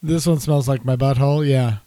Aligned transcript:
This 0.00 0.26
one 0.26 0.38
smells 0.38 0.68
like 0.68 0.84
my 0.84 0.96
butthole. 0.96 1.46
Yeah. 1.46 1.78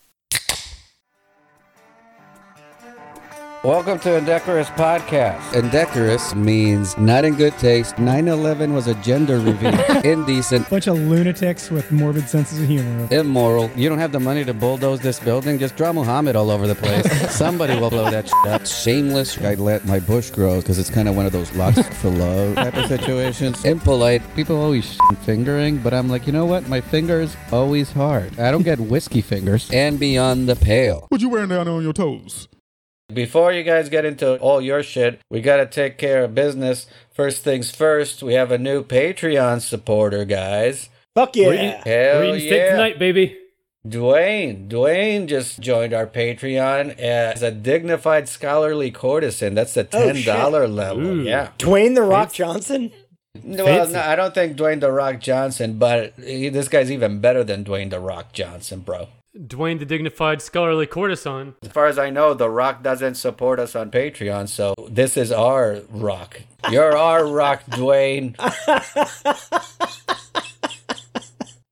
Welcome 3.64 4.00
to 4.00 4.18
Indecorous 4.18 4.70
Podcast. 4.70 5.54
Indecorous 5.54 6.34
means 6.34 6.98
not 6.98 7.26
in 7.26 7.36
good 7.36 7.56
taste. 7.60 8.00
9 8.00 8.28
11 8.28 8.74
was 8.74 8.88
a 8.88 8.96
gender 9.04 9.40
reveal. 9.40 9.80
Indecent. 10.04 10.68
Bunch 10.68 10.88
of 10.88 10.98
lunatics 10.98 11.70
with 11.70 11.92
morbid 11.92 12.28
senses 12.28 12.60
of 12.60 12.68
humor. 12.68 13.08
Immoral. 13.12 13.70
You 13.76 13.88
don't 13.88 14.00
have 14.00 14.14
the 14.14 14.20
money 14.20 14.44
to 14.46 14.56
bulldoze 14.56 15.02
this 15.02 15.20
building? 15.20 15.60
Just 15.60 15.76
draw 15.76 15.94
Muhammad 15.94 16.36
all 16.36 16.50
over 16.50 16.66
the 16.66 16.74
place. 16.74 17.06
Somebody 17.38 17.80
will 17.80 17.92
blow 17.92 18.10
that 18.10 18.30
shit 18.30 18.48
up. 18.48 18.66
Shameless. 18.66 19.40
I 19.40 19.54
let 19.54 19.86
my 19.86 20.00
bush 20.00 20.32
grow 20.32 20.60
because 20.60 20.80
it's 20.80 20.90
kind 20.90 21.08
of 21.08 21.16
one 21.16 21.28
of 21.28 21.32
those 21.32 21.56
lots 21.56 21.88
for 22.00 22.10
love 22.10 22.56
type 22.56 22.76
of 22.76 22.88
situations. 22.88 23.64
Impolite. 23.66 24.24
People 24.36 24.60
always 24.60 24.92
shit 24.92 25.20
fingering, 25.20 25.78
but 25.78 25.94
I'm 25.94 26.10
like, 26.10 26.26
you 26.26 26.34
know 26.34 26.48
what? 26.48 26.68
My 26.68 26.82
finger's 26.82 27.38
always 27.52 27.92
hard. 27.92 28.40
I 28.40 28.50
don't 28.50 28.64
get 28.64 28.80
whiskey 28.80 29.22
fingers. 29.22 29.70
And 29.72 30.00
beyond 30.00 30.50
the 30.50 30.56
pale. 30.56 31.06
What 31.10 31.22
you 31.22 31.30
wearing 31.30 31.50
down 31.50 31.68
on 31.68 31.84
your 31.84 31.94
toes? 31.94 32.48
Before 33.14 33.52
you 33.52 33.64
guys 33.64 33.90
get 33.90 34.06
into 34.06 34.38
all 34.38 34.62
your 34.62 34.84
shit, 34.84 35.20
we 35.30 35.42
gotta 35.42 35.66
take 35.66 35.98
care 35.98 36.24
of 36.24 36.36
business. 36.36 36.88
First 37.14 37.44
things 37.44 37.72
first, 37.72 38.24
we 38.24 38.34
have 38.34 38.52
a 38.52 38.58
new 38.58 38.84
Patreon 38.84 39.62
supporter, 39.62 40.26
guys. 40.26 40.90
Fuck 41.16 41.36
We're 41.36 41.54
yeah. 41.54 41.80
eating, 41.82 41.82
Hell 41.92 42.20
we're 42.20 42.24
eating 42.36 42.40
steak 42.48 42.52
yeah. 42.52 42.72
tonight, 42.72 43.00
baby. 43.00 43.38
Dwayne. 43.88 44.68
Dwayne 44.70 45.28
just 45.28 45.60
joined 45.60 45.94
our 45.94 46.06
Patreon 46.06 46.98
as 47.00 47.42
a 47.42 47.52
dignified 47.52 48.30
scholarly 48.30 48.92
courtesan. 48.92 49.56
That's 49.56 49.74
the 49.74 49.88
Oh, 49.92 50.12
$10 50.14 50.74
level. 50.74 51.06
Ooh. 51.06 51.24
Yeah. 51.24 51.50
Dwayne 51.58 51.96
the 51.96 52.04
Rock 52.04 52.32
Johnson? 52.32 52.92
No, 53.44 53.66
Well, 53.66 53.88
no, 53.90 54.00
I 54.00 54.16
don't 54.16 54.34
think 54.36 54.56
Dwayne 54.58 54.82
The 54.82 54.92
Rock 54.92 55.20
Johnson, 55.20 55.80
but 55.80 56.14
he, 56.18 56.50
this 56.50 56.68
guy's 56.68 56.92
even 56.92 57.22
better 57.22 57.44
than 57.44 57.64
Dwayne 57.64 57.90
The 57.90 58.00
Rock 58.00 58.34
Johnson, 58.34 58.82
bro. 58.82 59.08
Dwayne 59.38 59.80
the 59.80 59.86
dignified 59.86 60.42
scholarly 60.42 60.86
courtesan. 60.86 61.56
As 61.64 61.72
far 61.72 61.88
as 61.88 61.98
I 61.98 62.10
know, 62.10 62.34
The 62.34 62.50
Rock 62.50 62.84
doesn't 62.84 63.16
support 63.16 63.60
us 63.60 63.76
on 63.76 63.90
Patreon, 63.90 64.50
so 64.50 64.74
this 64.90 65.16
is 65.16 65.32
our 65.32 65.80
rock. 65.90 66.42
You're 66.70 66.98
our 66.98 67.26
rock, 67.26 67.64
Dwayne. 67.70 68.36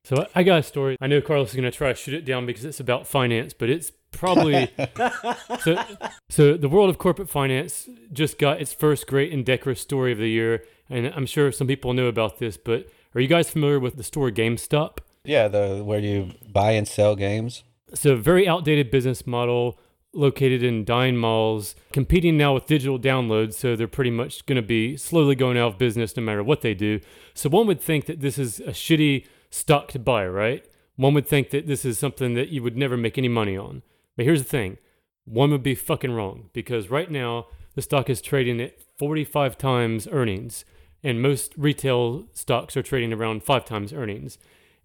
So 0.04 0.26
I 0.34 0.42
got 0.42 0.58
a 0.58 0.62
story. 0.62 0.96
I 1.00 1.06
know 1.06 1.20
Carlos 1.20 1.50
is 1.50 1.54
going 1.54 1.70
to 1.70 1.76
try 1.76 1.90
to 1.90 1.94
shoot 1.94 2.14
it 2.14 2.24
down 2.24 2.46
because 2.46 2.64
it's 2.64 2.80
about 2.80 3.06
finance, 3.06 3.52
but 3.52 3.68
it's 3.70 3.92
probably 4.10 4.68
so. 5.60 5.84
So 6.30 6.56
the 6.56 6.68
world 6.68 6.90
of 6.90 6.98
corporate 6.98 7.28
finance 7.28 7.88
just 8.12 8.38
got 8.38 8.60
its 8.60 8.72
first 8.72 9.06
great 9.06 9.32
and 9.32 9.44
decorous 9.44 9.80
story 9.80 10.12
of 10.12 10.18
the 10.18 10.28
year, 10.28 10.64
and 10.88 11.06
I'm 11.14 11.26
sure 11.26 11.52
some 11.52 11.68
people 11.68 11.92
know 11.92 12.06
about 12.06 12.38
this. 12.38 12.56
But 12.56 12.88
are 13.14 13.20
you 13.20 13.28
guys 13.28 13.50
familiar 13.50 13.78
with 13.78 13.96
the 13.96 14.02
store 14.02 14.30
GameStop? 14.30 14.98
Yeah, 15.24 15.48
the 15.48 15.82
where 15.84 16.00
you 16.00 16.32
buy 16.50 16.72
and 16.72 16.88
sell 16.88 17.16
games. 17.16 17.62
So 17.94 18.16
very 18.16 18.48
outdated 18.48 18.90
business 18.90 19.26
model 19.26 19.78
located 20.12 20.62
in 20.62 20.84
dying 20.84 21.16
malls, 21.16 21.74
competing 21.92 22.36
now 22.36 22.54
with 22.54 22.66
digital 22.66 22.98
downloads. 22.98 23.54
So 23.54 23.76
they're 23.76 23.88
pretty 23.88 24.10
much 24.10 24.44
going 24.46 24.56
to 24.56 24.62
be 24.62 24.96
slowly 24.96 25.34
going 25.34 25.56
out 25.56 25.72
of 25.72 25.78
business 25.78 26.16
no 26.16 26.22
matter 26.22 26.42
what 26.42 26.62
they 26.62 26.74
do. 26.74 27.00
So 27.34 27.48
one 27.48 27.66
would 27.66 27.80
think 27.80 28.06
that 28.06 28.20
this 28.20 28.38
is 28.38 28.60
a 28.60 28.70
shitty 28.70 29.26
stock 29.50 29.88
to 29.88 29.98
buy, 29.98 30.26
right? 30.26 30.64
One 30.96 31.14
would 31.14 31.26
think 31.26 31.50
that 31.50 31.66
this 31.66 31.84
is 31.84 31.98
something 31.98 32.34
that 32.34 32.48
you 32.48 32.62
would 32.62 32.76
never 32.76 32.96
make 32.96 33.18
any 33.18 33.28
money 33.28 33.56
on. 33.56 33.82
But 34.16 34.26
here's 34.26 34.42
the 34.42 34.48
thing 34.48 34.78
one 35.24 35.50
would 35.50 35.62
be 35.62 35.74
fucking 35.74 36.12
wrong 36.12 36.50
because 36.52 36.90
right 36.90 37.10
now 37.10 37.46
the 37.74 37.82
stock 37.82 38.10
is 38.10 38.20
trading 38.20 38.60
at 38.60 38.80
45 38.98 39.56
times 39.56 40.08
earnings, 40.10 40.64
and 41.02 41.22
most 41.22 41.54
retail 41.56 42.26
stocks 42.32 42.76
are 42.76 42.82
trading 42.82 43.12
around 43.12 43.44
five 43.44 43.64
times 43.64 43.92
earnings. 43.92 44.38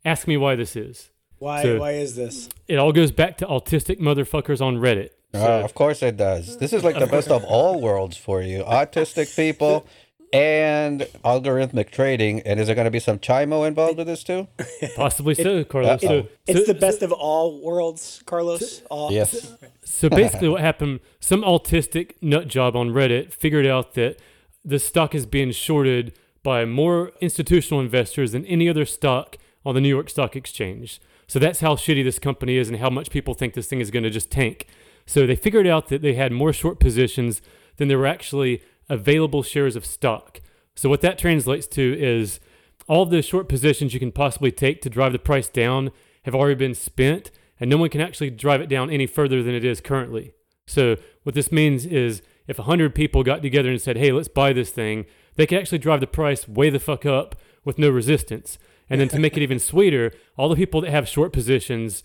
Ask 0.05 0.27
me 0.27 0.37
why 0.37 0.55
this 0.55 0.75
is. 0.75 1.09
Why 1.39 1.63
So- 1.63 1.79
why 1.79 1.91
is 1.93 2.15
this? 2.15 2.47
It 2.67 2.77
all 2.77 2.93
goes 2.93 3.11
back 3.11 3.37
to 3.39 3.45
autistic 3.47 3.99
motherfuckers 3.99 4.61
on 4.61 4.77
Reddit. 4.77 5.09
Uh, 5.33 5.61
of 5.63 5.73
course 5.73 6.01
it 6.01 6.15
does. 6.15 6.57
This 6.59 6.71
is 6.71 6.83
like 6.83 6.97
the 6.97 7.07
best 7.07 7.29
of 7.29 7.43
all 7.43 7.81
worlds 7.81 8.15
for 8.15 8.41
you. 8.41 8.63
Autistic 8.63 9.35
people 9.35 9.85
and 10.31 11.01
algorithmic 11.25 11.89
trading. 11.91 12.39
And 12.41 12.57
is 12.59 12.67
there 12.67 12.75
going 12.75 12.85
to 12.85 12.91
be 12.91 12.99
some 12.99 13.19
Chimo 13.19 13.67
involved 13.67 13.97
with 13.97 14.07
this 14.07 14.23
too? 14.23 14.47
Possibly 14.95 15.35
so, 15.35 15.63
Carlos. 15.65 16.01
So, 16.01 16.27
It's 16.47 16.65
so- 16.65 16.73
the 16.73 16.79
best 16.79 17.01
of 17.01 17.11
all 17.11 17.59
worlds, 17.61 18.21
Carlos. 18.25 18.81
All, 18.89 19.11
Yes. 19.11 19.55
So 19.83 20.07
basically, 20.09 20.49
what 20.49 20.61
happened? 20.61 20.99
Some 21.19 21.41
autistic 21.41 22.11
nut 22.21 22.47
job 22.47 22.75
on 22.75 22.91
Reddit 22.91 23.33
figured 23.33 23.65
out 23.65 23.94
that 23.95 24.17
the 24.63 24.79
stock 24.79 25.13
is 25.13 25.25
being 25.25 25.51
shorted 25.51 26.13
by 26.44 26.63
more 26.65 27.11
institutional 27.21 27.81
investors 27.81 28.31
than 28.31 28.45
any 28.45 28.69
other 28.69 28.85
stock 28.85 29.38
on 29.65 29.75
the 29.75 29.81
New 29.81 29.89
York 29.89 30.09
Stock 30.09 30.35
Exchange. 30.35 31.01
So 31.27 31.39
that's 31.39 31.59
how 31.59 31.75
shitty 31.75 32.03
this 32.03 32.19
company 32.19 32.57
is 32.57 32.69
and 32.69 32.79
how 32.79 32.89
much 32.89 33.09
people 33.09 33.33
think 33.33 33.53
this 33.53 33.67
thing 33.67 33.81
is 33.81 33.91
going 33.91 34.03
to 34.03 34.09
just 34.09 34.31
tank. 34.31 34.67
So 35.05 35.25
they 35.25 35.35
figured 35.35 35.67
out 35.67 35.89
that 35.89 36.01
they 36.01 36.13
had 36.13 36.31
more 36.31 36.53
short 36.53 36.79
positions 36.79 37.41
than 37.77 37.87
there 37.87 37.97
were 37.97 38.07
actually 38.07 38.61
available 38.89 39.43
shares 39.43 39.75
of 39.75 39.85
stock. 39.85 40.39
So 40.75 40.89
what 40.89 41.01
that 41.01 41.17
translates 41.17 41.67
to 41.67 41.97
is 41.99 42.39
all 42.87 43.03
of 43.03 43.09
the 43.09 43.21
short 43.21 43.49
positions 43.49 43.93
you 43.93 43.99
can 43.99 44.11
possibly 44.11 44.51
take 44.51 44.81
to 44.81 44.89
drive 44.89 45.11
the 45.11 45.19
price 45.19 45.49
down 45.49 45.91
have 46.23 46.35
already 46.35 46.55
been 46.55 46.75
spent, 46.75 47.31
and 47.59 47.69
no 47.69 47.77
one 47.77 47.89
can 47.89 48.01
actually 48.01 48.29
drive 48.29 48.61
it 48.61 48.69
down 48.69 48.89
any 48.89 49.07
further 49.07 49.41
than 49.41 49.55
it 49.55 49.63
is 49.63 49.81
currently. 49.81 50.33
So 50.67 50.97
what 51.23 51.35
this 51.35 51.51
means 51.51 51.85
is 51.85 52.21
if 52.47 52.57
100 52.57 52.93
people 52.93 53.23
got 53.23 53.41
together 53.41 53.69
and 53.69 53.81
said, 53.81 53.97
hey, 53.97 54.11
let's 54.11 54.27
buy 54.27 54.53
this 54.53 54.69
thing, 54.69 55.05
they 55.35 55.47
could 55.47 55.57
actually 55.57 55.79
drive 55.79 55.99
the 55.99 56.07
price 56.07 56.47
way 56.47 56.69
the 56.69 56.79
fuck 56.79 57.05
up 57.05 57.35
with 57.63 57.77
no 57.77 57.89
resistance. 57.89 58.57
And 58.90 59.01
then 59.01 59.07
to 59.09 59.19
make 59.19 59.35
it 59.35 59.44
even 59.44 59.59
sweeter, 59.59 60.12
all 60.38 60.50
the 60.50 60.56
people 60.56 60.81
that 60.81 60.91
have 60.91 61.07
short 61.07 61.34
positions, 61.34 62.03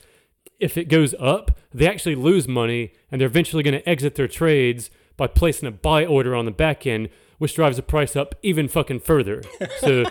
if 0.58 0.76
it 0.76 0.88
goes 0.88 1.14
up, 1.18 1.58
they 1.72 1.86
actually 1.86 2.14
lose 2.14 2.48
money 2.48 2.92
and 3.10 3.20
they're 3.20 3.28
eventually 3.28 3.62
going 3.62 3.78
to 3.78 3.88
exit 3.88 4.14
their 4.14 4.28
trades 4.28 4.90
by 5.16 5.26
placing 5.26 5.68
a 5.68 5.72
buy 5.72 6.06
order 6.06 6.34
on 6.34 6.46
the 6.46 6.50
back 6.50 6.86
end, 6.86 7.10
which 7.38 7.54
drives 7.54 7.76
the 7.76 7.82
price 7.82 8.16
up 8.16 8.34
even 8.42 8.68
fucking 8.68 9.00
further. 9.00 9.42
So 9.80 10.04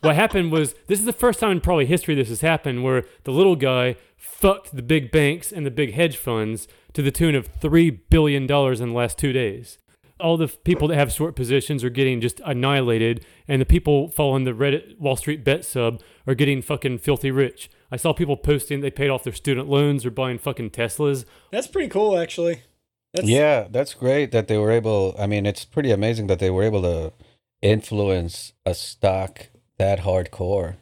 what 0.00 0.14
happened 0.14 0.52
was 0.52 0.74
this 0.86 0.98
is 0.98 1.04
the 1.04 1.12
first 1.12 1.40
time 1.40 1.52
in 1.52 1.60
probably 1.60 1.86
history 1.86 2.14
this 2.14 2.28
has 2.28 2.40
happened 2.40 2.84
where 2.84 3.04
the 3.24 3.30
little 3.30 3.56
guy 3.56 3.96
fucked 4.16 4.74
the 4.74 4.82
big 4.82 5.10
banks 5.10 5.52
and 5.52 5.66
the 5.66 5.70
big 5.70 5.94
hedge 5.94 6.16
funds 6.16 6.68
to 6.92 7.02
the 7.02 7.10
tune 7.10 7.34
of 7.34 7.52
$3 7.60 8.00
billion 8.08 8.42
in 8.42 8.48
the 8.48 8.94
last 8.94 9.18
two 9.18 9.32
days. 9.32 9.78
All 10.18 10.36
the 10.36 10.48
people 10.48 10.88
that 10.88 10.96
have 10.96 11.12
short 11.12 11.36
positions 11.36 11.84
are 11.84 11.90
getting 11.90 12.20
just 12.20 12.40
annihilated, 12.44 13.24
and 13.46 13.60
the 13.60 13.66
people 13.66 14.08
following 14.08 14.44
the 14.44 14.52
Reddit 14.52 14.98
Wall 14.98 15.16
Street 15.16 15.44
Bet 15.44 15.64
sub 15.64 16.00
are 16.26 16.34
getting 16.34 16.62
fucking 16.62 16.98
filthy 16.98 17.30
rich. 17.30 17.70
I 17.90 17.96
saw 17.96 18.12
people 18.12 18.36
posting 18.36 18.80
they 18.80 18.90
paid 18.90 19.10
off 19.10 19.24
their 19.24 19.32
student 19.32 19.68
loans 19.68 20.06
or 20.06 20.10
buying 20.10 20.38
fucking 20.38 20.70
Teslas. 20.70 21.24
That's 21.52 21.66
pretty 21.66 21.88
cool 21.88 22.18
actually. 22.18 22.62
That's, 23.12 23.28
Yeah, 23.28 23.66
that's 23.70 23.94
great 23.94 24.32
that 24.32 24.48
they 24.48 24.58
were 24.58 24.70
able. 24.70 25.14
I 25.18 25.26
mean, 25.26 25.46
it's 25.46 25.64
pretty 25.64 25.90
amazing 25.90 26.26
that 26.26 26.38
they 26.38 26.50
were 26.50 26.62
able 26.62 26.82
to 26.82 27.12
influence 27.62 28.52
a 28.64 28.74
stock 28.74 29.48
that 29.78 30.00
hardcore. 30.00 30.76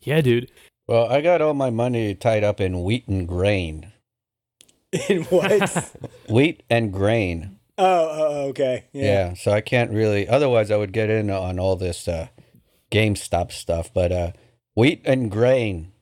Yeah, 0.00 0.20
dude. 0.20 0.50
Well, 0.86 1.06
I 1.06 1.20
got 1.20 1.40
all 1.40 1.54
my 1.54 1.70
money 1.70 2.14
tied 2.14 2.44
up 2.44 2.60
in 2.60 2.82
wheat 2.82 3.06
and 3.06 3.26
grain. 3.26 3.92
In 5.08 5.22
what? 5.24 5.94
Wheat 6.28 6.64
and 6.68 6.92
grain. 6.92 7.59
Oh, 7.80 8.08
oh, 8.12 8.48
okay. 8.48 8.84
Yeah. 8.92 9.04
Yeah. 9.04 9.34
so 9.34 9.52
I 9.52 9.60
can't 9.60 9.90
really. 9.90 10.28
Otherwise, 10.28 10.70
I 10.70 10.76
would 10.76 10.92
get 10.92 11.10
in 11.10 11.30
on 11.30 11.58
all 11.58 11.76
this 11.76 12.06
uh, 12.06 12.28
GameStop 12.90 13.52
stuff. 13.52 13.92
But 13.92 14.12
uh, 14.12 14.32
wheat 14.74 15.02
and 15.04 15.30
grain. 15.30 15.92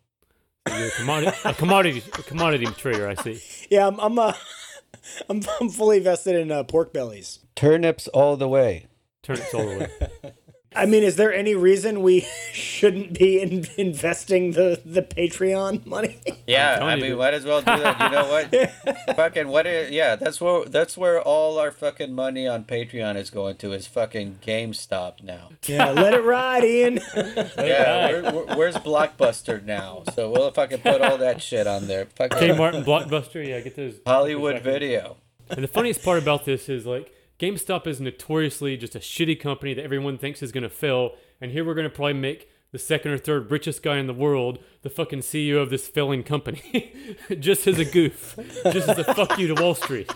You're 0.69 0.89
a 0.89 0.91
commodity, 0.91 1.37
a 1.45 1.55
commodity, 1.55 2.03
a 2.13 2.23
commodity 2.23 2.67
trader. 2.67 3.09
I 3.09 3.15
see. 3.15 3.41
Yeah, 3.71 3.87
I'm 3.87 3.99
I'm 4.01 4.19
uh, 4.19 4.33
I'm, 5.29 5.43
I'm 5.61 5.71
fully 5.71 6.01
vested 6.01 6.37
in 6.37 6.51
uh, 6.51 6.65
pork 6.65 6.93
bellies. 6.93 7.41
Turnips 7.55 8.09
all 8.09 8.37
the 8.37 8.49
way. 8.49 8.87
Turnips 9.23 9.55
all 9.55 9.67
the 9.67 9.79
way. 9.79 10.33
I 10.77 10.85
mean, 10.85 11.03
is 11.03 11.17
there 11.17 11.33
any 11.33 11.55
reason 11.55 12.03
we 12.03 12.21
shouldn't 12.53 13.19
be 13.19 13.41
in, 13.41 13.67
investing 13.79 14.53
the, 14.53 14.81
the 14.85 15.03
Patreon 15.03 15.87
money? 15.87 16.19
Yeah, 16.47 16.77
telling 16.79 16.91
I 16.91 16.97
mean, 16.97 17.17
might 17.17 17.35
as 17.35 17.45
well 17.45 17.61
do 17.61 17.65
that. 17.67 18.01
You 18.01 18.11
know 18.11 18.29
what? 18.29 19.17
fucking 19.17 19.49
what? 19.49 19.67
Is, 19.67 19.91
yeah, 19.91 20.17
that's 20.17 20.41
where 20.41 20.65
that's 20.67 20.97
where 20.97 21.21
all 21.23 21.59
our 21.59 21.71
fucking 21.71 22.13
money 22.15 22.47
on 22.47 22.65
Patreon 22.65 23.17
is 23.17 23.31
going 23.31 23.57
to 23.57 23.73
is 23.73 23.87
fucking 23.87 24.39
GameStop 24.47 25.23
now. 25.23 25.49
yeah, 25.67 25.91
let 25.91 26.13
it 26.15 26.23
ride, 26.23 26.65
Ian. 26.65 27.01
Yeah, 27.59 28.09
where, 28.11 28.23
where- 28.33 28.57
where's 28.57 28.77
Blockbuster 28.77 29.63
now? 29.65 30.03
So 30.15 30.31
we'll 30.31 30.51
fucking 30.51 30.79
put 30.81 31.01
all 31.01 31.19
that 31.19 31.43
shit 31.43 31.67
on 31.67 31.87
there. 31.87 32.07
Fucking 32.17 32.39
Kmart 32.39 32.75
and 32.75 32.85
Blockbuster. 32.85 33.47
Yeah, 33.47 33.61
get 33.61 33.75
those. 33.77 33.95
Hollywood 34.07 34.57
Exactly. 34.57 34.73
Video. 34.73 35.17
And 35.51 35.65
the 35.65 35.69
funniest 35.69 36.03
part 36.03 36.19
about 36.23 36.45
this 36.45 36.69
is 36.69 36.85
like 36.87 37.11
GameStop 37.39 37.87
is 37.87 38.01
notoriously 38.01 38.77
just 38.77 38.95
a 38.97 38.99
shitty 38.99 39.39
company 39.41 39.73
that 39.75 39.85
everyone 39.85 40.19
thinks 40.19 40.43
is 40.43 40.51
going 40.53 40.63
to 40.65 40.69
fail. 40.71 41.13
And 41.41 41.53
here 41.53 41.65
we're 41.65 41.75
going 41.75 41.89
to 41.89 41.95
probably 41.95 42.15
make 42.15 42.51
the 42.73 42.79
second 42.79 43.13
or 43.13 43.19
third 43.19 43.51
richest 43.51 43.83
guy 43.83 43.97
in 43.99 44.07
the 44.09 44.13
world 44.15 44.59
the 44.83 44.91
fucking 44.91 45.21
CEO 45.21 45.63
of 45.63 45.71
this 45.71 45.87
failing 45.89 46.23
company. 46.25 46.93
just 47.39 47.67
as 47.67 47.79
a 47.79 47.85
goof. 47.85 48.37
just 48.73 48.89
as 48.89 48.99
a 48.99 49.05
fuck 49.15 49.39
you 49.39 49.55
to 49.55 49.63
Wall 49.63 49.75
Street. 49.75 50.11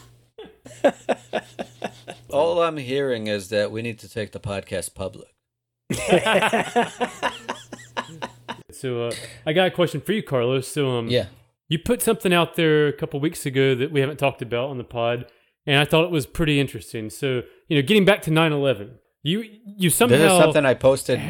All 2.31 2.63
I'm 2.63 2.77
hearing 2.79 3.27
is 3.29 3.49
that 3.51 3.71
we 3.71 3.83
need 3.83 3.99
to 4.01 4.09
take 4.09 4.33
the 4.33 4.41
podcast 4.41 4.95
public. 4.95 5.29
So 8.75 9.09
uh, 9.09 9.13
I 9.47 9.53
got 9.53 9.69
a 9.69 9.71
question 9.71 10.01
for 10.01 10.13
you, 10.13 10.23
Carlos. 10.23 10.67
So 10.67 10.91
um, 10.99 11.07
Yeah. 11.09 11.27
you 11.69 11.79
put 11.79 12.03
something 12.03 12.33
out 12.33 12.57
there 12.57 12.89
a 12.89 12.93
couple 12.93 13.21
weeks 13.21 13.47
ago 13.47 13.75
that 13.77 13.93
we 13.93 14.01
haven't 14.01 14.17
talked 14.17 14.43
about 14.43 14.71
on 14.71 14.79
the 14.79 14.83
pod, 14.85 15.27
and 15.67 15.79
I 15.79 15.85
thought 15.85 16.05
it 16.05 16.11
was 16.11 16.27
pretty 16.27 16.61
interesting. 16.61 17.11
So 17.11 17.43
you 17.69 17.77
know, 17.77 17.83
getting 17.87 18.05
back 18.05 18.23
to 18.23 18.31
9/11, 18.31 18.91
you 19.23 19.45
you 19.65 19.91
somehow 19.91 20.17
This 20.17 20.33
is 20.33 20.39
something 20.39 20.65
I 20.67 20.75
posted 20.75 21.21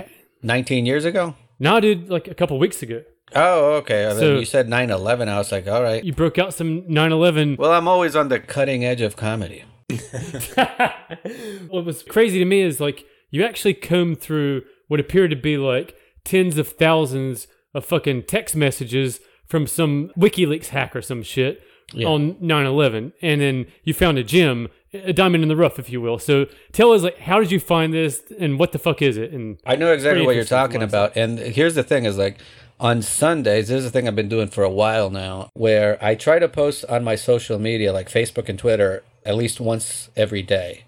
19 0.42 0.86
years 0.86 1.04
ago. 1.04 1.34
now, 1.58 1.80
dude, 1.80 2.08
like 2.08 2.28
a 2.28 2.34
couple 2.34 2.58
weeks 2.58 2.82
ago, 2.82 3.02
Oh, 3.34 3.74
okay. 3.76 4.12
So- 4.18 4.38
you 4.38 4.44
said 4.44 4.68
9 4.68 4.90
11. 4.90 5.28
I 5.28 5.38
was 5.38 5.50
like, 5.52 5.66
all 5.66 5.82
right. 5.82 6.04
you 6.04 6.12
broke 6.12 6.38
out 6.38 6.52
some 6.54 6.82
9/11 6.82 7.56
Well, 7.58 7.72
I'm 7.72 7.88
always 7.88 8.14
on 8.14 8.28
the 8.28 8.38
cutting 8.40 8.84
edge 8.84 9.00
of 9.00 9.16
comedy. 9.16 9.64
what 11.68 11.84
was 11.84 12.02
crazy 12.02 12.38
to 12.38 12.44
me 12.44 12.60
is 12.62 12.80
like 12.80 13.04
you 13.30 13.44
actually 13.44 13.74
combed 13.74 14.20
through 14.20 14.62
what 14.88 15.00
appeared 15.00 15.30
to 15.30 15.36
be 15.36 15.56
like 15.56 15.94
tens 16.24 16.58
of 16.58 16.68
thousands 16.68 17.46
of 17.74 17.84
fucking 17.84 18.24
text 18.24 18.54
messages 18.54 19.20
from 19.46 19.66
some 19.66 20.10
WikiLeaks 20.16 20.68
hack 20.68 20.94
or 20.94 21.02
some 21.02 21.22
shit 21.22 21.62
Yeah. 21.94 22.08
on 22.08 22.34
9/11, 22.34 23.12
and 23.20 23.40
then 23.40 23.66
you 23.84 23.94
found 23.94 24.18
a 24.18 24.24
gem, 24.24 24.68
a 24.94 25.12
diamond 25.12 25.42
in 25.42 25.48
the 25.48 25.56
rough, 25.56 25.78
if 25.78 25.90
you 25.90 26.00
will. 26.00 26.18
So 26.18 26.46
tell 26.72 26.92
us 26.92 27.02
like 27.02 27.18
how 27.18 27.40
did 27.40 27.50
you 27.52 27.60
find 27.60 27.92
this, 27.92 28.22
and 28.38 28.58
what 28.58 28.72
the 28.72 28.78
fuck 28.78 29.02
is 29.02 29.16
it? 29.16 29.32
And 29.32 29.58
I 29.66 29.76
know 29.76 29.92
exactly 29.92 30.24
what 30.24 30.34
you're 30.34 30.44
talking 30.44 30.82
about. 30.82 31.16
And 31.16 31.38
here's 31.38 31.74
the 31.74 31.82
thing 31.82 32.04
is 32.04 32.18
like 32.18 32.38
on 32.80 33.00
Sundays, 33.02 33.68
this 33.68 33.80
is 33.80 33.86
a 33.86 33.90
thing 33.90 34.08
I've 34.08 34.16
been 34.16 34.28
doing 34.28 34.48
for 34.48 34.64
a 34.64 34.70
while 34.70 35.10
now, 35.10 35.50
where 35.54 35.98
I 36.04 36.14
try 36.14 36.38
to 36.38 36.48
post 36.48 36.84
on 36.88 37.04
my 37.04 37.14
social 37.14 37.58
media, 37.58 37.92
like 37.92 38.08
Facebook 38.08 38.48
and 38.48 38.58
Twitter, 38.58 39.04
at 39.24 39.36
least 39.36 39.60
once 39.60 40.10
every 40.16 40.42
day. 40.42 40.84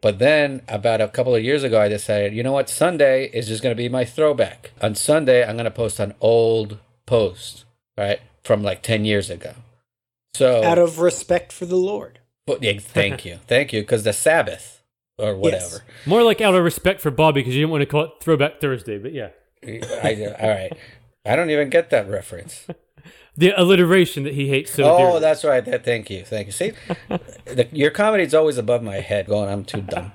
But 0.00 0.18
then 0.18 0.62
about 0.68 1.00
a 1.00 1.08
couple 1.08 1.34
of 1.34 1.42
years 1.42 1.62
ago, 1.62 1.80
I 1.80 1.88
decided, 1.88 2.34
you 2.34 2.42
know 2.42 2.52
what? 2.52 2.68
Sunday 2.68 3.26
is 3.32 3.48
just 3.48 3.62
going 3.62 3.74
to 3.74 3.82
be 3.82 3.88
my 3.88 4.04
throwback. 4.04 4.70
On 4.80 4.94
Sunday, 4.94 5.42
I'm 5.42 5.56
going 5.56 5.64
to 5.64 5.70
post 5.70 5.98
an 5.98 6.14
old 6.20 6.78
post, 7.06 7.64
right? 7.98 8.20
From 8.44 8.62
like 8.62 8.82
10 8.82 9.04
years 9.04 9.30
ago. 9.30 9.54
So, 10.36 10.62
Out 10.62 10.78
of 10.78 10.98
respect 10.98 11.50
for 11.50 11.64
the 11.64 11.76
Lord. 11.76 12.20
Well, 12.46 12.58
yeah, 12.60 12.78
thank 12.78 13.24
you. 13.24 13.38
Thank 13.46 13.72
you. 13.72 13.80
Because 13.80 14.04
the 14.04 14.12
Sabbath 14.12 14.82
or 15.18 15.34
whatever. 15.34 15.82
more 16.04 16.22
like 16.22 16.42
out 16.42 16.54
of 16.54 16.62
respect 16.62 17.00
for 17.00 17.10
Bobby 17.10 17.40
because 17.40 17.54
you 17.54 17.62
didn't 17.62 17.70
want 17.70 17.80
to 17.80 17.86
call 17.86 18.04
it 18.04 18.10
Throwback 18.20 18.60
Thursday, 18.60 18.98
but 18.98 19.14
yeah, 19.14 19.30
I, 19.64 20.34
all 20.38 20.48
right. 20.48 20.72
I 21.24 21.36
don't 21.36 21.50
even 21.50 21.70
get 21.70 21.88
that 21.90 22.08
reference. 22.08 22.66
the 23.36 23.58
alliteration 23.58 24.24
that 24.24 24.34
he 24.34 24.48
hates 24.48 24.72
so 24.72 24.84
oh, 24.84 24.98
dearly. 24.98 25.20
that's 25.20 25.42
right. 25.42 25.64
That, 25.64 25.84
thank 25.84 26.10
you. 26.10 26.22
Thank 26.22 26.48
you. 26.48 26.52
See, 26.52 26.72
the, 27.46 27.66
your 27.72 27.90
comedy's 27.90 28.34
always 28.34 28.58
above 28.58 28.82
my 28.82 28.96
head 28.96 29.26
going, 29.26 29.48
I'm 29.48 29.64
too 29.64 29.80
dumb. 29.80 30.12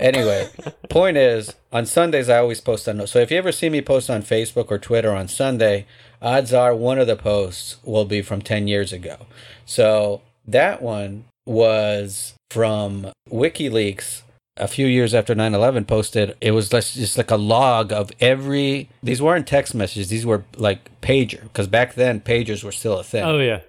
Anyway, 0.00 0.48
point 0.88 1.16
is, 1.18 1.54
on 1.72 1.84
Sundays, 1.84 2.28
I 2.28 2.38
always 2.38 2.60
post 2.60 2.88
on. 2.88 3.06
So 3.06 3.18
if 3.18 3.30
you 3.30 3.36
ever 3.36 3.52
see 3.52 3.68
me 3.68 3.82
post 3.82 4.08
on 4.08 4.22
Facebook 4.22 4.70
or 4.70 4.78
Twitter 4.78 5.12
on 5.12 5.28
Sunday, 5.28 5.86
odds 6.20 6.52
are 6.52 6.74
one 6.74 6.98
of 6.98 7.06
the 7.06 7.16
posts 7.16 7.76
will 7.84 8.04
be 8.04 8.22
from 8.22 8.42
10 8.42 8.68
years 8.68 8.92
ago. 8.92 9.26
So 9.64 10.22
that 10.46 10.82
one 10.82 11.24
was 11.46 12.34
from 12.50 13.08
WikiLeaks 13.30 14.22
a 14.56 14.66
few 14.68 14.86
years 14.86 15.14
after 15.14 15.34
9-11 15.34 15.86
posted 15.86 16.36
it 16.40 16.50
was 16.50 16.68
just, 16.68 16.94
just 16.94 17.16
like 17.16 17.30
a 17.30 17.36
log 17.36 17.92
of 17.92 18.10
every 18.20 18.88
these 19.02 19.22
weren't 19.22 19.46
text 19.46 19.72
messages 19.72 20.08
these 20.08 20.26
were 20.26 20.44
like 20.56 20.90
pager 21.00 21.42
because 21.44 21.68
back 21.68 21.94
then 21.94 22.20
pagers 22.20 22.64
were 22.64 22.72
still 22.72 22.98
a 22.98 23.04
thing 23.04 23.22
oh 23.22 23.38
yeah. 23.38 23.60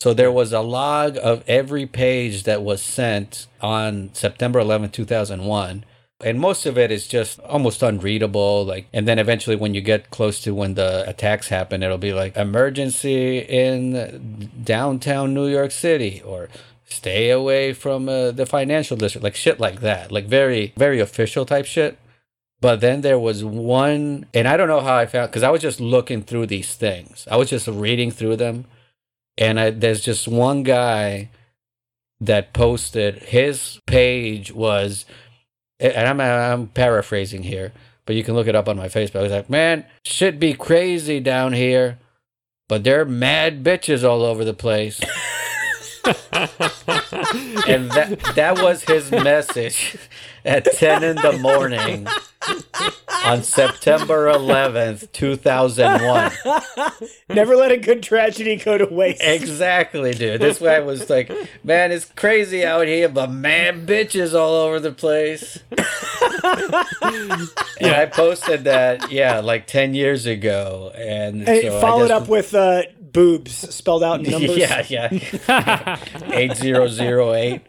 so 0.00 0.14
there 0.14 0.30
was 0.30 0.52
a 0.52 0.60
log 0.60 1.18
of 1.20 1.42
every 1.48 1.84
page 1.84 2.44
that 2.44 2.62
was 2.62 2.80
sent 2.80 3.48
on 3.60 4.10
September 4.14 4.58
11, 4.58 4.90
2001. 4.90 5.84
And 6.22 6.38
most 6.38 6.66
of 6.66 6.76
it 6.76 6.90
is 6.90 7.08
just 7.08 7.40
almost 7.40 7.82
unreadable. 7.82 8.64
Like, 8.64 8.86
and 8.92 9.08
then 9.08 9.18
eventually, 9.18 9.56
when 9.56 9.74
you 9.74 9.80
get 9.80 10.10
close 10.10 10.40
to 10.42 10.54
when 10.54 10.74
the 10.74 11.08
attacks 11.08 11.48
happen, 11.48 11.82
it'll 11.82 11.98
be 11.98 12.12
like 12.12 12.36
emergency 12.36 13.38
in 13.38 14.50
downtown 14.62 15.34
New 15.34 15.48
York 15.48 15.70
City 15.70 16.22
or 16.24 16.48
stay 16.84 17.30
away 17.30 17.72
from 17.72 18.08
uh, 18.08 18.32
the 18.32 18.46
financial 18.46 18.96
district, 18.96 19.24
like 19.24 19.36
shit 19.36 19.60
like 19.60 19.80
that, 19.80 20.10
like 20.12 20.26
very, 20.26 20.72
very 20.76 21.00
official 21.00 21.46
type 21.46 21.64
shit. 21.64 21.98
But 22.60 22.80
then 22.80 23.00
there 23.00 23.18
was 23.18 23.42
one, 23.42 24.26
and 24.34 24.46
I 24.46 24.58
don't 24.58 24.68
know 24.68 24.80
how 24.80 24.96
I 24.96 25.06
found, 25.06 25.30
because 25.30 25.42
I 25.42 25.50
was 25.50 25.62
just 25.62 25.80
looking 25.80 26.22
through 26.22 26.46
these 26.46 26.74
things. 26.74 27.26
I 27.30 27.36
was 27.36 27.48
just 27.48 27.66
reading 27.68 28.10
through 28.10 28.36
them 28.36 28.66
and 29.40 29.58
I, 29.58 29.70
there's 29.70 30.02
just 30.02 30.28
one 30.28 30.62
guy 30.62 31.30
that 32.20 32.52
posted 32.52 33.16
his 33.22 33.80
page 33.86 34.52
was 34.52 35.06
and 35.80 36.06
I'm 36.06 36.20
I'm 36.20 36.68
paraphrasing 36.68 37.42
here, 37.42 37.72
but 38.06 38.16
you 38.16 38.24
can 38.24 38.34
look 38.34 38.46
it 38.46 38.54
up 38.54 38.68
on 38.68 38.76
my 38.76 38.88
Facebook. 38.88 39.22
He's 39.22 39.32
like, 39.32 39.50
"Man, 39.50 39.84
shit 40.04 40.38
be 40.38 40.54
crazy 40.54 41.20
down 41.20 41.52
here, 41.52 41.98
but 42.68 42.84
they're 42.84 43.04
mad 43.04 43.64
bitches 43.64 44.04
all 44.08 44.22
over 44.22 44.44
the 44.44 44.54
place." 44.54 45.00
and 46.04 47.90
that 47.92 48.18
that 48.34 48.58
was 48.62 48.82
his 48.84 49.10
message 49.10 49.96
at 50.44 50.64
10 50.64 51.02
in 51.04 51.16
the 51.16 51.32
morning 51.38 52.06
on 53.26 53.42
September 53.42 54.32
11th, 54.32 55.12
2001. 55.12 56.32
Never 57.28 57.56
let 57.56 57.70
a 57.72 57.76
good 57.76 58.02
tragedy 58.02 58.56
go 58.56 58.78
to 58.78 58.86
waste. 58.86 59.20
Exactly, 59.22 60.12
dude. 60.12 60.40
This 60.40 60.58
guy 60.58 60.80
was 60.80 61.10
like, 61.10 61.30
man, 61.62 61.92
it's 61.92 62.06
crazy 62.06 62.64
out 62.64 62.86
here, 62.86 63.08
but 63.10 63.30
man, 63.30 63.86
bitches 63.86 64.34
all 64.34 64.54
over 64.54 64.80
the 64.80 64.92
place. 64.92 65.58
and 67.80 67.94
I 67.94 68.06
posted 68.10 68.64
that, 68.64 69.10
yeah, 69.12 69.40
like 69.40 69.66
10 69.66 69.94
years 69.94 70.24
ago. 70.26 70.90
And, 70.94 71.46
And 71.46 71.62
so 71.62 71.76
I 71.76 71.80
followed 71.80 72.08
just- 72.08 72.22
up 72.22 72.28
with 72.28 72.54
uh, 72.54 72.82
boobs 73.12 73.52
spelled 73.74 74.02
out 74.02 74.24
in 74.24 74.30
numbers. 74.30 74.56
Yeah, 74.56 74.84
yeah. 74.88 75.98
8008. 76.32 77.62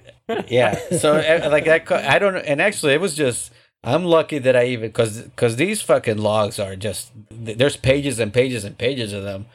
Yeah. 0.48 0.80
So, 0.98 1.14
eh, 1.16 1.48
like, 1.48 1.66
that, 1.66 1.92
I 1.92 2.20
don't 2.20 2.34
know. 2.34 2.40
And 2.40 2.62
actually, 2.62 2.94
it 2.94 3.02
was 3.02 3.16
just. 3.16 3.52
I'm 3.84 4.06
lucky 4.06 4.38
that 4.38 4.56
I 4.56 4.66
even 4.66 4.90
because 4.90 5.24
because 5.24 5.56
these 5.56 5.82
fucking 5.82 6.20
logs 6.20 6.60
are 6.60 6.76
just 6.76 7.12
there's 7.32 7.78
pages 7.78 8.20
and 8.20 8.32
pages 8.32 8.64
and 8.64 8.78
pages 8.78 9.12
of 9.12 9.24
them. 9.24 9.48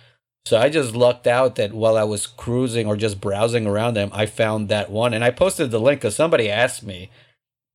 So 0.46 0.58
I 0.58 0.68
just 0.68 0.96
lucked 0.96 1.28
out 1.28 1.54
that 1.56 1.72
while 1.72 1.96
I 1.96 2.02
was 2.02 2.26
cruising 2.26 2.88
or 2.88 2.96
just 2.96 3.20
browsing 3.20 3.68
around 3.68 3.94
them, 3.94 4.10
I 4.12 4.26
found 4.26 4.68
that 4.68 4.90
one 4.90 5.14
and 5.14 5.22
I 5.22 5.30
posted 5.30 5.70
the 5.70 5.78
link 5.78 6.00
because 6.00 6.16
somebody 6.16 6.50
asked 6.50 6.82
me 6.82 7.08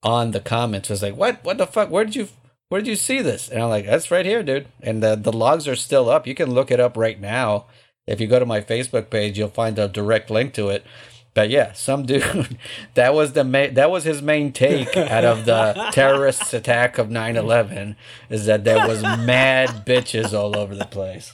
on 0.04 0.32
the 0.32 0.40
comments 0.40 0.90
was 0.90 1.02
like, 1.04 1.16
"What? 1.16 1.44
What 1.44 1.58
the 1.58 1.68
fuck? 1.68 1.90
Where 1.90 2.06
did 2.06 2.16
you 2.16 2.28
where 2.70 2.82
did 2.82 2.90
you 2.90 2.96
see 2.96 3.22
this?" 3.22 3.50
And 3.50 3.62
I'm 3.62 3.70
like, 3.70 3.86
"That's 3.86 4.12
right 4.12 4.26
here, 4.26 4.44
dude." 4.44 4.68
And 4.82 5.02
the 5.02 5.16
the 5.16 5.34
logs 5.34 5.68
are 5.68 5.76
still 5.76 6.10
up. 6.10 6.28
You 6.28 6.36
can 6.36 6.52
look 6.52 6.72
it 6.72 6.80
up 6.80 6.98
right 6.98 7.20
now. 7.20 7.66
If 8.12 8.22
you 8.22 8.28
go 8.28 8.40
to 8.40 8.46
my 8.46 8.62
Facebook 8.62 9.10
page, 9.10 9.38
you'll 9.38 9.50
find 9.50 9.78
a 9.80 9.88
direct 9.88 10.30
link 10.30 10.54
to 10.56 10.70
it. 10.70 10.86
But 11.34 11.50
yeah, 11.50 11.72
some 11.72 12.06
dude 12.06 12.58
that 12.96 13.14
was 13.14 13.34
the 13.34 13.44
ma- 13.44 13.70
that 13.72 13.90
was 13.90 14.04
his 14.04 14.22
main 14.22 14.52
take 14.52 14.98
out 14.98 15.24
of 15.24 15.46
the 15.46 15.90
terrorists 15.94 16.54
attack 16.54 16.98
of 16.98 17.08
9/11 17.08 17.96
is 18.30 18.46
that 18.48 18.66
there 18.66 18.86
was 18.86 19.02
mad 19.02 19.86
bitches 19.86 20.34
all 20.38 20.58
over 20.58 20.76
the 20.76 20.86
place. 20.86 21.34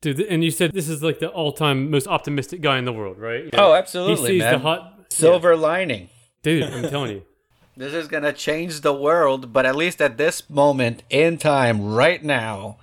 Dude, 0.00 0.20
and 0.20 0.44
you 0.44 0.52
said 0.52 0.72
this 0.72 0.88
is 0.88 1.02
like 1.02 1.18
the 1.18 1.28
all-time 1.28 1.90
most 1.90 2.06
optimistic 2.06 2.60
guy 2.60 2.78
in 2.78 2.84
the 2.84 2.92
world, 2.92 3.18
right? 3.18 3.50
Oh, 3.54 3.74
absolutely, 3.74 4.34
He 4.34 4.38
sees 4.38 4.42
man. 4.42 4.52
the 4.52 4.58
hot 4.60 4.94
Silver 5.10 5.56
lining. 5.56 6.08
Dude, 6.42 6.62
I'm 6.64 6.88
telling 6.88 7.10
you. 7.10 7.22
This 7.76 7.94
is 7.94 8.08
going 8.08 8.24
to 8.24 8.32
change 8.32 8.80
the 8.80 8.92
world, 8.92 9.52
but 9.52 9.64
at 9.64 9.76
least 9.76 10.02
at 10.02 10.18
this 10.18 10.50
moment 10.50 11.04
in 11.10 11.38
time 11.38 11.94
right 11.94 12.20
now, 12.24 12.78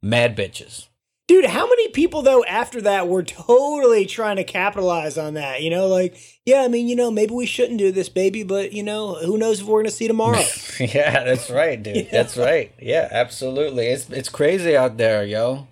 mad 0.00 0.36
bitches. 0.36 0.86
Dude, 1.28 1.46
how 1.46 1.66
many 1.66 1.88
people 1.88 2.22
though 2.22 2.44
after 2.44 2.80
that 2.82 3.08
were 3.08 3.24
totally 3.24 4.06
trying 4.06 4.36
to 4.36 4.44
capitalize 4.44 5.18
on 5.18 5.34
that? 5.34 5.60
You 5.60 5.70
know, 5.70 5.88
like, 5.88 6.16
yeah, 6.44 6.62
I 6.62 6.68
mean, 6.68 6.86
you 6.86 6.94
know, 6.94 7.10
maybe 7.10 7.34
we 7.34 7.46
shouldn't 7.46 7.78
do 7.78 7.90
this, 7.90 8.08
baby, 8.08 8.44
but 8.44 8.72
you 8.72 8.84
know, 8.84 9.14
who 9.16 9.36
knows 9.36 9.60
if 9.60 9.66
we're 9.66 9.80
gonna 9.82 9.90
see 9.90 10.06
tomorrow? 10.06 10.44
yeah, 10.78 11.24
that's 11.24 11.50
right, 11.50 11.82
dude. 11.82 12.08
That's 12.12 12.36
right. 12.36 12.72
Yeah, 12.80 13.08
absolutely. 13.10 13.86
It's 13.88 14.08
it's 14.10 14.28
crazy 14.28 14.76
out 14.76 14.98
there, 14.98 15.24
yo. 15.24 15.66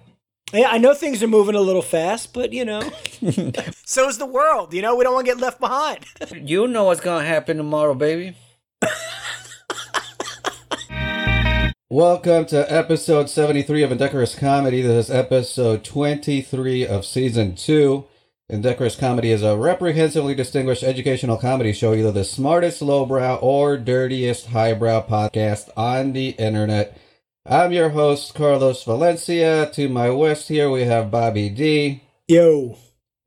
yeah, 0.53 0.69
I 0.71 0.79
know 0.79 0.93
things 0.93 1.23
are 1.23 1.29
moving 1.29 1.55
a 1.55 1.61
little 1.61 1.83
fast, 1.83 2.33
but 2.35 2.53
you 2.53 2.65
know, 2.65 2.83
so 3.85 4.09
is 4.09 4.19
the 4.19 4.27
world. 4.27 4.75
You 4.75 4.83
know, 4.83 4.97
we 4.97 5.05
don't 5.05 5.15
want 5.15 5.27
to 5.27 5.33
get 5.33 5.41
left 5.41 5.61
behind. 5.61 6.05
You 6.35 6.67
know 6.67 6.85
what's 6.85 7.01
gonna 7.01 7.25
happen 7.25 7.59
tomorrow, 7.59 7.95
baby. 7.95 8.37
Welcome 11.91 12.47
to 12.47 12.73
episode 12.73 13.29
73 13.29 13.83
of 13.83 13.93
Indecorous 13.93 14.35
Comedy. 14.35 14.81
This 14.81 15.11
is 15.11 15.15
episode 15.15 15.85
23 15.85 16.87
of 16.87 17.05
season 17.05 17.55
2. 17.55 18.07
Indecorous 18.49 18.97
Comedy 18.97 19.31
is 19.31 19.43
a 19.43 19.59
reprehensibly 19.59 20.35
distinguished 20.35 20.83
educational 20.83 21.37
comedy 21.37 21.75
show, 21.75 21.93
either 21.93 22.11
the 22.11 22.25
smartest 22.25 22.81
lowbrow 22.81 23.37
or 23.37 23.77
dirtiest 23.77 24.47
highbrow 24.47 25.07
podcast 25.07 25.69
on 25.77 26.15
the 26.15 26.31
internet. 26.31 26.99
I'm 27.45 27.71
your 27.71 27.91
host, 27.91 28.35
Carlos 28.35 28.83
Valencia. 28.85 29.71
To 29.75 29.89
my 29.91 30.09
west 30.09 30.49
here, 30.49 30.71
we 30.71 30.85
have 30.85 31.11
Bobby 31.11 31.51
D. 31.51 32.03
Yo, 32.27 32.79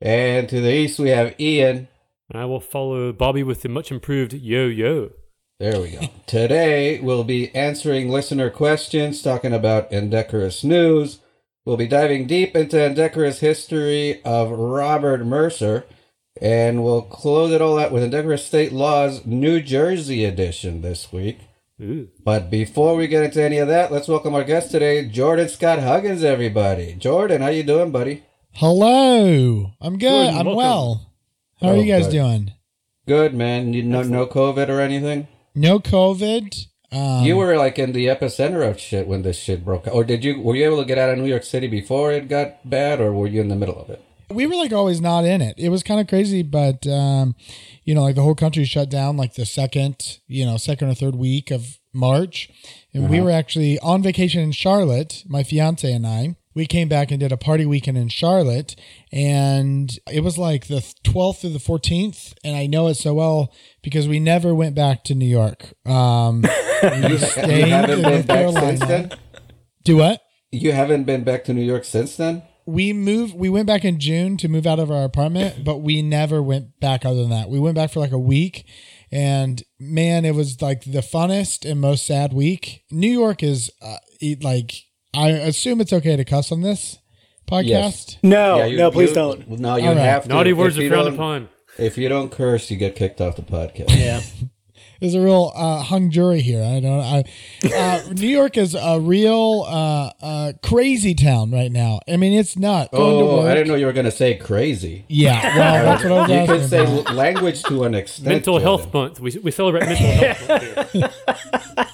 And 0.02 0.50
to 0.50 0.62
the 0.62 0.74
east, 0.74 0.98
we 0.98 1.10
have 1.10 1.40
Ian. 1.40 1.90
And 2.28 2.42
I 2.42 2.46
will 2.46 2.60
follow 2.60 3.14
Bobby 3.14 3.44
with 3.44 3.62
the 3.62 3.70
much 3.70 3.92
improved 3.92 4.34
yo 4.34 4.66
yo. 4.66 5.12
There 5.60 5.82
we 5.82 5.92
go. 5.92 6.02
Today 6.28 7.00
we'll 7.00 7.24
be 7.24 7.54
answering 7.56 8.10
listener 8.10 8.50
questions, 8.50 9.22
talking 9.22 9.54
about 9.54 9.92
indecorous 9.92 10.64
news, 10.64 11.20
We'll 11.66 11.76
be 11.76 11.86
diving 11.90 12.28
deep 12.28 12.56
into 12.56 12.82
Indecorous 12.82 13.42
history 13.42 14.22
of 14.24 14.50
Robert 14.52 15.26
Mercer, 15.26 15.84
and 16.42 16.82
we'll 16.82 17.02
close 17.02 17.52
it 17.52 17.62
all 17.62 17.78
out 17.78 17.92
with 17.92 18.04
Indecorous 18.04 18.46
State 18.46 18.72
Laws 18.72 19.26
New 19.26 19.62
Jersey 19.62 20.24
edition 20.24 20.80
this 20.82 21.12
week. 21.12 21.40
Ooh. 21.82 22.08
But 22.24 22.50
before 22.50 22.96
we 22.96 23.08
get 23.08 23.26
into 23.26 23.44
any 23.44 23.58
of 23.58 23.68
that, 23.68 23.92
let's 23.92 24.08
welcome 24.08 24.34
our 24.34 24.46
guest 24.46 24.72
today, 24.72 25.10
Jordan 25.10 25.50
Scott 25.50 25.80
Huggins, 25.80 26.24
everybody. 26.24 26.94
Jordan, 26.94 27.42
how 27.42 27.50
you 27.50 27.64
doing, 27.64 27.92
buddy? 27.92 28.24
Hello. 28.54 29.70
I'm 29.82 29.98
good. 29.98 30.10
Jordan, 30.32 30.38
I'm 30.40 30.46
welcome. 30.46 30.56
well. 30.56 31.12
How 31.60 31.68
are 31.68 31.74
Oh, 31.74 31.82
you 31.82 31.92
guys 31.92 32.06
good. 32.06 32.12
doing? 32.14 32.52
Good, 33.08 33.34
man. 33.34 33.74
You 33.74 33.84
no, 33.84 34.04
no 34.04 34.26
COVID 34.26 34.70
or 34.70 34.80
anything? 34.80 35.28
No 35.58 35.80
COVID. 35.80 36.68
Um, 36.92 37.26
you 37.26 37.36
were 37.36 37.58
like 37.58 37.78
in 37.78 37.92
the 37.92 38.06
epicenter 38.06 38.68
of 38.70 38.80
shit 38.80 39.08
when 39.08 39.24
this 39.24 39.38
shit 39.38 39.66
broke 39.66 39.88
out. 39.88 39.94
Or 39.94 40.04
did 40.04 40.24
you 40.24 40.42
were 40.42 40.56
you 40.56 40.66
able 40.66 40.78
to 40.78 40.86
get 40.86 40.98
out 40.98 41.10
of 41.10 41.18
New 41.18 41.26
York 41.26 41.44
City 41.44 41.68
before 41.68 42.12
it 42.12 42.30
got 42.30 42.70
bad 42.70 43.02
or 43.02 43.12
were 43.12 43.28
you 43.28 43.42
in 43.42 43.50
the 43.50 43.56
middle 43.56 43.80
of 43.80 43.90
it? 43.90 44.02
we 44.30 44.46
were 44.46 44.56
like 44.56 44.74
always 44.74 45.00
not 45.00 45.26
in 45.26 45.42
it. 45.42 45.56
It 45.58 45.70
was 45.70 45.84
kind 45.84 46.00
of 46.00 46.08
crazy, 46.08 46.44
but 46.44 46.86
um, 46.88 47.36
you 47.84 47.96
know, 47.96 48.04
like 48.04 48.16
the 48.16 48.22
whole 48.24 48.36
country 48.36 48.66
shut 48.66 48.90
down 48.90 49.18
like 49.18 49.36
the 49.36 49.46
second, 49.46 50.20
you 50.28 50.46
know, 50.46 50.58
second 50.58 50.90
or 50.90 50.94
third 50.94 51.16
week 51.16 51.52
of 51.52 51.80
March, 51.94 52.50
and 52.94 53.10
we 53.10 53.22
were 53.22 53.32
actually 53.32 53.80
on 53.80 54.04
vacation 54.04 54.42
in 54.42 54.52
Charlotte. 54.52 55.24
My 55.28 55.44
fiance 55.44 55.92
and 55.92 56.06
I. 56.06 56.36
We 56.58 56.66
came 56.66 56.90
back 56.90 57.12
and 57.12 57.20
did 57.20 57.32
a 57.32 57.38
party 57.38 57.68
weekend 57.68 58.00
in 58.00 58.10
Charlotte, 58.10 58.76
and 59.12 59.96
it 60.12 60.24
was 60.24 60.40
like 60.40 60.66
the 60.66 60.80
12th 61.04 61.42
through 61.42 61.52
the 61.52 61.60
14th. 61.60 62.34
And 62.44 62.56
I 62.56 62.66
know 62.66 62.88
it 62.88 62.96
so 62.96 63.14
well 63.14 63.54
because 63.84 64.08
we 64.08 64.20
never 64.20 64.56
went 64.56 64.74
back 64.74 65.04
to 65.04 65.14
New 65.14 65.28
York. 65.28 65.72
Um, 65.86 66.42
we 66.82 66.90
You 66.90 67.18
haven't 67.20 68.00
in 68.00 68.02
been 68.02 68.26
back 68.26 68.54
since 68.56 68.80
then? 68.80 69.12
Do 69.84 69.98
what? 69.98 70.24
You 70.52 70.72
haven't 70.72 71.04
been 71.04 71.24
back 71.24 71.44
to 71.44 71.54
New 71.54 71.62
York 71.62 71.86
since 71.86 72.18
then? 72.18 72.42
we 72.66 72.92
moved 72.92 73.34
we 73.34 73.48
went 73.48 73.66
back 73.66 73.86
in 73.86 73.98
june 73.98 74.36
to 74.36 74.50
move 74.50 74.68
out 74.68 74.78
of 74.78 74.92
our 74.92 75.06
apartment 75.06 75.64
but 75.64 75.78
we 75.78 76.02
never 76.02 76.44
went 76.44 76.78
back 76.82 77.06
other 77.06 77.22
than 77.22 77.30
that 77.30 77.48
we 77.48 77.58
went 77.58 77.76
back 77.76 77.90
for 77.90 78.02
like 78.02 78.12
a 78.12 78.20
week 78.20 78.66
and 79.10 79.64
man 79.80 80.26
it 80.26 80.36
was 80.36 80.62
like 80.62 80.84
the 80.84 81.00
funnest 81.00 81.64
and 81.64 81.80
most 81.80 82.06
sad 82.06 82.34
week 82.34 82.84
new 82.92 83.10
york 83.10 83.42
is 83.42 83.72
uh, 83.82 83.96
like 84.42 84.74
i 85.14 85.30
assume 85.30 85.82
it's 85.82 85.94
okay 85.94 86.16
to 86.16 86.26
cuss 86.26 86.52
on 86.52 86.62
this 86.62 87.00
podcast 87.48 87.66
Yes. 87.68 88.18
No, 88.24 88.58
Yeah, 88.58 88.66
you- 88.66 88.78
no, 88.78 88.92
please 88.92 89.10
you- 89.10 89.16
don't. 89.16 89.50
No, 89.60 89.78
you 89.78 89.88
All 89.88 89.96
right. 89.96 90.02
have 90.04 90.24
to. 90.24 90.30
Naughty 90.30 90.50
If 90.52 90.58
words 90.58 90.78
are 90.78 90.84
you 90.84 90.90
frowned 90.90 91.08
upon. 91.14 91.48
If 91.78 91.98
you 91.98 92.10
don't 92.10 92.30
curse, 92.32 92.70
you 92.70 92.76
get 92.78 92.96
kicked 92.96 93.22
off 93.22 93.36
the 93.38 93.42
podcast. 93.42 93.96
Yeah. 93.98 94.22
there's 95.00 95.14
a 95.14 95.22
real 95.22 95.52
uh, 95.56 95.84
hung 95.84 96.10
jury 96.10 96.42
here 96.42 96.64
i 96.64 96.80
don't 96.80 97.02
I, 97.02 97.24
uh, 97.72 98.02
new 98.14 98.28
york 98.28 98.58
is 98.58 98.74
a 98.74 99.00
real 99.00 99.64
uh, 99.68 100.10
uh, 100.20 100.54
crazy 100.64 101.14
town 101.14 101.52
right 101.52 101.72
now 101.72 102.00
i 102.08 102.18
mean 102.18 102.34
it's 102.34 102.58
not 102.58 102.90
going 102.92 103.20
to 103.20 103.26
Oh, 103.32 103.38
work 103.38 103.46
I 103.46 103.54
didn't 103.54 103.68
know 103.68 103.76
you 103.76 103.86
were 103.86 103.94
going 103.94 104.06
to 104.08 104.12
say 104.12 104.34
crazy. 104.34 105.06
yeah 105.08 105.56
well 105.56 105.84
that's 105.86 106.04
what 106.04 106.12
i 106.14 106.22
was 106.22 106.30
You 106.32 106.48
could 106.58 106.68
say 106.70 107.00
about. 107.00 107.14
language 107.14 107.62
to 107.66 107.84
an 107.84 107.94
extent. 107.94 108.28
Mental 108.28 108.54
Jordan. 108.60 108.68
Health 108.68 108.92
Month. 108.94 109.20
We, 109.20 109.38
we 109.44 109.52
celebrate 109.52 109.86
Mental 109.86 110.08
Health 110.08 110.94
Month 110.96 111.94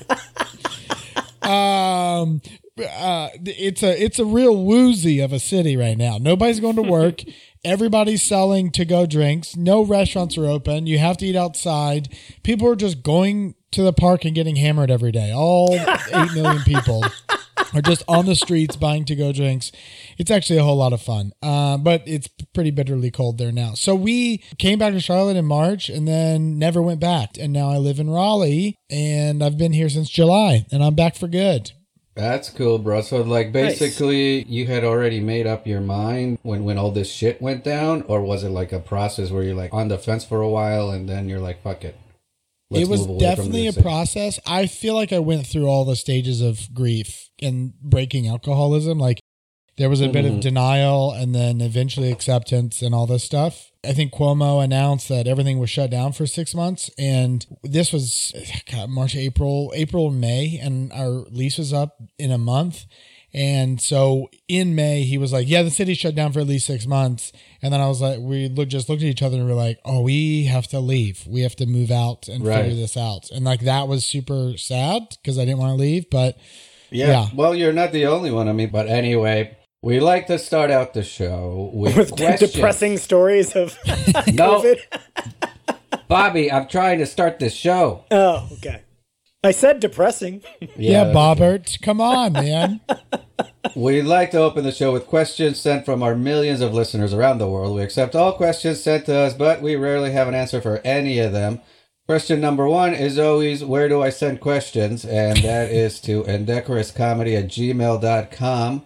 here. 1.43 1.51
um 1.51 2.41
uh 2.79 3.29
it's 3.45 3.83
a 3.83 4.03
it's 4.03 4.17
a 4.19 4.25
real 4.25 4.63
woozy 4.63 5.19
of 5.19 5.31
a 5.31 5.39
city 5.39 5.77
right 5.77 5.97
now. 5.97 6.17
Nobody's 6.19 6.59
going 6.59 6.75
to 6.75 6.81
work. 6.81 7.21
Everybody's 7.65 8.23
selling 8.23 8.71
to 8.71 8.83
go 8.83 9.05
drinks. 9.05 9.55
No 9.55 9.83
restaurants 9.83 10.37
are 10.37 10.45
open. 10.45 10.85
You 10.85 10.97
have 10.97 11.15
to 11.17 11.25
eat 11.25 11.35
outside. 11.35 12.09
People 12.43 12.67
are 12.67 12.75
just 12.75 13.03
going 13.03 13.55
to 13.71 13.83
the 13.83 13.93
park 13.93 14.25
and 14.25 14.35
getting 14.35 14.57
hammered 14.57 14.91
every 14.91 15.13
day. 15.13 15.31
All 15.31 15.73
8 16.13 16.33
million 16.33 16.61
people 16.63 17.05
are 17.73 17.81
just 17.81 18.03
on 18.07 18.25
the 18.25 18.35
streets 18.35 18.75
buying 18.75 19.05
to 19.05 19.15
go 19.15 19.31
drinks. 19.31 19.71
It's 20.17 20.29
actually 20.29 20.59
a 20.59 20.63
whole 20.63 20.75
lot 20.75 20.91
of 20.91 21.01
fun. 21.01 21.31
Uh, 21.41 21.77
but 21.77 22.03
it's 22.05 22.27
pretty 22.53 22.71
bitterly 22.71 23.11
cold 23.11 23.37
there 23.37 23.51
now. 23.51 23.73
So 23.75 23.95
we 23.95 24.39
came 24.57 24.77
back 24.77 24.93
to 24.93 24.99
charlotte 24.99 25.37
in 25.37 25.45
march 25.45 25.89
and 25.89 26.07
then 26.07 26.59
never 26.59 26.81
went 26.81 26.99
back. 26.99 27.37
And 27.39 27.53
now 27.53 27.69
i 27.69 27.77
live 27.77 27.99
in 27.99 28.09
raleigh 28.09 28.75
and 28.89 29.43
i've 29.43 29.57
been 29.57 29.73
here 29.73 29.89
since 29.89 30.09
july 30.09 30.65
and 30.71 30.83
i'm 30.83 30.95
back 30.95 31.15
for 31.15 31.27
good 31.27 31.71
That's 32.15 32.49
cool, 32.49 32.77
bro. 32.77 33.01
So, 33.01 33.21
like, 33.21 33.51
basically, 33.51 34.43
you 34.43 34.67
had 34.67 34.83
already 34.83 35.19
made 35.19 35.47
up 35.47 35.65
your 35.65 35.81
mind 35.81 36.37
when 36.43 36.63
when 36.63 36.77
all 36.77 36.91
this 36.91 37.11
shit 37.11 37.41
went 37.41 37.63
down, 37.63 38.03
or 38.03 38.21
was 38.21 38.43
it 38.43 38.49
like 38.49 38.71
a 38.71 38.79
process 38.79 39.31
where 39.31 39.43
you're 39.43 39.55
like 39.55 39.73
on 39.73 39.87
the 39.87 39.97
fence 39.97 40.23
for 40.23 40.39
a 40.41 40.49
while 40.49 40.91
and 40.91 41.09
then 41.09 41.27
you're 41.27 41.39
like, 41.39 41.63
fuck 41.63 41.83
it. 41.83 41.97
Let's 42.69 42.87
it 42.87 42.89
was 42.89 43.01
move 43.01 43.09
away 43.09 43.19
from 43.19 43.29
definitely 43.29 43.67
a 43.67 43.73
process. 43.73 44.39
I 44.45 44.67
feel 44.67 44.95
like 44.95 45.11
I 45.11 45.19
went 45.19 45.47
through 45.47 45.67
all 45.67 45.85
the 45.85 45.95
stages 45.95 46.41
of 46.41 46.73
grief 46.73 47.29
and 47.41 47.73
breaking 47.81 48.27
alcoholism. 48.27 48.99
Like 48.99 49.19
there 49.77 49.89
was 49.89 50.01
a 50.01 50.07
bit 50.09 50.25
of 50.25 50.33
Mhm. 50.33 50.41
denial 50.41 51.11
and 51.11 51.33
then 51.33 51.59
eventually 51.61 52.11
acceptance 52.11 52.81
and 52.81 52.93
all 52.93 53.07
this 53.07 53.23
stuff. 53.23 53.71
I 53.83 53.93
think 53.93 54.13
Cuomo 54.13 54.63
announced 54.63 55.09
that 55.09 55.27
everything 55.27 55.59
was 55.59 55.69
shut 55.69 55.89
down 55.89 56.13
for 56.13 56.25
six 56.27 56.53
months, 56.55 56.89
and 56.97 57.45
this 57.63 57.91
was 57.91 58.31
God, 58.71 58.89
March, 58.89 59.15
April, 59.15 59.71
April, 59.75 60.09
May, 60.09 60.59
and 60.61 60.91
our 60.93 61.25
lease 61.31 61.57
was 61.57 61.73
up 61.73 61.97
in 62.17 62.31
a 62.31 62.37
month. 62.37 62.85
And 63.35 63.81
so 63.81 64.29
in 64.47 64.75
May, 64.75 65.01
he 65.01 65.17
was 65.17 65.33
like, 65.33 65.49
"Yeah, 65.49 65.63
the 65.63 65.71
city 65.71 65.95
shut 65.95 66.13
down 66.13 66.31
for 66.33 66.39
at 66.41 66.45
least 66.47 66.67
six 66.67 66.85
months." 66.85 67.31
And 67.63 67.73
then 67.73 67.81
I 67.81 67.87
was 67.87 67.99
like, 67.99 68.19
we 68.19 68.47
look, 68.47 68.69
just 68.69 68.89
looked 68.89 69.01
at 69.01 69.07
each 69.07 69.23
other 69.23 69.37
and 69.37 69.47
we 69.47 69.51
are 69.53 69.55
like, 69.55 69.79
"Oh, 69.83 70.01
we 70.01 70.43
have 70.45 70.67
to 70.67 70.79
leave. 70.79 71.25
We 71.27 71.41
have 71.41 71.55
to 71.55 71.65
move 71.65 71.89
out 71.89 72.27
and 72.27 72.45
Right. 72.45 72.61
figure 72.65 72.75
this 72.79 72.95
out." 72.95 73.31
And 73.31 73.43
like 73.43 73.61
that 73.61 73.87
was 73.87 74.05
super 74.05 74.53
sad 74.55 75.17
because 75.19 75.39
I 75.39 75.45
didn't 75.45 75.57
want 75.57 75.75
to 75.75 75.81
leave, 75.81 76.11
but 76.11 76.37
Yeah. 76.91 77.07
Yeah. 77.07 77.27
Well, 77.33 77.55
you're 77.55 77.73
not 77.73 77.91
the 77.91 78.05
only 78.05 78.29
one. 78.29 78.47
I 78.47 78.53
mean, 78.53 78.69
but 78.69 78.87
anyway, 78.87 79.49
we 79.83 79.99
like 79.99 80.25
to 80.27 80.39
start 80.39 80.71
out 80.71 80.93
the 80.95 81.03
show 81.03 81.69
with, 81.73 81.95
With 81.95 82.15
questions. 82.15 82.51
depressing 82.53 82.97
stories 82.97 83.55
of 83.55 83.77
No, 84.33 84.61
COVID. 84.61 84.79
Bobby, 86.07 86.51
I'm 86.51 86.67
trying 86.67 86.99
to 86.99 87.05
start 87.05 87.39
this 87.39 87.53
show. 87.53 88.05
Oh, 88.09 88.47
okay. 88.53 88.81
I 89.43 89.51
said 89.51 89.79
depressing. 89.81 90.41
yeah, 90.77 91.03
that's- 91.03 91.15
Bobbert, 91.15 91.81
come 91.81 91.99
on, 92.01 92.33
man. 92.33 92.79
We'd 93.75 94.03
like 94.03 94.31
to 94.31 94.37
open 94.39 94.63
the 94.63 94.71
show 94.71 94.91
with 94.93 95.07
questions 95.07 95.59
sent 95.59 95.85
from 95.85 96.01
our 96.03 96.15
millions 96.15 96.61
of 96.61 96.73
listeners 96.73 97.13
around 97.13 97.37
the 97.39 97.49
world. 97.49 97.75
We 97.75 97.81
accept 97.81 98.15
all 98.15 98.33
questions 98.33 98.81
sent 98.81 99.05
to 99.07 99.15
us, 99.15 99.33
but 99.33 99.61
we 99.61 99.75
rarely 99.75 100.11
have 100.11 100.27
an 100.27 100.35
answer 100.35 100.61
for 100.61 100.79
any 100.85 101.19
of 101.19 101.31
them. 101.31 101.59
Question 102.07 102.39
number 102.41 102.67
one 102.67 102.93
is 102.93 103.17
always, 103.17 103.63
where 103.63 103.87
do 103.89 104.01
I 104.01 104.09
send 104.09 104.41
questions? 104.41 105.05
And 105.05 105.37
that 105.39 105.71
is 105.71 105.99
to 106.01 106.23
indecorouscomedy 106.23 107.37
at 107.37 107.47
gmail.com. 107.47 108.83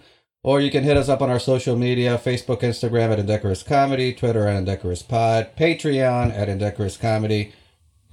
Or 0.48 0.62
you 0.62 0.72
can 0.72 0.86
hit 0.86 0.96
us 0.96 1.10
up 1.10 1.22
on 1.22 1.30
our 1.30 1.42
social 1.42 1.75
media, 1.75 2.18
Facebook, 2.18 2.62
Instagram 2.62 3.12
at 3.12 3.20
Indecorous 3.20 3.63
Comedy, 3.63 4.13
Twitter 4.13 4.48
at 4.48 4.56
Indecorous 4.56 5.04
Pod, 5.04 5.50
Patreon 5.58 6.34
at 6.34 6.48
Indecorous 6.48 6.96
Comedy. 6.96 7.51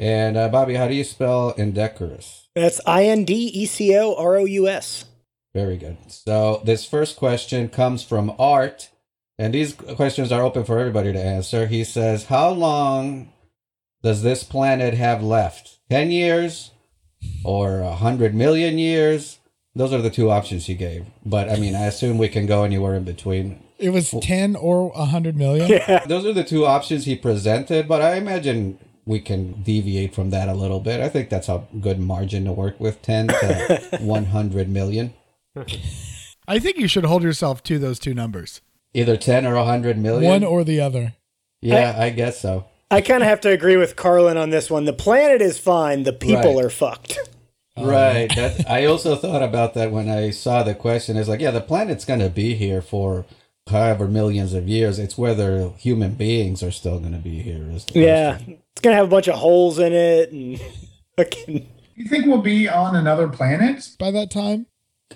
And 0.01 0.37
uh, 0.37 0.49
Bobby, 0.49 0.75
how 0.75 0.89
do 0.89 0.95
you 0.95 1.05
spell 1.05 1.53
Indecorous? 1.53 2.49
That's 2.57 2.81
I 2.89 3.05
N 3.05 3.25
D 3.25 3.35
E 3.35 3.67
C 3.67 3.97
O 3.97 4.17
R 4.17 4.35
O 4.35 4.47
U 4.47 4.67
S. 4.67 5.05
Very 5.55 5.77
good. 5.77 5.97
So 6.09 6.61
this 6.65 6.85
first 6.85 7.17
question 7.17 7.69
comes 7.69 8.03
from 8.03 8.35
Art, 8.37 8.91
and 9.39 9.55
these 9.55 9.73
questions 9.73 10.33
are 10.33 10.43
open 10.43 10.65
for 10.65 10.81
everybody 10.81 11.13
to 11.13 11.25
answer. 11.25 11.69
He 11.69 11.85
says, 11.85 12.25
"How 12.25 12.51
long 12.51 13.33
does 14.03 14.25
this 14.25 14.43
planet 14.43 14.95
have 14.95 15.23
left? 15.23 15.79
Ten 15.89 16.11
years, 16.11 16.73
or 17.45 17.79
a 17.79 17.95
hundred 17.95 18.35
million 18.35 18.77
years?" 18.77 19.39
Those 19.77 19.93
are 19.93 20.01
the 20.03 20.11
two 20.11 20.31
options 20.31 20.67
he 20.67 20.75
gave. 20.75 21.07
But 21.27 21.49
I 21.51 21.57
mean, 21.57 21.75
I 21.75 21.87
assume 21.87 22.17
we 22.19 22.29
can 22.29 22.47
go 22.47 22.63
anywhere 22.65 22.95
in 22.95 23.05
between. 23.05 23.61
It 23.79 23.91
was 23.91 24.11
ten 24.23 24.55
or 24.57 24.93
a 24.95 25.07
hundred 25.07 25.37
million. 25.37 25.69
Those 26.07 26.25
are 26.27 26.33
the 26.33 26.45
two 26.45 26.65
options 26.65 27.05
he 27.07 27.17
presented, 27.17 27.89
but 27.89 28.01
I 28.01 28.15
imagine 28.17 28.79
we 29.05 29.21
can 29.21 29.63
deviate 29.63 30.15
from 30.15 30.31
that 30.31 30.49
a 30.49 30.55
little 30.55 30.81
bit. 30.81 31.01
I 31.01 31.09
think 31.09 31.29
that's 31.29 31.49
a 31.49 31.65
good 31.81 31.99
margin 31.99 32.45
to 32.47 32.53
work 32.53 32.79
with 32.81 33.03
10 33.03 33.29
to 33.29 33.83
100 34.01 34.69
million. 34.71 35.13
I 36.49 36.59
think 36.59 36.79
you 36.79 36.89
should 36.89 37.05
hold 37.05 37.23
yourself 37.23 37.63
to 37.65 37.79
those 37.79 37.99
two 37.99 38.15
numbers. 38.15 38.61
Either 38.95 39.17
10 39.17 39.45
or 39.47 39.57
100 39.57 39.99
million. 39.99 40.31
One 40.31 40.45
or 40.45 40.65
the 40.65 40.81
other. 40.81 41.15
yeah, 41.61 41.95
I 41.99 42.11
guess 42.11 42.41
so. 42.41 42.67
I 42.91 43.01
kind 43.01 43.23
of 43.23 43.29
have 43.29 43.41
to 43.43 43.51
agree 43.51 43.77
with 43.77 43.97
Carlin 43.97 44.37
on 44.37 44.51
this 44.51 44.71
one. 44.71 44.85
The 44.85 44.93
planet 44.93 45.43
is 45.43 45.59
fine. 45.59 46.05
The 46.05 46.13
people 46.13 46.55
Right. 46.57 46.65
are 46.65 46.71
fucked. 46.71 47.19
Right. 47.77 48.29
That 48.37 48.69
I 48.71 48.85
also 48.87 49.17
thought 49.17 49.43
about 49.43 49.75
that 49.75 49.91
when 49.91 50.09
I 50.09 50.31
saw 50.31 50.63
the 50.63 50.75
question. 50.75 51.17
It's 51.17 51.29
like, 51.29 51.41
yeah, 51.41 51.51
the 51.51 51.61
planet's 51.61 52.05
going 52.05 52.21
to 52.21 52.29
be 52.31 52.55
here 52.55 52.81
for 52.81 53.25
however 53.69 54.07
millions 54.07 54.55
of 54.55 54.69
years. 54.69 54.99
It's 54.99 55.19
whether 55.19 55.71
human 55.71 56.15
beings 56.15 56.63
are 56.63 56.71
still 56.71 57.01
going 57.01 57.13
to 57.13 57.19
be 57.19 57.41
here. 57.43 57.69
Is 57.71 57.85
the 57.87 57.99
Yeah, 58.01 58.37
question. 58.37 58.59
it's 58.73 58.81
gonna 58.81 58.97
have 58.97 59.07
a 59.07 59.11
bunch 59.11 59.27
of 59.29 59.37
holes 59.37 59.79
in 59.79 59.93
it 59.93 60.31
and 60.33 60.61
fucking. 61.17 61.69
You 61.97 62.07
think 62.07 62.27
we'll 62.27 62.43
be 62.43 62.69
on 62.69 62.95
another 62.97 63.29
planet? 63.29 63.89
By 63.99 64.11
that 64.13 64.31
time, 64.31 64.67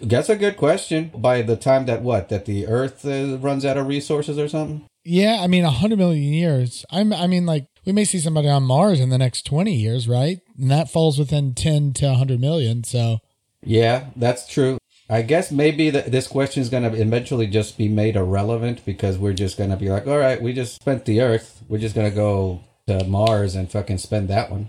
That's 0.01 0.29
a 0.29 0.37
good 0.37 0.57
question. 0.57 1.11
By 1.15 1.43
the 1.43 1.57
time 1.57 1.87
that 1.87 2.03
what 2.03 2.29
that 2.29 2.45
the 2.47 2.67
Earth 2.67 3.05
uh, 3.05 3.37
runs 3.39 3.65
out 3.65 3.77
of 3.77 3.87
resources 3.87 4.39
or 4.39 4.49
something. 4.49 4.85
yeah, 5.05 5.39
I 5.41 5.47
mean, 5.49 5.65
a 5.65 5.71
hundred 5.71 5.99
million 5.99 6.33
years. 6.33 6.85
I'm, 6.91 7.13
I 7.13 7.27
mean, 7.27 7.47
like 7.47 7.67
we 7.85 7.93
may 7.93 8.05
see 8.05 8.19
somebody 8.19 8.49
on 8.49 8.63
Mars 8.63 9.01
in 9.01 9.11
the 9.11 9.19
next 9.19 9.43
twenty 9.43 9.75
years, 9.75 10.09
right? 10.09 10.39
And 10.59 10.71
that 10.71 10.91
falls 10.91 11.19
within 11.19 11.55
ten 11.55 11.93
to 11.95 12.11
a 12.11 12.15
hundred 12.15 12.41
million. 12.41 12.85
So 12.85 13.19
Yeah, 13.63 14.07
that's 14.17 14.47
true. 14.49 14.79
I 15.11 15.23
guess 15.23 15.51
maybe 15.51 15.89
the, 15.89 16.03
this 16.03 16.27
question 16.27 16.61
is 16.61 16.69
going 16.69 16.83
to 16.83 17.01
eventually 17.01 17.47
just 17.47 17.79
be 17.79 17.89
made 17.89 18.15
irrelevant 18.17 18.85
because 18.85 19.17
we're 19.17 19.33
just 19.33 19.57
going 19.57 19.71
to 19.71 19.77
be 19.77 19.89
like, 19.89 20.07
all 20.07 20.19
right, 20.19 20.41
we 20.43 20.53
just 20.53 20.75
spent 20.75 21.07
the 21.07 21.23
Earth. 21.23 21.63
We're 21.67 21.79
just 21.79 21.95
going 21.95 22.11
to 22.11 22.15
go 22.15 22.61
to 22.89 23.05
Mars 23.05 23.55
and 23.55 23.71
fucking 23.71 23.99
spend 23.99 24.29
that 24.29 24.51
one. 24.51 24.69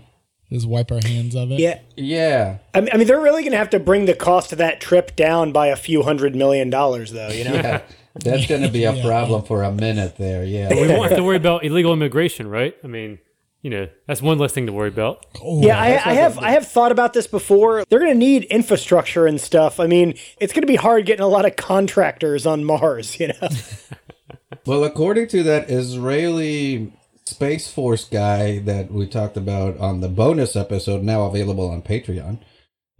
Just 0.50 0.66
wipe 0.66 0.90
our 0.90 1.00
hands 1.04 1.34
of 1.36 1.52
it. 1.52 1.60
Yeah. 1.60 1.78
Yeah. 1.94 2.58
I 2.74 2.80
mean, 2.80 2.88
I 2.92 2.96
mean, 2.96 3.06
they're 3.06 3.20
really 3.20 3.42
going 3.42 3.52
to 3.52 3.58
have 3.58 3.70
to 3.70 3.78
bring 3.78 4.06
the 4.06 4.14
cost 4.14 4.50
of 4.52 4.58
that 4.58 4.80
trip 4.80 5.14
down 5.14 5.52
by 5.52 5.66
a 5.66 5.76
few 5.76 6.02
hundred 6.04 6.34
million 6.34 6.70
dollars, 6.70 7.12
though. 7.12 7.28
You 7.28 7.44
know, 7.44 7.54
Yeah. 7.54 7.82
That's 8.14 8.46
going 8.46 8.62
to 8.62 8.68
be 8.68 8.84
a 8.84 8.92
Yeah. 8.96 9.04
problem 9.04 9.44
for 9.44 9.62
a 9.62 9.70
minute 9.70 10.16
there. 10.16 10.42
Yeah. 10.44 10.70
We 10.74 10.88
won't 10.88 11.08
have 11.10 11.18
to 11.18 11.22
worry 11.22 11.36
about 11.36 11.64
illegal 11.64 11.92
immigration, 11.92 12.48
right? 12.48 12.74
I 12.82 12.86
mean, 12.86 13.18
you 13.62 13.70
know, 13.70 13.88
that's 14.06 14.22
one 14.22 14.38
less 14.38 14.52
thing 14.52 14.66
to 14.66 14.72
worry 14.72 14.88
about. 14.88 15.26
Oh, 15.42 15.62
yeah. 15.62 15.78
I, 15.78 15.86
I 16.10 16.14
have 16.14 16.38
I 16.38 16.50
have 16.52 16.66
thought 16.66 16.92
about 16.92 17.12
this 17.12 17.26
before. 17.26 17.84
They're 17.88 17.98
going 17.98 18.12
to 18.12 18.18
need 18.18 18.44
infrastructure 18.44 19.26
and 19.26 19.40
stuff. 19.40 19.78
I 19.78 19.86
mean, 19.86 20.14
it's 20.40 20.52
going 20.52 20.62
to 20.62 20.66
be 20.66 20.76
hard 20.76 21.04
getting 21.06 21.24
a 21.24 21.28
lot 21.28 21.44
of 21.44 21.56
contractors 21.56 22.46
on 22.46 22.64
Mars. 22.64 23.18
You 23.20 23.28
know, 23.28 23.48
Well, 24.66 24.84
according 24.84 25.28
to 25.28 25.42
that 25.44 25.70
Israeli 25.70 26.92
Space 27.26 27.70
Force 27.70 28.04
guy 28.08 28.58
that 28.60 28.90
we 28.90 29.06
talked 29.06 29.36
about 29.36 29.78
on 29.78 30.00
the 30.00 30.08
bonus 30.08 30.56
episode, 30.56 31.02
now 31.02 31.22
available 31.26 31.68
on 31.70 31.82
Patreon, 31.82 32.38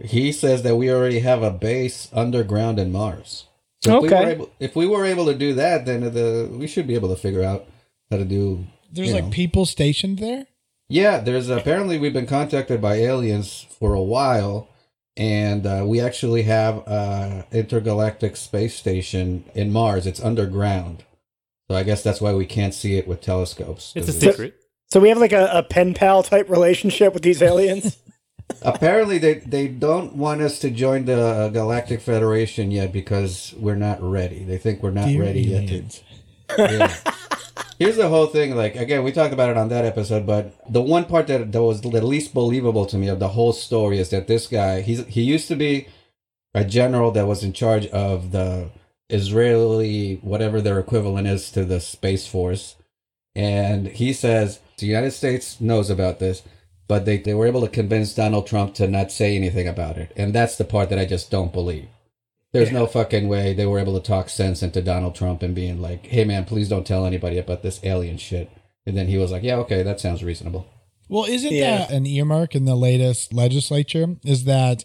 he 0.03 0.31
says 0.33 0.63
that 0.63 0.77
we 0.77 0.91
already 0.91 1.21
have 1.21 1.43
a 1.43 1.51
base 1.51 2.09
underground 2.13 2.79
in 2.79 2.93
Mars. 2.93 3.47
So 3.83 3.97
if, 3.97 4.03
we 4.03 4.09
Okay. 4.09 4.25
were 4.25 4.31
able, 4.31 4.51
if 4.61 4.77
we 4.77 4.87
were 4.87 5.05
able 5.05 5.27
to 5.27 5.35
do 5.35 5.55
that, 5.55 5.87
then 5.87 6.01
the 6.03 6.49
we 6.53 6.67
should 6.67 6.87
be 6.87 6.95
able 6.95 7.09
to 7.09 7.17
figure 7.21 7.43
out 7.43 7.67
how 8.11 8.19
to 8.19 8.25
do. 8.25 8.67
There's 8.93 9.09
you 9.09 9.15
like 9.15 9.25
know. 9.25 9.31
people 9.31 9.67
stationed 9.67 10.19
there. 10.19 10.47
Yeah, 10.91 11.21
there's 11.21 11.49
apparently 11.49 11.99
we've 11.99 12.13
been 12.13 12.27
contacted 12.27 12.83
by 12.83 12.97
aliens 12.97 13.65
for 13.79 13.95
a 13.95 14.03
while, 14.03 14.69
and 15.17 15.65
uh, 15.65 15.85
we 15.87 16.01
actually 16.01 16.43
have 16.43 16.79
a 16.79 17.47
intergalactic 17.53 18.37
space 18.37 18.75
station 18.75 19.45
in 19.55 19.73
Mars. 19.73 20.05
It's 20.05 20.21
underground, 20.23 21.05
so 21.71 21.77
I 21.77 21.85
guess 21.85 22.03
that's 22.03 22.21
why 22.21 22.35
we 22.35 22.45
can't 22.45 22.75
see 22.75 22.97
it 22.97 23.07
with 23.07 23.21
telescopes. 23.21 23.93
It's 23.95 24.09
a 24.09 24.13
'Cause 24.13 24.21
secret. 24.21 24.57
so 24.91 24.99
we 24.99 25.11
have 25.11 25.19
like 25.19 25.33
a, 25.33 25.49
a 25.53 25.63
pen 25.63 25.95
pal 25.95 26.25
type 26.25 26.51
relationship 26.51 27.15
with 27.15 27.23
these 27.23 27.41
aliens. 27.41 27.97
Apparently, 28.63 29.19
they 29.19 29.35
they 29.35 29.69
don't 29.69 30.17
want 30.17 30.41
us 30.41 30.59
to 30.59 30.71
join 30.71 31.05
the 31.05 31.51
Galactic 31.53 32.01
Federation 32.01 32.73
yet 32.73 32.93
because 32.93 33.55
we're 33.57 33.77
not 33.77 34.03
ready. 34.03 34.43
They 34.43 34.59
think 34.59 34.83
we're 34.83 34.91
not 34.91 35.07
Dear 35.07 35.23
ready 35.23 35.43
yet. 35.43 35.69
To, 35.69 36.03
yeah. 36.59 36.97
Here's 37.81 37.97
the 37.97 38.11
whole 38.11 38.27
thing. 38.27 38.55
Like 38.55 38.77
again, 38.77 39.03
we 39.03 39.11
talked 39.11 39.33
about 39.33 39.49
it 39.49 39.57
on 39.57 39.71
that 39.71 39.87
episode, 39.87 40.27
but 40.27 40.53
the 40.71 40.83
one 40.83 41.07
part 41.07 41.27
that, 41.29 41.51
that 41.51 41.63
was 41.63 41.81
the 41.81 41.89
least 41.89 42.35
believable 42.35 42.85
to 42.85 42.99
me 42.99 43.09
of 43.09 43.21
the 43.21 43.29
whole 43.29 43.55
story 43.55 43.99
is 43.99 44.11
that 44.11 44.27
this 44.27 44.47
guy 44.47 44.83
he's 44.83 45.07
he 45.07 45.23
used 45.23 45.49
to 45.49 45.57
be 45.57 45.89
a 46.53 46.63
general 46.63 47.11
that 47.13 47.27
was 47.27 47.43
in 47.43 47.55
charge 47.55 47.87
of 47.87 48.33
the 48.33 48.71
Israeli 49.09 50.17
whatever 50.17 50.61
their 50.61 50.79
equivalent 50.79 51.27
is 51.27 51.51
to 51.53 51.65
the 51.65 51.81
space 51.81 52.27
force, 52.27 52.77
and 53.35 53.87
he 53.87 54.13
says 54.13 54.61
the 54.77 54.87
United 54.87 55.13
States 55.13 55.59
knows 55.59 55.89
about 55.89 56.19
this, 56.19 56.43
but 56.87 57.07
they 57.07 57.17
they 57.17 57.33
were 57.33 57.47
able 57.47 57.63
to 57.63 57.69
convince 57.69 58.15
Donald 58.15 58.47
Trump 58.47 58.75
to 58.75 58.89
not 58.89 59.11
say 59.11 59.35
anything 59.35 59.67
about 59.67 59.97
it, 59.97 60.13
and 60.17 60.35
that's 60.35 60.57
the 60.57 60.67
part 60.67 60.91
that 60.91 60.99
I 60.99 61.07
just 61.07 61.31
don't 61.31 61.51
believe. 61.51 61.89
There's 62.53 62.73
no 62.73 62.87
fucking 62.87 63.29
way 63.29 63.53
they 63.53 63.67
were 63.67 63.79
able 63.79 63.99
to 64.01 64.05
talk 64.07 64.29
sense 64.29 64.63
into 64.63 64.83
Donald 64.83 65.15
Trump 65.15 65.43
and 65.43 65.55
being 65.55 65.81
like, 65.81 66.07
"Hey 66.07 66.25
man, 66.25 66.45
please 66.45 66.69
don't 66.69 66.87
tell 66.87 67.07
anybody 67.07 67.39
about 67.39 67.63
this 67.63 67.81
alien 67.85 68.17
shit." 68.19 68.51
And 68.87 68.97
then 68.97 69.07
he 69.07 69.19
was 69.19 69.31
like, 69.31 69.43
"Yeah, 69.43 69.57
okay, 69.57 69.83
that 69.83 70.01
sounds 70.01 70.25
reasonable." 70.25 70.67
Well, 71.09 71.25
isn't 71.25 71.53
Yeah. 71.53 71.79
that 71.79 71.91
an 71.93 72.07
earmark 72.07 72.55
in 72.55 72.65
the 72.65 72.77
latest 72.77 73.33
legislature? 73.33 74.17
Is 74.25 74.45
that 74.45 74.85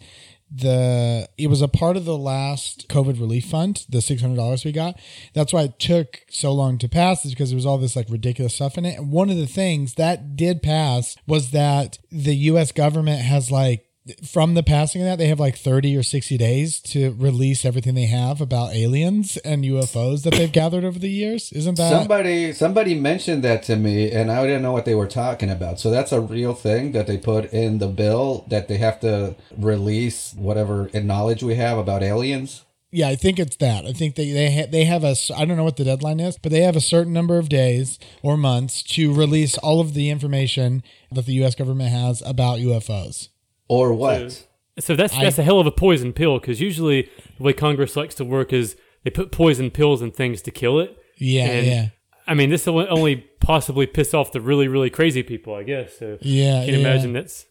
the 0.52 1.28
it 1.38 1.48
was 1.48 1.62
a 1.62 1.68
part 1.68 1.98
of 1.98 2.06
the 2.06 2.18
last 2.18 2.88
COVID 2.88 3.20
relief 3.20 3.46
fund, 3.46 3.84
the 3.90 4.02
six 4.02 4.22
hundred 4.22 4.36
dollars 4.38 4.64
we 4.64 4.72
got. 4.72 5.00
That's 5.34 5.52
why 5.52 5.64
it 5.64 5.80
took 5.80 6.22
so 6.30 6.52
long 6.54 6.78
to 6.80 6.88
pass, 6.88 7.26
is 7.26 7.32
because 7.32 7.50
there 7.50 7.58
was 7.58 7.66
all 7.66 7.78
this 7.80 7.96
like 7.96 8.10
ridiculous 8.10 8.54
stuff 8.54 8.78
in 8.78 8.86
it. 8.86 8.98
And 9.00 9.12
one 9.12 9.30
of 9.30 9.38
the 9.38 9.48
things 9.48 9.96
that 9.96 10.36
did 10.36 10.62
pass 10.62 11.16
was 11.28 11.50
that 11.52 11.98
the 12.12 12.36
U.S. 12.36 12.72
government 12.72 13.22
has 13.22 13.50
like 13.52 13.86
from 14.24 14.54
the 14.54 14.64
passing 14.64 15.02
of 15.02 15.08
that, 15.08 15.18
they 15.18 15.28
have 15.28 15.40
like 15.40 15.58
30 15.58 15.98
or 15.98 16.04
60 16.04 16.38
days 16.38 16.80
to 16.82 17.16
release 17.18 17.66
everything 17.66 17.96
they 17.96 18.06
have 18.06 18.40
about 18.40 18.74
aliens 18.74 19.38
and 19.38 19.64
UFOs 19.64 20.24
that 20.24 20.34
they've 20.34 20.52
gathered 20.52 20.84
over 20.84 21.00
the 21.00 21.10
years. 21.10 21.52
Isn't 21.52 21.78
that 21.78 21.90
Somebody 21.90 22.54
somebody 22.54 22.94
mentioned 22.94 23.44
that 23.44 23.64
to 23.64 23.76
me, 23.76 24.12
and 24.12 24.32
I 24.32 24.46
didn't 24.46 24.62
know 24.62 24.72
what 24.72 24.86
they 24.86 24.96
were 24.96 25.08
talking 25.08 25.50
about. 25.50 25.80
So 25.80 25.90
that's 25.90 26.12
a 26.12 26.22
real 26.22 26.54
thing 26.54 26.92
that 26.92 27.08
they 27.08 27.18
put 27.18 27.52
in 27.52 27.80
the 27.80 27.88
bill 27.88 28.46
that 28.50 28.68
they 28.68 28.78
have 28.78 29.00
to 29.00 29.36
release 29.58 30.34
whatever 30.38 30.90
knowledge 30.94 31.42
we 31.42 31.56
have 31.56 31.78
about 31.78 32.04
aliens. 32.04 32.64
Yeah, 32.92 33.10
I 33.10 33.16
think 33.16 33.40
it's 33.40 33.58
that. 33.58 33.86
I 33.86 33.92
think 33.92 34.16
they 34.16 34.32
they 34.32 34.56
ha- 34.56 34.70
they 34.70 34.86
have 34.86 35.04
a 35.04 35.16
I 35.36 35.46
don't 35.46 35.58
know 35.58 35.64
what 35.64 35.78
the 35.78 35.84
deadline 35.84 36.20
is, 36.20 36.38
but 36.38 36.52
they 36.52 36.62
have 36.62 36.76
a 36.76 36.82
certain 36.82 37.12
number 37.12 37.38
of 37.38 37.50
days 37.50 38.00
or 38.22 38.38
months 38.38 38.84
to 38.84 39.14
release 39.14 39.58
all 39.58 39.82
of 39.82 39.96
the 39.96 40.10
information 40.10 40.84
that 41.12 41.26
the 41.26 41.34
U.S. 41.34 41.56
government 41.56 41.90
has 41.90 42.22
about 42.22 42.60
UFOs. 42.60 43.30
Or 43.68 43.94
what? 43.94 44.46
So 44.80 44.96
that's 44.96 45.18
that's 45.18 45.38
a 45.38 45.44
hell 45.44 45.60
of 45.60 45.68
a 45.68 45.72
poison 45.72 46.14
pill 46.14 46.40
because 46.40 46.60
usually 46.60 47.10
the 47.38 47.44
way 47.44 47.54
Congress 47.54 47.96
likes 47.96 48.16
to 48.16 48.26
work 48.26 48.52
is 48.52 48.76
they 49.04 49.10
put 49.10 49.32
poison 49.32 49.72
pills 49.72 50.02
and 50.02 50.14
things 50.14 50.42
to 50.44 50.52
kill 50.52 50.80
it. 50.80 50.98
Yeah, 51.18 51.46
And, 51.46 51.66
yeah, 51.66 51.88
I 52.28 52.34
mean, 52.34 52.50
this 52.50 52.66
will 52.66 52.86
only 52.90 53.18
possibly 53.40 53.86
piss 53.88 54.14
off 54.14 54.32
the 54.34 54.42
really 54.42 54.68
really 54.68 54.90
crazy 54.90 55.24
people, 55.24 55.56
I 55.56 55.64
guess. 55.64 55.98
So 55.98 56.18
yeah. 56.22 56.62
you 56.62 56.74
can 56.74 56.82
yeah. 56.82 56.90
imagine 56.90 57.14
that's 57.14 57.46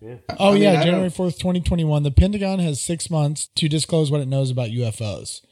Yeah. 0.00 0.16
Oh 0.38 0.50
I 0.50 0.54
mean, 0.54 0.62
yeah, 0.62 0.72
don't- 0.74 0.84
January 0.84 1.10
fourth, 1.10 1.38
twenty 1.38 1.60
twenty 1.60 1.84
one. 1.84 2.02
The 2.02 2.10
Pentagon 2.10 2.58
has 2.58 2.80
six 2.80 3.08
months 3.08 3.48
to 3.54 3.68
disclose 3.68 4.10
what 4.10 4.20
it 4.20 4.28
knows 4.28 4.50
about 4.50 4.70
UFOs. 4.70 5.42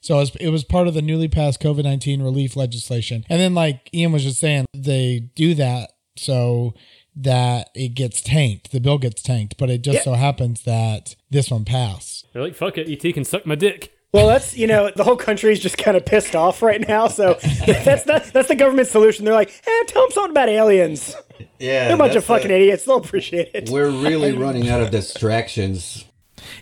So 0.00 0.24
it 0.40 0.50
was 0.50 0.64
part 0.64 0.88
of 0.88 0.94
the 0.94 1.02
newly 1.02 1.28
passed 1.28 1.60
COVID 1.60 1.84
nineteen 1.84 2.22
relief 2.22 2.56
legislation, 2.56 3.24
and 3.28 3.40
then 3.40 3.54
like 3.54 3.88
Ian 3.94 4.12
was 4.12 4.24
just 4.24 4.40
saying, 4.40 4.66
they 4.74 5.30
do 5.34 5.54
that 5.54 5.92
so 6.16 6.74
that 7.16 7.70
it 7.74 7.94
gets 7.94 8.20
tanked. 8.20 8.72
The 8.72 8.80
bill 8.80 8.98
gets 8.98 9.22
tanked, 9.22 9.56
but 9.56 9.70
it 9.70 9.82
just 9.82 10.04
so 10.04 10.12
happens 10.14 10.62
that 10.62 11.16
this 11.30 11.50
one 11.50 11.64
passed. 11.64 12.26
they're 12.32 12.42
like, 12.42 12.54
fuck 12.54 12.76
it, 12.78 12.88
ET 12.88 13.12
can 13.14 13.24
suck 13.24 13.46
my 13.46 13.54
dick. 13.54 13.92
Well, 14.12 14.28
that's 14.28 14.56
you 14.56 14.66
know 14.66 14.90
the 14.94 15.04
whole 15.04 15.16
country's 15.16 15.60
just 15.60 15.76
kind 15.76 15.96
of 15.96 16.06
pissed 16.06 16.34
off 16.34 16.62
right 16.62 16.86
now. 16.86 17.08
So 17.08 17.34
that's 17.66 18.04
that, 18.04 18.30
that's 18.32 18.48
the 18.48 18.54
government 18.54 18.88
solution. 18.88 19.24
They're 19.24 19.34
like, 19.34 19.50
eh, 19.66 19.82
tell 19.88 20.02
them 20.02 20.10
something 20.12 20.30
about 20.30 20.48
aliens. 20.48 21.14
Yeah, 21.58 21.86
They're 21.86 21.94
a 21.96 21.98
bunch 21.98 22.14
of 22.16 22.24
fucking 22.24 22.50
it. 22.50 22.54
idiots. 22.54 22.84
They'll 22.84 22.96
appreciate 22.96 23.50
it. 23.52 23.68
We're 23.68 23.90
really 23.90 24.32
running 24.32 24.68
out 24.70 24.80
of 24.80 24.90
distractions. 24.90 26.04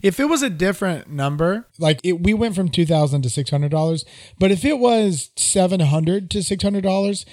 If 0.02 0.18
it 0.18 0.24
was 0.24 0.42
a 0.42 0.50
different 0.50 1.08
number, 1.10 1.68
like 1.78 2.00
it, 2.02 2.20
we 2.22 2.34
went 2.34 2.54
from 2.56 2.68
two 2.70 2.86
thousand 2.86 3.22
to 3.22 3.30
six 3.30 3.50
hundred 3.50 3.70
dollars, 3.70 4.04
but 4.38 4.50
if 4.50 4.64
it 4.64 4.78
was 4.78 5.30
seven 5.36 5.80
hundred 5.80 6.30
to 6.32 6.42
six 6.42 6.62
hundred 6.62 6.82
dollars, 6.82 7.24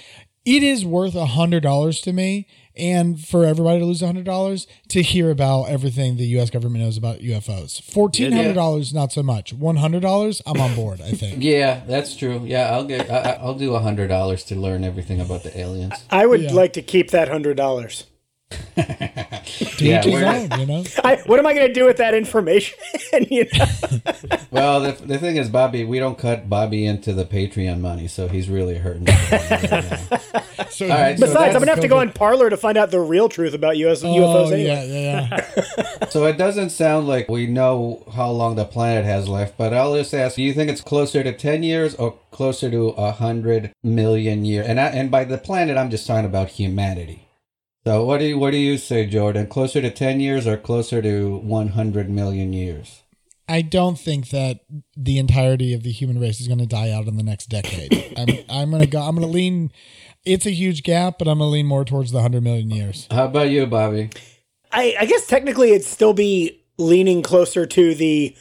it 0.44 0.62
is 0.62 0.84
worth 0.84 1.14
a 1.14 1.26
hundred 1.26 1.62
dollars 1.62 2.00
to 2.02 2.12
me, 2.12 2.46
and 2.76 3.20
for 3.20 3.44
everybody 3.44 3.78
to 3.80 3.84
lose 3.84 4.02
a 4.02 4.06
hundred 4.06 4.24
dollars 4.24 4.66
to 4.88 5.02
hear 5.02 5.30
about 5.30 5.64
everything 5.64 6.16
the 6.16 6.26
U.S. 6.38 6.50
government 6.50 6.84
knows 6.84 6.96
about 6.96 7.18
UFOs. 7.18 7.80
Fourteen 7.82 8.32
hundred 8.32 8.54
dollars, 8.54 8.92
not 8.94 9.12
so 9.12 9.22
much. 9.22 9.52
One 9.52 9.76
hundred 9.76 10.00
dollars, 10.02 10.40
I'm 10.46 10.60
on 10.60 10.74
board. 10.74 11.00
I 11.00 11.12
think. 11.12 11.42
Yeah, 11.52 11.82
that's 11.86 12.16
true. 12.16 12.42
Yeah, 12.44 12.70
I'll 12.72 12.84
get. 12.84 13.10
I, 13.10 13.32
I- 13.32 13.38
I'll 13.42 13.54
do 13.54 13.74
a 13.74 13.80
hundred 13.80 14.08
dollars 14.08 14.44
to 14.44 14.54
learn 14.56 14.84
everything 14.84 15.20
about 15.20 15.42
the 15.42 15.58
aliens. 15.58 15.94
I 16.10 16.26
would 16.26 16.40
Yeah. 16.42 16.52
like 16.52 16.72
to 16.74 16.82
keep 16.82 17.10
that 17.10 17.28
hundred 17.28 17.56
dollars. 17.56 18.04
To 18.04 18.11
Yeah, 19.78 20.00
each 20.06 20.14
own, 20.14 20.60
you 20.60 20.66
know. 20.66 20.84
I, 21.04 21.16
what 21.26 21.38
am 21.38 21.46
I 21.46 21.54
going 21.54 21.66
to 21.66 21.72
do 21.72 21.84
with 21.84 21.96
that 21.96 22.14
information? 22.14 22.78
you 23.30 23.46
know? 23.52 23.66
Well, 24.50 24.80
the, 24.80 24.92
the 24.92 25.18
thing 25.18 25.36
is, 25.36 25.48
Bobby, 25.48 25.84
we 25.84 25.98
don't 25.98 26.16
cut 26.18 26.48
Bobby 26.48 26.86
into 26.86 27.12
the 27.12 27.24
Patreon 27.24 27.80
money, 27.80 28.06
so 28.08 28.28
he's 28.28 28.48
really 28.48 28.76
hurting. 28.76 29.04
right. 29.04 30.08
So, 30.70 30.86
All 30.86 30.90
right, 30.92 31.18
Besides, 31.18 31.34
that's 31.34 31.54
I'm 31.54 31.60
gonna 31.60 31.72
have 31.72 31.80
to 31.80 31.88
go 31.88 31.98
on 31.98 32.12
Parler 32.12 32.48
to 32.48 32.56
find 32.56 32.78
out 32.78 32.90
the 32.90 33.00
real 33.00 33.28
truth 33.28 33.52
about 33.52 33.76
US, 33.76 34.02
Oh, 34.02 34.06
UFOs. 34.06 34.52
Anyway. 34.52 34.64
yeah, 34.64 34.84
yeah, 34.84 35.52
yeah. 35.76 36.08
So 36.08 36.24
it 36.24 36.38
doesn't 36.38 36.70
sound 36.70 37.06
like 37.08 37.28
we 37.28 37.46
know 37.46 38.04
how 38.14 38.30
long 38.30 38.54
the 38.56 38.64
planet 38.64 39.04
has 39.04 39.28
left, 39.28 39.58
but 39.58 39.74
I'll 39.74 39.94
just 39.94 40.14
ask: 40.14 40.36
Do 40.36 40.42
you 40.42 40.54
think 40.54 40.70
it's 40.70 40.80
closer 40.80 41.22
to 41.22 41.32
ten 41.32 41.62
years 41.62 41.94
or 41.96 42.16
closer 42.30 42.70
to 42.70 42.88
a 42.90 43.12
hundred 43.12 43.72
million 43.82 44.46
years? 44.46 44.66
And 44.66 44.80
I, 44.80 44.86
and 44.86 45.10
by 45.10 45.24
the 45.24 45.36
planet, 45.36 45.76
I'm 45.76 45.90
just 45.90 46.06
talking 46.06 46.24
about 46.24 46.48
humanity. 46.48 47.26
So 47.84 48.04
what 48.04 48.18
do 48.18 48.26
you, 48.26 48.38
what 48.38 48.52
do 48.52 48.58
you 48.58 48.78
say, 48.78 49.06
Jordan? 49.06 49.46
Closer 49.48 49.80
to 49.80 49.90
ten 49.90 50.20
years 50.20 50.46
or 50.46 50.56
closer 50.56 51.02
to 51.02 51.36
one 51.38 51.68
hundred 51.68 52.08
million 52.08 52.52
years? 52.52 53.02
I 53.48 53.60
don't 53.60 53.98
think 53.98 54.30
that 54.30 54.60
the 54.96 55.18
entirety 55.18 55.74
of 55.74 55.82
the 55.82 55.90
human 55.90 56.20
race 56.20 56.40
is 56.40 56.46
going 56.46 56.60
to 56.60 56.66
die 56.66 56.90
out 56.90 57.08
in 57.08 57.16
the 57.16 57.22
next 57.22 57.46
decade. 57.46 58.14
I'm, 58.16 58.28
I'm 58.48 58.70
going 58.70 58.82
to 58.82 58.88
go. 58.88 59.00
I'm 59.00 59.16
going 59.16 59.26
to 59.26 59.32
lean. 59.32 59.72
It's 60.24 60.46
a 60.46 60.50
huge 60.50 60.84
gap, 60.84 61.18
but 61.18 61.26
I'm 61.26 61.38
going 61.38 61.48
to 61.48 61.52
lean 61.52 61.66
more 61.66 61.84
towards 61.84 62.12
the 62.12 62.22
hundred 62.22 62.44
million 62.44 62.70
years. 62.70 63.08
How 63.10 63.24
about 63.24 63.50
you, 63.50 63.66
Bobby? 63.66 64.10
I, 64.70 64.94
I 65.00 65.06
guess 65.06 65.26
technically 65.26 65.72
it'd 65.72 65.84
still 65.84 66.14
be 66.14 66.62
leaning 66.78 67.22
closer 67.22 67.66
to 67.66 67.94
the 67.94 68.36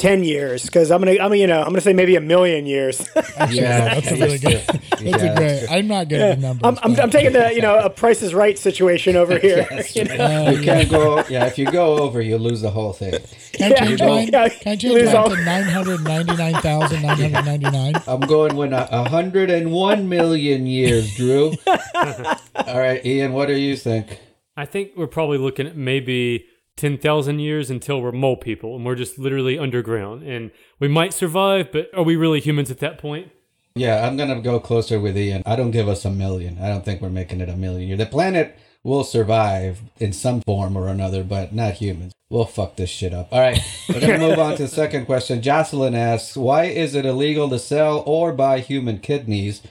ten 0.00 0.24
years 0.24 0.64
because 0.64 0.90
I'm 0.90 1.00
gonna 1.02 1.18
I'm 1.20 1.34
you 1.34 1.46
know 1.46 1.60
I'm 1.60 1.68
gonna 1.68 1.80
say 1.82 1.92
maybe 1.92 2.16
a 2.16 2.20
million 2.20 2.66
years. 2.66 3.06
Yeah, 3.50 3.94
That's 3.94 4.10
a 4.12 4.16
really 4.16 4.38
good. 4.38 4.62
That's 4.66 5.02
Yeah, 5.02 5.16
a 5.32 5.36
great. 5.36 5.66
I'm 5.70 5.88
not 5.88 6.08
good 6.08 6.20
at 6.20 6.36
the 6.36 6.42
numbers. 6.46 6.62
I'm, 6.64 6.78
I'm, 6.92 7.00
I'm 7.00 7.10
taking 7.10 7.32
the 7.32 7.52
you 7.54 7.60
know 7.62 7.78
a 7.78 7.90
Price 7.90 8.22
is 8.22 8.34
Right 8.34 8.58
situation 8.58 9.16
over 9.16 9.38
here. 9.46 9.66
you 9.94 10.04
know? 10.04 10.14
Uh, 10.46 10.50
you 10.50 10.62
can't 10.62 10.88
go. 10.90 11.24
Yeah, 11.28 11.46
if 11.46 11.58
you 11.58 11.66
go 11.70 11.98
over, 11.98 12.20
you 12.20 12.36
lose 12.38 12.60
the 12.60 12.70
whole 12.70 12.92
thing. 12.92 13.14
Can 13.52 13.72
I 13.72 13.76
change 13.76 14.00
Yeah, 14.00 14.06
mine? 14.06 14.28
yeah, 14.32 14.48
Can 14.48 14.68
I 14.68 14.72
you 14.72 14.76
change 14.78 14.94
lose 14.94 15.06
mine 15.06 15.16
all- 15.16 15.30
to 15.30 15.44
nine 15.44 15.64
hundred 15.64 16.04
ninety 16.04 16.36
nine 16.36 16.54
thousand 16.54 17.02
nine 17.02 17.16
hundred 17.32 17.44
ninety 17.44 17.70
nine? 17.70 17.94
I'm 18.06 18.20
going 18.20 18.56
with 18.56 18.72
a 18.72 18.88
a 18.94 19.08
hundred 19.08 19.50
and 19.50 19.72
one 19.72 20.08
million 20.08 20.66
years, 20.66 21.14
Drew. 21.16 21.54
All 21.66 22.78
right, 22.78 23.04
Ian, 23.04 23.32
what 23.32 23.46
do 23.46 23.54
you 23.54 23.76
think? 23.76 24.18
I 24.56 24.66
think 24.66 24.92
we're 24.96 25.06
probably 25.06 25.38
looking 25.38 25.66
at 25.66 25.76
maybe 25.76 26.46
10,000 26.80 27.38
years 27.40 27.70
until 27.70 28.00
we're 28.00 28.10
mole 28.10 28.38
people 28.38 28.74
and 28.74 28.86
we're 28.86 28.94
just 28.94 29.18
literally 29.18 29.58
underground. 29.58 30.22
And 30.22 30.50
we 30.78 30.88
might 30.88 31.12
survive, 31.12 31.70
but 31.70 31.90
are 31.94 32.02
we 32.02 32.16
really 32.16 32.40
humans 32.40 32.70
at 32.70 32.78
that 32.78 32.96
point? 32.96 33.30
Yeah, 33.74 34.06
I'm 34.06 34.16
gonna 34.16 34.40
go 34.40 34.58
closer 34.58 34.98
with 34.98 35.16
Ian. 35.16 35.42
I 35.44 35.56
don't 35.56 35.70
give 35.70 35.88
us 35.88 36.04
a 36.04 36.10
million. 36.10 36.58
I 36.58 36.68
don't 36.68 36.84
think 36.84 37.00
we're 37.00 37.10
making 37.10 37.40
it 37.40 37.50
a 37.50 37.56
million 37.56 37.88
years. 37.88 37.98
The 37.98 38.06
planet 38.06 38.58
will 38.82 39.04
survive 39.04 39.82
in 39.98 40.12
some 40.12 40.40
form 40.40 40.76
or 40.76 40.88
another, 40.88 41.22
but 41.22 41.54
not 41.54 41.74
humans. 41.74 42.12
We'll 42.30 42.46
fuck 42.46 42.76
this 42.76 42.90
shit 42.90 43.12
up. 43.12 43.28
All 43.30 43.40
right, 43.40 43.60
we're 43.88 44.00
gonna 44.00 44.18
move 44.28 44.38
on 44.38 44.56
to 44.56 44.62
the 44.62 44.68
second 44.68 45.04
question. 45.04 45.42
Jocelyn 45.42 45.94
asks, 45.94 46.36
"Why 46.36 46.64
is 46.64 46.94
it 46.94 47.04
illegal 47.04 47.48
to 47.50 47.58
sell 47.58 48.02
or 48.06 48.32
buy 48.32 48.60
human 48.60 48.98
kidneys, 48.98 49.62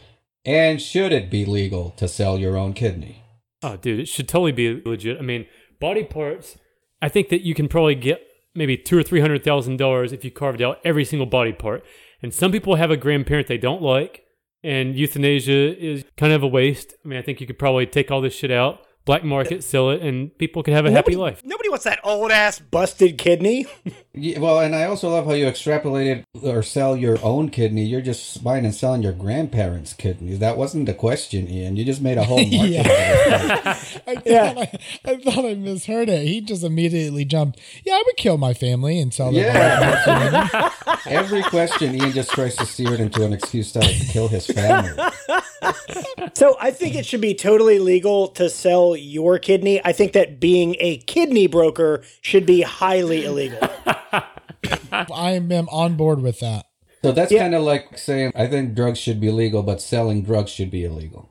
and 0.46 0.82
should 0.82 1.12
it 1.12 1.30
be 1.30 1.44
legal 1.44 1.90
to 1.98 2.08
sell 2.08 2.38
your 2.38 2.56
own 2.56 2.74
kidney?" 2.74 3.24
Oh, 3.64 3.76
dude, 3.76 4.00
it 4.00 4.08
should 4.08 4.30
totally 4.30 4.54
be 4.54 4.82
legit. 4.86 5.18
I 5.18 5.24
mean, 5.24 5.46
body 5.80 6.04
parts, 6.04 6.58
I 7.02 7.10
think 7.10 7.30
that 7.30 7.42
you 7.42 7.54
can 7.54 7.68
probably 7.68 7.96
get 7.96 8.22
maybe 8.56 8.78
two 8.78 8.98
or 8.98 9.04
three 9.04 9.22
hundred 9.22 9.44
thousand 9.44 9.78
dollars 9.78 10.12
if 10.12 10.24
you 10.26 10.32
carved 10.32 10.62
out 10.62 10.80
every 10.84 11.06
single 11.06 11.26
body 11.26 11.54
part. 11.54 11.84
And 12.22 12.34
some 12.34 12.52
people 12.52 12.76
have 12.76 12.92
a 12.92 12.98
grandparent 12.98 13.48
they 13.48 13.58
don't 13.58 13.82
like, 13.82 14.26
and 14.64 14.96
euthanasia 14.96 15.78
is 15.82 16.04
kind 16.18 16.34
of 16.34 16.44
a 16.44 16.48
waste. 16.48 16.94
I 17.04 17.08
mean, 17.08 17.18
I 17.18 17.22
think 17.22 17.40
you 17.40 17.48
could 17.48 17.60
probably 17.60 17.86
take 17.86 18.12
all 18.12 18.22
this 18.22 18.36
shit 18.36 18.52
out, 18.52 18.82
black 19.06 19.24
market, 19.24 19.64
sell 19.64 19.90
it, 19.90 20.02
and 20.02 20.38
people 20.38 20.62
can 20.64 20.74
have 20.74 20.86
a 20.86 20.92
happy 20.92 21.16
life. 21.16 21.42
Nobody 21.44 21.70
wants 21.70 21.86
that 21.86 22.00
old 22.04 22.32
ass 22.32 22.60
busted 22.60 23.18
kidney. 23.18 23.66
Yeah, 24.12 24.40
well, 24.40 24.60
and 24.60 24.76
I 24.76 24.84
also 24.86 25.08
love 25.12 25.28
how 25.28 25.32
you 25.34 25.46
extrapolated 25.46 26.24
or 26.42 26.62
sell 26.62 26.98
your 26.98 27.18
own 27.24 27.50
kidney. 27.50 27.86
You're 27.86 28.02
just 28.02 28.44
buying 28.44 28.66
and 28.66 28.76
selling 28.76 29.02
your 29.02 29.14
grandparents' 29.14 29.94
kidneys. 29.94 30.40
That 30.40 30.58
wasn't 30.58 30.88
the 30.88 30.94
question, 30.94 31.48
Ian. 31.48 31.78
You 31.78 31.86
just 31.86 32.02
made 32.02 32.18
a 32.18 32.24
whole 32.26 32.40
market. 32.44 32.70
Yeah. 32.70 32.82
of. 32.82 34.02
I 34.08 34.16
thought, 34.16 34.24
Yeah. 34.26 34.54
I, 34.58 34.72
I 35.06 35.18
thought 35.18 35.46
I 35.46 35.54
misheard 35.54 36.10
it. 36.10 36.26
He 36.28 36.42
just 36.42 36.64
immediately 36.66 37.24
jumped. 37.24 37.62
Yeah, 37.86 37.94
I 37.94 38.04
would 38.06 38.18
kill 38.18 38.38
my 38.38 38.54
family 38.54 39.00
and 39.00 39.14
sell 39.14 39.28
them. 39.32 39.36
Yeah. 39.36 40.72
Every 41.06 41.44
question, 41.44 41.96
Ian 41.96 42.12
just 42.12 42.32
tries 42.32 42.58
to 42.58 42.66
steer 42.66 42.94
it 42.96 43.00
into 43.00 43.24
an 43.24 43.32
excuse 43.32 43.72
to 43.74 43.80
kill 44.12 44.28
his 44.28 44.48
family. 44.48 44.92
So 46.34 46.56
I 46.60 46.72
think 46.72 46.96
it 46.96 47.06
should 47.06 47.22
be 47.22 47.34
totally 47.34 47.80
legal 47.80 48.28
to 48.30 48.50
sell 48.50 48.96
your 48.96 49.40
kidney. 49.40 49.82
I 49.84 49.92
think 49.92 50.14
that 50.14 50.40
being 50.40 50.76
a 50.80 50.98
kidney 51.00 51.48
broker 51.48 52.04
should 52.22 52.46
be 52.46 52.62
highly 52.62 53.26
illegal. 53.26 53.60
I 54.92 55.32
am 55.32 55.52
on 55.70 55.96
board 55.96 56.22
with 56.22 56.40
that. 56.40 56.66
So 57.04 57.12
that's 57.12 57.32
Yeah. 57.32 57.40
kind 57.40 57.56
of 57.56 57.64
like 57.64 57.98
saying 57.98 58.32
I 58.36 58.48
think 58.48 58.74
drugs 58.74 59.00
should 59.00 59.20
be 59.20 59.32
legal, 59.32 59.64
but 59.64 59.82
selling 59.82 60.22
drugs 60.24 60.52
should 60.52 60.72
be 60.72 60.84
illegal. 60.84 61.30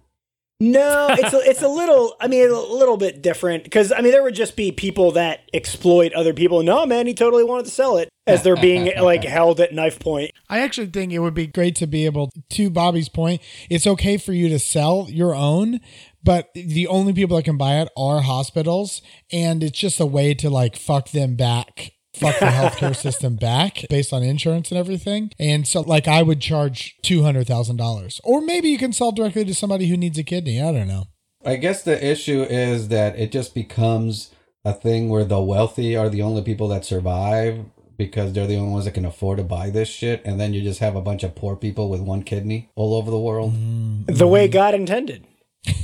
No, 0.60 1.06
it's 1.10 1.32
a, 1.32 1.38
it's 1.48 1.62
a 1.62 1.68
little. 1.68 2.16
I 2.20 2.26
mean, 2.26 2.48
a 2.50 2.52
little 2.58 2.96
bit 2.96 3.22
different 3.22 3.62
because 3.64 3.92
I 3.92 4.00
mean 4.00 4.10
there 4.10 4.24
would 4.24 4.34
just 4.34 4.56
be 4.56 4.72
people 4.72 5.12
that 5.12 5.40
exploit 5.54 6.12
other 6.14 6.34
people. 6.34 6.62
No, 6.64 6.84
man, 6.84 7.06
he 7.06 7.14
totally 7.14 7.44
wanted 7.44 7.66
to 7.66 7.70
sell 7.70 7.96
it 7.96 8.08
as 8.28 8.42
they're 8.42 8.56
being 8.56 8.92
like 9.00 9.24
held 9.24 9.60
at 9.60 9.72
knife 9.72 9.98
point. 9.98 10.32
I 10.48 10.60
actually 10.60 10.88
think 10.88 11.12
it 11.12 11.18
would 11.18 11.34
be 11.34 11.46
great 11.46 11.74
to 11.76 11.86
be 11.86 12.06
able 12.06 12.32
to 12.50 12.70
Bobby's 12.70 13.08
point. 13.08 13.42
It's 13.68 13.86
okay 13.86 14.16
for 14.16 14.32
you 14.32 14.48
to 14.50 14.58
sell 14.58 15.06
your 15.08 15.34
own, 15.34 15.80
but 16.22 16.50
the 16.54 16.86
only 16.86 17.12
people 17.12 17.36
that 17.36 17.44
can 17.44 17.56
buy 17.56 17.80
it 17.80 17.88
are 17.96 18.20
hospitals, 18.20 19.02
and 19.32 19.62
it's 19.62 19.78
just 19.78 20.00
a 20.00 20.06
way 20.06 20.34
to 20.34 20.50
like 20.50 20.76
fuck 20.76 21.10
them 21.10 21.36
back. 21.36 21.92
Fuck 22.14 22.38
the 22.38 22.46
healthcare 22.46 22.96
system 22.96 23.36
back 23.36 23.84
based 23.88 24.12
on 24.12 24.22
insurance 24.22 24.70
and 24.70 24.78
everything. 24.78 25.30
And 25.38 25.68
so, 25.68 25.82
like, 25.82 26.08
I 26.08 26.22
would 26.22 26.40
charge 26.40 26.96
$200,000. 27.04 28.20
Or 28.24 28.40
maybe 28.40 28.70
you 28.70 28.78
can 28.78 28.92
sell 28.92 29.12
directly 29.12 29.44
to 29.44 29.54
somebody 29.54 29.86
who 29.86 29.96
needs 29.96 30.18
a 30.18 30.24
kidney. 30.24 30.60
I 30.60 30.72
don't 30.72 30.88
know. 30.88 31.04
I 31.44 31.56
guess 31.56 31.82
the 31.82 32.04
issue 32.04 32.42
is 32.42 32.88
that 32.88 33.16
it 33.18 33.30
just 33.30 33.54
becomes 33.54 34.30
a 34.64 34.72
thing 34.72 35.08
where 35.08 35.24
the 35.24 35.40
wealthy 35.40 35.96
are 35.96 36.08
the 36.08 36.22
only 36.22 36.42
people 36.42 36.68
that 36.68 36.84
survive 36.84 37.64
because 37.98 38.32
they're 38.32 38.46
the 38.46 38.56
only 38.56 38.72
ones 38.72 38.86
that 38.86 38.92
can 38.92 39.04
afford 39.04 39.36
to 39.36 39.44
buy 39.44 39.68
this 39.68 39.88
shit. 39.88 40.22
And 40.24 40.40
then 40.40 40.54
you 40.54 40.62
just 40.62 40.80
have 40.80 40.96
a 40.96 41.02
bunch 41.02 41.22
of 41.24 41.34
poor 41.34 41.56
people 41.56 41.90
with 41.90 42.00
one 42.00 42.22
kidney 42.22 42.70
all 42.74 42.94
over 42.94 43.10
the 43.10 43.18
world. 43.18 43.52
Mm-hmm. 43.52 44.14
The 44.14 44.26
way 44.26 44.48
God 44.48 44.74
intended. 44.74 45.26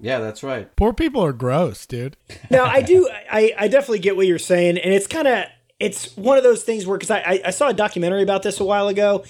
Yeah, 0.00 0.18
that's 0.18 0.42
right. 0.42 0.74
Poor 0.76 0.92
people 0.92 1.24
are 1.24 1.32
gross, 1.32 1.86
dude. 1.86 2.16
Now 2.50 2.64
I 2.64 2.82
do. 2.82 3.08
I 3.30 3.54
I 3.56 3.68
definitely 3.68 4.00
get 4.00 4.16
what 4.16 4.26
you're 4.26 4.38
saying, 4.40 4.76
and 4.76 4.92
it's 4.92 5.06
kind 5.06 5.26
of 5.26 5.44
it's 5.80 6.14
one 6.16 6.36
of 6.36 6.44
those 6.44 6.62
things 6.62 6.84
where 6.84 6.98
because 6.98 7.12
I, 7.12 7.20
I 7.20 7.40
I 7.46 7.50
saw 7.50 7.68
a 7.68 7.72
documentary 7.72 8.22
about 8.22 8.42
this 8.42 8.60
a 8.60 8.64
while 8.64 8.88
ago. 8.88 9.24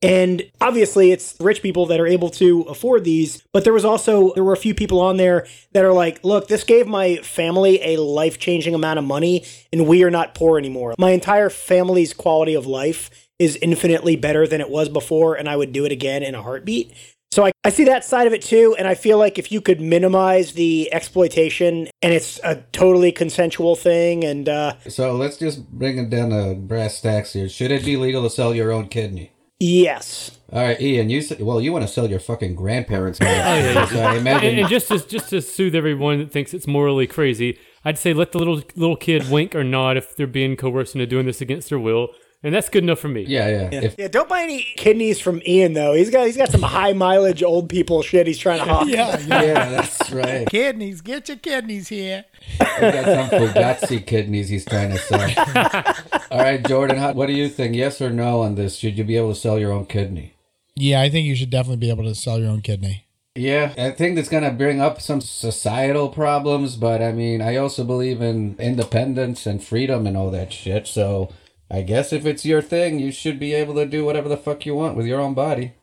And 0.00 0.48
obviously, 0.60 1.10
it's 1.10 1.36
rich 1.40 1.60
people 1.60 1.86
that 1.86 1.98
are 1.98 2.06
able 2.06 2.30
to 2.30 2.62
afford 2.62 3.04
these. 3.04 3.42
But 3.52 3.64
there 3.64 3.72
was 3.72 3.84
also, 3.84 4.32
there 4.34 4.44
were 4.44 4.52
a 4.52 4.58
few 4.58 4.74
people 4.74 5.00
on 5.00 5.16
there 5.16 5.46
that 5.72 5.84
are 5.84 5.92
like, 5.92 6.22
look, 6.22 6.48
this 6.48 6.62
gave 6.62 6.86
my 6.86 7.16
family 7.16 7.80
a 7.82 8.00
life 8.00 8.38
changing 8.38 8.74
amount 8.74 8.98
of 8.98 9.04
money, 9.04 9.44
and 9.72 9.88
we 9.88 10.04
are 10.04 10.10
not 10.10 10.34
poor 10.34 10.58
anymore. 10.58 10.94
My 10.98 11.10
entire 11.10 11.50
family's 11.50 12.14
quality 12.14 12.54
of 12.54 12.66
life 12.66 13.10
is 13.38 13.56
infinitely 13.56 14.16
better 14.16 14.46
than 14.46 14.60
it 14.60 14.70
was 14.70 14.88
before, 14.88 15.34
and 15.34 15.48
I 15.48 15.56
would 15.56 15.72
do 15.72 15.84
it 15.84 15.92
again 15.92 16.22
in 16.22 16.34
a 16.34 16.42
heartbeat. 16.42 16.92
So 17.30 17.44
I, 17.44 17.52
I 17.62 17.70
see 17.70 17.84
that 17.84 18.04
side 18.04 18.26
of 18.26 18.32
it 18.32 18.42
too, 18.42 18.74
and 18.78 18.88
I 18.88 18.94
feel 18.94 19.18
like 19.18 19.38
if 19.38 19.52
you 19.52 19.60
could 19.60 19.80
minimize 19.80 20.52
the 20.52 20.88
exploitation 20.92 21.88
and 22.00 22.14
it's 22.14 22.40
a 22.42 22.64
totally 22.72 23.12
consensual 23.12 23.76
thing, 23.76 24.24
and 24.24 24.48
uh, 24.48 24.74
So 24.88 25.14
let's 25.14 25.36
just 25.36 25.70
bring 25.70 25.98
it 25.98 26.08
down 26.08 26.30
to 26.30 26.54
brass 26.54 27.00
tacks 27.00 27.34
here. 27.34 27.48
Should 27.48 27.70
it 27.70 27.84
be 27.84 27.96
legal 27.96 28.22
to 28.22 28.30
sell 28.30 28.54
your 28.54 28.72
own 28.72 28.88
kidney? 28.88 29.32
Yes, 29.60 30.38
All 30.52 30.62
right, 30.62 30.80
Ian. 30.80 31.10
You 31.10 31.20
said, 31.22 31.40
well, 31.40 31.60
you 31.60 31.72
want 31.72 31.86
to 31.86 31.92
sell 31.92 32.08
your 32.08 32.20
fucking 32.20 32.54
grandparents' 32.54 33.18
kidney. 33.18 33.34
Oh, 33.38 33.54
yeah, 33.54 33.72
yeah. 33.72 33.86
So 33.86 34.00
I 34.00 34.16
imagine. 34.16 34.50
And, 34.50 34.58
and 34.60 34.68
just 34.68 34.88
to 34.88 34.98
just 35.06 35.30
to 35.30 35.42
soothe 35.42 35.74
everyone 35.74 36.18
that 36.18 36.30
thinks 36.32 36.54
it's 36.54 36.66
morally 36.66 37.06
crazy, 37.06 37.58
I'd 37.84 37.98
say 37.98 38.12
let 38.12 38.32
the 38.32 38.38
little 38.38 38.62
little 38.76 38.96
kid 38.96 39.30
wink 39.30 39.54
or 39.54 39.64
nod 39.64 39.96
if 39.96 40.16
they're 40.16 40.26
being 40.26 40.56
coerced 40.56 40.94
into 40.94 41.06
doing 41.06 41.26
this 41.26 41.40
against 41.40 41.68
their 41.70 41.78
will, 41.78 42.08
and 42.42 42.54
that's 42.54 42.68
good 42.68 42.84
enough 42.84 43.00
for 43.00 43.08
me. 43.08 43.22
yeah, 43.22 43.48
yeah. 43.48 43.80
If 43.82 43.96
yeah. 43.98 44.08
Don't 44.08 44.28
buy 44.28 44.42
any 44.42 44.62
kidneys 44.76 45.18
from 45.20 45.42
Ian 45.46 45.72
though. 45.72 45.94
He's 45.94 46.10
got 46.10 46.26
he's 46.26 46.36
got 46.36 46.50
some 46.50 46.62
high 46.62 46.92
mileage 46.92 47.42
old 47.42 47.68
people 47.68 48.02
shit 48.02 48.26
he's 48.26 48.38
trying 48.38 48.58
to 48.58 48.64
hawk. 48.64 48.86
Yeah, 48.86 49.18
yeah. 49.20 49.42
yeah, 49.42 49.68
that's 49.70 50.10
right. 50.10 50.48
Kidneys, 50.48 51.00
get 51.00 51.28
your 51.28 51.38
kidneys 51.38 51.88
here. 51.88 52.24
We 52.60 52.66
got 52.66 53.04
some 53.04 53.40
Fugazi 53.40 54.06
kidneys 54.06 54.48
he's 54.48 54.64
trying 54.64 54.90
to 54.90 54.98
sell. 54.98 55.94
All 56.30 56.38
right, 56.38 56.64
Jordan, 56.64 56.96
how, 56.96 57.12
what 57.12 57.26
do 57.26 57.32
you 57.32 57.48
think? 57.48 57.74
Yes 57.74 58.00
or 58.00 58.10
no 58.10 58.40
on 58.42 58.54
this? 58.54 58.76
Should 58.76 58.98
you 58.98 59.04
be 59.04 59.16
able 59.16 59.34
to 59.34 59.40
sell 59.40 59.58
your 59.58 59.72
own 59.72 59.86
kidney? 59.86 60.34
Yeah, 60.76 61.00
I 61.00 61.08
think 61.10 61.26
you 61.26 61.34
should 61.34 61.50
definitely 61.50 61.78
be 61.78 61.90
able 61.90 62.04
to 62.04 62.14
sell 62.14 62.38
your 62.38 62.50
own 62.50 62.60
kidney. 62.60 63.04
Yeah, 63.34 63.72
I 63.78 63.90
think 63.92 64.16
that's 64.16 64.28
going 64.28 64.44
to 64.44 64.50
bring 64.50 64.80
up 64.80 65.00
some 65.00 65.20
societal 65.20 66.08
problems, 66.08 66.76
but 66.76 67.02
I 67.02 67.12
mean, 67.12 67.40
I 67.40 67.56
also 67.56 67.84
believe 67.84 68.20
in 68.20 68.56
independence 68.58 69.46
and 69.46 69.62
freedom 69.62 70.06
and 70.06 70.16
all 70.16 70.30
that 70.30 70.52
shit. 70.52 70.86
So 70.88 71.30
I 71.70 71.82
guess 71.82 72.12
if 72.12 72.24
it's 72.24 72.44
your 72.44 72.62
thing, 72.62 72.98
you 72.98 73.12
should 73.12 73.38
be 73.38 73.52
able 73.52 73.74
to 73.74 73.86
do 73.86 74.04
whatever 74.04 74.28
the 74.28 74.36
fuck 74.36 74.64
you 74.64 74.74
want 74.74 74.96
with 74.96 75.06
your 75.06 75.20
own 75.20 75.34
body. 75.34 75.74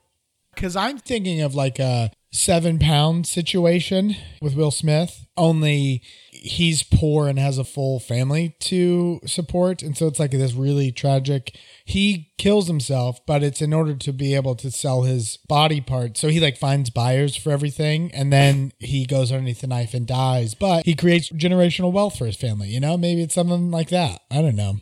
Because 0.54 0.76
I'm 0.76 0.98
thinking 0.98 1.42
of 1.42 1.54
like 1.54 1.80
a 1.80 2.12
seven 2.32 2.80
pound 2.80 3.28
situation 3.28 4.16
with 4.42 4.56
Will 4.56 4.72
Smith, 4.72 5.26
only 5.38 6.02
he's 6.32 6.84
poor 6.84 7.28
and 7.28 7.40
has 7.40 7.58
a 7.58 7.64
full 7.64 8.00
family 8.00 8.56
to 8.60 9.20
support. 9.26 9.82
And 9.82 9.98
so 9.98 10.08
it's 10.08 10.20
like 10.20 10.32
this 10.32 10.54
really 10.54 10.92
tragic. 10.92 11.58
He 11.84 12.32
kills 12.38 12.68
himself, 12.68 13.20
but 13.26 13.44
it's 13.44 13.62
in 13.62 13.74
order 13.74 13.96
to 13.96 14.14
be 14.14 14.36
able 14.36 14.56
to 14.56 14.72
sell 14.72 15.04
his 15.04 15.38
body 15.48 15.82
parts. 15.82 16.20
So 16.20 16.30
he 16.30 16.40
like 16.40 16.58
finds 16.58 16.90
buyers 16.90 17.36
for 17.36 17.52
everything 17.52 18.12
and 18.14 18.32
then 18.32 18.74
he 18.80 19.06
goes 19.06 19.32
underneath 19.32 19.62
the 19.62 19.68
knife 19.68 19.94
and 19.94 20.08
dies. 20.08 20.54
But 20.54 20.86
he 20.86 20.96
creates 20.96 21.32
generational 21.32 21.92
wealth 21.92 22.18
for 22.18 22.26
his 22.26 22.38
family. 22.38 22.70
You 22.70 22.80
know, 22.80 22.98
maybe 22.98 23.22
it's 23.22 23.36
something 23.36 23.72
like 23.72 23.90
that. 23.90 24.22
I 24.32 24.42
don't 24.42 24.56
know. 24.56 24.78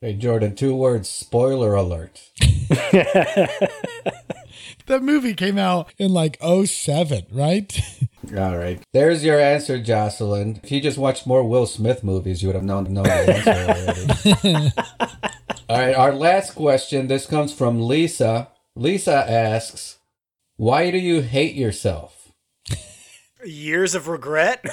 Hey, 0.00 0.14
Jordan, 0.14 0.54
two 0.54 0.74
words 0.74 1.08
spoiler 1.08 1.74
alert. 1.74 2.20
That 4.88 5.02
movie 5.02 5.34
came 5.34 5.58
out 5.58 5.92
in 5.98 6.14
like 6.14 6.38
07, 6.42 7.26
right? 7.30 7.78
All 8.36 8.56
right. 8.56 8.82
There's 8.94 9.22
your 9.22 9.38
answer, 9.38 9.78
Jocelyn. 9.78 10.60
If 10.64 10.72
you 10.72 10.80
just 10.80 10.96
watched 10.96 11.26
more 11.26 11.44
Will 11.44 11.66
Smith 11.66 12.02
movies, 12.02 12.42
you 12.42 12.48
would 12.48 12.54
have 12.54 12.64
known, 12.64 12.90
known 12.94 13.04
the 13.04 13.12
answer 13.12 14.32
already. 14.40 14.72
All 15.68 15.78
right. 15.78 15.94
Our 15.94 16.14
last 16.14 16.54
question. 16.54 17.06
This 17.06 17.26
comes 17.26 17.52
from 17.52 17.82
Lisa. 17.82 18.48
Lisa 18.74 19.30
asks, 19.30 19.98
"Why 20.56 20.90
do 20.90 20.96
you 20.96 21.20
hate 21.20 21.54
yourself?" 21.54 22.32
Years 23.44 23.94
of 23.94 24.08
regret. 24.08 24.64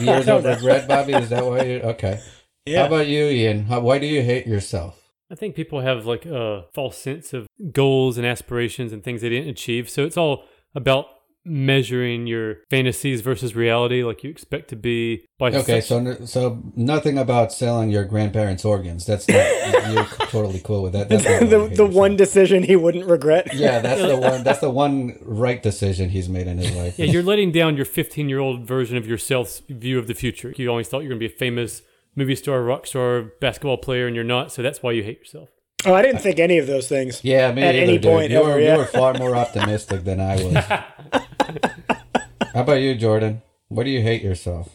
Years 0.00 0.28
of 0.28 0.44
regret, 0.44 0.88
Bobby. 0.88 1.12
Is 1.12 1.28
that 1.28 1.44
why? 1.44 1.62
You, 1.62 1.80
okay. 1.80 2.20
Yeah. 2.68 2.80
How 2.80 2.86
about 2.86 3.06
you, 3.08 3.24
Ian? 3.26 3.64
How, 3.66 3.80
why 3.80 3.98
do 3.98 4.06
you 4.06 4.22
hate 4.22 4.46
yourself? 4.46 5.00
I 5.30 5.34
think 5.34 5.54
people 5.54 5.80
have 5.80 6.06
like 6.06 6.24
a 6.26 6.64
false 6.74 6.96
sense 6.96 7.32
of 7.34 7.46
goals 7.72 8.16
and 8.18 8.26
aspirations 8.26 8.92
and 8.92 9.02
things 9.04 9.20
they 9.20 9.28
didn't 9.28 9.50
achieve. 9.50 9.90
So 9.90 10.04
it's 10.04 10.16
all 10.16 10.44
about 10.74 11.06
measuring 11.44 12.26
your 12.26 12.56
fantasies 12.70 13.20
versus 13.22 13.54
reality, 13.54 14.02
like 14.02 14.22
you 14.22 14.30
expect 14.30 14.68
to 14.68 14.76
be 14.76 15.24
by 15.38 15.48
Okay, 15.48 15.80
such- 15.80 15.84
so 15.88 15.96
n- 15.98 16.26
so 16.26 16.62
nothing 16.76 17.16
about 17.18 17.52
selling 17.52 17.90
your 17.90 18.04
grandparents' 18.04 18.64
organs. 18.64 19.06
That's 19.06 19.26
not 19.28 19.36
you're 19.92 20.04
totally 20.28 20.60
cool 20.62 20.82
with 20.82 20.92
that. 20.92 21.08
That's 21.08 21.24
not 21.24 21.40
the 21.40 21.58
what 21.58 21.62
you 21.64 21.68
hate 21.68 21.76
the 21.76 21.86
one 21.86 22.16
decision 22.16 22.62
he 22.64 22.76
wouldn't 22.76 23.06
regret. 23.06 23.54
Yeah, 23.54 23.78
that's 23.80 24.02
the 24.02 24.16
one. 24.16 24.42
That's 24.44 24.58
the 24.60 24.70
one 24.84 25.18
right 25.22 25.62
decision 25.62 26.10
he's 26.10 26.28
made 26.28 26.46
in 26.46 26.58
his 26.58 26.74
life. 26.76 26.98
Yeah, 26.98 27.06
you're 27.06 27.22
letting 27.22 27.50
down 27.52 27.76
your 27.76 27.86
15 27.86 28.28
year 28.28 28.40
old 28.40 28.66
version 28.66 28.96
of 28.96 29.06
yourself's 29.06 29.62
view 29.68 29.98
of 29.98 30.06
the 30.06 30.14
future. 30.14 30.52
You 30.56 30.68
always 30.68 30.88
thought 30.88 30.98
you 31.02 31.08
were 31.08 31.14
going 31.14 31.20
to 31.20 31.28
be 31.28 31.34
a 31.34 31.38
famous 31.38 31.82
movie 32.16 32.34
star, 32.36 32.62
rock 32.62 32.86
star, 32.86 33.22
basketball 33.40 33.78
player, 33.78 34.06
and 34.06 34.14
you're 34.16 34.24
not. 34.24 34.52
So 34.52 34.62
that's 34.62 34.82
why 34.82 34.92
you 34.92 35.02
hate 35.02 35.18
yourself. 35.18 35.48
Oh, 35.86 35.94
I 35.94 36.02
didn't 36.02 36.20
think 36.22 36.38
any 36.40 36.58
of 36.58 36.66
those 36.66 36.88
things. 36.88 37.22
Yeah, 37.22 37.52
me 37.52 37.62
At 37.62 37.74
either, 37.76 37.84
any 37.84 37.98
dude. 37.98 38.10
point 38.10 38.30
you, 38.32 38.38
ever, 38.38 38.48
were, 38.50 38.60
yeah. 38.60 38.72
you 38.72 38.78
were 38.78 38.86
far 38.86 39.14
more 39.14 39.36
optimistic 39.44 40.04
than 40.04 40.20
I 40.20 40.34
was. 40.44 40.54
How 42.54 42.62
about 42.62 42.80
you, 42.80 42.94
Jordan? 42.96 43.42
What 43.68 43.84
do 43.84 43.90
you 43.90 44.02
hate 44.02 44.22
yourself? 44.22 44.70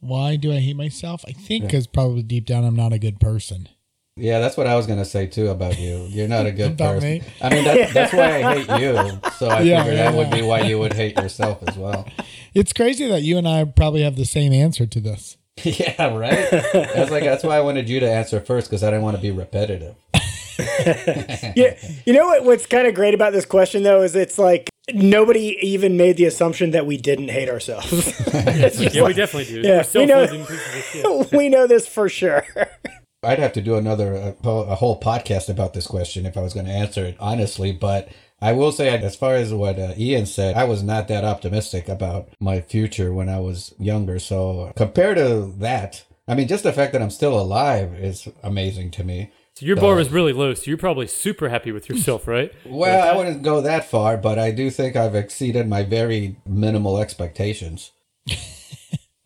Why 0.00 0.36
do 0.36 0.52
I 0.52 0.58
hate 0.60 0.76
myself? 0.76 1.24
I 1.26 1.32
think 1.32 1.64
because 1.64 1.86
probably 1.86 2.22
deep 2.22 2.46
down 2.46 2.64
I'm 2.64 2.76
not 2.76 2.92
a 2.92 2.98
good 2.98 3.18
person. 3.18 3.68
Yeah, 4.18 4.38
that's 4.38 4.56
what 4.56 4.66
I 4.66 4.76
was 4.76 4.86
gonna 4.86 5.04
say 5.04 5.26
too 5.26 5.48
about 5.48 5.78
you. 5.78 6.06
You're 6.08 6.28
not 6.28 6.46
a 6.46 6.52
good 6.52 6.72
About 6.72 6.94
person. 6.94 7.10
me? 7.10 7.22
I 7.42 7.50
mean, 7.50 7.64
that, 7.64 7.92
that's 7.92 8.12
why 8.14 8.42
I 8.42 8.54
hate 8.60 8.80
you. 8.80 9.20
So 9.36 9.48
I 9.48 9.60
Yeah, 9.60 9.82
figured 9.82 9.98
yeah, 9.98 10.10
that 10.10 10.16
would 10.16 10.30
be 10.30 10.40
why 10.42 10.60
you 10.62 10.78
would 10.78 10.94
hate 10.94 11.16
yourself 11.18 11.62
as 11.66 11.76
well. 11.76 12.06
It's 12.54 12.72
crazy 12.72 13.06
that 13.08 13.22
you 13.22 13.36
and 13.36 13.46
I 13.46 13.64
probably 13.64 14.02
have 14.02 14.16
the 14.16 14.24
same 14.24 14.52
answer 14.54 14.86
to 14.86 15.00
this. 15.00 15.36
yeah, 15.64 16.14
right. 16.16 16.52
I 16.52 17.00
was 17.00 17.10
like, 17.10 17.24
that's 17.24 17.42
why 17.44 17.56
I 17.56 17.60
wanted 17.60 17.88
you 17.88 18.00
to 18.00 18.10
answer 18.10 18.40
first 18.40 18.68
because 18.68 18.82
I 18.82 18.90
didn't 18.90 19.02
want 19.02 19.16
to 19.16 19.22
be 19.22 19.30
repetitive. 19.30 19.94
Yeah, 21.54 21.76
you 22.06 22.14
know 22.14 22.26
what? 22.28 22.44
What's 22.44 22.64
kind 22.66 22.86
of 22.86 22.94
great 22.94 23.12
about 23.12 23.34
this 23.34 23.44
question 23.44 23.82
though 23.82 24.00
is 24.02 24.16
it's 24.16 24.38
like 24.38 24.70
nobody 24.94 25.58
even 25.60 25.98
made 25.98 26.16
the 26.16 26.24
assumption 26.24 26.70
that 26.70 26.86
we 26.86 26.96
didn't 26.96 27.28
hate 27.28 27.50
ourselves. 27.50 27.92
It's 27.92 28.78
just 28.78 28.94
Yeah, 28.94 29.04
we 29.04 29.12
definitely 29.12 29.52
do. 29.52 29.60
Yeah, 29.68 29.84
We're 29.94 30.00
we 30.00 30.06
know- 30.06 30.26
self-loathing 30.26 30.46
pieces 30.46 31.04
of 31.04 31.28
shit. 31.28 31.32
we 31.38 31.48
know 31.50 31.66
this 31.66 31.86
for 31.86 32.08
sure. 32.08 32.42
I'd 33.22 33.38
have 33.38 33.52
to 33.54 33.60
do 33.60 33.74
another 33.76 34.14
uh, 34.16 34.32
po- 34.42 34.62
a 34.64 34.74
whole 34.76 34.98
podcast 34.98 35.48
about 35.50 35.74
this 35.74 35.86
question 35.86 36.24
if 36.24 36.36
I 36.38 36.40
was 36.40 36.54
going 36.54 36.66
to 36.66 36.72
answer 36.72 37.04
it 37.04 37.16
honestly. 37.20 37.72
But 37.72 38.08
I 38.40 38.52
will 38.52 38.72
say, 38.72 38.88
as 38.88 39.16
far 39.16 39.34
as 39.34 39.52
what 39.54 39.78
uh, 39.78 39.94
Ian 39.96 40.26
said, 40.26 40.56
I 40.56 40.64
was 40.64 40.82
not 40.82 41.08
that 41.08 41.24
optimistic 41.24 41.88
about 41.88 42.28
my 42.38 42.60
future 42.60 43.12
when 43.12 43.28
I 43.28 43.40
was 43.40 43.74
younger. 43.78 44.18
So 44.18 44.72
compared 44.76 45.16
to 45.16 45.54
that, 45.58 46.04
I 46.28 46.34
mean, 46.34 46.48
just 46.48 46.64
the 46.64 46.72
fact 46.72 46.92
that 46.92 47.00
I'm 47.00 47.10
still 47.10 47.38
alive 47.40 47.94
is 47.94 48.28
amazing 48.42 48.90
to 48.92 49.04
me. 49.04 49.30
So 49.54 49.64
your 49.64 49.76
bar 49.76 49.94
was 49.94 50.12
really 50.12 50.34
low. 50.34 50.52
So 50.52 50.64
you're 50.66 50.76
probably 50.76 51.06
super 51.06 51.48
happy 51.48 51.72
with 51.72 51.88
yourself, 51.88 52.28
right? 52.28 52.52
Well, 52.66 53.10
I 53.10 53.16
wouldn't 53.16 53.42
go 53.42 53.62
that 53.62 53.88
far, 53.88 54.18
but 54.18 54.38
I 54.38 54.50
do 54.50 54.68
think 54.68 54.96
I've 54.96 55.14
exceeded 55.14 55.66
my 55.66 55.82
very 55.82 56.36
minimal 56.46 56.98
expectations. 56.98 57.92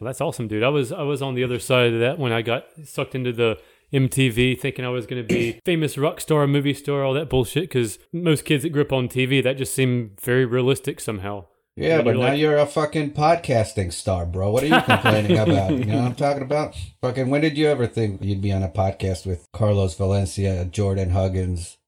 Well, 0.00 0.06
that's 0.06 0.22
awesome, 0.22 0.48
dude. 0.48 0.62
I 0.62 0.70
was 0.70 0.92
I 0.92 1.02
was 1.02 1.20
on 1.20 1.34
the 1.34 1.44
other 1.44 1.58
side 1.58 1.92
of 1.92 2.00
that 2.00 2.18
when 2.18 2.32
I 2.32 2.40
got 2.40 2.64
sucked 2.86 3.14
into 3.14 3.34
the 3.34 3.58
MTV, 3.92 4.58
thinking 4.60 4.84
I 4.84 4.88
was 4.88 5.06
going 5.06 5.22
to 5.22 5.26
be 5.26 5.60
famous 5.64 5.96
rock 5.98 6.20
star, 6.20 6.46
movie 6.46 6.74
star, 6.74 7.02
all 7.04 7.14
that 7.14 7.28
bullshit. 7.28 7.64
Because 7.64 7.98
most 8.12 8.44
kids 8.44 8.62
that 8.62 8.70
grew 8.70 8.82
up 8.82 8.92
on 8.92 9.08
TV, 9.08 9.42
that 9.42 9.56
just 9.56 9.74
seemed 9.74 10.20
very 10.20 10.44
realistic 10.44 11.00
somehow. 11.00 11.44
Yeah, 11.76 11.96
And 11.96 12.04
but 12.04 12.10
you're 12.14 12.22
now 12.24 12.30
like- 12.30 12.38
you're 12.40 12.56
a 12.58 12.66
fucking 12.66 13.12
podcasting 13.12 13.92
star, 13.92 14.26
bro. 14.26 14.50
What 14.50 14.64
are 14.64 14.66
you 14.66 14.80
complaining 14.82 15.38
about? 15.38 15.70
You 15.70 15.84
know 15.84 15.96
what 15.98 16.04
I'm 16.06 16.14
talking 16.14 16.42
about? 16.42 16.76
Fucking 17.00 17.30
when 17.30 17.40
did 17.40 17.56
you 17.56 17.68
ever 17.68 17.86
think 17.86 18.22
you'd 18.22 18.42
be 18.42 18.52
on 18.52 18.62
a 18.62 18.68
podcast 18.68 19.24
with 19.24 19.46
Carlos 19.52 19.94
Valencia, 19.96 20.64
Jordan 20.66 21.10
Huggins, 21.10 21.78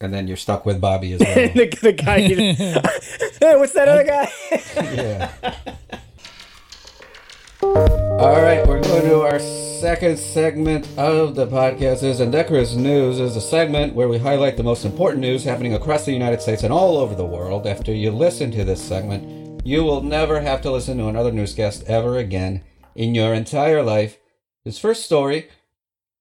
and 0.00 0.12
then 0.12 0.26
you're 0.26 0.36
stuck 0.36 0.66
with 0.66 0.80
Bobby 0.80 1.12
as 1.14 1.20
well? 1.20 1.34
the, 1.54 1.78
the 1.80 1.92
guy. 1.92 2.18
hey, 3.40 3.56
what's 3.56 3.72
that 3.72 3.88
other 3.88 4.04
guy? 4.04 4.28
yeah. 4.94 5.30
All 7.62 8.42
right, 8.42 8.66
we're 8.66 8.80
going 8.82 9.02
to 9.04 9.20
our 9.22 9.38
second 9.82 10.16
segment 10.16 10.86
of 10.96 11.34
the 11.34 11.44
podcast. 11.44 12.04
Is 12.04 12.20
Indecorous 12.20 12.76
News 12.76 13.18
is 13.18 13.34
a 13.34 13.40
segment 13.40 13.96
where 13.96 14.06
we 14.06 14.16
highlight 14.16 14.56
the 14.56 14.62
most 14.62 14.84
important 14.84 15.20
news 15.20 15.42
happening 15.42 15.74
across 15.74 16.04
the 16.04 16.12
United 16.12 16.40
States 16.40 16.62
and 16.62 16.72
all 16.72 16.98
over 16.98 17.16
the 17.16 17.26
world. 17.26 17.66
After 17.66 17.92
you 17.92 18.12
listen 18.12 18.52
to 18.52 18.62
this 18.62 18.80
segment, 18.80 19.66
you 19.66 19.82
will 19.82 20.00
never 20.00 20.40
have 20.40 20.62
to 20.62 20.70
listen 20.70 20.98
to 20.98 21.08
another 21.08 21.32
newscast 21.32 21.82
ever 21.88 22.16
again 22.16 22.62
in 22.94 23.16
your 23.16 23.34
entire 23.34 23.82
life. 23.82 24.18
This 24.64 24.78
first 24.78 25.04
story 25.04 25.48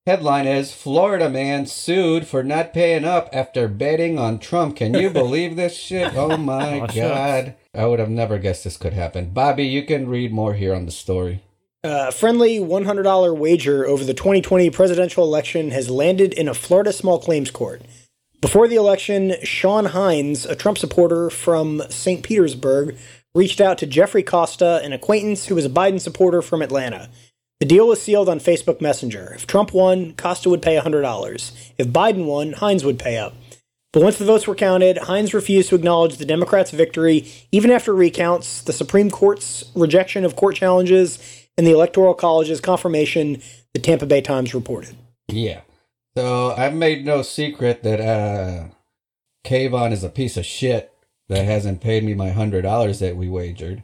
headline 0.07 0.47
is 0.47 0.73
Florida 0.73 1.29
man 1.29 1.67
sued 1.67 2.25
for 2.25 2.41
not 2.41 2.73
paying 2.73 3.05
up 3.05 3.29
after 3.31 3.67
betting 3.67 4.17
on 4.17 4.39
Trump. 4.39 4.75
Can 4.77 4.95
you 4.95 5.09
believe 5.11 5.55
this 5.55 5.77
shit? 5.77 6.15
Oh 6.15 6.35
my 6.35 6.79
oh, 6.79 6.87
shucks. 6.87 6.95
god. 6.95 7.55
I 7.75 7.85
would 7.85 7.99
have 7.99 8.09
never 8.09 8.39
guessed 8.39 8.63
this 8.63 8.77
could 8.77 8.93
happen. 8.93 9.29
Bobby, 9.29 9.67
you 9.67 9.85
can 9.85 10.09
read 10.09 10.33
more 10.33 10.55
here 10.55 10.73
on 10.73 10.87
the 10.87 10.91
story. 10.91 11.43
A 11.83 12.11
friendly 12.11 12.59
$100 12.59 13.35
wager 13.35 13.87
over 13.87 14.03
the 14.03 14.13
2020 14.13 14.69
presidential 14.69 15.23
election 15.23 15.71
has 15.71 15.89
landed 15.89 16.31
in 16.31 16.47
a 16.47 16.53
Florida 16.53 16.93
small 16.93 17.17
claims 17.17 17.49
court. 17.49 17.81
Before 18.39 18.67
the 18.67 18.75
election, 18.75 19.33
Sean 19.41 19.85
Hines, 19.85 20.45
a 20.45 20.55
Trump 20.55 20.77
supporter 20.77 21.31
from 21.31 21.81
St. 21.89 22.21
Petersburg, 22.21 22.97
reached 23.33 23.59
out 23.59 23.79
to 23.79 23.87
Jeffrey 23.87 24.21
Costa, 24.21 24.79
an 24.83 24.93
acquaintance 24.93 25.47
who 25.47 25.55
was 25.55 25.65
a 25.65 25.69
Biden 25.69 25.99
supporter 25.99 26.43
from 26.43 26.61
Atlanta. 26.61 27.09
The 27.59 27.65
deal 27.65 27.87
was 27.87 27.99
sealed 27.99 28.29
on 28.29 28.39
Facebook 28.39 28.79
Messenger. 28.79 29.33
If 29.33 29.47
Trump 29.47 29.73
won, 29.73 30.13
Costa 30.13 30.51
would 30.51 30.61
pay 30.61 30.79
$100. 30.79 31.71
If 31.79 31.87
Biden 31.87 32.25
won, 32.25 32.53
Hines 32.53 32.85
would 32.85 32.99
pay 32.99 33.17
up. 33.17 33.33
But 33.91 34.03
once 34.03 34.19
the 34.19 34.25
votes 34.25 34.45
were 34.45 34.55
counted, 34.55 34.99
Hines 34.99 35.33
refused 35.33 35.69
to 35.69 35.75
acknowledge 35.75 36.17
the 36.17 36.25
Democrats' 36.25 36.69
victory, 36.69 37.27
even 37.51 37.71
after 37.71 37.91
recounts, 37.91 38.61
the 38.61 38.71
Supreme 38.71 39.09
Court's 39.09 39.65
rejection 39.75 40.23
of 40.23 40.35
court 40.35 40.55
challenges, 40.55 41.40
and 41.61 41.67
the 41.67 41.73
Electoral 41.73 42.15
College's 42.15 42.59
confirmation, 42.59 43.39
the 43.73 43.79
Tampa 43.79 44.07
Bay 44.07 44.19
Times 44.19 44.55
reported. 44.55 44.95
Yeah. 45.27 45.61
So 46.17 46.55
I've 46.57 46.73
made 46.73 47.05
no 47.05 47.21
secret 47.21 47.83
that 47.83 48.01
uh 48.01 48.69
Kayvon 49.45 49.91
is 49.91 50.03
a 50.03 50.09
piece 50.09 50.37
of 50.37 50.45
shit 50.45 50.91
that 51.29 51.45
hasn't 51.45 51.79
paid 51.79 52.03
me 52.03 52.15
my 52.15 52.31
hundred 52.31 52.63
dollars 52.63 52.97
that 52.97 53.15
we 53.15 53.29
wagered. 53.29 53.83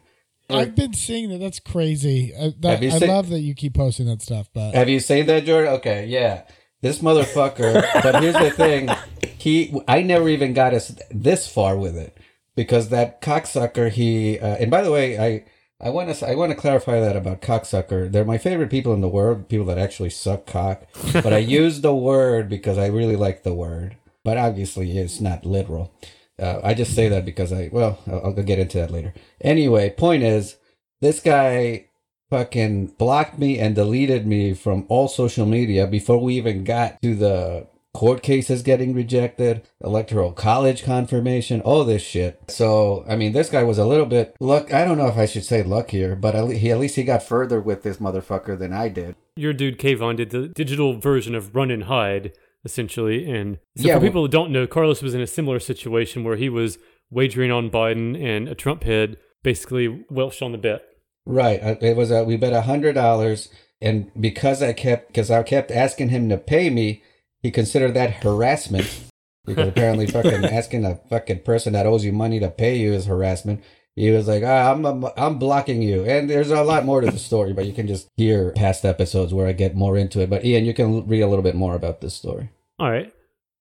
I've 0.50 0.74
been 0.74 0.94
seeing 0.96 1.30
that. 1.30 1.38
That's 1.38 1.60
crazy. 1.60 2.34
I, 2.36 2.52
that, 2.62 2.82
I 2.82 2.90
seen- 2.90 3.10
love 3.10 3.30
that 3.30 3.42
you 3.42 3.54
keep 3.54 3.76
posting 3.76 4.08
that 4.08 4.24
stuff. 4.24 4.50
But 4.56 4.74
Have 4.74 4.90
you 4.90 5.00
seen 5.00 5.28
that, 5.28 5.46
Jordan? 5.46 5.74
Okay, 5.74 6.08
yeah. 6.08 6.44
This 6.82 6.98
motherfucker. 7.00 7.86
but 8.02 8.24
here's 8.24 8.34
the 8.34 8.50
thing: 8.50 8.90
he, 9.38 9.80
I 9.88 10.02
never 10.02 10.28
even 10.30 10.54
got 10.54 10.74
us 10.74 10.96
this 11.12 11.48
far 11.48 11.78
with 11.78 11.96
it 11.96 12.18
because 12.56 12.90
that 12.90 13.22
cocksucker. 13.22 13.92
He, 13.92 14.40
uh, 14.40 14.56
and 14.56 14.72
by 14.72 14.82
the 14.82 14.92
way, 14.92 15.20
I, 15.20 15.46
I 15.80 15.90
want 15.90 16.14
to, 16.14 16.28
I 16.28 16.34
want 16.34 16.52
to 16.52 16.58
clarify 16.58 17.00
that 17.00 17.16
about 17.16 17.42
cocksucker. 17.42 18.12
They're 18.12 18.26
my 18.26 18.40
favorite 18.40 18.72
people 18.72 18.94
in 18.94 19.02
the 19.02 19.08
world, 19.08 19.48
people 19.48 19.68
that 19.68 19.78
actually 19.78 20.10
suck 20.10 20.48
cock. 20.48 20.84
But 21.14 21.34
I 21.34 21.38
use 21.38 21.82
the 21.82 21.96
word 21.96 22.50
because 22.50 22.78
I 22.78 22.88
really 22.88 23.16
like 23.16 23.44
the 23.44 23.54
word. 23.54 23.96
But 24.24 24.38
obviously, 24.38 24.98
it's 24.98 25.22
not 25.22 25.46
literal. 25.46 25.94
Uh, 26.40 26.60
I 26.64 26.74
just 26.74 26.94
say 26.94 27.10
that 27.10 27.26
because 27.26 27.54
I, 27.54 27.70
well, 27.72 28.00
I'll, 28.08 28.26
I'll 28.26 28.44
get 28.44 28.60
into 28.60 28.78
that 28.78 28.92
later. 28.92 29.14
Anyway, 29.42 29.90
point 29.92 30.24
is, 30.24 30.58
this 31.00 31.20
guy 31.20 31.86
fucking 32.30 32.88
blocked 32.98 33.38
me 33.38 33.60
and 33.60 33.76
deleted 33.76 34.28
me 34.28 34.54
from 34.54 34.86
all 34.90 35.08
social 35.08 35.46
media 35.46 35.88
before 35.88 36.18
we 36.18 36.36
even 36.36 36.64
got 36.64 37.02
to 37.02 37.16
the 37.16 37.68
court 37.98 38.22
cases 38.22 38.62
getting 38.62 38.94
rejected, 38.94 39.64
electoral 39.84 40.32
college 40.32 40.84
confirmation, 40.84 41.62
all 41.62 41.84
this 41.84 42.04
shit. 42.04 42.40
So, 42.48 43.04
I 43.10 43.16
mean, 43.16 43.32
this 43.34 43.50
guy 43.50 43.64
was 43.64 43.80
a 43.80 43.88
little 43.88 44.06
bit 44.06 44.36
luck. 44.40 44.72
I 44.72 44.86
don't 44.86 45.00
know 45.00 45.08
if 45.08 45.18
I 45.18 45.26
should 45.26 45.44
say 45.44 45.64
luckier, 45.64 46.16
but 46.16 46.36
at, 46.36 46.46
le- 46.46 46.54
he, 46.54 46.70
at 46.70 46.78
least 46.78 46.96
he 46.96 47.04
got 47.04 47.24
further 47.24 47.60
with 47.60 47.82
this 47.82 47.98
motherfucker 47.98 48.56
than 48.60 48.72
I 48.72 48.90
did. 48.90 49.16
Your 49.36 49.52
dude 49.52 49.80
Kayvon 49.80 50.16
did 50.18 50.30
the 50.30 50.48
digital 50.48 51.00
version 51.00 51.34
of 51.34 51.56
Run 51.56 51.72
and 51.72 51.86
Hide, 51.86 52.34
essentially. 52.64 53.28
And 53.28 53.58
so 53.76 53.88
Yeah, 53.88 53.94
for 53.96 54.00
well- 54.02 54.08
people 54.10 54.22
who 54.22 54.28
don't 54.28 54.52
know, 54.52 54.68
Carlos 54.68 55.02
was 55.02 55.16
in 55.16 55.22
a 55.22 55.26
similar 55.28 55.60
situation 55.60 56.24
where 56.24 56.36
he 56.36 56.50
was 56.50 56.78
wagering 57.10 57.52
on 57.52 57.72
Biden 57.72 58.16
and 58.24 58.48
a 58.48 58.54
Trump 58.54 58.84
head 58.84 59.18
basically 59.42 60.06
welched 60.12 60.44
on 60.44 60.52
the 60.52 60.60
bet. 60.60 60.84
Right. 61.26 61.60
uh, 61.64 61.76
It 61.82 61.98
was 61.98 62.12
a, 62.12 62.24
we 62.24 62.38
bet 62.38 62.54
a 62.54 62.62
hundred 62.62 62.94
dollars, 62.94 63.50
and 63.82 64.12
because 64.22 64.62
I 64.62 64.74
kept 64.74 65.08
because 65.08 65.32
I 65.32 65.42
kept 65.42 65.72
asking 65.72 66.10
him 66.10 66.30
to 66.30 66.38
pay 66.38 66.70
me, 66.70 67.02
he 67.42 67.52
considered 67.52 67.94
that 67.94 68.24
harassment. 68.24 69.04
Because 69.46 69.70
apparently, 69.70 70.08
fucking 70.18 70.46
asking 70.46 70.86
a 70.86 70.96
fucking 71.10 71.44
person 71.44 71.74
that 71.74 71.86
owes 71.86 72.04
you 72.04 72.12
money 72.12 72.40
to 72.40 72.50
pay 72.50 72.78
you 72.78 72.94
is 72.94 73.06
harassment. 73.06 73.64
He 73.96 74.12
was 74.12 74.28
like, 74.28 74.44
ah, 74.44 74.72
I'm, 74.72 74.86
I'm 74.86 75.06
I'm 75.18 75.40
blocking 75.40 75.82
you, 75.82 76.04
and 76.04 76.30
there's 76.30 76.52
a 76.52 76.64
lot 76.64 76.86
more 76.86 77.02
to 77.02 77.10
the 77.10 77.18
story, 77.18 77.54
but 77.54 77.66
you 77.66 77.74
can 77.74 77.88
just 77.88 78.08
hear 78.16 78.52
past 78.52 78.86
episodes 78.86 79.34
where 79.34 79.48
I 79.48 79.54
get 79.54 79.76
more 79.76 79.98
into 79.98 80.22
it. 80.22 80.30
But 80.30 80.46
Ian, 80.46 80.66
you 80.66 80.74
can 80.74 81.08
read 81.08 81.22
a 81.22 81.28
little 81.28 81.42
bit 81.42 81.56
more 81.56 81.74
about 81.74 82.02
this 82.02 82.14
story. 82.14 82.50
All 82.78 82.92
right. 82.92 83.12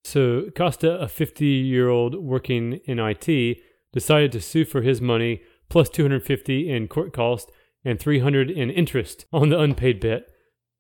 So 0.05 0.51
Costa, 0.55 1.01
a 1.01 1.09
50 1.09 1.45
year 1.45 1.89
old 1.89 2.15
working 2.17 2.75
in 2.85 2.99
IT, 2.99 3.59
decided 3.93 4.31
to 4.33 4.41
sue 4.41 4.65
for 4.65 4.83
his 4.83 5.01
money 5.01 5.41
plus 5.69 5.89
250 5.89 6.71
in 6.71 6.87
court 6.87 7.13
cost 7.13 7.51
and 7.85 7.99
300 7.99 8.51
in 8.51 8.71
interest 8.71 9.27
on 9.33 9.49
the 9.49 9.59
unpaid 9.59 10.01
bet. 10.01 10.29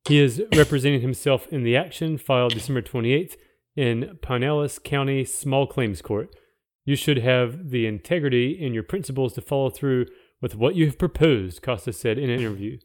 He 0.07 0.21
is 0.21 0.41
representing 0.55 1.01
himself 1.01 1.49
in 1.49 1.65
the 1.65 1.77
action 1.77 2.17
filed 2.17 2.55
December 2.55 2.81
28th 2.81 3.35
in 3.75 4.19
Pinellas 4.23 4.81
County 4.81 5.25
Small 5.25 5.67
Claims 5.67 6.01
Court. 6.01 6.33
You 6.85 6.95
should 6.95 7.19
have 7.19 7.71
the 7.71 7.87
integrity 7.87 8.65
and 8.65 8.73
your 8.73 8.85
principles 8.85 9.33
to 9.35 9.41
follow 9.41 9.69
through 9.69 10.07
with 10.41 10.55
what 10.55 10.77
you 10.77 10.87
have 10.87 10.97
proposed, 10.97 11.61
Costa 11.61 11.93
said 11.93 12.19
in 12.19 12.31
an 12.31 12.39
interview. 12.39 12.79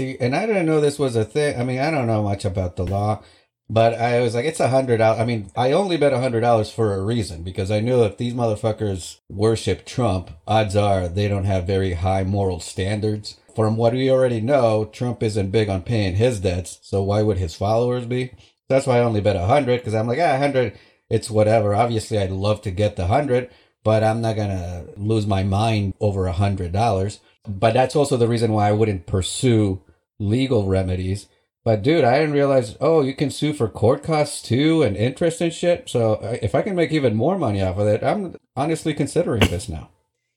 See, 0.00 0.16
and 0.18 0.34
I 0.34 0.46
didn't 0.46 0.66
know 0.66 0.80
this 0.80 0.98
was 0.98 1.14
a 1.14 1.24
thing. 1.24 1.60
I 1.60 1.62
mean, 1.62 1.78
I 1.78 1.92
don't 1.92 2.08
know 2.08 2.24
much 2.24 2.44
about 2.44 2.74
the 2.74 2.84
law, 2.84 3.22
but 3.68 3.94
I 3.94 4.20
was 4.20 4.34
like, 4.34 4.44
it's 4.44 4.60
a 4.60 4.68
hundred 4.68 4.98
dollars. 4.98 5.20
I 5.20 5.24
mean, 5.24 5.50
I 5.56 5.72
only 5.72 5.96
bet 5.96 6.12
a 6.12 6.20
hundred 6.20 6.40
dollars 6.40 6.70
for 6.70 6.94
a 6.94 7.02
reason 7.02 7.42
because 7.42 7.70
I 7.70 7.80
knew 7.80 8.04
if 8.04 8.18
these 8.18 8.34
motherfuckers 8.34 9.18
worship 9.28 9.86
Trump, 9.86 10.30
odds 10.46 10.76
are 10.76 11.08
they 11.08 11.28
don't 11.28 11.44
have 11.44 11.66
very 11.66 11.94
high 11.94 12.24
moral 12.24 12.60
standards. 12.60 13.38
From 13.54 13.76
what 13.76 13.92
we 13.92 14.10
already 14.10 14.40
know, 14.40 14.84
Trump 14.86 15.22
isn't 15.22 15.52
big 15.52 15.68
on 15.68 15.82
paying 15.82 16.16
his 16.16 16.40
debts, 16.40 16.80
so 16.82 17.02
why 17.02 17.22
would 17.22 17.38
his 17.38 17.54
followers 17.54 18.04
be? 18.04 18.32
That's 18.68 18.86
why 18.86 18.98
I 18.98 19.02
only 19.02 19.20
bet 19.20 19.36
a 19.36 19.46
hundred 19.46 19.78
because 19.78 19.94
I'm 19.94 20.08
like, 20.08 20.18
ah, 20.20 20.36
hundred, 20.38 20.76
it's 21.08 21.30
whatever. 21.30 21.74
Obviously, 21.74 22.18
I'd 22.18 22.30
love 22.30 22.62
to 22.62 22.70
get 22.70 22.96
the 22.96 23.06
hundred, 23.06 23.50
but 23.82 24.02
I'm 24.02 24.20
not 24.20 24.36
gonna 24.36 24.86
lose 24.96 25.26
my 25.26 25.42
mind 25.42 25.94
over 26.00 26.26
a 26.26 26.32
hundred 26.32 26.72
dollars. 26.72 27.20
But 27.46 27.74
that's 27.74 27.94
also 27.96 28.16
the 28.16 28.28
reason 28.28 28.52
why 28.52 28.68
I 28.68 28.72
wouldn't 28.72 29.06
pursue 29.06 29.82
legal 30.18 30.66
remedies. 30.66 31.28
But 31.64 31.82
dude, 31.82 32.04
I 32.04 32.18
didn't 32.18 32.34
realize. 32.34 32.76
Oh, 32.80 33.00
you 33.00 33.14
can 33.14 33.30
sue 33.30 33.54
for 33.54 33.68
court 33.68 34.02
costs 34.02 34.42
too 34.42 34.82
and 34.82 34.96
interest 34.96 35.40
and 35.40 35.52
shit. 35.52 35.88
So 35.88 36.18
if 36.42 36.54
I 36.54 36.60
can 36.62 36.74
make 36.76 36.92
even 36.92 37.14
more 37.14 37.38
money 37.38 37.62
off 37.62 37.78
of 37.78 37.88
it, 37.88 38.02
I'm 38.04 38.36
honestly 38.54 38.92
considering 38.92 39.40
this 39.48 39.68
now. 39.68 39.88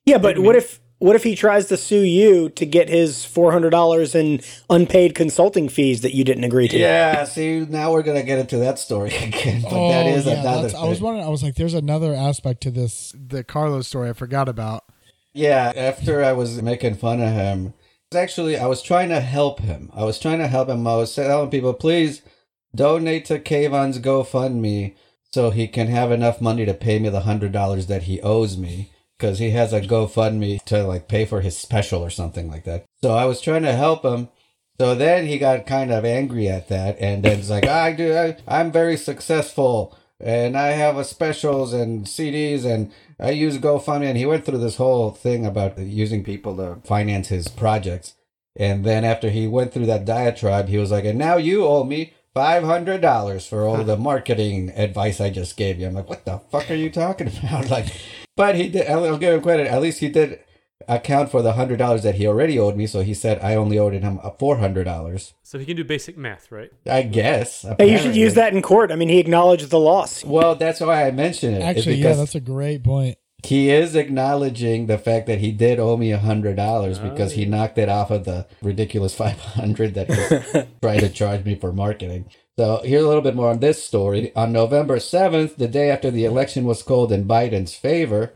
Yeah, 0.05 0.19
but 0.19 0.39
what 0.39 0.55
if 0.55 0.79
what 0.99 1.17
if 1.17 1.23
he 1.23 1.35
tries 1.35 1.65
to 1.67 1.75
sue 1.75 2.01
you 2.01 2.47
to 2.51 2.65
get 2.65 2.87
his 2.87 3.25
four 3.25 3.51
hundred 3.51 3.71
dollars 3.71 4.15
in 4.15 4.39
unpaid 4.69 5.15
consulting 5.15 5.67
fees 5.67 5.99
that 6.01 6.15
you 6.15 6.23
didn't 6.23 6.45
agree 6.45 6.69
to? 6.69 6.77
Yeah, 6.77 7.25
see, 7.25 7.59
now 7.69 7.91
we're 7.91 8.03
gonna 8.03 8.23
get 8.23 8.39
into 8.39 8.57
that 8.59 8.79
story 8.79 9.09
again. 9.21 9.63
But 9.63 9.69
that 9.89 10.05
Oh, 10.05 10.15
is 10.15 10.25
yeah, 10.25 10.39
another. 10.39 10.61
that's- 10.61 10.81
I 10.81 10.87
was 10.87 11.01
wondering. 11.01 11.25
I 11.25 11.29
was 11.29 11.43
like, 11.43 11.55
"There's 11.55 11.73
another 11.73 12.13
aspect 12.15 12.61
to 12.61 12.71
this." 12.71 13.13
The 13.15 13.43
Carlos 13.43 13.85
story 13.85 14.09
I 14.09 14.13
forgot 14.13 14.47
about. 14.47 14.85
Yeah, 15.33 15.73
after 15.75 16.23
I 16.23 16.31
was 16.31 16.61
making 16.61 16.95
fun 16.95 17.21
of 17.21 17.33
him, 17.33 17.73
actually, 18.17 18.57
I 18.57 18.65
was 18.65 18.81
trying 18.81 19.09
to 19.09 19.21
help 19.21 19.59
him. 19.59 19.89
I 19.93 20.03
was 20.03 20.19
trying 20.19 20.39
to 20.39 20.47
help 20.47 20.67
him. 20.69 20.85
I 20.85 20.95
was 20.95 21.15
telling 21.15 21.49
people, 21.49 21.73
please 21.73 22.21
donate 22.75 23.25
to 23.25 23.39
Kayvon's 23.39 23.99
GoFundMe 23.99 24.95
so 25.31 25.49
he 25.51 25.67
can 25.67 25.87
have 25.87 26.11
enough 26.11 26.41
money 26.41 26.65
to 26.65 26.73
pay 26.73 26.99
me 26.99 27.09
the 27.09 27.21
hundred 27.21 27.51
dollars 27.51 27.87
that 27.87 28.03
he 28.03 28.19
owes 28.21 28.57
me 28.57 28.91
because 29.17 29.39
he 29.39 29.51
has 29.51 29.73
a 29.73 29.81
GoFundMe 29.81 30.63
to 30.65 30.83
like 30.83 31.07
pay 31.07 31.25
for 31.25 31.41
his 31.41 31.57
special 31.57 32.03
or 32.03 32.09
something 32.09 32.49
like 32.49 32.65
that. 32.65 32.85
So 33.01 33.13
I 33.13 33.25
was 33.25 33.41
trying 33.41 33.63
to 33.63 33.73
help 33.73 34.03
him. 34.03 34.29
So 34.79 34.93
then 34.93 35.25
he 35.25 35.39
got 35.39 35.65
kind 35.65 35.91
of 35.91 36.05
angry 36.05 36.47
at 36.47 36.67
that, 36.69 36.99
and 36.99 37.23
then 37.23 37.39
it's 37.39 37.49
like, 37.49 37.65
I 37.65 37.93
do, 37.93 38.15
I, 38.15 38.37
I'm 38.47 38.71
very 38.71 38.95
successful, 38.95 39.97
and 40.19 40.57
I 40.57 40.69
have 40.69 40.97
a 40.97 41.03
specials 41.03 41.73
and 41.73 42.05
CDs, 42.05 42.65
and 42.65 42.91
I 43.19 43.31
use 43.31 43.57
GoFundMe, 43.57 44.05
and 44.07 44.17
he 44.17 44.25
went 44.25 44.45
through 44.45 44.59
this 44.59 44.77
whole 44.77 45.11
thing 45.11 45.45
about 45.45 45.77
using 45.77 46.23
people 46.23 46.55
to 46.57 46.79
finance 46.83 47.27
his 47.27 47.47
projects. 47.47 48.15
And 48.55 48.83
then 48.83 49.05
after 49.05 49.29
he 49.29 49.47
went 49.47 49.71
through 49.71 49.85
that 49.85 50.05
diatribe, 50.05 50.67
he 50.67 50.77
was 50.77 50.91
like, 50.91 51.05
and 51.05 51.19
now 51.19 51.37
you 51.37 51.65
owe 51.65 51.83
me 51.83 52.13
five 52.33 52.63
hundred 52.63 53.01
dollars 53.01 53.47
for 53.47 53.65
all 53.65 53.83
the 53.83 53.97
marketing 53.97 54.69
advice 54.75 55.21
I 55.21 55.29
just 55.29 55.57
gave 55.57 55.79
you. 55.79 55.87
I'm 55.87 55.93
like, 55.93 56.09
what 56.09 56.25
the 56.25 56.39
fuck 56.51 56.69
are 56.69 56.75
you 56.75 56.89
talking 56.89 57.27
about? 57.43 57.69
Like, 57.69 57.87
but 58.35 58.55
he 58.55 58.69
did. 58.69 58.87
I'll 58.87 59.17
give 59.17 59.33
him 59.33 59.41
credit. 59.41 59.67
At 59.67 59.81
least 59.81 59.99
he 59.99 60.09
did 60.09 60.39
account 60.87 61.31
for 61.31 61.41
the 61.41 61.53
hundred 61.53 61.77
dollars 61.77 62.03
that 62.03 62.15
he 62.15 62.27
already 62.27 62.57
owed 62.59 62.75
me. 62.75 62.87
So 62.87 63.01
he 63.01 63.13
said 63.13 63.39
I 63.41 63.55
only 63.55 63.77
owed 63.77 63.93
him 63.93 64.19
four 64.39 64.57
hundred 64.57 64.85
dollars. 64.85 65.33
So 65.43 65.59
he 65.59 65.65
can 65.65 65.75
do 65.75 65.83
basic 65.83 66.17
math, 66.17 66.51
right? 66.51 66.71
I 66.89 67.03
guess. 67.03 67.65
Hey, 67.77 67.91
you 67.91 67.97
should 67.97 68.15
use 68.15 68.33
that 68.35 68.53
in 68.53 68.61
court. 68.61 68.91
I 68.91 68.95
mean, 68.95 69.09
he 69.09 69.19
acknowledged 69.19 69.69
the 69.69 69.79
loss. 69.79 70.23
Well, 70.23 70.55
that's 70.55 70.79
why 70.79 71.07
I 71.07 71.11
mentioned 71.11 71.57
it. 71.57 71.61
Actually, 71.61 71.95
yeah, 71.95 72.13
that's 72.13 72.35
a 72.35 72.39
great 72.39 72.83
point. 72.83 73.17
he 73.43 73.69
is 73.69 73.95
acknowledging 73.95 74.87
the 74.87 74.97
fact 74.97 75.27
that 75.27 75.39
he 75.39 75.51
did 75.51 75.79
owe 75.79 75.97
me 75.97 76.11
a 76.11 76.17
hundred 76.17 76.55
dollars 76.55 76.99
because 76.99 77.33
he 77.33 77.45
oh. 77.45 77.49
knocked 77.49 77.77
it 77.77 77.89
off 77.89 78.11
of 78.11 78.25
the 78.25 78.47
ridiculous 78.61 79.15
five 79.23 79.39
hundred 79.39 79.93
that 79.93 80.11
he's 80.11 80.65
trying 80.81 80.99
to 80.99 81.09
charge 81.09 81.45
me 81.45 81.55
for 81.55 81.71
marketing. 81.71 82.29
So 82.57 82.81
here's 82.83 83.03
a 83.03 83.07
little 83.07 83.21
bit 83.21 83.35
more 83.35 83.51
on 83.51 83.59
this 83.59 83.83
story. 83.83 84.35
On 84.35 84.51
November 84.51 84.99
seventh, 84.99 85.57
the 85.57 85.67
day 85.67 85.91
after 85.91 86.09
the 86.09 86.25
election 86.25 86.65
was 86.65 86.81
called 86.81 87.11
in 87.11 87.25
Biden's 87.25 87.75
favor, 87.75 88.33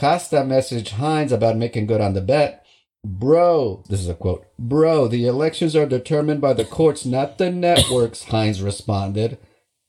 Costa 0.00 0.36
messaged 0.36 0.92
Hines 0.92 1.30
about 1.30 1.56
making 1.56 1.86
good 1.86 2.00
on 2.00 2.14
the 2.14 2.20
bet. 2.20 2.64
Bro, 3.04 3.84
this 3.88 4.00
is 4.00 4.08
a 4.08 4.14
quote. 4.14 4.46
Bro, 4.58 5.08
the 5.08 5.26
elections 5.26 5.76
are 5.76 5.86
determined 5.86 6.40
by 6.40 6.54
the 6.54 6.64
courts, 6.64 7.04
not 7.04 7.38
the 7.38 7.50
networks, 7.50 8.24
Hines 8.32 8.62
responded, 8.62 9.38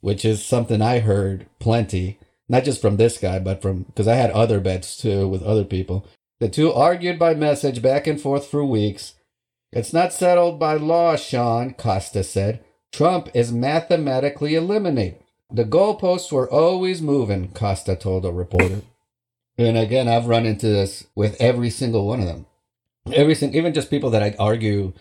which 0.02 0.24
is 0.24 0.45
something 0.45 0.82
I 0.82 1.00
heard 1.00 1.47
plenty 1.60 2.19
not 2.52 2.65
just 2.65 2.82
from 2.82 2.97
this 2.97 3.17
guy, 3.17 3.39
but 3.39 3.62
from 3.62 3.84
because 3.84 4.10
I 4.10 4.15
had 4.15 4.30
other 4.32 4.60
bets 4.60 4.97
too 4.97 5.26
with 5.26 5.41
other 5.41 5.63
people. 5.63 6.06
The 6.41 6.50
two 6.50 6.74
argued 6.74 7.17
by 7.17 7.34
message 7.34 7.82
back 7.82 8.08
and 8.08 8.19
forth 8.19 8.45
for 8.45 8.65
weeks. 8.65 9.13
It's 9.71 9.93
not 9.93 10.12
settled 10.12 10.60
by 10.60 10.74
law, 10.74 11.15
Sean, 11.15 11.74
Costa 11.74 12.26
said. 12.26 12.62
Trump 12.91 13.30
is 13.34 13.54
mathematically 13.54 14.56
eliminated. 14.56 15.24
The 15.50 15.63
goalposts 15.63 16.30
were 16.30 16.52
always 16.52 17.02
moving, 17.02 17.54
Costa 17.54 17.95
told 17.95 18.26
a 18.26 18.34
reporter. 18.34 18.82
And 19.65 19.78
again, 19.78 20.08
I've 20.08 20.26
run 20.28 20.45
into 20.45 20.67
this 20.67 21.06
with 21.15 21.39
every 21.41 21.69
single 21.69 22.08
one 22.08 22.19
of 22.19 22.26
them. 22.26 22.45
Every 23.13 23.36
single, 23.36 23.58
even 23.58 23.74
just 23.74 23.89
people 23.89 24.10
that 24.12 24.24
I 24.24 24.36
argue 24.39 24.93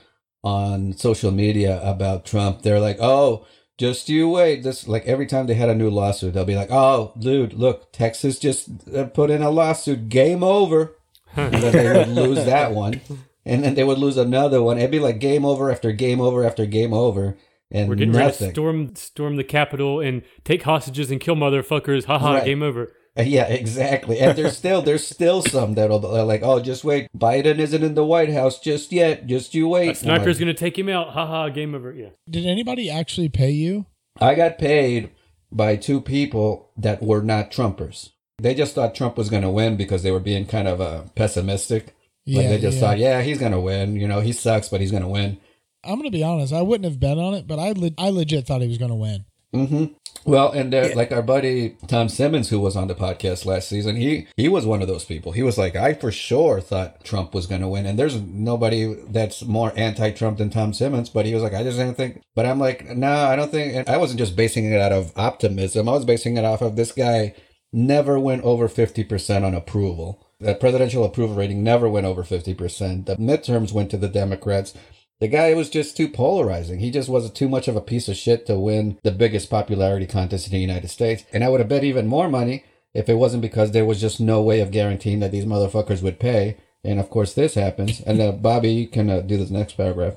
on 0.43 0.93
social 0.95 1.31
media 1.31 1.81
about 1.83 2.25
Trump, 2.25 2.63
they're 2.63 2.81
like, 2.81 2.97
"Oh, 3.01 3.47
just 3.79 4.09
you 4.09 4.29
wait." 4.29 4.63
This 4.63 4.89
like 4.89 5.07
every 5.07 5.27
time 5.27 5.47
they 5.47 5.55
had 5.55 5.69
a 5.69 5.75
new 5.75 5.91
lawsuit, 5.91 6.33
they'll 6.35 6.45
be 6.45 6.57
like, 6.57 6.71
"Oh, 6.71 7.13
dude, 7.19 7.53
look, 7.55 7.93
Texas 7.93 8.39
just 8.39 8.69
uh, 8.95 9.05
put 9.07 9.31
in 9.31 9.43
a 9.43 9.51
lawsuit. 9.51 10.09
Game 10.09 10.43
over." 10.43 10.97
and 11.37 11.55
then 11.55 11.73
they 11.73 11.93
would 11.99 12.09
lose 12.09 12.45
that 12.45 12.73
one, 12.85 13.01
and 13.45 13.63
then 13.63 13.75
they 13.75 13.85
would 13.85 13.99
lose 13.99 14.17
another 14.17 14.63
one. 14.63 14.79
It'd 14.79 14.91
be 14.91 14.99
like 14.99 15.21
game 15.21 15.45
over 15.45 15.71
after 15.71 15.93
game 15.93 16.21
over 16.21 16.43
after 16.45 16.67
game 16.67 16.93
over, 16.93 17.37
and 17.71 17.89
We're 17.89 17.95
getting 17.97 18.13
ready 18.15 18.25
to 18.33 18.33
nothing. 18.33 18.51
storm 18.53 18.97
storm 18.97 19.37
the 19.37 19.45
Capitol 19.45 20.01
and 20.01 20.23
take 20.45 20.63
hostages 20.65 21.11
and 21.11 21.21
kill 21.21 21.37
motherfuckers. 21.37 22.07
Haha, 22.07 22.33
Right. 22.35 22.45
game 22.47 22.63
over. 22.63 22.93
Uh, 23.19 23.23
Yeah, 23.27 23.47
exactly. 23.49 24.19
And 24.21 24.37
there's 24.39 24.57
still 24.57 24.83
there's 24.83 25.07
still 25.07 25.43
some 25.43 25.75
that'll 25.75 25.99
be 25.99 26.07
like, 26.07 26.43
oh, 26.43 26.61
just 26.61 26.85
wait, 26.85 27.09
Biden 27.17 27.59
isn't 27.59 27.83
in 27.83 27.95
the 27.95 28.05
White 28.05 28.33
House 28.33 28.59
just 28.61 28.93
yet. 28.93 29.27
Just 29.27 29.55
you 29.55 29.69
wait. 29.69 29.91
A 29.91 29.95
sniper's 29.95 30.39
gonna 30.39 30.55
take 30.55 30.79
him 30.79 30.89
out. 30.89 31.11
Haha, 31.11 31.49
game 31.49 31.75
over. 31.75 31.93
Yeah. 31.93 32.11
Did 32.29 32.47
anybody 32.47 32.91
actually 32.91 33.29
pay 33.29 33.51
you? 33.51 33.87
I 34.21 34.35
got 34.35 34.59
paid 34.59 35.11
by 35.53 35.77
two 35.77 36.01
people 36.01 36.71
that 36.77 37.03
were 37.03 37.23
not 37.23 37.51
Trumpers. 37.51 38.11
They 38.39 38.55
just 38.55 38.75
thought 38.75 38.95
Trump 38.95 39.17
was 39.19 39.29
going 39.29 39.43
to 39.43 39.51
win 39.51 39.77
because 39.77 40.03
they 40.03 40.11
were 40.11 40.21
being 40.21 40.47
kind 40.47 40.67
of 40.67 40.81
uh, 40.81 41.03
pessimistic. 41.15 41.87
Like 42.27 42.45
Yeah, 42.45 42.49
they 42.49 42.59
just 42.59 42.77
yeah. 42.77 42.81
thought, 42.81 42.99
yeah, 42.99 43.21
he's 43.23 43.39
going 43.39 43.53
to 43.53 43.61
win. 43.61 43.97
You 43.97 44.09
know, 44.09 44.21
he 44.21 44.33
sucks, 44.33 44.69
but 44.71 44.81
he's 44.81 44.91
going 44.91 45.03
to 45.03 45.09
win. 45.09 45.39
I'm 45.85 45.97
gonna 45.99 46.11
be 46.11 46.23
honest. 46.23 46.53
I 46.53 46.63
wouldn't 46.63 46.85
have 46.85 47.01
bet 47.01 47.19
on 47.19 47.35
it, 47.35 47.47
but 47.47 47.59
I 47.59 47.73
le- 47.73 47.91
I 47.97 48.11
legit 48.11 48.47
thought 48.47 48.61
he 48.61 48.69
was 48.69 48.77
gonna 48.79 48.95
win. 48.97 49.25
hmm 49.53 49.85
Well, 50.27 50.53
and 50.53 50.71
there, 50.73 50.95
like 50.95 51.13
our 51.13 51.23
buddy 51.23 51.77
Tom 51.89 52.11
Simmons, 52.11 52.51
who 52.51 52.61
was 52.61 52.77
on 52.77 52.89
the 52.89 52.95
podcast 52.95 53.47
last 53.47 53.69
season, 53.69 53.97
he 53.97 54.27
he 54.37 54.49
was 54.49 54.67
one 54.67 54.83
of 54.83 54.89
those 54.89 55.05
people. 55.05 55.33
He 55.33 55.43
was 55.43 55.57
like, 55.57 55.75
I 55.77 55.95
for 55.95 56.13
sure 56.13 56.61
thought 56.61 57.03
Trump 57.05 57.35
was 57.35 57.47
going 57.47 57.63
to 57.63 57.69
win, 57.69 57.87
and 57.87 57.99
there's 57.99 58.21
nobody 58.21 58.95
that's 59.09 59.45
more 59.45 59.73
anti-Trump 59.77 60.39
than 60.39 60.51
Tom 60.51 60.75
Simmons. 60.75 61.09
But 61.09 61.25
he 61.25 61.35
was 61.35 61.43
like, 61.43 61.55
I 61.55 61.63
just 61.63 61.79
didn't 61.79 61.97
think. 61.97 62.21
But 62.35 62.45
I'm 62.45 62.59
like, 62.59 62.87
no, 62.87 63.11
I 63.11 63.35
don't 63.35 63.51
think. 63.51 63.75
And 63.75 63.89
I 63.89 63.97
wasn't 63.97 64.19
just 64.19 64.37
basing 64.37 64.67
it 64.67 64.81
out 64.81 64.93
of 64.93 65.13
optimism. 65.17 65.89
I 65.89 65.93
was 65.93 66.05
basing 66.05 66.37
it 66.37 66.45
off 66.45 66.61
of 66.61 66.77
this 66.77 66.93
guy 66.93 67.35
never 67.73 68.19
went 68.21 68.43
over 68.43 68.69
fifty 68.69 69.05
percent 69.05 69.45
on 69.45 69.55
approval. 69.55 70.27
The 70.39 70.55
presidential 70.55 71.05
approval 71.05 71.37
rating 71.37 71.63
never 71.63 71.89
went 71.89 72.07
over 72.07 72.25
fifty 72.25 72.53
percent. 72.53 73.07
The 73.07 73.17
midterms 73.17 73.73
went 73.73 73.91
to 73.91 73.97
the 73.97 74.09
Democrats. 74.09 74.75
The 75.21 75.29
guy 75.29 75.53
was 75.53 75.69
just 75.69 75.99
too 75.99 76.09
polarizing. 76.09 76.81
He 76.81 76.91
just 76.91 77.11
was 77.11 77.31
too 77.31 77.49
much 77.49 77.69
of 77.69 77.77
a 77.77 77.83
piece 77.83 78.09
of 78.09 78.17
shit 78.17 78.47
to 78.47 78.59
win 78.59 78.99
the 79.03 79.11
biggest 79.11 79.51
popularity 79.51 80.07
contest 80.07 80.47
in 80.47 80.53
the 80.53 80.59
United 80.59 80.89
States. 80.89 81.25
And 81.33 81.45
I 81.45 81.51
would 81.51 81.61
have 81.61 81.69
bet 81.69 81.85
even 81.85 82.07
more 82.07 82.29
money 82.29 82.65
if 82.95 83.09
it 83.09 83.15
wasn't 83.15 83.43
because 83.43 83.73
there 83.73 83.85
was 83.85 84.01
just 84.01 84.19
no 84.19 84.41
way 84.41 84.61
of 84.61 84.71
guaranteeing 84.71 85.21
that 85.21 85.31
these 85.31 85.45
motherfuckers 85.45 86.03
would 86.03 86.19
pay. 86.19 86.57
And 86.83 86.99
of 86.99 87.11
course, 87.11 87.35
this 87.35 87.55
happens. 87.55 88.01
And 88.01 88.21
uh, 88.21 88.33
Bobby, 88.33 88.73
you 88.73 88.89
can 88.89 89.11
uh, 89.11 89.21
do 89.21 89.37
this 89.37 89.51
next 89.51 89.75
paragraph. 89.75 90.15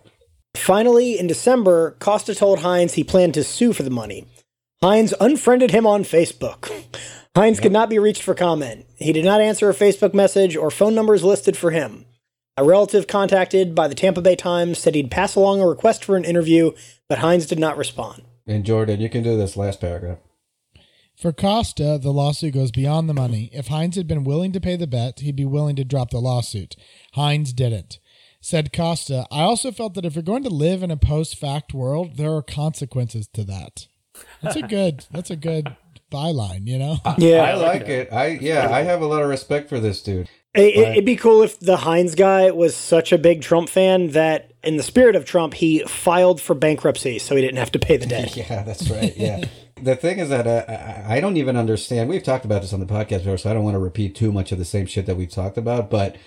Finally, 0.56 1.20
in 1.20 1.28
December, 1.28 1.98
Costa 2.00 2.34
told 2.34 2.60
Hines 2.60 2.94
he 2.94 3.04
planned 3.04 3.34
to 3.34 3.44
sue 3.44 3.74
for 3.74 3.84
the 3.84 3.90
money. 3.90 4.26
Hines 4.82 5.14
unfriended 5.20 5.72
him 5.72 5.86
on 5.86 6.04
Facebook. 6.04 6.72
Hines 7.36 7.60
could 7.60 7.72
not 7.72 7.90
be 7.90 8.00
reached 8.00 8.22
for 8.22 8.36
comment. 8.36 8.86
He 8.96 9.12
did 9.12 9.26
not 9.26 9.42
answer 9.42 9.70
a 9.70 9.74
Facebook 9.74 10.14
message 10.14 10.56
or 10.56 10.72
phone 10.72 10.96
numbers 10.96 11.24
listed 11.24 11.58
for 11.58 11.72
him. 11.72 12.06
A 12.56 12.64
relative 12.64 13.08
contacted 13.08 13.74
by 13.74 13.88
the 13.88 13.96
Tampa 13.96 14.22
Bay 14.22 14.36
Times 14.36 14.78
said 14.78 14.94
he'd 14.94 15.10
pass 15.10 15.36
along 15.36 15.60
a 15.60 15.68
request 15.68 16.06
for 16.06 16.16
an 16.16 16.24
interview, 16.24 16.72
but 17.10 17.18
Hines 17.18 17.48
did 17.48 17.58
not 17.58 17.78
respond. 17.78 18.22
And 18.46 18.64
Jordan, 18.64 19.02
you 19.02 19.10
can 19.10 19.24
do 19.24 19.36
this 19.36 19.58
last 19.58 19.82
paragraph. 19.82 20.20
For 21.16 21.32
Costa, 21.32 21.98
the 22.00 22.12
lawsuit 22.12 22.54
goes 22.54 22.70
beyond 22.70 23.10
the 23.10 23.14
money. 23.16 23.50
If 23.54 23.68
Hines 23.68 23.96
had 23.96 24.08
been 24.08 24.24
willing 24.24 24.52
to 24.52 24.62
pay 24.62 24.76
the 24.76 24.86
bet, 24.86 25.22
he'd 25.22 25.36
be 25.36 25.46
willing 25.46 25.76
to 25.78 25.84
drop 25.84 26.12
the 26.12 26.20
lawsuit. 26.20 26.76
Hines 27.14 27.54
didn't. 27.54 27.98
Said 28.40 28.74
Costa, 28.74 29.26
I 29.32 29.42
also 29.42 29.72
felt 29.72 29.96
that 29.96 30.06
if 30.06 30.14
you're 30.14 30.22
going 30.22 30.44
to 30.44 30.50
live 30.50 30.84
in 30.84 30.92
a 30.92 30.98
post 30.98 31.38
fact 31.38 31.74
world, 31.74 32.18
there 32.18 32.34
are 32.34 32.44
consequences 32.44 33.28
to 33.30 33.44
that. 33.46 33.88
That's 34.44 34.58
a 34.58 34.62
good 34.62 35.08
that's 35.12 35.32
a 35.32 35.36
good 35.36 35.76
byline, 36.12 36.68
you 36.68 36.78
know? 36.78 36.98
Yeah. 37.18 37.44
I 37.44 37.54
like 37.56 37.88
it. 37.88 38.12
I 38.12 38.28
yeah, 38.28 38.70
I 38.70 38.82
have 38.82 39.02
a 39.02 39.08
lot 39.08 39.24
of 39.24 39.30
respect 39.30 39.70
for 39.70 39.80
this 39.80 40.04
dude. 40.04 40.30
It, 40.56 40.78
it'd 40.78 41.06
be 41.06 41.16
cool 41.16 41.42
if 41.42 41.60
the 41.60 41.78
Hines 41.78 42.14
guy 42.14 42.52
was 42.52 42.76
such 42.76 43.12
a 43.12 43.18
big 43.18 43.42
Trump 43.42 43.70
fan 43.70 44.10
that, 44.10 44.52
in 44.64 44.78
the 44.78 44.84
spirit 44.84 45.16
of 45.16 45.26
Trump, 45.26 45.56
he 45.56 45.80
filed 45.88 46.40
for 46.40 46.54
bankruptcy 46.54 47.18
so 47.20 47.36
he 47.36 47.42
didn't 47.42 47.58
have 47.58 47.72
to 47.72 47.80
pay 47.80 47.98
the 47.98 48.06
debt. 48.06 48.38
Yeah, 48.38 48.64
that's 48.64 48.90
right. 48.90 49.16
Yeah. 49.18 49.46
the 49.82 49.96
thing 49.96 50.20
is 50.20 50.30
that 50.30 50.46
uh, 50.46 50.66
I, 51.08 51.18
I 51.18 51.20
don't 51.20 51.38
even 51.38 51.58
understand. 51.58 52.10
We've 52.10 52.24
talked 52.24 52.46
about 52.46 52.62
this 52.62 52.74
on 52.74 52.80
the 52.80 52.86
podcast 52.86 53.20
before, 53.20 53.38
so 53.38 53.50
I 53.50 53.54
don't 53.54 53.64
want 53.64 53.76
to 53.76 53.80
repeat 53.80 54.16
too 54.16 54.32
much 54.32 54.52
of 54.52 54.60
the 54.60 54.66
same 54.66 54.86
shit 54.86 55.06
that 55.08 55.18
we've 55.18 55.32
talked 55.32 55.58
about. 55.58 55.90
But 55.90 56.18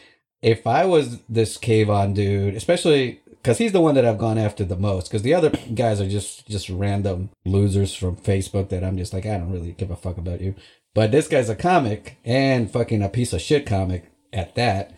if 0.43 0.66
I 0.66 0.85
was 0.85 1.20
this 1.29 1.57
Kayvon 1.57 2.14
dude, 2.14 2.55
especially 2.55 3.20
because 3.43 3.59
he's 3.59 3.72
the 3.72 3.81
one 3.81 3.95
that 3.95 4.05
I've 4.05 4.18
gone 4.18 4.39
after 4.39 4.64
the 4.64 4.77
most, 4.77 5.09
because 5.09 5.22
the 5.22 5.35
other 5.35 5.51
guys 5.74 6.01
are 6.01 6.09
just 6.09 6.49
just 6.49 6.68
random 6.68 7.31
losers 7.45 7.95
from 7.95 8.16
Facebook 8.16 8.70
that 8.70 8.83
I'm 8.83 8.99
just 8.99 9.12
like, 9.12 9.24
I 9.24 9.39
don't 9.39 9.53
really 9.53 9.72
give 9.72 9.91
a 9.93 9.97
fuck 9.97 10.18
about 10.18 10.41
you. 10.41 10.57
But 10.95 11.12
this 11.12 11.29
guy's 11.29 11.49
a 11.49 11.55
comic 11.55 12.18
and 12.24 12.70
fucking 12.70 13.03
a 13.03 13.09
piece 13.09 13.33
of 13.33 13.41
shit 13.41 13.66
comic 13.66 14.11
at 14.33 14.55
that. 14.57 14.95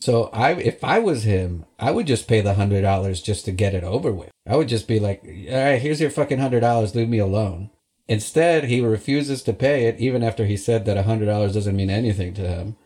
So 0.00 0.24
I, 0.32 0.52
if 0.52 0.84
I 0.84 0.98
was 0.98 1.24
him, 1.24 1.64
I 1.78 1.90
would 1.90 2.06
just 2.06 2.28
pay 2.28 2.40
the 2.40 2.54
hundred 2.54 2.82
dollars 2.82 3.22
just 3.22 3.44
to 3.46 3.52
get 3.52 3.74
it 3.74 3.84
over 3.84 4.12
with. 4.12 4.30
I 4.46 4.56
would 4.56 4.68
just 4.68 4.86
be 4.86 5.00
like, 5.00 5.22
"All 5.24 5.56
right, 5.56 5.80
here's 5.80 6.00
your 6.00 6.10
fucking 6.10 6.38
hundred 6.38 6.60
dollars. 6.60 6.94
Leave 6.94 7.08
me 7.08 7.18
alone." 7.18 7.70
Instead, 8.06 8.64
he 8.64 8.82
refuses 8.82 9.42
to 9.44 9.54
pay 9.54 9.86
it, 9.86 9.98
even 9.98 10.22
after 10.22 10.44
he 10.44 10.58
said 10.58 10.84
that 10.84 10.98
a 10.98 11.04
hundred 11.04 11.26
dollars 11.26 11.54
doesn't 11.54 11.76
mean 11.76 11.90
anything 11.90 12.34
to 12.34 12.46
him. 12.46 12.76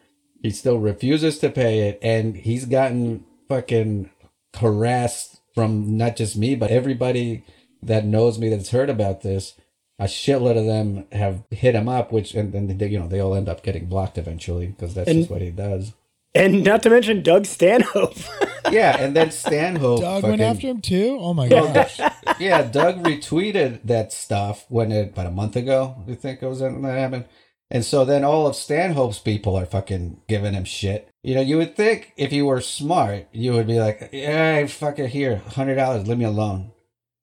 He 0.43 0.51
still 0.51 0.79
refuses 0.79 1.39
to 1.41 1.51
pay 1.51 1.89
it, 1.89 1.99
and 2.03 2.37
he's 2.37 2.67
gotten 2.67 3.25
fucking 3.49 4.11
harassed 4.57 5.41
from 5.55 5.97
not 5.97 6.17
just 6.17 6.37
me, 6.37 6.55
but 6.55 6.71
everybody 6.71 7.45
that 7.83 8.05
knows 8.05 8.39
me 8.39 8.49
that's 8.49 8.71
heard 8.71 8.91
about 8.91 9.23
this. 9.23 9.55
A 9.99 10.05
shitload 10.05 10.57
of 10.59 10.65
them 10.67 11.07
have 11.13 11.43
hit 11.51 11.75
him 11.75 11.89
up, 11.89 12.13
which 12.13 12.35
and 12.35 12.53
then 12.53 12.79
they, 12.79 12.87
you 12.89 12.99
know 12.99 13.09
they 13.09 13.21
all 13.21 13.35
end 13.35 13.49
up 13.49 13.63
getting 13.63 13.87
blocked 13.87 14.17
eventually 14.19 14.67
because 14.69 14.95
that's 14.95 15.09
And- 15.09 15.21
just 15.21 15.31
what 15.31 15.43
he 15.43 15.51
does. 15.51 15.93
And 16.35 16.63
not 16.63 16.83
to 16.83 16.91
mention 16.91 17.23
Doug 17.23 17.47
Stanhope. 17.47 18.15
Yeah, 18.71 18.99
and 18.99 19.17
then 19.17 19.31
Stanhope. 19.31 20.01
Doug 20.01 20.23
fucking, 20.23 20.31
went 20.31 20.43
after 20.43 20.67
him 20.67 20.83
too? 20.83 21.17
Oh 21.21 21.33
my 21.33 21.49
gosh. 21.49 21.99
Yeah, 22.39 22.63
Doug 22.63 23.03
retweeted 23.03 23.81
that 23.85 24.13
stuff 24.13 24.67
when 24.69 24.93
it 24.93 25.11
about 25.11 25.27
a 25.27 25.31
month 25.31 25.57
ago. 25.57 25.97
I 26.07 26.15
think 26.15 26.43
it 26.43 26.47
was 26.47 26.61
when 26.61 26.83
that 26.83 26.99
happened. 26.99 27.25
And 27.71 27.83
so 27.85 28.05
then 28.05 28.25
all 28.25 28.47
of 28.47 28.55
Stanhope's 28.57 29.19
people 29.21 29.57
are 29.57 29.65
fucking 29.65 30.21
giving 30.29 30.53
him 30.53 30.65
shit. 30.65 31.09
You 31.23 31.35
know, 31.37 31.41
you 31.41 31.57
would 31.57 31.77
think 31.77 32.13
if 32.19 32.31
you 32.33 32.45
were 32.47 32.61
smart, 32.61 33.27
you 33.33 33.53
would 33.55 33.67
be 33.67 33.81
like, 33.81 34.11
"Yeah, 34.13 34.67
fuck 34.67 34.99
it, 34.99 35.11
here, 35.11 35.37
hundred 35.39 35.77
dollars, 35.77 36.07
leave 36.07 36.19
me 36.19 36.25
alone." 36.27 36.73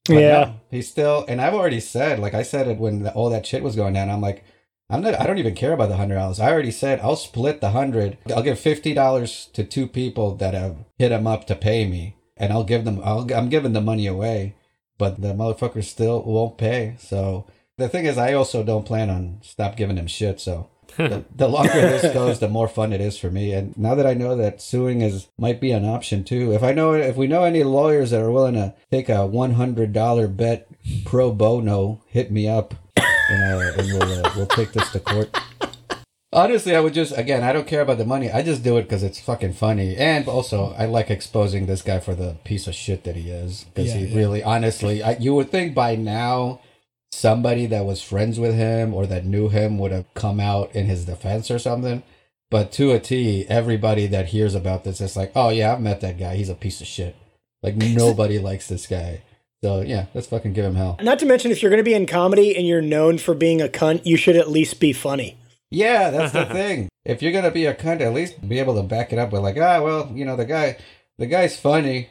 But 0.07 0.15
Yeah. 0.15 0.43
no, 0.45 0.59
he's 0.71 0.89
still. 0.89 1.25
And 1.27 1.41
I've 1.41 1.53
already 1.53 1.79
said, 1.79 2.19
like 2.19 2.33
I 2.33 2.43
said 2.43 2.67
it 2.67 2.77
when 2.77 3.07
all 3.09 3.29
that 3.29 3.45
shit 3.45 3.63
was 3.63 3.75
going 3.75 3.93
down. 3.93 4.09
I'm 4.09 4.21
like, 4.21 4.43
I'm 4.89 5.01
not. 5.01 5.19
I 5.19 5.25
don't 5.25 5.39
even 5.39 5.55
care 5.55 5.73
about 5.73 5.89
the 5.89 5.97
hundred 5.97 6.15
dollars. 6.15 6.39
I 6.39 6.51
already 6.51 6.71
said 6.71 6.99
I'll 6.99 7.15
split 7.15 7.59
the 7.59 7.71
hundred. 7.71 8.17
I'll 8.35 8.43
give 8.43 8.59
fifty 8.59 8.93
dollars 8.93 9.49
to 9.53 9.63
two 9.63 9.87
people 9.87 10.35
that 10.35 10.53
have 10.53 10.77
hit 10.99 11.11
him 11.11 11.25
up 11.25 11.47
to 11.47 11.55
pay 11.55 11.87
me, 11.87 12.15
and 12.37 12.53
I'll 12.53 12.63
give 12.63 12.85
them. 12.85 13.01
I'll, 13.03 13.27
I'm 13.33 13.49
giving 13.49 13.73
the 13.73 13.81
money 13.81 14.05
away, 14.05 14.55
but 14.99 15.21
the 15.21 15.33
motherfucker 15.33 15.83
still 15.83 16.21
won't 16.21 16.59
pay. 16.59 16.97
So 16.99 17.47
the 17.77 17.89
thing 17.89 18.05
is, 18.05 18.17
I 18.19 18.33
also 18.33 18.63
don't 18.63 18.85
plan 18.85 19.09
on 19.09 19.39
stop 19.41 19.75
giving 19.75 19.97
him 19.97 20.05
shit. 20.07 20.39
So 20.39 20.69
the, 20.97 21.23
the 21.35 21.47
longer 21.47 21.73
this 21.73 22.13
goes, 22.13 22.39
the 22.39 22.49
more 22.49 22.67
fun 22.67 22.93
it 22.93 23.01
is 23.01 23.17
for 23.17 23.29
me. 23.29 23.53
And 23.53 23.77
now 23.77 23.95
that 23.95 24.05
I 24.05 24.13
know 24.13 24.35
that 24.35 24.61
suing 24.61 25.01
is 25.01 25.27
might 25.37 25.59
be 25.59 25.71
an 25.71 25.85
option 25.85 26.23
too, 26.23 26.53
if 26.53 26.63
I 26.63 26.71
know 26.73 26.93
if 26.93 27.15
we 27.15 27.27
know 27.27 27.43
any 27.43 27.63
lawyers 27.63 28.11
that 28.11 28.21
are 28.21 28.31
willing 28.31 28.55
to 28.55 28.73
take 28.91 29.09
a 29.09 29.25
one 29.25 29.53
hundred 29.53 29.93
dollar 29.93 30.27
bet 30.27 30.67
pro 31.05 31.31
bono, 31.31 32.01
hit 32.07 32.31
me 32.31 32.47
up, 32.47 32.75
and, 32.95 33.43
uh, 33.53 33.73
and 33.77 33.87
we'll 33.87 34.25
uh, 34.25 34.31
we'll 34.35 34.47
take 34.47 34.71
this 34.73 34.89
to 34.91 34.99
court. 34.99 35.35
Honestly, 36.33 36.75
I 36.75 36.81
would 36.81 36.93
just 36.93 37.17
again, 37.17 37.43
I 37.43 37.53
don't 37.53 37.65
care 37.67 37.79
about 37.81 37.97
the 37.97 38.05
money. 38.05 38.29
I 38.29 38.41
just 38.41 38.61
do 38.61 38.75
it 38.77 38.83
because 38.83 39.03
it's 39.03 39.19
fucking 39.21 39.53
funny, 39.53 39.95
and 39.95 40.27
also 40.27 40.73
I 40.77 40.85
like 40.85 41.09
exposing 41.09 41.65
this 41.65 41.81
guy 41.81 41.99
for 42.01 42.13
the 42.13 42.35
piece 42.43 42.67
of 42.67 42.75
shit 42.75 43.05
that 43.05 43.15
he 43.15 43.29
is. 43.29 43.63
Because 43.73 43.93
Yeah, 43.93 43.99
he 44.01 44.05
yeah. 44.07 44.17
really, 44.17 44.43
honestly, 44.43 45.01
I, 45.01 45.11
you 45.17 45.33
would 45.35 45.49
think 45.49 45.73
by 45.73 45.95
now 45.95 46.59
somebody 47.15 47.65
that 47.67 47.85
was 47.85 48.01
friends 48.01 48.39
with 48.39 48.55
him 48.55 48.93
or 48.93 49.05
that 49.07 49.25
knew 49.25 49.49
him 49.49 49.77
would 49.79 49.91
have 49.91 50.13
come 50.13 50.39
out 50.39 50.75
in 50.75 50.85
his 50.85 51.05
defense 51.05 51.49
or 51.49 51.57
something. 51.57 52.03
But 52.51 52.71
to 52.73 52.91
a 52.91 52.99
T, 52.99 53.45
everybody 53.47 54.07
that 54.07 54.27
hears 54.27 54.53
about 54.53 54.83
this 54.83 55.01
is 55.01 55.15
like, 55.15 55.31
oh 55.35 55.49
yeah, 55.49 55.73
I've 55.73 55.81
met 55.81 56.01
that 56.01 56.17
guy. 56.19 56.35
He's 56.35 56.49
a 56.49 56.55
piece 56.55 56.81
of 56.81 56.87
shit. 56.87 57.15
Like 57.63 57.75
nobody 57.77 58.39
likes 58.39 58.67
this 58.67 58.87
guy. 58.87 59.21
So 59.63 59.81
yeah, 59.81 60.05
let's 60.13 60.27
fucking 60.27 60.53
give 60.53 60.65
him 60.65 60.75
hell. 60.75 60.97
Not 61.01 61.19
to 61.19 61.25
mention, 61.25 61.51
if 61.51 61.61
you're 61.61 61.71
going 61.71 61.79
to 61.79 61.83
be 61.83 61.95
in 61.95 62.05
comedy 62.05 62.55
and 62.55 62.67
you're 62.67 62.81
known 62.81 63.17
for 63.17 63.33
being 63.33 63.61
a 63.61 63.67
cunt, 63.67 64.05
you 64.05 64.17
should 64.17 64.35
at 64.35 64.49
least 64.49 64.79
be 64.79 64.93
funny. 64.93 65.37
Yeah, 65.71 66.09
that's 66.11 66.33
the 66.33 66.45
thing. 66.53 66.89
If 67.03 67.21
you're 67.21 67.31
gonna 67.31 67.51
be 67.51 67.65
a 67.65 67.75
cunt, 67.75 68.01
at 68.01 68.13
least 68.13 68.47
be 68.47 68.59
able 68.59 68.75
to 68.75 68.83
back 68.83 69.13
it 69.13 69.19
up 69.19 69.31
with 69.31 69.41
like, 69.41 69.57
ah, 69.57 69.81
well, 69.81 70.11
you 70.13 70.25
know, 70.25 70.35
the 70.35 70.45
guy, 70.45 70.77
the 71.17 71.25
guy's 71.25 71.59
funny. 71.59 72.09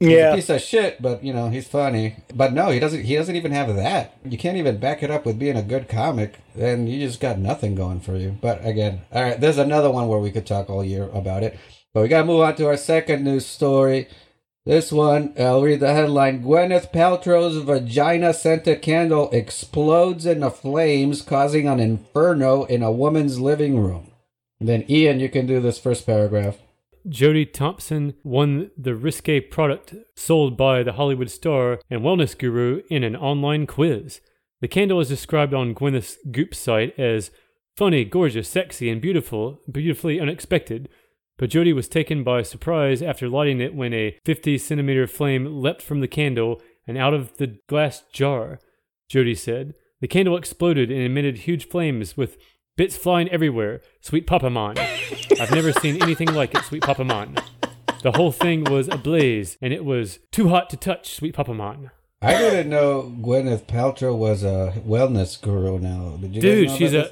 Yeah. 0.00 0.34
piece 0.34 0.50
of 0.50 0.60
shit, 0.60 1.00
but 1.00 1.24
you 1.24 1.32
know, 1.32 1.48
he's 1.48 1.66
funny. 1.66 2.16
But 2.34 2.52
no, 2.52 2.70
he 2.70 2.78
doesn't. 2.78 3.04
He 3.04 3.16
doesn't 3.16 3.36
even 3.36 3.52
have 3.52 3.74
that. 3.76 4.18
You 4.24 4.36
can't 4.36 4.58
even 4.58 4.78
back 4.78 5.02
it 5.02 5.10
up 5.10 5.24
with 5.24 5.38
being 5.38 5.56
a 5.56 5.62
good 5.62 5.88
comic. 5.88 6.34
Then 6.54 6.86
you 6.86 7.06
just 7.06 7.20
got 7.20 7.38
nothing 7.38 7.74
going 7.74 8.00
for 8.00 8.16
you. 8.16 8.36
But 8.40 8.64
again, 8.64 9.02
all 9.10 9.22
right. 9.22 9.40
There's 9.40 9.58
another 9.58 9.90
one 9.90 10.08
where 10.08 10.18
we 10.18 10.30
could 10.30 10.46
talk 10.46 10.68
all 10.68 10.84
year 10.84 11.08
about 11.12 11.42
it. 11.42 11.58
But 11.94 12.02
we 12.02 12.08
gotta 12.08 12.26
move 12.26 12.42
on 12.42 12.56
to 12.56 12.66
our 12.66 12.76
second 12.76 13.24
news 13.24 13.46
story. 13.46 14.08
This 14.66 14.90
one, 14.90 15.32
I'll 15.38 15.62
read 15.62 15.78
the 15.78 15.94
headline. 15.94 16.42
Gwyneth 16.42 16.92
Paltrow's 16.92 17.56
vagina 17.58 18.34
scented 18.34 18.82
candle 18.82 19.30
explodes 19.30 20.26
into 20.26 20.50
flames, 20.50 21.22
causing 21.22 21.68
an 21.68 21.78
inferno 21.78 22.64
in 22.64 22.82
a 22.82 22.90
woman's 22.90 23.38
living 23.38 23.78
room. 23.78 24.10
then, 24.60 24.84
Ian, 24.90 25.20
you 25.20 25.28
can 25.28 25.46
do 25.46 25.60
this 25.60 25.78
first 25.78 26.04
paragraph. 26.04 26.56
Jodie 27.08 27.52
Thompson 27.52 28.14
won 28.24 28.70
the 28.76 28.94
risque 28.94 29.40
product 29.40 29.94
sold 30.16 30.56
by 30.56 30.82
the 30.82 30.94
Hollywood 30.94 31.30
star 31.30 31.78
and 31.88 32.02
wellness 32.02 32.36
guru 32.36 32.82
in 32.90 33.04
an 33.04 33.14
online 33.14 33.66
quiz. 33.66 34.20
The 34.60 34.68
candle 34.68 35.00
is 35.00 35.08
described 35.08 35.54
on 35.54 35.74
Gwyneth's 35.74 36.18
Goop 36.30 36.54
site 36.54 36.98
as 36.98 37.30
funny, 37.76 38.04
gorgeous, 38.04 38.48
sexy, 38.48 38.90
and 38.90 39.00
beautiful, 39.00 39.60
beautifully 39.70 40.18
unexpected. 40.18 40.88
But 41.38 41.50
Jodie 41.50 41.74
was 41.74 41.88
taken 41.88 42.24
by 42.24 42.42
surprise 42.42 43.02
after 43.02 43.28
lighting 43.28 43.60
it 43.60 43.74
when 43.74 43.92
a 43.92 44.18
50 44.24 44.58
centimeter 44.58 45.06
flame 45.06 45.60
leapt 45.60 45.82
from 45.82 46.00
the 46.00 46.08
candle 46.08 46.62
and 46.86 46.96
out 46.96 47.14
of 47.14 47.36
the 47.36 47.58
glass 47.68 48.02
jar. 48.12 48.58
Jodie 49.10 49.38
said. 49.38 49.74
The 50.00 50.08
candle 50.08 50.36
exploded 50.36 50.90
and 50.90 51.00
emitted 51.00 51.38
huge 51.38 51.68
flames 51.68 52.16
with 52.16 52.36
bits 52.76 52.96
flying 52.96 53.28
everywhere. 53.28 53.80
Sweet 54.00 54.26
Papa 54.26 54.50
Mon. 54.50 54.78
I've 54.78 55.50
never 55.50 55.72
seen 55.72 56.02
anything 56.02 56.32
like 56.32 56.54
it, 56.54 56.62
Sweet 56.64 56.82
Papa 56.82 57.04
Mon. 57.04 57.36
The 58.02 58.12
whole 58.12 58.32
thing 58.32 58.64
was 58.64 58.88
ablaze, 58.88 59.56
and 59.60 59.72
it 59.72 59.84
was 59.84 60.20
too 60.30 60.48
hot 60.48 60.70
to 60.70 60.76
touch, 60.76 61.14
Sweet 61.14 61.34
Papa 61.34 61.54
Mon. 61.54 61.90
I 62.22 62.32
didn't 62.38 62.70
know 62.70 63.14
Gwyneth 63.20 63.66
Paltrow 63.66 64.16
was 64.16 64.42
a 64.42 64.74
wellness 64.86 65.40
guru 65.40 65.78
now. 65.78 66.16
Did 66.20 66.34
you 66.34 66.40
Dude, 66.40 66.70
she's 66.70 66.94
a 66.94 67.10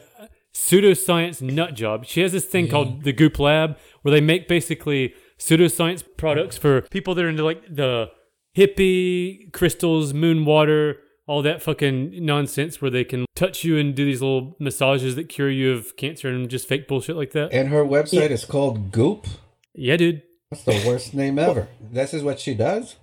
pseudoscience 0.54 1.42
nut 1.42 1.74
job. 1.74 2.06
She 2.06 2.20
has 2.20 2.32
this 2.32 2.46
thing 2.46 2.68
called 2.68 3.02
the 3.02 3.12
Goop 3.12 3.38
Lab 3.38 3.76
where 4.02 4.12
they 4.12 4.20
make 4.20 4.48
basically 4.48 5.14
pseudoscience 5.38 6.04
products 6.16 6.56
for 6.56 6.82
people 6.82 7.14
that 7.14 7.24
are 7.24 7.28
into 7.28 7.44
like 7.44 7.62
the 7.68 8.10
hippie, 8.56 9.52
crystals, 9.52 10.14
moon 10.14 10.44
water, 10.44 11.00
all 11.26 11.42
that 11.42 11.62
fucking 11.62 12.24
nonsense 12.24 12.82
where 12.82 12.90
they 12.90 13.04
can 13.04 13.24
touch 13.34 13.64
you 13.64 13.78
and 13.78 13.94
do 13.94 14.04
these 14.04 14.20
little 14.20 14.56
massages 14.60 15.16
that 15.16 15.28
cure 15.28 15.50
you 15.50 15.72
of 15.72 15.96
cancer 15.96 16.28
and 16.28 16.48
just 16.50 16.68
fake 16.68 16.86
bullshit 16.86 17.16
like 17.16 17.32
that. 17.32 17.52
And 17.52 17.68
her 17.68 17.84
website 17.84 18.30
is 18.30 18.44
called 18.44 18.92
Goop. 18.92 19.26
Yeah, 19.74 19.96
dude. 19.96 20.22
That's 20.50 20.64
the 20.64 20.84
worst 20.86 21.14
name 21.14 21.38
ever. 21.38 21.68
This 21.80 22.14
is 22.14 22.22
what 22.22 22.38
she 22.38 22.54
does? 22.54 22.96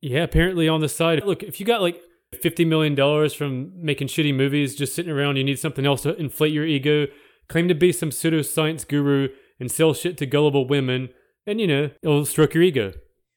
Yeah, 0.00 0.22
apparently 0.22 0.68
on 0.68 0.80
the 0.80 0.88
side. 0.88 1.24
Look, 1.24 1.42
if 1.42 1.60
you 1.60 1.66
got 1.66 1.82
like 1.82 2.00
fifty 2.42 2.64
million 2.64 2.94
dollars 2.94 3.34
from 3.34 3.72
making 3.76 4.08
shitty 4.08 4.34
movies, 4.34 4.74
just 4.74 4.94
sitting 4.94 5.12
around, 5.12 5.36
you 5.36 5.44
need 5.44 5.58
something 5.58 5.86
else 5.86 6.02
to 6.02 6.16
inflate 6.16 6.52
your 6.52 6.66
ego. 6.66 7.06
Claim 7.48 7.68
to 7.68 7.74
be 7.74 7.92
some 7.92 8.10
pseudoscience 8.10 8.86
guru 8.88 9.28
and 9.60 9.70
sell 9.70 9.94
shit 9.94 10.16
to 10.18 10.26
gullible 10.26 10.66
women, 10.66 11.10
and 11.46 11.60
you 11.60 11.66
know 11.66 11.90
it'll 12.02 12.24
stroke 12.24 12.54
your 12.54 12.62
ego. 12.62 12.92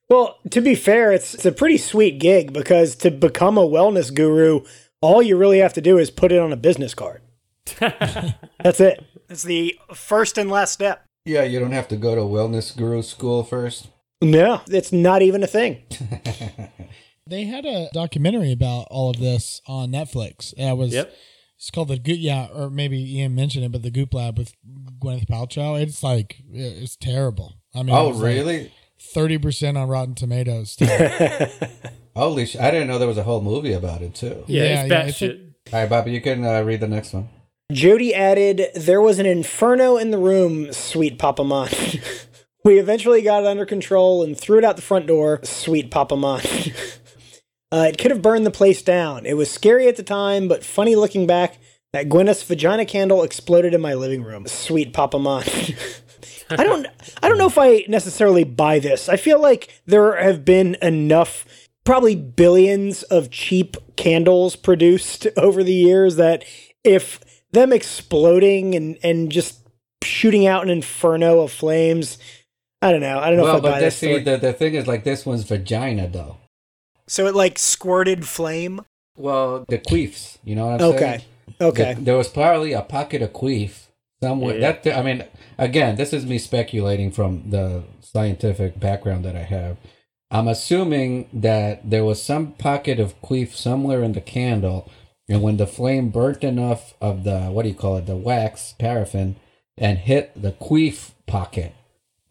Well, 0.09 0.37
to 0.51 0.61
be 0.61 0.75
fair, 0.75 1.11
it's, 1.11 1.33
it's 1.35 1.45
a 1.45 1.51
pretty 1.51 1.77
sweet 1.77 2.19
gig 2.19 2.51
because 2.51 2.95
to 2.97 3.11
become 3.11 3.57
a 3.57 3.67
wellness 3.67 4.13
guru, 4.13 4.61
all 5.01 5.21
you 5.21 5.37
really 5.37 5.59
have 5.59 5.73
to 5.73 5.81
do 5.81 5.97
is 5.97 6.09
put 6.09 6.31
it 6.31 6.39
on 6.39 6.51
a 6.51 6.57
business 6.57 6.93
card. 6.95 7.21
That's 7.79 8.79
it. 8.79 9.03
It's 9.29 9.43
the 9.43 9.77
first 9.93 10.37
and 10.37 10.49
last 10.49 10.73
step. 10.73 11.05
Yeah, 11.25 11.43
you 11.43 11.59
don't 11.59 11.73
have 11.73 11.87
to 11.89 11.95
go 11.95 12.15
to 12.15 12.21
wellness 12.21 12.75
guru 12.75 13.03
school 13.03 13.43
first. 13.43 13.89
No, 14.21 14.61
it's 14.67 14.91
not 14.91 15.21
even 15.21 15.43
a 15.43 15.47
thing. 15.47 15.83
They 17.27 17.43
had 17.43 17.63
a 17.63 17.89
documentary 17.93 18.51
about 18.51 18.87
all 18.89 19.11
of 19.11 19.19
this 19.19 19.61
on 19.67 19.91
Netflix. 19.91 20.51
It 20.57 20.75
was 20.75 20.93
Yep. 20.95 21.13
it's 21.57 21.69
called 21.69 21.89
the 21.89 21.99
Goop 21.99 22.17
yeah, 22.19 22.47
or 22.51 22.71
maybe 22.71 22.97
Ian 23.19 23.35
mentioned 23.35 23.63
it, 23.65 23.71
but 23.71 23.83
the 23.83 23.91
Goop 23.91 24.15
Lab 24.15 24.35
with 24.39 24.51
Gwyneth 24.99 25.27
Paltrow. 25.27 25.79
It's 25.79 26.01
like 26.01 26.37
it's 26.51 26.95
terrible. 26.95 27.53
I 27.75 27.83
mean, 27.83 27.93
Oh, 27.95 28.09
it's 28.09 28.17
like- 28.17 28.25
really? 28.35 28.71
30% 28.99 29.77
on 29.81 29.87
Rotten 29.87 30.15
Tomatoes. 30.15 30.75
Holy 32.15 32.45
sh! 32.45 32.55
I 32.57 32.71
didn't 32.71 32.87
know 32.87 32.97
there 32.99 33.07
was 33.07 33.17
a 33.17 33.23
whole 33.23 33.41
movie 33.41 33.73
about 33.73 34.01
it 34.01 34.13
too. 34.15 34.43
Yeah, 34.47 34.63
Yeah, 34.63 34.83
it's 34.83 34.91
yeah, 34.91 35.03
batshit. 35.27 35.29
it's 35.29 35.71
a- 35.71 35.75
All 35.75 35.81
right, 35.81 35.89
Bobby, 35.89 36.11
you 36.11 36.21
can 36.21 36.43
uh, 36.45 36.61
read 36.63 36.79
the 36.81 36.87
next 36.87 37.13
one. 37.13 37.29
Jody 37.71 38.13
added, 38.15 38.67
There 38.75 38.99
was 39.01 39.19
an 39.19 39.25
inferno 39.27 39.95
in 39.97 40.09
the 40.11 40.17
room, 40.17 40.73
sweet 40.73 41.19
Papa 41.19 41.43
Mon. 41.43 41.69
we 42.63 42.79
eventually 42.79 43.21
got 43.21 43.43
it 43.43 43.47
under 43.47 43.65
control 43.65 44.23
and 44.23 44.35
threw 44.37 44.57
it 44.57 44.63
out 44.63 44.75
the 44.75 44.81
front 44.81 45.05
door, 45.05 45.39
sweet 45.43 45.91
Papa 45.91 46.15
Mon. 46.15 46.41
uh, 47.71 47.85
it 47.87 47.97
could 47.99 48.09
have 48.11 48.23
burned 48.23 48.45
the 48.45 48.51
place 48.51 48.81
down. 48.81 49.25
It 49.27 49.37
was 49.37 49.51
scary 49.51 49.87
at 49.87 49.97
the 49.97 50.03
time, 50.03 50.47
but 50.47 50.63
funny 50.63 50.95
looking 50.95 51.27
back. 51.27 51.57
That 51.93 52.07
Gwyneth's 52.09 52.43
vagina 52.43 52.85
candle 52.85 53.23
exploded 53.23 53.73
in 53.73 53.81
my 53.81 53.95
living 53.95 54.23
room, 54.23 54.45
sweet 54.47 54.93
Papa 54.93 55.17
Mon. 55.17 55.43
I 56.49 56.63
don't 56.63 56.87
I 57.21 57.29
don't 57.29 57.37
know 57.37 57.47
if 57.47 57.57
I 57.57 57.85
necessarily 57.87 58.43
buy 58.43 58.79
this. 58.79 59.09
I 59.09 59.17
feel 59.17 59.39
like 59.41 59.81
there 59.85 60.15
have 60.21 60.43
been 60.45 60.75
enough 60.81 61.45
probably 61.85 62.15
billions 62.15 63.03
of 63.03 63.29
cheap 63.31 63.77
candles 63.95 64.55
produced 64.55 65.27
over 65.37 65.63
the 65.63 65.73
years 65.73 66.15
that 66.15 66.43
if 66.83 67.19
them 67.51 67.73
exploding 67.73 68.75
and 68.75 68.97
and 69.03 69.31
just 69.31 69.59
shooting 70.03 70.47
out 70.47 70.63
an 70.63 70.69
inferno 70.69 71.41
of 71.41 71.51
flames, 71.51 72.17
I 72.81 72.91
don't 72.91 73.01
know. 73.01 73.19
I 73.19 73.29
don't 73.29 73.37
know 73.37 73.43
well, 73.43 73.57
if 73.57 73.63
I 73.63 73.63
buy 73.63 73.71
but 73.71 73.79
this. 73.81 73.99
this, 73.99 74.17
see, 74.17 74.23
the, 74.23 74.37
the 74.37 74.53
thing 74.53 74.73
is, 74.73 74.87
like, 74.87 75.03
this 75.03 75.25
one's 75.25 75.43
vagina, 75.43 76.07
though. 76.07 76.37
so 77.07 77.27
it 77.27 77.35
like 77.35 77.59
squirted 77.59 78.25
flame. 78.25 78.81
Well, 79.17 79.65
the 79.67 79.79
queefs, 79.79 80.37
you 80.43 80.55
know 80.55 80.67
what 80.67 80.81
I'm 80.81 80.91
saying? 80.91 80.95
Okay. 80.95 81.25
Okay. 81.61 81.93
Th- 81.95 82.05
there 82.05 82.15
was 82.15 82.29
probably 82.29 82.71
a 82.73 82.81
pocket 82.81 83.21
of 83.21 83.33
queef 83.33 83.88
somewhere. 84.21 84.57
Yeah. 84.57 84.73
That 84.73 84.97
I 84.97 85.01
mean, 85.03 85.25
again, 85.57 85.95
this 85.95 86.13
is 86.13 86.25
me 86.25 86.37
speculating 86.37 87.11
from 87.11 87.49
the 87.49 87.83
scientific 88.01 88.79
background 88.79 89.25
that 89.25 89.35
I 89.35 89.43
have. 89.43 89.77
I'm 90.31 90.47
assuming 90.47 91.27
that 91.33 91.89
there 91.89 92.05
was 92.05 92.21
some 92.21 92.51
pocket 92.53 92.99
of 92.99 93.19
queef 93.21 93.53
somewhere 93.53 94.03
in 94.03 94.13
the 94.13 94.21
candle, 94.21 94.89
and 95.27 95.41
when 95.41 95.57
the 95.57 95.65
flame 95.67 96.09
burnt 96.09 96.43
enough 96.43 96.93
of 97.01 97.23
the 97.23 97.45
what 97.45 97.63
do 97.63 97.69
you 97.69 97.75
call 97.75 97.97
it, 97.97 98.05
the 98.05 98.15
wax 98.15 98.75
paraffin, 98.77 99.37
and 99.77 99.97
hit 99.97 100.31
the 100.39 100.51
queef 100.51 101.11
pocket, 101.25 101.73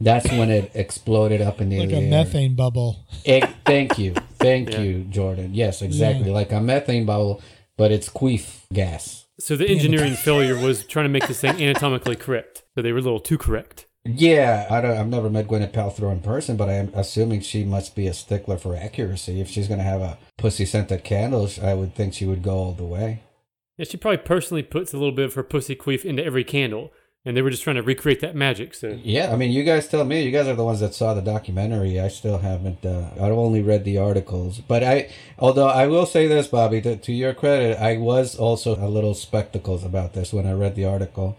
that's 0.00 0.30
when 0.30 0.48
it 0.50 0.70
exploded 0.74 1.40
up 1.42 1.60
in 1.60 1.70
the 1.70 1.80
like 1.80 1.92
a 1.92 2.00
methane 2.08 2.54
bubble. 2.54 3.04
Egg, 3.24 3.48
thank 3.64 3.98
you. 3.98 4.14
Thank 4.38 4.70
Yeah. 4.70 4.80
you, 4.82 5.02
Jordan. 5.02 5.52
Yes, 5.52 5.82
exactly. 5.82 6.30
Like 6.30 6.52
a 6.52 6.60
methane 6.60 7.04
bubble, 7.04 7.42
but 7.76 7.90
it's 7.90 8.08
queef 8.08 8.60
gas. 8.72 9.26
So 9.40 9.56
the 9.56 9.68
engineering 9.68 10.14
failure 10.14 10.56
was 10.56 10.84
trying 10.84 11.04
to 11.04 11.10
make 11.10 11.28
this 11.28 11.40
thing 11.40 11.60
anatomically 11.62 12.16
correct. 12.16 12.64
So 12.74 12.82
they 12.82 12.92
were 12.92 12.98
a 12.98 13.02
little 13.02 13.20
too 13.20 13.38
correct. 13.38 13.86
Yeah, 14.04 14.66
I 14.70 14.80
don't, 14.80 14.96
I've 14.96 15.08
never 15.08 15.28
met 15.28 15.48
Gwyneth 15.48 15.72
Paltrow 15.72 16.10
in 16.10 16.20
person, 16.20 16.56
but 16.56 16.68
I'm 16.68 16.90
assuming 16.94 17.42
she 17.42 17.62
must 17.62 17.94
be 17.94 18.06
a 18.06 18.14
stickler 18.14 18.56
for 18.56 18.74
accuracy. 18.74 19.40
If 19.40 19.48
she's 19.48 19.68
going 19.68 19.78
to 19.78 19.84
have 19.84 20.00
a 20.00 20.18
pussy 20.38 20.64
scented 20.64 21.04
candle, 21.04 21.48
I 21.62 21.74
would 21.74 21.94
think 21.94 22.14
she 22.14 22.24
would 22.24 22.42
go 22.42 22.54
all 22.54 22.72
the 22.72 22.84
way. 22.84 23.22
Yeah, 23.76 23.84
she 23.84 23.96
probably 23.96 24.18
personally 24.18 24.62
puts 24.62 24.92
a 24.92 24.96
little 24.96 25.12
bit 25.12 25.26
of 25.26 25.34
her 25.34 25.42
pussy 25.42 25.76
queef 25.76 26.04
into 26.04 26.24
every 26.24 26.42
candle, 26.42 26.92
and 27.28 27.36
they 27.36 27.42
were 27.42 27.50
just 27.50 27.62
trying 27.62 27.76
to 27.76 27.82
recreate 27.82 28.20
that 28.20 28.34
magic. 28.34 28.72
So 28.72 28.98
Yeah, 29.04 29.30
I 29.30 29.36
mean, 29.36 29.52
you 29.52 29.62
guys 29.62 29.86
tell 29.86 30.02
me. 30.04 30.22
You 30.22 30.30
guys 30.30 30.48
are 30.48 30.54
the 30.54 30.64
ones 30.64 30.80
that 30.80 30.94
saw 30.94 31.12
the 31.12 31.20
documentary. 31.20 32.00
I 32.00 32.08
still 32.08 32.38
haven't. 32.38 32.86
Uh, 32.86 33.10
I've 33.16 33.32
only 33.32 33.60
read 33.60 33.84
the 33.84 33.98
articles, 33.98 34.60
but 34.60 34.82
I. 34.82 35.10
Although 35.38 35.68
I 35.68 35.86
will 35.88 36.06
say 36.06 36.26
this, 36.26 36.46
Bobby, 36.46 36.80
to, 36.80 36.96
to 36.96 37.12
your 37.12 37.34
credit, 37.34 37.78
I 37.78 37.98
was 37.98 38.34
also 38.34 38.76
a 38.76 38.88
little 38.88 39.12
spectacles 39.12 39.84
about 39.84 40.14
this 40.14 40.32
when 40.32 40.46
I 40.46 40.52
read 40.52 40.74
the 40.74 40.86
article. 40.86 41.36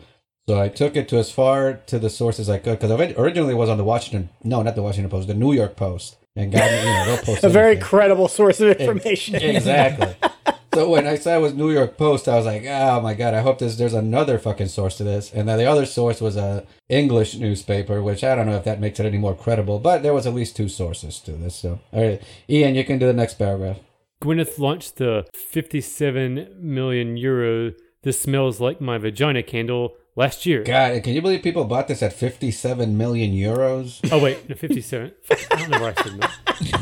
So 0.47 0.61
I 0.61 0.69
took 0.69 0.95
it 0.95 1.09
to 1.09 1.17
as 1.17 1.31
far 1.31 1.73
to 1.73 1.97
the 1.97 2.09
sources 2.09 2.49
I 2.49 2.59
could 2.59 2.79
because 2.79 2.91
originally 3.17 3.53
it 3.53 3.57
was 3.57 3.69
on 3.69 3.77
the 3.77 3.83
Washington. 3.83 4.29
No, 4.43 4.61
not 4.61 4.75
the 4.75 4.83
Washington 4.83 5.09
Post, 5.09 5.27
the 5.27 5.33
New 5.33 5.53
York 5.53 5.75
Post. 5.75 6.17
And 6.35 6.51
got 6.51 6.69
you 6.71 6.85
know, 6.85 7.05
they'll 7.05 7.25
post 7.25 7.43
A 7.43 7.49
very 7.49 7.77
credible 7.77 8.27
source 8.27 8.61
of 8.61 8.79
information. 8.79 9.35
Exactly. 9.35 10.15
so 10.73 10.89
when 10.89 11.07
I 11.07 11.15
saw 11.15 11.35
it 11.35 11.41
was 11.41 11.53
New 11.53 11.71
York 11.71 11.97
Post, 11.97 12.27
I 12.27 12.35
was 12.35 12.45
like, 12.45 12.63
oh 12.65 13.01
my 13.01 13.13
god, 13.13 13.33
I 13.33 13.41
hope 13.41 13.59
there's 13.59 13.77
there's 13.77 13.93
another 13.93 14.37
fucking 14.37 14.67
source 14.67 14.97
to 14.97 15.03
this. 15.03 15.31
And 15.33 15.47
then 15.47 15.57
the 15.57 15.65
other 15.65 15.85
source 15.85 16.21
was 16.21 16.37
a 16.37 16.65
English 16.87 17.35
newspaper, 17.35 18.01
which 18.01 18.23
I 18.23 18.35
don't 18.35 18.45
know 18.47 18.55
if 18.55 18.63
that 18.65 18.79
makes 18.79 18.99
it 18.99 19.05
any 19.05 19.17
more 19.17 19.35
credible, 19.35 19.79
but 19.79 20.03
there 20.03 20.13
was 20.13 20.27
at 20.27 20.33
least 20.33 20.55
two 20.55 20.69
sources 20.69 21.19
to 21.21 21.31
this. 21.31 21.55
So 21.55 21.79
all 21.91 22.03
right, 22.03 22.21
Ian, 22.49 22.75
you 22.75 22.83
can 22.83 22.99
do 22.99 23.07
the 23.07 23.13
next 23.13 23.35
paragraph. 23.35 23.77
Gwyneth 24.21 24.59
launched 24.59 24.97
the 24.97 25.25
57 25.33 26.55
million 26.59 27.15
euro 27.17 27.71
"This 28.03 28.21
Smells 28.21 28.59
Like 28.59 28.81
My 28.81 28.97
Vagina" 28.97 29.43
candle 29.43 29.95
last 30.15 30.45
year. 30.45 30.63
God, 30.63 31.01
can 31.03 31.13
you 31.13 31.21
believe 31.21 31.41
people 31.41 31.63
bought 31.63 31.87
this 31.87 32.03
at 32.03 32.13
57 32.13 32.97
million 32.97 33.31
euros? 33.31 33.99
Oh 34.11 34.21
wait, 34.21 34.49
no, 34.49 34.55
57. 34.55 35.11
I 35.31 35.55
don't 35.55 35.69
know 35.69 35.79
where 35.79 35.93
I 35.97 36.03
said 36.03 36.21
that. 36.21 36.31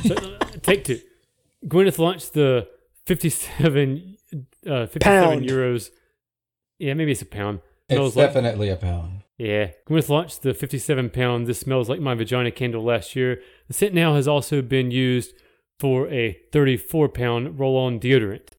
So, 0.08 0.16
uh, 0.16 0.46
take 0.64 0.84
two. 0.84 1.00
Gwyneth 1.66 2.00
launched 2.00 2.34
the 2.34 2.68
57, 3.08 4.18
uh, 4.68 4.86
57 4.88 5.00
Pound. 5.02 5.46
euros. 5.46 5.90
Yeah, 6.80 6.94
maybe 6.94 7.12
it's 7.14 7.22
a 7.22 7.26
pound. 7.26 7.60
It's 7.90 7.96
Smells 7.98 8.16
like- 8.16 8.28
definitely 8.28 8.70
a 8.70 8.76
pound. 8.76 9.22
Yeah. 9.38 9.72
Gwyneth 9.88 10.10
launched 10.10 10.42
the 10.42 10.54
57 10.54 11.10
pound 11.12 11.48
This 11.48 11.60
Smells 11.60 11.90
Like 11.90 12.00
My 12.02 12.16
Vagina 12.16 12.52
candle 12.52 12.84
last 12.84 13.16
year. 13.16 13.40
The 13.68 13.74
scent 13.74 13.94
now 13.94 14.16
has 14.16 14.28
also 14.28 14.62
been 14.62 14.92
used 14.92 15.34
for 15.80 16.08
a 16.10 16.38
34 16.52 17.08
pound 17.10 17.60
roll 17.60 17.78
on 17.78 18.00
deodorant. 18.00 18.50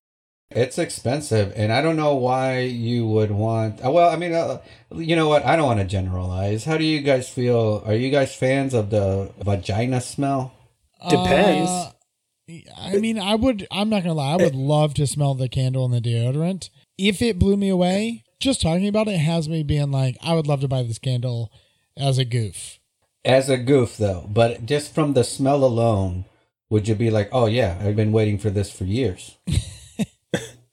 It's 0.50 0.78
expensive, 0.78 1.52
and 1.56 1.70
I 1.72 1.82
don't 1.82 1.96
know 1.96 2.14
why 2.14 2.60
you 2.60 3.06
would 3.06 3.30
want. 3.32 3.84
uh, 3.84 3.90
Well, 3.90 4.08
I 4.08 4.16
mean, 4.16 4.32
uh, 4.32 4.60
you 4.94 5.14
know 5.14 5.28
what? 5.28 5.44
I 5.44 5.56
don't 5.56 5.66
want 5.66 5.80
to 5.80 5.84
generalize. 5.84 6.64
How 6.64 6.78
do 6.78 6.84
you 6.84 7.00
guys 7.02 7.28
feel? 7.28 7.82
Are 7.84 7.94
you 7.94 8.10
guys 8.10 8.34
fans 8.34 8.72
of 8.72 8.88
the 8.88 9.30
vagina 9.44 10.00
smell? 10.00 10.54
Depends. 11.10 11.70
Uh, 11.70 11.90
I 12.76 12.96
mean, 12.96 13.18
I 13.18 13.34
would. 13.34 13.66
I'm 13.70 13.88
not 13.90 14.02
gonna 14.02 14.14
lie. 14.14 14.32
I 14.32 14.36
would 14.36 14.54
eh. 14.54 14.58
love 14.58 14.94
to 14.94 15.06
smell 15.06 15.34
the 15.34 15.48
candle 15.48 15.84
and 15.84 15.92
the 15.94 16.00
deodorant. 16.00 16.70
If 16.96 17.20
it 17.20 17.38
blew 17.38 17.56
me 17.56 17.68
away, 17.68 18.24
just 18.40 18.62
talking 18.62 18.88
about 18.88 19.08
it 19.08 19.18
has 19.18 19.48
me 19.48 19.62
being 19.62 19.90
like, 19.90 20.16
I 20.22 20.34
would 20.34 20.46
love 20.46 20.60
to 20.62 20.68
buy 20.68 20.82
this 20.82 20.98
candle 20.98 21.52
as 21.96 22.18
a 22.18 22.24
goof. 22.24 22.78
As 23.24 23.50
a 23.50 23.58
goof, 23.58 23.96
though, 23.96 24.26
but 24.30 24.64
just 24.64 24.94
from 24.94 25.12
the 25.12 25.24
smell 25.24 25.62
alone, 25.64 26.24
would 26.70 26.88
you 26.88 26.94
be 26.94 27.10
like, 27.10 27.28
"Oh 27.32 27.46
yeah, 27.46 27.78
I've 27.82 27.96
been 27.96 28.12
waiting 28.12 28.38
for 28.38 28.50
this 28.50 28.70
for 28.70 28.84
years"? 28.84 29.36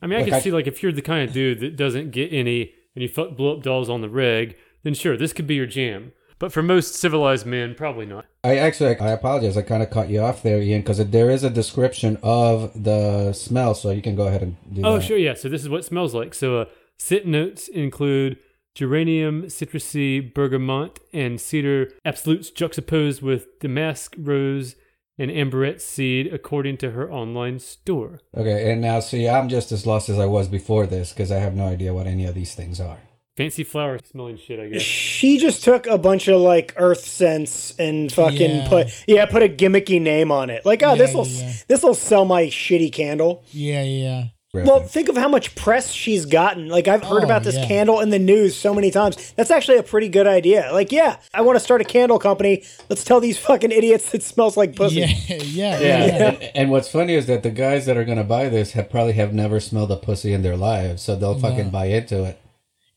I 0.02 0.08
mean, 0.08 0.14
I 0.14 0.22
Like, 0.22 0.26
can 0.26 0.34
I- 0.36 0.40
see 0.40 0.52
like 0.52 0.68
if 0.68 0.82
you're 0.84 0.92
the 0.92 1.02
kind 1.02 1.28
of 1.28 1.34
dude 1.34 1.60
that 1.60 1.76
doesn't 1.76 2.12
get 2.12 2.32
any 2.32 2.72
and 2.96 3.02
you 3.02 3.10
fuck 3.10 3.36
blow 3.36 3.58
up 3.58 3.64
dolls 3.64 3.90
on 3.90 4.02
the 4.02 4.10
reg, 4.10 4.56
then 4.84 4.94
sure, 4.94 5.18
this 5.18 5.34
could 5.34 5.48
be 5.48 5.56
your 5.56 5.66
jam. 5.66 6.14
But 6.38 6.52
for 6.52 6.62
most 6.62 6.96
civilized 6.96 7.46
men, 7.46 7.76
probably 7.76 8.06
not. 8.06 8.26
I 8.44 8.58
actually, 8.58 8.98
I 8.98 9.12
apologize. 9.12 9.56
I 9.58 9.62
kind 9.62 9.82
of 9.82 9.90
cut 9.90 10.10
you 10.10 10.20
off 10.22 10.44
there, 10.44 10.62
Ian, 10.62 10.82
because 10.82 10.98
there 11.10 11.30
is 11.30 11.44
a 11.44 11.50
description 11.50 12.18
of 12.22 12.72
the 12.84 13.32
smell, 13.34 13.74
so 13.74 13.92
you 13.92 14.02
can 14.02 14.16
go 14.16 14.28
ahead 14.28 14.42
and 14.42 14.58
do 14.74 14.82
Oh, 14.84 14.96
that. 14.96 15.04
sure, 15.04 15.18
yeah. 15.18 15.34
So 15.34 15.48
this 15.48 15.62
is 15.62 15.70
what 15.70 15.80
it 15.80 15.86
smells 15.86 16.14
like. 16.14 16.34
So 16.34 16.60
uh, 16.62 16.66
scent 16.98 17.26
notes 17.26 17.68
include 17.70 18.38
geranium, 18.74 19.44
citrusy, 19.44 20.34
bergamot, 20.34 21.00
and 21.14 21.40
cedar 21.40 21.92
absolutes 22.04 22.50
juxtaposed 22.50 23.22
with 23.22 23.60
damask 23.62 24.14
rose 24.18 24.76
and 25.18 25.32
ambrette 25.32 25.80
seed, 25.82 26.28
according 26.34 26.76
to 26.76 26.92
her 26.92 27.10
online 27.10 27.58
store. 27.60 28.20
Okay, 28.36 28.70
and 28.70 28.82
now 28.82 29.00
see, 29.00 29.30
I'm 29.30 29.48
just 29.48 29.72
as 29.72 29.88
lost 29.88 30.10
as 30.10 30.20
I 30.20 30.26
was 30.26 30.50
before 30.50 30.86
this 30.86 31.14
because 31.14 31.32
I 31.32 31.38
have 31.38 31.56
no 31.56 31.68
idea 31.68 31.94
what 31.94 32.06
any 32.08 32.26
of 32.26 32.36
these 32.36 32.54
things 32.54 32.82
are. 32.82 32.98
Fancy 33.38 33.66
flower 33.66 34.00
smelling 34.10 34.38
shit, 34.38 34.60
I 34.62 34.70
guess. 34.70 34.82
She 34.82 35.38
just 35.40 35.64
took 35.64 35.88
a 35.88 35.98
bunch 35.98 36.30
of 36.30 36.40
like 36.40 36.74
earth 36.78 37.06
scents 37.06 37.76
and 37.78 38.10
fucking 38.12 38.40
Yeah. 38.62 38.68
put 38.70 39.04
yeah, 39.08 39.26
put 39.26 39.44
a 39.44 39.50
gimmicky 39.50 40.02
name 40.02 40.32
on 40.32 40.50
it. 40.50 40.66
Like, 40.66 40.84
oh, 40.84 40.92
Yeah, 40.92 40.96
this 40.96 41.14
will 41.14 41.28
yeah, 41.28 41.48
yeah. 41.48 41.54
this 41.68 41.84
will 41.84 41.96
sell 41.96 42.24
my 42.24 42.44
shitty 42.46 42.94
candle. 42.94 43.44
Yeah, 43.52 43.84
yeah. 43.84 44.24
Well, 44.54 44.80
think 44.80 45.10
of 45.10 45.18
how 45.18 45.28
much 45.28 45.54
press 45.56 45.92
she's 45.92 46.26
gotten. 46.26 46.70
Like 46.70 46.88
I've 46.88 47.04
heard 47.04 47.24
Oh, 47.24 47.26
about 47.26 47.44
this 47.44 47.56
yeah. 47.56 47.68
candle 47.68 48.00
in 48.00 48.10
the 48.10 48.20
news 48.20 48.56
so 48.56 48.74
many 48.74 48.90
times. 48.90 49.34
That's 49.36 49.52
actually 49.52 49.80
a 49.80 49.84
pretty 49.84 50.08
good 50.08 50.28
idea. 50.28 50.70
Like, 50.72 50.94
yeah, 50.94 51.18
I 51.34 51.42
want 51.42 51.58
to 51.58 51.60
start 51.60 51.82
a 51.82 51.84
candle 51.84 52.20
company. 52.20 52.64
Let's 52.90 53.04
tell 53.04 53.20
these 53.20 53.38
fucking 53.38 53.74
idiots 53.74 54.14
it 54.16 54.24
smells 54.24 54.56
like 54.56 54.74
pussy. 54.78 55.00
Yeah, 55.02 55.08
yeah, 55.28 55.80
Yeah, 55.80 55.80
yeah. 56.06 56.28
and, 56.30 56.44
and 56.56 56.72
what's 56.72 56.88
funny 56.90 57.16
is 57.16 57.26
that 57.26 57.44
the 57.44 57.50
guys 57.52 57.86
that 57.86 57.98
are 57.98 58.06
gonna 58.06 58.24
buy 58.24 58.48
this 58.48 58.72
have 58.72 58.90
probably 58.90 59.12
have 59.14 59.34
never 59.34 59.60
smelled 59.60 59.92
a 59.92 59.98
pussy 59.98 60.32
in 60.32 60.42
their 60.42 60.56
lives, 60.56 61.02
so 61.02 61.18
they'll 61.18 61.38
fucking 61.38 61.70
buy 61.70 61.88
into 61.88 62.24
it. 62.24 62.40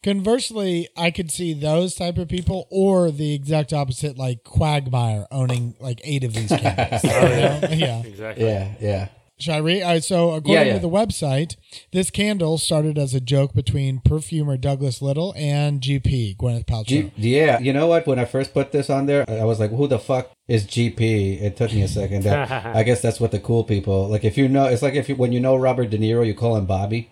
Conversely, 0.04 0.88
I 0.96 1.10
could 1.10 1.30
see 1.30 1.52
those 1.54 1.94
type 1.94 2.18
of 2.18 2.28
people, 2.28 2.66
or 2.70 3.10
the 3.10 3.34
exact 3.34 3.72
opposite, 3.72 4.16
like 4.16 4.44
Quagmire 4.44 5.26
owning 5.30 5.74
like 5.80 6.00
eight 6.04 6.22
of 6.24 6.34
these 6.34 6.48
candles. 6.48 7.02
You 7.04 7.10
know? 7.10 7.60
Yeah. 7.70 8.02
Exactly. 8.04 8.44
Yeah, 8.46 8.74
yeah. 8.80 9.08
Shall 9.40 9.54
I 9.56 9.58
read? 9.58 9.82
Uh, 9.82 10.00
so, 10.00 10.30
according 10.30 10.52
Yeah, 10.52 10.62
yeah. 10.62 10.72
to 10.74 10.78
the 10.80 10.88
website, 10.88 11.54
this 11.92 12.10
candle 12.10 12.58
started 12.58 12.98
as 12.98 13.14
a 13.14 13.20
joke 13.20 13.54
between 13.54 14.00
perfumer 14.00 14.56
Douglas 14.56 15.00
Little 15.00 15.32
and 15.36 15.80
GP 15.80 16.36
Gwyneth 16.36 16.66
Paltrow. 16.66 16.86
G- 16.86 17.12
yeah, 17.16 17.58
you 17.60 17.72
know 17.72 17.86
what? 17.86 18.06
When 18.06 18.18
I 18.18 18.24
first 18.24 18.52
put 18.52 18.72
this 18.72 18.90
on 18.90 19.06
there, 19.06 19.24
I 19.28 19.44
was 19.44 19.60
like, 19.60 19.70
"Who 19.70 19.86
the 19.86 20.00
fuck 20.00 20.32
is 20.48 20.64
GP?" 20.64 21.40
It 21.40 21.56
took 21.56 21.72
me 21.72 21.82
a 21.82 21.88
second. 21.88 22.26
I 22.26 22.82
guess 22.82 23.00
that's 23.00 23.20
what 23.20 23.30
the 23.30 23.38
cool 23.38 23.62
people 23.62 24.08
like. 24.08 24.24
If 24.24 24.36
you 24.36 24.48
know, 24.48 24.64
it's 24.64 24.82
like 24.82 24.94
if 24.94 25.08
you 25.08 25.14
when 25.14 25.30
you 25.32 25.38
know 25.38 25.54
Robert 25.54 25.90
De 25.90 25.98
Niro, 25.98 26.26
you 26.26 26.34
call 26.34 26.56
him 26.56 26.66
Bobby. 26.66 27.08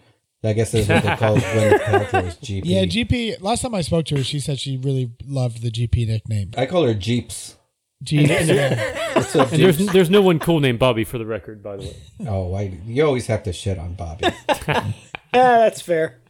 I 0.46 0.52
guess 0.52 0.72
that's 0.72 0.88
what 0.88 1.02
they 1.02 1.16
call 1.16 1.36
Gwyneth 1.36 1.78
Paltrow 1.80 2.26
is 2.26 2.36
GP. 2.36 2.62
yeah, 2.64 2.84
GP. 2.84 3.40
Last 3.42 3.62
time 3.62 3.74
I 3.74 3.80
spoke 3.80 4.06
to 4.06 4.16
her, 4.16 4.24
she 4.24 4.40
said 4.40 4.58
she 4.58 4.76
really 4.76 5.10
loved 5.26 5.62
the 5.62 5.70
GP 5.70 6.06
nickname. 6.06 6.50
I 6.56 6.66
call 6.66 6.84
her 6.84 6.94
Jeeps. 6.94 7.56
Jeeps. 8.02 8.28
yeah. 8.46 8.94
Uh, 8.96 9.02
What's 9.20 9.34
up, 9.36 9.50
And 9.52 9.62
there's 9.62 9.78
there's 9.86 10.10
no 10.10 10.20
one 10.22 10.38
cool 10.38 10.60
named 10.60 10.78
Bobby 10.78 11.04
for 11.04 11.16
the 11.18 11.24
record, 11.26 11.62
by 11.62 11.76
the 11.76 11.82
way. 11.84 11.96
Oh, 12.28 12.52
I, 12.54 12.78
you 12.84 13.04
always 13.04 13.26
have 13.28 13.42
to 13.44 13.52
shit 13.52 13.78
on 13.78 13.94
Bobby. 13.94 14.26
Yeah, 15.34 15.58
that's 15.58 15.82
fair. 15.82 16.20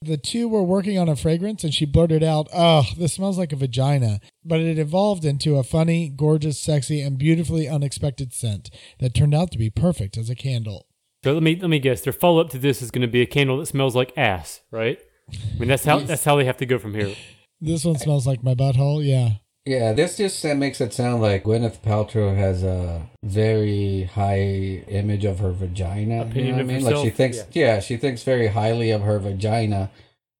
The 0.00 0.16
two 0.16 0.48
were 0.48 0.62
working 0.62 0.98
on 0.98 1.10
a 1.10 1.16
fragrance 1.16 1.62
and 1.62 1.74
she 1.74 1.84
blurted 1.84 2.22
out, 2.22 2.48
Oh, 2.54 2.84
this 2.96 3.12
smells 3.14 3.36
like 3.36 3.52
a 3.52 3.56
vagina. 3.56 4.20
But 4.42 4.60
it 4.60 4.78
evolved 4.78 5.26
into 5.26 5.56
a 5.56 5.62
funny, 5.62 6.08
gorgeous, 6.08 6.58
sexy, 6.58 7.02
and 7.02 7.18
beautifully 7.18 7.68
unexpected 7.68 8.32
scent 8.32 8.70
that 8.98 9.12
turned 9.14 9.34
out 9.34 9.50
to 9.50 9.58
be 9.58 9.68
perfect 9.68 10.16
as 10.16 10.30
a 10.30 10.34
candle. 10.34 10.86
So 11.22 11.32
let 11.34 11.42
me 11.42 11.58
let 11.60 11.68
me 11.68 11.78
guess. 11.78 12.00
Their 12.00 12.12
follow 12.12 12.40
up 12.40 12.50
to 12.50 12.58
this 12.58 12.80
is 12.80 12.90
going 12.90 13.02
to 13.02 13.08
be 13.08 13.20
a 13.20 13.26
candle 13.26 13.58
that 13.58 13.66
smells 13.66 13.94
like 13.94 14.16
ass, 14.16 14.60
right? 14.70 14.98
I 15.30 15.58
mean 15.58 15.68
that's 15.68 15.84
how 15.84 15.98
that's 15.98 16.24
how 16.24 16.36
they 16.36 16.44
have 16.44 16.56
to 16.58 16.66
go 16.66 16.78
from 16.78 16.94
here. 16.94 17.14
This 17.60 17.84
one 17.84 17.98
smells 17.98 18.26
like 18.26 18.42
my 18.42 18.54
butthole. 18.54 19.04
Yeah. 19.04 19.34
Yeah, 19.66 19.92
this 19.92 20.16
just 20.16 20.42
uh, 20.44 20.54
makes 20.54 20.80
it 20.80 20.94
sound 20.94 21.20
like 21.20 21.44
Gwyneth 21.44 21.82
Paltrow 21.82 22.34
has 22.34 22.62
a 22.62 23.06
very 23.22 24.04
high 24.04 24.82
image 24.88 25.26
of 25.26 25.38
her 25.40 25.52
vagina. 25.52 26.22
Opinion 26.22 26.46
you 26.46 26.52
know 26.52 26.56
what 26.56 26.62
of 26.62 26.70
I 26.70 26.72
mean? 26.72 26.84
Like 26.84 26.96
she 26.96 27.10
thinks, 27.10 27.36
yeah. 27.36 27.44
yeah. 27.52 27.80
she 27.80 27.98
thinks 27.98 28.22
very 28.22 28.48
highly 28.48 28.90
of 28.90 29.02
her 29.02 29.18
vagina 29.18 29.90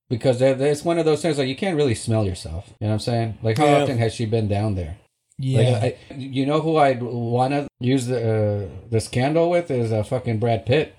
because 0.08 0.40
it's 0.40 0.84
one 0.84 0.98
of 0.98 1.04
those 1.04 1.20
things 1.20 1.36
like 1.36 1.48
you 1.48 1.54
can't 1.54 1.76
really 1.76 1.94
smell 1.94 2.24
yourself. 2.24 2.68
You 2.80 2.86
know 2.86 2.88
what 2.88 2.94
I'm 2.94 3.00
saying? 3.00 3.38
Like 3.42 3.58
how 3.58 3.66
Yeah. 3.66 3.82
often 3.82 3.98
has 3.98 4.14
she 4.14 4.24
been 4.24 4.48
down 4.48 4.74
there? 4.74 4.96
Yeah. 5.40 5.78
Like, 5.82 5.98
I, 6.10 6.14
you 6.14 6.44
know 6.46 6.60
who 6.60 6.76
I'd 6.76 7.02
want 7.02 7.52
to 7.52 7.66
use 7.80 8.06
the, 8.06 8.18
uh, 8.18 8.88
this 8.90 9.08
candle 9.08 9.48
with 9.50 9.70
is 9.70 9.90
uh, 9.92 10.02
fucking 10.02 10.38
Brad 10.38 10.66
Pitt. 10.66 10.94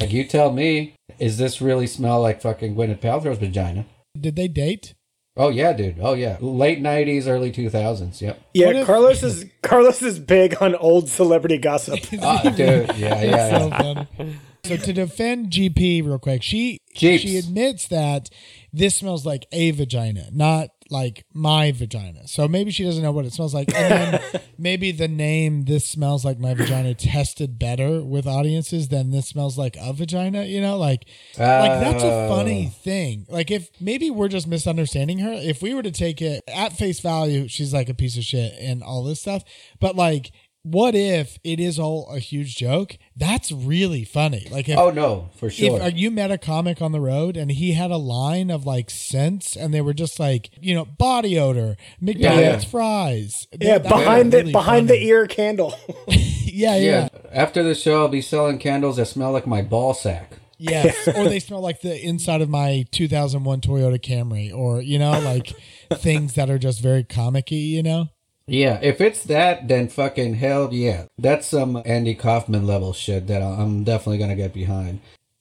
Like 0.00 0.12
you 0.12 0.24
tell 0.24 0.52
me, 0.52 0.94
is 1.18 1.38
this 1.38 1.60
really 1.60 1.86
smell 1.86 2.20
like 2.20 2.42
fucking 2.42 2.74
Gwyneth 2.74 3.00
Paltrow's 3.00 3.38
vagina? 3.38 3.86
Did 4.20 4.34
they 4.36 4.48
date? 4.48 4.94
Oh 5.36 5.48
yeah, 5.48 5.72
dude. 5.72 5.96
Oh 6.00 6.14
yeah, 6.14 6.36
late 6.40 6.80
'90s, 6.80 7.26
early 7.26 7.50
2000s. 7.52 8.20
Yep. 8.20 8.40
Yeah, 8.54 8.68
if- 8.70 8.86
Carlos 8.86 9.22
is 9.22 9.46
Carlos 9.62 10.00
is 10.02 10.18
big 10.18 10.60
on 10.60 10.74
old 10.76 11.08
celebrity 11.08 11.58
gossip. 11.58 12.00
Ah, 12.22 12.42
dude. 12.42 12.96
Yeah, 12.96 13.22
yeah, 13.22 13.68
That's 13.68 14.08
so 14.16 14.26
So 14.64 14.76
to 14.76 14.92
defend 14.92 15.50
GP 15.50 16.04
real 16.06 16.18
quick, 16.18 16.42
she 16.42 16.78
Jeeps. 16.94 17.22
she 17.22 17.36
admits 17.36 17.86
that 17.88 18.30
this 18.72 18.96
smells 18.96 19.26
like 19.26 19.46
a 19.52 19.72
vagina, 19.72 20.28
not 20.32 20.68
like 20.90 21.24
my 21.32 21.72
vagina. 21.72 22.26
So 22.28 22.46
maybe 22.46 22.70
she 22.70 22.84
doesn't 22.84 23.02
know 23.02 23.12
what 23.12 23.24
it 23.24 23.32
smells 23.32 23.54
like. 23.54 23.74
And 23.74 24.20
then 24.22 24.40
maybe 24.58 24.92
the 24.92 25.08
name 25.08 25.64
"This 25.64 25.86
Smells 25.86 26.24
Like 26.24 26.38
My 26.38 26.54
Vagina" 26.54 26.94
tested 26.94 27.58
better 27.58 28.02
with 28.02 28.26
audiences 28.26 28.88
than 28.88 29.10
"This 29.10 29.28
Smells 29.28 29.56
Like 29.56 29.76
a 29.80 29.92
Vagina." 29.92 30.44
You 30.44 30.60
know, 30.60 30.76
like 30.76 31.06
like 31.38 31.80
that's 31.80 32.02
a 32.02 32.28
funny 32.28 32.66
oh. 32.70 32.78
thing. 32.82 33.26
Like 33.28 33.50
if 33.50 33.70
maybe 33.80 34.10
we're 34.10 34.28
just 34.28 34.46
misunderstanding 34.46 35.18
her. 35.18 35.32
If 35.32 35.62
we 35.62 35.74
were 35.74 35.82
to 35.82 35.90
take 35.90 36.20
it 36.20 36.42
at 36.48 36.72
face 36.72 37.00
value, 37.00 37.48
she's 37.48 37.72
like 37.72 37.88
a 37.88 37.94
piece 37.94 38.16
of 38.16 38.24
shit 38.24 38.54
and 38.60 38.82
all 38.82 39.04
this 39.04 39.20
stuff. 39.20 39.42
But 39.80 39.96
like, 39.96 40.32
what 40.64 40.94
if 40.96 41.38
it 41.44 41.60
is 41.60 41.78
all 41.78 42.08
a 42.10 42.18
huge 42.18 42.56
joke? 42.56 42.96
That's 43.14 43.52
really 43.52 44.02
funny. 44.02 44.48
Like 44.50 44.68
if 44.68 44.76
Oh 44.78 44.90
no, 44.90 45.28
for 45.36 45.48
sure. 45.50 45.76
if 45.76 45.82
uh, 45.82 45.86
you 45.94 46.10
met 46.10 46.30
a 46.32 46.38
comic 46.38 46.82
on 46.82 46.90
the 46.92 47.00
road 47.00 47.36
and 47.36 47.50
he 47.52 47.72
had 47.74 47.90
a 47.92 47.96
line 47.96 48.50
of 48.50 48.66
like 48.66 48.90
scents 48.90 49.54
and 49.56 49.72
they 49.72 49.80
were 49.82 49.94
just 49.94 50.18
like 50.18 50.50
you 50.60 50.74
know 50.74 50.84
body 50.84 51.38
odor, 51.38 51.76
McDonald's 52.00 52.64
Yeah. 52.64 52.70
fries. 52.70 53.46
Yeah, 53.60 53.78
That- 53.78 53.88
behind 53.90 54.32
that's 54.32 54.32
the 54.32 54.38
really 54.38 54.52
behind 54.52 54.88
funny. 54.88 54.98
the 55.00 55.06
ear 55.06 55.26
candle. 55.28 55.74
Yeah, 56.56 56.76
yeah. 56.76 57.08
yeah. 57.12 57.20
After 57.32 57.64
the 57.64 57.74
show, 57.74 58.02
I'll 58.02 58.08
be 58.08 58.20
selling 58.22 58.58
candles 58.60 58.96
that 58.98 59.06
smell 59.06 59.32
like 59.32 59.44
my 59.46 59.60
ball 59.60 59.92
sack. 59.92 60.34
Yes, 60.56 61.08
or 61.16 61.24
they 61.24 61.40
smell 61.40 61.60
like 61.60 61.80
the 61.80 62.00
inside 62.00 62.42
of 62.42 62.48
my 62.48 62.86
2001 62.92 63.60
Toyota 63.60 63.98
Camry, 64.00 64.54
or 64.54 64.80
you 64.80 65.00
know, 65.00 65.18
like 65.18 65.52
things 65.94 66.34
that 66.34 66.48
are 66.50 66.58
just 66.58 66.80
very 66.80 67.02
comic-y, 67.02 67.56
you 67.56 67.82
know. 67.82 68.06
Yeah, 68.46 68.78
if 68.82 69.00
it's 69.00 69.22
that, 69.24 69.68
then 69.68 69.88
fucking 69.88 70.34
hell 70.34 70.72
yeah. 70.72 71.06
That's 71.18 71.46
some 71.46 71.80
Andy 71.84 72.14
Kaufman 72.14 72.66
level 72.66 72.92
shit 72.92 73.26
that 73.28 73.42
I'm 73.42 73.84
definitely 73.84 74.18
gonna 74.18 74.36
get 74.36 74.52
behind. 74.52 75.00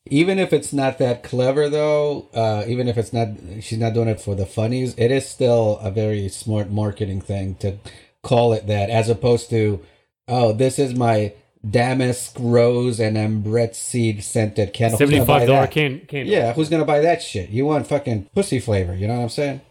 Even 0.10 0.40
if 0.40 0.54
it's 0.54 0.74
not 0.74 0.98
that 1.00 1.24
clever 1.24 1.70
though, 1.70 2.28
uh, 2.34 2.64
even 2.68 2.88
if 2.88 2.98
it's 2.98 3.14
not, 3.14 3.30
she's 3.62 3.80
not 3.80 3.94
doing 3.94 4.08
it 4.08 4.22
for 4.22 4.36
the 4.36 4.46
funnies, 4.46 4.96
it 4.98 5.12
is 5.12 5.28
still 5.28 5.80
a 5.80 5.92
very 5.92 6.30
smart 6.30 6.70
marketing 6.70 7.20
thing 7.22 7.56
to 7.56 7.78
call 8.22 8.54
it 8.54 8.68
that, 8.68 8.90
as 8.90 9.10
opposed 9.10 9.50
to, 9.50 9.82
oh, 10.28 10.54
this 10.54 10.80
is 10.80 10.96
my 10.96 11.34
damask 11.70 12.36
rose 12.40 13.00
and 13.00 13.18
ambrette 13.18 13.76
seed 13.76 14.24
scented 14.24 14.74
candle. 14.74 14.98
Who's 14.98 15.10
Seventy 15.10 15.18
gonna 15.18 15.28
buy 15.28 15.40
five 15.40 15.48
dollar 15.48 15.68
can 15.68 16.00
candle. 16.08 16.34
Yeah, 16.34 16.54
who's 16.54 16.70
gonna 16.70 16.86
buy 16.86 17.02
that 17.02 17.22
shit? 17.22 17.50
You 17.50 17.66
want 17.66 17.88
fucking 17.88 18.30
pussy 18.34 18.60
flavor, 18.60 18.96
you 18.96 19.08
know 19.08 19.16
what 19.16 19.24
I'm 19.24 19.30
saying? 19.30 19.62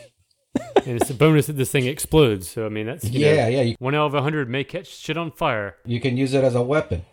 and 0.86 0.96
it's 1.00 1.10
a 1.10 1.14
bonus 1.14 1.46
that 1.46 1.54
this 1.56 1.70
thing 1.70 1.86
explodes. 1.86 2.48
So 2.48 2.66
I 2.66 2.68
mean 2.68 2.86
that's 2.86 3.04
you 3.10 3.20
Yeah, 3.24 3.42
know, 3.44 3.48
yeah, 3.48 3.60
you, 3.62 3.76
one 3.78 3.94
out 3.94 4.06
of 4.06 4.14
a 4.14 4.22
hundred 4.22 4.48
may 4.48 4.64
catch 4.64 4.86
shit 4.88 5.16
on 5.16 5.30
fire. 5.32 5.76
you 5.84 6.00
can 6.00 6.16
use 6.16 6.34
it 6.34 6.44
as 6.44 6.54
a 6.54 6.62
weapon. 6.62 7.04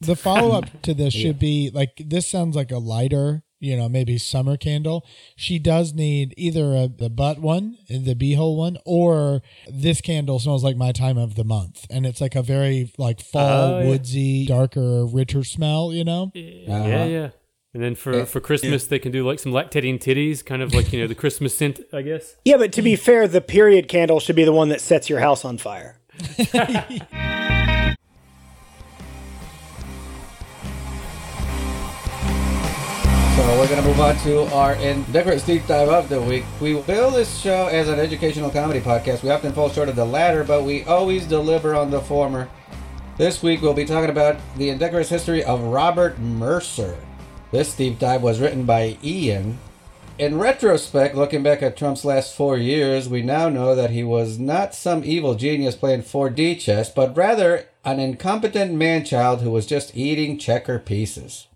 The 0.00 0.14
follow-up 0.16 0.82
to 0.82 0.92
this 0.94 1.14
should 1.22 1.38
be 1.38 1.70
like 1.72 1.92
this 1.98 2.26
sounds 2.28 2.54
like 2.54 2.70
a 2.70 2.76
lighter, 2.78 3.42
you 3.60 3.74
know, 3.78 3.88
maybe 3.88 4.18
summer 4.18 4.58
candle. 4.58 5.06
She 5.36 5.58
does 5.58 5.94
need 5.94 6.34
either 6.36 6.74
a, 6.76 6.86
the 6.88 7.08
butt 7.08 7.38
one, 7.38 7.78
the 7.88 8.14
beehole 8.14 8.58
one, 8.58 8.76
or 8.84 9.40
this 9.72 10.02
candle 10.02 10.38
smells 10.38 10.62
like 10.62 10.76
my 10.76 10.92
time 10.92 11.16
of 11.16 11.34
the 11.34 11.44
month, 11.44 11.86
and 11.88 12.04
it's 12.04 12.20
like 12.20 12.34
a 12.34 12.42
very 12.42 12.92
like 12.98 13.22
fall, 13.22 13.76
Oh, 13.76 13.80
yeah. 13.80 13.86
woodsy, 13.88 14.44
darker, 14.46 15.06
richer 15.06 15.42
smell, 15.44 15.90
you 15.94 16.04
know. 16.04 16.24
Uh-huh. 16.34 16.42
Yeah, 16.86 17.04
yeah. 17.06 17.28
And 17.76 17.84
then 17.84 17.94
for, 17.94 18.14
eh, 18.14 18.24
for 18.24 18.40
Christmas, 18.40 18.86
they 18.86 18.98
can 18.98 19.12
do 19.12 19.22
like 19.22 19.38
some 19.38 19.52
lactating 19.52 19.98
titties, 19.98 20.42
kind 20.42 20.62
of 20.62 20.72
like 20.72 20.94
you 20.94 20.98
know 20.98 21.06
the 21.06 21.14
Christmas 21.14 21.54
scent, 21.54 21.80
I 21.92 22.00
guess. 22.00 22.36
yeah, 22.46 22.56
but 22.56 22.72
to 22.72 22.80
be 22.80 22.96
fair, 22.96 23.28
the 23.28 23.42
period 23.42 23.86
candle 23.86 24.18
should 24.18 24.34
be 24.34 24.44
the 24.44 24.52
one 24.52 24.70
that 24.70 24.80
sets 24.80 25.10
your 25.10 25.20
house 25.20 25.44
on 25.44 25.58
fire. 25.58 25.98
So 33.36 33.42
we're 33.58 33.68
gonna 33.68 33.82
move 33.82 34.00
on 34.00 34.16
to 34.20 34.44
our 34.54 34.76
Indecorous 34.76 35.44
Deep 35.44 35.66
Dive 35.66 35.90
of 35.90 36.08
the 36.08 36.22
Week. 36.22 36.44
We 36.58 36.74
will 36.74 36.82
bill 36.82 37.10
this 37.10 37.38
show 37.38 37.66
as 37.66 37.90
an 37.90 38.00
educational 38.00 38.48
comedy 38.48 38.80
podcast. 38.80 39.22
We 39.22 39.28
often 39.28 39.52
fall 39.52 39.68
short 39.68 39.90
of 39.90 39.96
the 39.96 40.06
latter, 40.06 40.42
but 40.42 40.64
we 40.64 40.84
always 40.84 41.26
deliver 41.26 41.74
on 41.74 41.90
the 41.90 42.00
former. 42.00 42.48
This 43.18 43.42
week 43.42 43.60
we'll 43.60 43.74
be 43.74 43.84
talking 43.84 44.08
about 44.08 44.36
the 44.56 44.70
indecorous 44.70 45.10
history 45.10 45.44
of 45.44 45.60
Robert 45.60 46.18
Mercer. 46.18 46.96
This 47.52 47.76
deep 47.76 47.98
dive 47.98 48.22
was 48.22 48.40
written 48.40 48.64
by 48.64 48.98
Ian. 49.04 49.58
In 50.18 50.38
retrospect, 50.38 51.14
looking 51.14 51.42
back 51.42 51.62
at 51.62 51.76
Trump's 51.76 52.04
last 52.04 52.34
four 52.34 52.56
years, 52.56 53.08
we 53.08 53.22
now 53.22 53.48
know 53.48 53.74
that 53.74 53.90
he 53.90 54.02
was 54.02 54.38
not 54.38 54.74
some 54.74 55.04
evil 55.04 55.34
genius 55.34 55.76
playing 55.76 56.02
4D 56.02 56.58
chess, 56.58 56.90
but 56.90 57.16
rather 57.16 57.66
an 57.84 58.00
incompetent 58.00 58.72
man-child 58.72 59.42
who 59.42 59.50
was 59.50 59.66
just 59.66 59.96
eating 59.96 60.38
checker 60.38 60.78
pieces. 60.78 61.46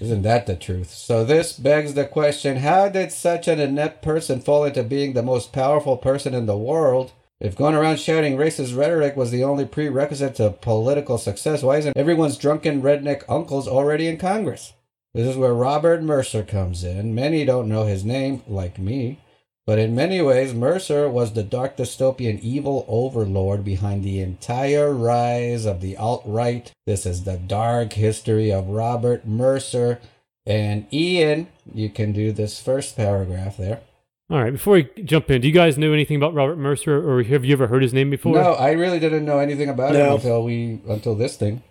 Isn't 0.00 0.22
that 0.22 0.46
the 0.46 0.56
truth? 0.56 0.90
So 0.90 1.24
this 1.24 1.52
begs 1.52 1.92
the 1.92 2.06
question, 2.06 2.58
how 2.58 2.88
did 2.88 3.12
such 3.12 3.46
an 3.46 3.60
inept 3.60 4.00
person 4.00 4.40
fall 4.40 4.64
into 4.64 4.82
being 4.82 5.12
the 5.12 5.22
most 5.22 5.52
powerful 5.52 5.98
person 5.98 6.32
in 6.32 6.46
the 6.46 6.56
world? 6.56 7.12
If 7.38 7.56
going 7.56 7.74
around 7.74 7.98
shouting 7.98 8.38
racist 8.38 8.74
rhetoric 8.74 9.16
was 9.16 9.30
the 9.30 9.44
only 9.44 9.66
prerequisite 9.66 10.36
to 10.36 10.50
political 10.50 11.18
success, 11.18 11.62
why 11.62 11.76
isn't 11.76 11.96
everyone's 11.96 12.38
drunken 12.38 12.80
redneck 12.80 13.24
uncles 13.28 13.68
already 13.68 14.06
in 14.06 14.16
Congress? 14.16 14.72
This 15.14 15.28
is 15.28 15.36
where 15.36 15.54
Robert 15.54 16.02
Mercer 16.02 16.42
comes 16.42 16.82
in. 16.82 17.14
Many 17.14 17.44
don't 17.44 17.68
know 17.68 17.86
his 17.86 18.04
name, 18.04 18.42
like 18.48 18.78
me. 18.78 19.20
But 19.66 19.78
in 19.78 19.94
many 19.94 20.20
ways, 20.20 20.52
Mercer 20.52 21.08
was 21.08 21.32
the 21.32 21.44
dark 21.44 21.76
dystopian 21.76 22.40
evil 22.40 22.84
overlord 22.88 23.64
behind 23.64 24.02
the 24.02 24.20
entire 24.20 24.92
rise 24.92 25.64
of 25.64 25.80
the 25.80 25.96
alt 25.96 26.22
right. 26.26 26.70
This 26.84 27.06
is 27.06 27.24
the 27.24 27.38
dark 27.38 27.94
history 27.94 28.52
of 28.52 28.68
Robert 28.68 29.26
Mercer. 29.26 30.00
And 30.44 30.92
Ian, 30.92 31.46
you 31.72 31.88
can 31.88 32.12
do 32.12 32.32
this 32.32 32.60
first 32.60 32.96
paragraph 32.96 33.56
there. 33.56 33.80
All 34.28 34.42
right, 34.42 34.52
before 34.52 34.74
we 34.74 34.84
jump 35.04 35.30
in, 35.30 35.42
do 35.42 35.48
you 35.48 35.54
guys 35.54 35.78
know 35.78 35.92
anything 35.92 36.16
about 36.16 36.34
Robert 36.34 36.56
Mercer, 36.56 36.96
or 36.96 37.22
have 37.22 37.44
you 37.44 37.52
ever 37.52 37.68
heard 37.68 37.82
his 37.82 37.94
name 37.94 38.10
before? 38.10 38.34
No, 38.34 38.54
I 38.54 38.72
really 38.72 38.98
didn't 38.98 39.24
know 39.24 39.38
anything 39.38 39.68
about 39.68 39.94
him 39.94 40.14
until 40.14 40.42
we 40.42 40.80
until 40.88 41.14
this 41.14 41.36
thing. 41.36 41.62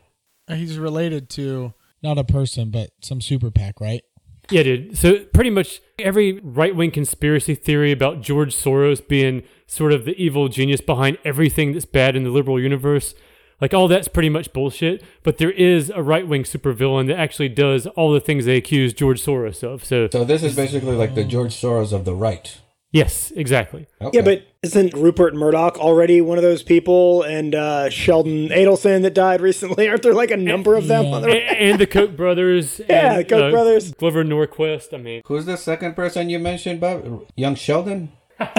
He's 0.48 0.78
related 0.78 1.30
to 1.32 1.74
not 2.04 2.18
a 2.18 2.24
person, 2.24 2.70
but 2.70 2.90
some 3.02 3.22
super 3.22 3.50
PAC, 3.50 3.80
right? 3.80 4.04
Yeah, 4.50 4.64
dude. 4.64 4.98
So 4.98 5.20
pretty 5.34 5.50
much 5.50 5.82
every 5.98 6.40
right 6.44 6.76
wing 6.76 6.92
conspiracy 6.92 7.56
theory 7.56 7.92
about 7.92 8.22
George 8.22 8.56
Soros 8.56 9.06
being 9.06 9.44
sort 9.68 9.94
of 9.94 10.06
the 10.06 10.16
evil 10.22 10.50
genius 10.50 10.82
behind 10.82 11.18
everything 11.24 11.72
that's 11.72 11.86
bad 11.86 12.16
in 12.16 12.24
the 12.24 12.30
liberal 12.30 12.60
universe, 12.60 13.16
like 13.62 13.74
all 13.74 13.88
that's 13.88 14.10
pretty 14.10 14.30
much 14.30 14.52
bullshit. 14.52 15.02
But 15.24 15.38
there 15.38 15.52
is 15.52 15.90
a 15.90 16.04
right 16.04 16.28
wing 16.28 16.44
supervillain 16.44 17.08
that 17.08 17.18
actually 17.18 17.50
does 17.50 17.88
all 17.88 18.12
the 18.12 18.20
things 18.20 18.46
they 18.46 18.58
accuse 18.58 18.94
George 18.94 19.22
Soros 19.22 19.64
of. 19.64 19.86
So 19.86 20.10
So 20.12 20.26
this 20.26 20.44
is 20.44 20.56
basically 20.56 20.96
like 20.96 21.16
the 21.16 21.24
George 21.24 21.54
Soros 21.54 21.94
of 21.94 22.04
the 22.04 22.14
right. 22.14 22.58
Yes, 22.94 23.32
exactly. 23.36 23.88
Okay. 24.00 24.20
Yeah, 24.20 24.24
but 24.24 24.44
isn't 24.62 24.94
Rupert 24.94 25.34
Murdoch 25.34 25.80
already 25.80 26.22
one 26.22 26.38
of 26.38 26.44
those 26.44 26.62
people? 26.62 27.24
And 27.24 27.56
uh, 27.56 27.90
Sheldon 27.90 28.50
Adelson 28.50 29.02
that 29.02 29.16
died 29.16 29.42
recently? 29.42 29.88
Aren't 29.90 30.04
there 30.04 30.14
like 30.14 30.30
a 30.30 30.38
number 30.38 30.76
of 30.76 30.88
them? 30.88 31.06
Yeah. 31.06 31.12
On 31.16 31.22
the- 31.24 31.30
and 31.32 31.80
the 31.80 31.88
Koch 31.88 32.16
brothers. 32.16 32.80
Yeah, 32.88 33.18
and, 33.18 33.28
Koch 33.28 33.52
brothers. 33.52 33.94
Grover 33.96 34.24
Norquist. 34.24 34.94
I 34.94 34.98
mean, 34.98 35.24
Who's 35.26 35.46
the 35.46 35.58
second 35.58 35.96
person 35.96 36.30
you 36.30 36.38
mentioned, 36.38 36.80
Bob? 36.80 37.26
Young 37.36 37.56
Sheldon? 37.56 38.12
Don't, 38.44 38.50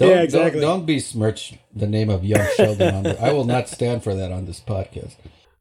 Yeah, 0.00 0.22
exactly. 0.22 0.60
Don't, 0.60 0.78
don't 0.80 0.86
besmirch 0.86 1.54
the 1.76 1.86
name 1.86 2.08
of 2.08 2.24
young 2.24 2.46
Sheldon. 2.56 2.94
On 2.94 3.02
the, 3.02 3.20
I 3.22 3.32
will 3.32 3.44
not 3.44 3.68
stand 3.68 4.02
for 4.02 4.14
that 4.14 4.32
on 4.32 4.46
this 4.46 4.60
podcast. 4.60 5.16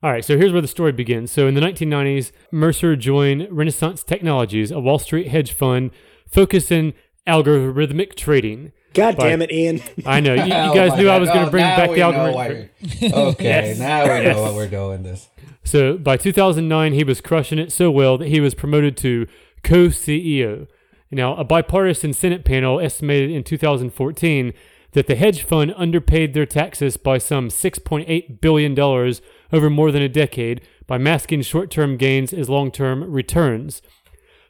All 0.07 0.13
right, 0.13 0.23
so 0.23 0.37
here's 0.37 0.53
where 0.53 0.61
the 0.61 0.69
story 0.69 0.93
begins. 0.93 1.33
So 1.33 1.47
in 1.47 1.53
the 1.53 1.59
1990s, 1.59 2.31
Mercer 2.49 2.95
joined 2.95 3.45
Renaissance 3.51 4.03
Technologies, 4.03 4.71
a 4.71 4.79
Wall 4.79 4.99
Street 4.99 5.27
hedge 5.27 5.51
fund 5.51 5.91
focused 6.25 6.71
in 6.71 6.93
algorithmic 7.27 8.15
trading. 8.15 8.71
God 8.93 9.17
But- 9.17 9.23
damn 9.27 9.41
it, 9.41 9.51
Ian. 9.51 9.81
I 10.05 10.21
know 10.21 10.33
you, 10.33 10.43
you 10.45 10.49
Oh 10.53 10.73
guys 10.73 10.91
my 10.91 10.97
knew 11.01 11.09
I 11.09 11.17
was 11.17 11.27
going 11.27 11.41
Oh, 11.41 11.45
to 11.47 11.51
bring 11.51 11.63
back 11.65 11.89
we 11.89 11.95
the 11.95 11.99
know 12.09 12.11
algorithm. 12.13 12.69
why- 13.01 13.09
Okay, 13.31 13.43
Yes. 13.43 13.79
now 13.79 14.03
we 14.03 14.07
know 14.07 14.21
Yes. 14.21 14.37
what 14.37 14.53
we're 14.53 14.69
doing 14.69 15.03
this. 15.03 15.27
So 15.65 15.97
by 15.97 16.15
2009, 16.15 16.93
he 16.93 17.03
was 17.03 17.19
crushing 17.19 17.59
it 17.59 17.73
so 17.73 17.91
well 17.91 18.17
that 18.17 18.29
he 18.29 18.39
was 18.39 18.53
promoted 18.53 18.95
to 18.99 19.27
co-CEO. 19.61 20.67
Now, 21.11 21.35
a 21.35 21.43
bipartisan 21.43 22.13
Senate 22.13 22.45
panel 22.45 22.79
estimated 22.79 23.29
in 23.29 23.43
2014 23.43 24.53
that 24.93 25.07
the 25.07 25.15
hedge 25.15 25.43
fund 25.43 25.73
underpaid 25.75 26.33
their 26.33 26.45
taxes 26.45 26.95
by 26.95 27.17
some 27.17 27.49
6.8 27.49 28.39
billion 28.39 28.73
dollars 28.73 29.21
over 29.51 29.69
more 29.69 29.91
than 29.91 30.01
a 30.01 30.09
decade 30.09 30.61
by 30.85 30.97
masking 30.97 31.41
short-term 31.41 31.97
gains 31.97 32.33
as 32.33 32.49
long-term 32.49 33.03
returns. 33.11 33.81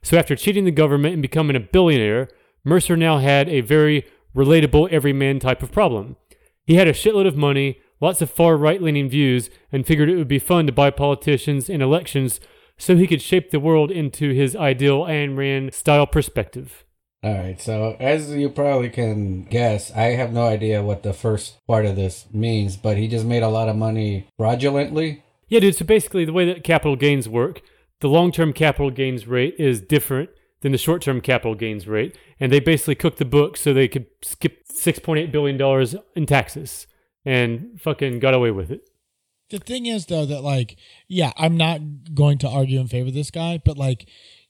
So 0.02 0.18
after 0.18 0.36
cheating 0.36 0.66
the 0.66 0.72
government 0.72 1.14
and 1.14 1.22
becoming 1.22 1.56
a 1.56 1.60
billionaire, 1.60 2.30
Mercer 2.64 2.98
now 2.98 3.18
had 3.18 3.50
a 3.50 3.62
very 3.62 4.06
relatable 4.36 4.90
everyman 4.92 5.40
type 5.40 5.64
of 5.64 5.72
problem. 5.72 6.16
He 6.66 6.76
had 6.76 6.88
a 6.88 6.94
shitload 6.94 7.28
of 7.28 7.38
money, 7.38 7.82
lots 8.00 8.22
of 8.22 8.30
far 8.30 8.58
right 8.58 8.82
leaning 8.82 9.10
views, 9.10 9.50
and 9.72 9.86
figured 9.86 10.10
it 10.10 10.18
would 10.18 10.28
be 10.28 10.40
fun 10.40 10.68
to 10.68 10.74
buy 10.74 10.92
politicians 10.92 11.70
in 11.70 11.82
elections 11.82 12.40
so 12.78 12.96
he 12.96 13.08
could 13.08 13.22
shape 13.22 13.50
the 13.50 13.60
world 13.60 13.90
into 13.90 14.34
his 14.34 14.56
ideal 14.56 15.04
Ayn 15.04 15.36
Rand 15.36 15.74
style 15.74 16.06
perspective. 16.06 16.84
All 17.24 17.34
right, 17.34 17.60
so 17.60 17.98
as 18.00 18.32
you 18.32 18.50
probably 18.50 18.90
can 18.90 19.44
guess, 19.44 19.92
I 19.92 20.12
have 20.12 20.32
no 20.32 20.46
idea 20.46 20.84
what 20.84 21.02
the 21.04 21.14
first 21.14 21.58
part 21.66 21.86
of 21.86 21.96
this 21.96 22.28
means, 22.32 22.78
but 22.78 22.98
he 22.98 23.08
just 23.08 23.26
made 23.26 23.42
a 23.44 23.50
lot 23.50 23.70
of 23.70 23.76
money 23.76 24.28
fraudulently. 24.38 25.24
Yeah, 25.48 25.62
dude, 25.62 25.76
so 25.76 25.86
basically, 25.86 26.26
the 26.26 26.34
way 26.34 26.46
that 26.46 26.64
capital 26.64 26.96
gains 26.96 27.28
work, 27.28 27.62
the 28.02 28.10
long 28.10 28.32
term 28.32 28.54
capital 28.54 28.92
gains 28.92 29.28
rate 29.28 29.56
is 29.58 29.82
different 29.82 30.30
than 30.62 30.72
the 30.72 30.78
short 30.78 31.02
term 31.02 31.22
capital 31.22 31.56
gains 31.56 31.88
rate. 31.88 32.16
And 32.40 32.52
they 32.52 32.60
basically 32.60 32.96
cooked 32.96 33.18
the 33.18 33.26
book 33.26 33.58
so 33.58 33.74
they 33.74 33.88
could 33.88 34.08
skip 34.22 34.68
$6.8 34.68 35.32
billion 35.32 36.00
in 36.16 36.26
taxes 36.26 36.88
and 37.26 37.80
fucking 37.82 38.20
got 38.20 38.34
away 38.34 38.52
with 38.52 38.72
it. 38.72 38.82
The 39.50 39.60
thing 39.60 39.86
is, 39.86 40.06
though, 40.06 40.26
that 40.26 40.42
like, 40.42 40.78
yeah, 41.08 41.32
I'm 41.38 41.56
not 41.58 41.80
going 42.14 42.38
to 42.40 42.50
argue 42.50 42.80
in 42.80 42.88
favor 42.88 43.08
of 43.08 43.14
this 43.14 43.32
guy, 43.32 43.62
but 43.64 43.78
like, 43.78 44.08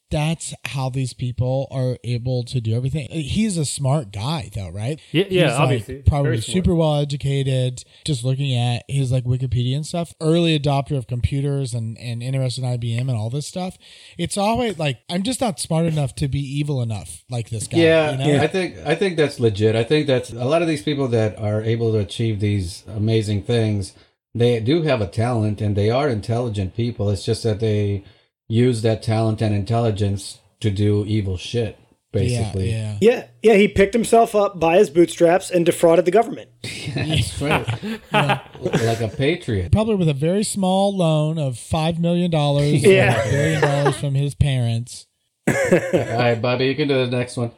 that's 0.10 0.54
how 0.66 0.90
these 0.90 1.14
people 1.14 1.68
are 1.72 1.98
able 2.04 2.44
to 2.44 2.62
do 2.62 2.76
everything. 2.76 3.10
He's 3.10 3.58
a 3.58 3.66
smart 3.66 4.12
guy, 4.12 4.50
though, 4.54 4.70
right? 4.70 5.00
Yeah, 5.12 5.26
yeah, 5.30 5.44
He's, 5.44 5.52
like, 5.52 5.60
obviously. 5.60 6.04
probably 6.04 6.42
super 6.42 6.76
well 6.76 6.96
educated. 6.96 7.84
Just 8.06 8.24
looking 8.24 8.54
at 8.56 8.84
his 8.88 9.12
like 9.12 9.26
Wikipedia 9.26 9.76
and 9.76 9.86
stuff, 9.86 10.14
early 10.22 10.58
adopter 10.58 10.98
of 10.98 11.08
computers 11.08 11.74
and 11.74 11.98
and 11.98 12.24
interested 12.24 12.64
in 12.64 12.80
IBM 12.80 13.02
and 13.02 13.12
all 13.12 13.30
this 13.30 13.48
stuff. 13.48 13.78
It's 14.18 14.38
always 14.38 14.80
like 14.80 15.00
I'm 15.10 15.24
just 15.24 15.42
not 15.42 15.60
smart 15.60 15.86
enough 15.86 16.16
to 16.16 16.28
be 16.28 16.40
evil 16.40 16.82
enough 16.82 17.24
like 17.30 17.50
this 17.50 17.68
guy. 17.68 17.78
Yeah, 17.78 18.12
you 18.12 18.38
know? 18.38 18.44
I 18.44 18.48
think 18.48 18.78
I 18.86 18.96
think 18.96 19.18
that's 19.18 19.40
legit. 19.40 19.76
I 19.76 19.84
think 19.84 20.08
that's 20.08 20.32
a 20.32 20.46
lot 20.46 20.62
of 20.62 20.68
these 20.68 20.84
people 20.84 21.08
that 21.10 21.38
are 21.38 21.62
able 21.62 21.92
to 21.92 22.00
achieve 22.00 22.40
these 22.40 22.84
amazing 22.88 23.44
things. 23.44 23.94
They 24.34 24.60
do 24.60 24.84
have 24.84 25.02
a 25.02 25.08
talent 25.08 25.62
and 25.62 25.76
they 25.76 25.90
are 25.90 26.08
intelligent 26.10 26.76
people. 26.76 27.10
It's 27.10 27.26
just 27.26 27.44
that 27.44 27.60
they 27.60 28.04
use 28.48 28.82
that 28.82 29.04
talent 29.04 29.42
and 29.42 29.54
intelligence 29.56 30.40
to 30.60 30.70
do 30.72 31.04
evil 31.06 31.38
shit, 31.38 31.78
basically. 32.12 32.72
Yeah, 32.72 32.98
Yeah, 33.02 33.28
yeah, 33.44 33.54
he 33.56 33.68
picked 33.68 33.94
himself 33.94 34.34
up 34.36 34.60
by 34.60 34.78
his 34.78 34.90
bootstraps 34.90 35.52
and 35.52 35.66
defrauded 35.66 36.06
the 36.06 36.12
government. 36.12 36.50
That's 36.96 37.42
right. 37.42 37.68
like 38.12 39.02
a 39.02 39.12
patriot. 39.16 39.72
Probably 39.72 39.96
with 39.96 40.10
a 40.10 40.14
very 40.14 40.44
small 40.44 40.96
loan 40.96 41.38
of 41.38 41.58
five 41.58 42.00
million 42.00 42.32
dollars, 42.32 42.84
Yeah. 42.84 43.22
a 43.22 43.30
billion 43.32 43.62
dollars 43.62 43.98
from 43.98 44.16
his 44.16 44.34
parents. 44.36 45.06
All 45.48 45.54
right, 45.94 46.36
Bobby, 46.42 46.66
you 46.66 46.76
can 46.76 46.88
do 46.88 47.06
the 47.06 47.16
next 47.16 47.38
one. 47.38 47.52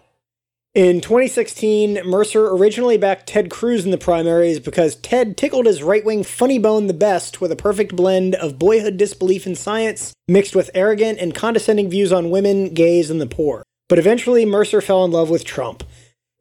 In 0.76 1.01
2016, 1.01 2.01
Mercer 2.05 2.47
originally 2.51 2.95
backed 2.95 3.26
Ted 3.26 3.49
Cruz 3.49 3.86
in 3.86 3.89
the 3.89 3.97
primaries 3.97 4.59
because 4.59 4.97
Ted 4.97 5.36
tickled 5.36 5.65
his 5.65 5.82
right 5.82 6.05
wing 6.05 6.24
funny 6.24 6.59
bone 6.59 6.86
the 6.86 6.93
best 6.93 7.41
with 7.41 7.51
a 7.51 7.55
perfect 7.55 7.95
blend 7.95 8.36
of 8.36 8.59
boyhood 8.59 8.95
disbelief 8.95 9.47
in 9.47 9.55
science 9.55 10.13
mixed 10.28 10.55
with 10.55 10.70
arrogant 10.76 11.17
and 11.17 11.34
condescending 11.34 11.89
views 11.89 12.13
on 12.13 12.30
women, 12.30 12.72
gays, 12.76 13.09
and 13.09 13.20
the 13.20 13.26
poor. 13.26 13.63
But 13.88 13.97
eventually, 13.97 14.45
Mercer 14.45 14.80
fell 14.80 15.03
in 15.03 15.09
love 15.09 15.32
with 15.32 15.43
Trump. 15.43 15.84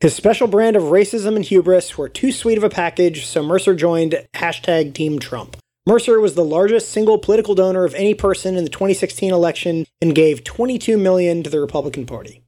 His 0.01 0.15
special 0.15 0.47
brand 0.47 0.77
of 0.77 0.83
racism 0.85 1.35
and 1.35 1.45
hubris 1.47 1.97
were 1.97 2.11
too 2.11 2.31
sweet 2.31 2.59
of 2.59 2.65
a 2.65 2.69
package, 2.69 3.25
so 3.25 3.43
Mercer 3.43 3.75
joined 3.75 4.27
hashtag 4.35 4.93
Team 4.93 5.19
Trump. 5.19 5.57
Mercer 5.87 6.21
was 6.21 6.35
the 6.35 6.45
largest 6.45 6.91
single 6.91 7.17
political 7.17 7.55
donor 7.55 7.87
of 7.87 7.95
any 7.95 8.13
person 8.13 8.59
in 8.59 8.65
the 8.65 8.71
2016 8.71 9.33
election 9.33 9.87
and 10.03 10.15
gave 10.15 10.45
22 10.45 10.99
million 10.99 11.43
to 11.43 11.49
the 11.49 11.61
Republican 11.61 12.05
Party. 12.05 12.43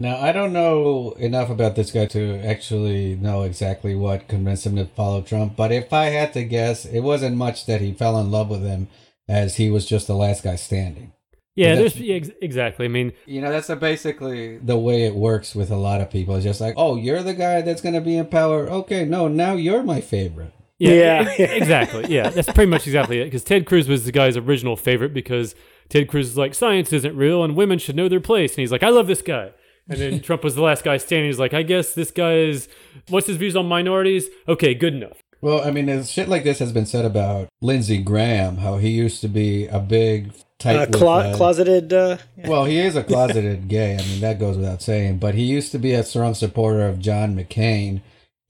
Now, 0.00 0.16
I 0.20 0.30
don't 0.30 0.52
know 0.52 1.10
enough 1.18 1.50
about 1.50 1.74
this 1.74 1.90
guy 1.90 2.06
to 2.06 2.38
actually 2.44 3.16
know 3.16 3.42
exactly 3.42 3.96
what 3.96 4.28
convinced 4.28 4.64
him 4.64 4.76
to 4.76 4.84
follow 4.84 5.22
Trump, 5.22 5.56
but 5.56 5.72
if 5.72 5.92
I 5.92 6.06
had 6.06 6.32
to 6.34 6.44
guess, 6.44 6.84
it 6.84 7.00
wasn't 7.00 7.36
much 7.36 7.66
that 7.66 7.80
he 7.80 7.92
fell 7.92 8.18
in 8.20 8.30
love 8.30 8.48
with 8.48 8.62
him 8.62 8.86
as 9.28 9.56
he 9.56 9.70
was 9.70 9.86
just 9.86 10.06
the 10.06 10.14
last 10.14 10.44
guy 10.44 10.54
standing. 10.54 11.12
Yeah, 11.56 11.74
there's 11.74 11.96
yeah, 11.96 12.14
ex- 12.14 12.30
exactly. 12.40 12.84
I 12.84 12.88
mean, 12.88 13.12
You 13.26 13.40
know, 13.40 13.50
that's 13.50 13.68
a 13.68 13.74
basically 13.74 14.58
the 14.58 14.78
way 14.78 15.02
it 15.02 15.16
works 15.16 15.56
with 15.56 15.72
a 15.72 15.76
lot 15.76 16.00
of 16.00 16.08
people. 16.08 16.36
It's 16.36 16.44
just 16.44 16.60
like, 16.60 16.74
oh, 16.76 16.94
you're 16.94 17.24
the 17.24 17.34
guy 17.34 17.62
that's 17.62 17.80
going 17.82 17.96
to 17.96 18.00
be 18.00 18.16
in 18.16 18.26
power. 18.26 18.68
Okay, 18.70 19.04
no, 19.04 19.26
now 19.26 19.54
you're 19.54 19.82
my 19.82 20.00
favorite. 20.00 20.52
Yeah, 20.78 20.92
Yeah. 21.36 21.44
exactly. 21.50 22.04
Yeah, 22.08 22.30
that's 22.30 22.52
pretty 22.52 22.70
much 22.70 22.86
exactly 22.86 23.18
it. 23.20 23.24
Because 23.24 23.42
Ted 23.42 23.66
Cruz 23.66 23.88
was 23.88 24.04
the 24.04 24.12
guy's 24.12 24.36
original 24.36 24.76
favorite 24.76 25.12
because 25.12 25.56
Ted 25.88 26.06
Cruz 26.06 26.28
is 26.28 26.36
like, 26.38 26.54
science 26.54 26.92
isn't 26.92 27.16
real 27.16 27.42
and 27.42 27.56
women 27.56 27.80
should 27.80 27.96
know 27.96 28.08
their 28.08 28.20
place. 28.20 28.52
And 28.52 28.60
he's 28.60 28.70
like, 28.70 28.84
I 28.84 28.90
love 28.90 29.08
this 29.08 29.22
guy. 29.22 29.50
And 29.88 29.98
then 29.98 30.20
Trump 30.22 30.44
was 30.44 30.54
the 30.54 30.62
last 30.62 30.84
guy 30.84 30.96
standing. 30.98 31.26
He's 31.26 31.38
like, 31.38 31.54
I 31.54 31.62
guess 31.62 31.94
this 31.94 32.10
guy 32.10 32.34
is, 32.34 32.68
what's 33.08 33.26
his 33.26 33.36
views 33.36 33.56
on 33.56 33.66
minorities? 33.66 34.28
Okay, 34.46 34.74
good 34.74 34.94
enough. 34.94 35.22
Well, 35.40 35.62
I 35.62 35.70
mean, 35.70 36.02
shit 36.04 36.28
like 36.28 36.42
this 36.44 36.58
has 36.58 36.72
been 36.72 36.86
said 36.86 37.04
about 37.04 37.48
Lindsey 37.60 37.98
Graham, 38.02 38.56
how 38.56 38.78
he 38.78 38.88
used 38.88 39.20
to 39.20 39.28
be 39.28 39.66
a 39.68 39.78
big, 39.78 40.32
tight. 40.58 40.76
Uh, 40.76 40.86
clo- 40.98 41.34
closeted. 41.36 41.92
Uh, 41.92 42.18
Well, 42.36 42.64
he 42.64 42.78
is 42.78 42.96
a 42.96 43.04
closeted 43.04 43.68
gay. 43.68 43.94
I 43.94 44.02
mean, 44.02 44.20
that 44.20 44.40
goes 44.40 44.56
without 44.56 44.82
saying. 44.82 45.18
But 45.18 45.34
he 45.34 45.44
used 45.44 45.70
to 45.72 45.78
be 45.78 45.92
a 45.92 46.02
strong 46.02 46.34
supporter 46.34 46.86
of 46.86 46.98
John 46.98 47.36
McCain. 47.36 48.00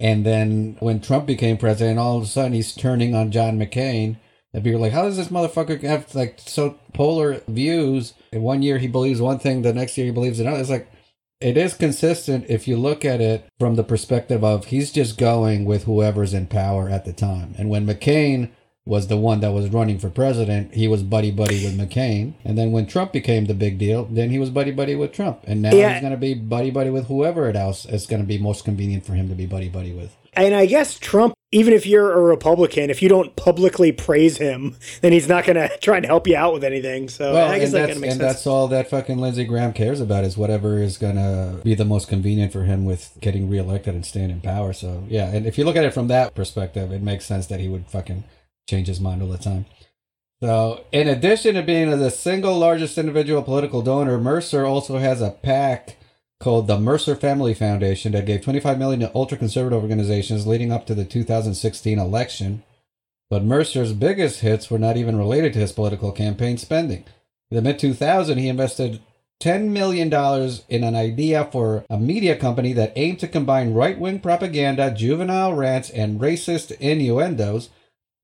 And 0.01 0.25
then 0.25 0.77
when 0.81 1.01
Trump 1.01 1.27
became 1.27 1.59
president, 1.59 1.99
all 1.99 2.17
of 2.17 2.23
a 2.23 2.27
sudden 2.27 2.53
he's 2.55 2.75
turning 2.75 3.15
on 3.15 3.33
John 3.33 3.59
McCain. 3.59 4.17
And 4.55 4.65
people 4.65 4.79
are 4.79 4.83
like, 4.83 4.93
how 4.93 5.03
does 5.03 5.19
this 5.19 5.29
motherfucker 5.29 5.83
have 5.83 6.15
like 6.15 6.39
so 6.39 6.79
polar 6.95 7.43
views? 7.49 8.15
In 8.33 8.43
one 8.43 8.63
year 8.63 8.79
he 8.79 8.87
believes 8.87 9.21
one 9.21 9.39
thing, 9.39 9.61
the 9.61 9.75
next 9.75 9.99
year 9.99 10.07
he 10.07 10.13
believes 10.13 10.41
another. 10.41 10.61
It's 10.61 10.71
like, 10.71 10.89
it 11.41 11.57
is 11.57 11.75
consistent 11.75 12.47
if 12.49 12.67
you 12.67 12.77
look 12.77 13.05
at 13.05 13.21
it 13.21 13.45
from 13.59 13.77
the 13.77 13.85
perspective 13.85 14.43
of 14.43 14.67
he's 14.67 14.91
just 14.91 15.17
going 15.19 15.65
with 15.65 15.85
whoever's 15.85 16.35
in 16.35 16.47
power 16.47 16.89
at 16.89 17.05
the 17.05 17.13
time. 17.13 17.55
And 17.57 17.71
when 17.71 17.87
McCain 17.87 18.51
was 18.85 19.07
the 19.09 19.19
one 19.19 19.41
that 19.41 19.53
was 19.53 19.69
running 19.69 19.99
for 19.99 20.09
president, 20.09 20.75
he 20.75 20.89
was 20.89 21.03
buddy 21.03 21.31
buddy 21.31 21.63
with 21.63 21.79
McCain. 21.79 22.33
And 22.43 22.57
then 22.57 22.73
when 22.73 22.87
Trump 22.87 23.13
became 23.13 23.45
the 23.45 23.55
big 23.55 23.79
deal, 23.79 24.07
then 24.07 24.31
he 24.31 24.39
was 24.39 24.51
buddy 24.51 24.71
buddy 24.73 24.97
with 24.97 25.13
Trump. 25.13 25.41
And 25.47 25.61
now 25.63 25.75
Yeah. 25.75 25.93
he's 25.93 26.01
going 26.01 26.13
to 26.13 26.17
be 26.17 26.35
buddy 26.35 26.71
buddy 26.71 26.91
with 26.91 27.07
whoever 27.07 27.51
else 27.51 27.85
is 27.85 28.07
going 28.07 28.23
to 28.23 28.27
be 28.27 28.39
most 28.39 28.65
convenient 28.65 29.05
for 29.05 29.13
him 29.13 29.29
to 29.29 29.35
be 29.35 29.47
buddy 29.47 29.69
buddy 29.69 29.93
with. 29.93 30.17
And 30.45 30.55
I 30.55 30.67
guess 30.67 30.99
Trump, 30.99 31.35
even 31.53 31.73
if 31.73 31.87
you're 31.87 32.13
a 32.13 32.21
Republican, 32.21 32.91
if 32.91 33.03
you 33.03 33.09
don't 33.09 33.35
publicly 33.37 33.93
praise 33.93 34.37
him, 34.39 34.77
then 35.01 35.13
he's 35.13 35.29
not 35.29 35.45
going 35.45 35.57
to 35.69 35.77
try 35.79 36.01
to 36.01 36.07
help 36.07 36.27
you 36.27 36.37
out 36.37 36.53
with 36.53 36.65
anything. 36.65 37.09
So 37.09 37.35
Well, 37.35 37.51
I 37.51 37.59
guess 37.59 37.69
and, 37.69 37.75
that 37.75 37.79
that's, 37.79 37.87
kind 37.89 37.97
of 37.97 38.01
makes 38.01 38.13
and 38.15 38.21
sense. 38.21 38.33
that's 38.33 38.47
all 38.47 38.69
that 38.69 38.91
fucking 38.91 39.19
Lindsey 39.19 39.45
Graham 39.45 39.73
cares 39.73 40.01
about 40.01 40.25
is 40.25 40.37
whatever 40.37 40.79
is 40.79 40.99
going 40.99 41.17
to 41.17 41.61
be 41.63 41.75
the 41.75 41.85
most 41.85 42.09
convenient 42.09 42.53
for 42.53 42.65
him 42.65 42.85
with 42.85 43.17
getting 43.21 43.49
reelected 43.51 43.95
and 43.95 44.07
staying 44.07 44.31
in 44.31 44.41
power. 44.41 44.73
So, 44.73 45.05
yeah. 45.09 45.29
And 45.29 45.47
if 45.47 45.59
you 45.59 45.65
look 45.65 45.77
at 45.77 45.85
it 45.85 45.95
from 45.95 46.09
that 46.09 46.35
perspective, 46.35 46.93
it 46.93 47.03
makes 47.03 47.27
sense 47.27 47.47
that 47.47 47.61
he 47.61 47.69
would 47.69 47.87
fucking 47.87 48.25
change 48.69 48.89
his 48.89 49.01
mind 49.01 49.23
all 49.23 49.29
the 49.29 49.39
time. 49.39 49.67
So, 50.41 50.85
in 50.93 51.09
addition 51.09 51.57
to 51.57 51.63
being 51.63 51.91
the 51.91 52.11
single 52.11 52.57
largest 52.57 52.97
individual 52.97 53.43
political 53.43 53.83
donor, 53.83 54.19
Mercer 54.19 54.65
also 54.65 54.99
has 54.99 55.21
a 55.21 55.31
PAC 55.31 55.98
called 56.41 56.67
the 56.67 56.79
Mercer 56.79 57.17
Family 57.17 57.53
Foundation 57.53 58.13
that 58.13 58.27
gave 58.27 58.43
25 58.43 58.79
million 58.79 59.01
to 59.01 59.15
ultra-conservative 59.15 59.83
organizations 59.83 60.47
leading 60.47 60.71
up 60.71 60.87
to 60.87 60.95
the 60.95 61.05
2016 61.05 61.99
election. 61.99 62.63
But 63.29 63.45
Mercer's 63.45 63.93
biggest 63.93 64.41
hits 64.41 64.71
were 64.71 64.79
not 64.79 64.97
even 64.97 65.19
related 65.19 65.53
to 65.55 65.59
his 65.59 65.73
political 65.73 66.13
campaign 66.13 66.57
spending. 66.57 67.05
In 67.51 67.57
the 67.57 67.63
mid 67.63 67.79
2000s, 67.79 68.37
he 68.39 68.49
invested 68.49 69.01
$10 69.41 69.69
million 69.69 70.13
in 70.69 70.85
an 70.85 70.97
idea 70.97 71.49
for 71.51 71.85
a 71.89 71.99
media 71.99 72.37
company 72.37 72.73
that 72.73 72.93
aimed 72.97 73.21
to 73.21 73.29
combine 73.29 73.75
right 73.75 73.99
wing 73.99 74.21
propaganda, 74.21 74.91
juvenile 74.91 75.55
rants, 75.55 75.91
and 75.91 76.21
racist 76.21 76.77
innuendos. 76.79 77.71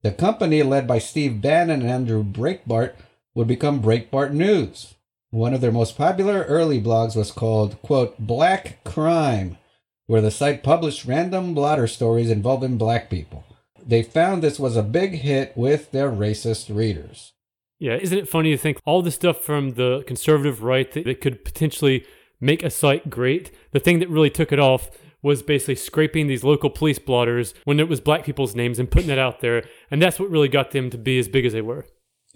The 0.02 0.12
company, 0.12 0.62
led 0.62 0.86
by 0.86 0.98
Steve 0.98 1.40
Bannon 1.40 1.82
and 1.82 1.90
Andrew 1.90 2.24
Breitbart, 2.24 2.94
would 3.34 3.48
become 3.48 3.82
Breitbart 3.82 4.32
News. 4.32 4.94
One 5.34 5.52
of 5.52 5.60
their 5.60 5.72
most 5.72 5.98
popular 5.98 6.44
early 6.44 6.80
blogs 6.80 7.16
was 7.16 7.32
called, 7.32 7.82
quote, 7.82 8.16
Black 8.20 8.84
Crime, 8.84 9.58
where 10.06 10.20
the 10.20 10.30
site 10.30 10.62
published 10.62 11.06
random 11.06 11.54
blotter 11.54 11.88
stories 11.88 12.30
involving 12.30 12.78
black 12.78 13.10
people. 13.10 13.44
They 13.84 14.04
found 14.04 14.44
this 14.44 14.60
was 14.60 14.76
a 14.76 14.82
big 14.84 15.14
hit 15.14 15.52
with 15.56 15.90
their 15.90 16.08
racist 16.08 16.72
readers. 16.72 17.32
Yeah, 17.80 17.96
isn't 17.96 18.16
it 18.16 18.28
funny 18.28 18.52
to 18.52 18.56
think 18.56 18.78
all 18.84 19.02
the 19.02 19.10
stuff 19.10 19.38
from 19.38 19.72
the 19.72 20.04
conservative 20.06 20.62
right 20.62 20.92
that, 20.92 21.04
that 21.04 21.20
could 21.20 21.44
potentially 21.44 22.06
make 22.40 22.62
a 22.62 22.70
site 22.70 23.10
great? 23.10 23.50
The 23.72 23.80
thing 23.80 23.98
that 23.98 24.08
really 24.08 24.30
took 24.30 24.52
it 24.52 24.60
off 24.60 24.88
was 25.20 25.42
basically 25.42 25.74
scraping 25.74 26.28
these 26.28 26.44
local 26.44 26.70
police 26.70 27.00
blotters 27.00 27.54
when 27.64 27.80
it 27.80 27.88
was 27.88 28.00
black 28.00 28.24
people's 28.24 28.54
names 28.54 28.78
and 28.78 28.88
putting 28.88 29.10
it 29.10 29.18
out 29.18 29.40
there, 29.40 29.64
and 29.90 30.00
that's 30.00 30.20
what 30.20 30.30
really 30.30 30.46
got 30.46 30.70
them 30.70 30.90
to 30.90 30.96
be 30.96 31.18
as 31.18 31.26
big 31.26 31.44
as 31.44 31.52
they 31.52 31.60
were. 31.60 31.86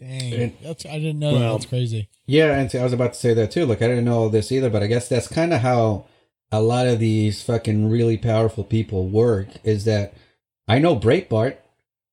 Dang, 0.01 0.57
that's 0.63 0.87
I 0.87 0.99
didn't 0.99 1.19
know 1.19 1.39
that. 1.39 1.51
That's 1.53 1.67
crazy. 1.67 2.09
Yeah, 2.27 2.57
and 2.57 2.73
I 2.75 2.85
was 2.85 2.93
about 2.93 3.15
to 3.15 3.19
say 3.19 3.35
that 3.35 3.51
too. 3.51 3.67
Look, 3.67 3.83
I 3.83 3.89
didn't 3.89 4.05
know 4.05 4.19
all 4.19 4.29
this 4.29 4.53
either, 4.53 4.71
but 4.71 4.83
I 4.83 4.87
guess 4.87 5.09
that's 5.09 5.29
kind 5.29 5.53
of 5.53 5.61
how 5.61 6.07
a 6.53 6.63
lot 6.63 6.87
of 6.87 6.99
these 6.99 7.43
fucking 7.43 7.91
really 7.91 8.17
powerful 8.17 8.65
people 8.65 9.09
work. 9.09 9.49
Is 9.65 9.85
that 9.85 10.15
I 10.69 10.79
know 10.79 10.95
Breitbart. 10.97 11.57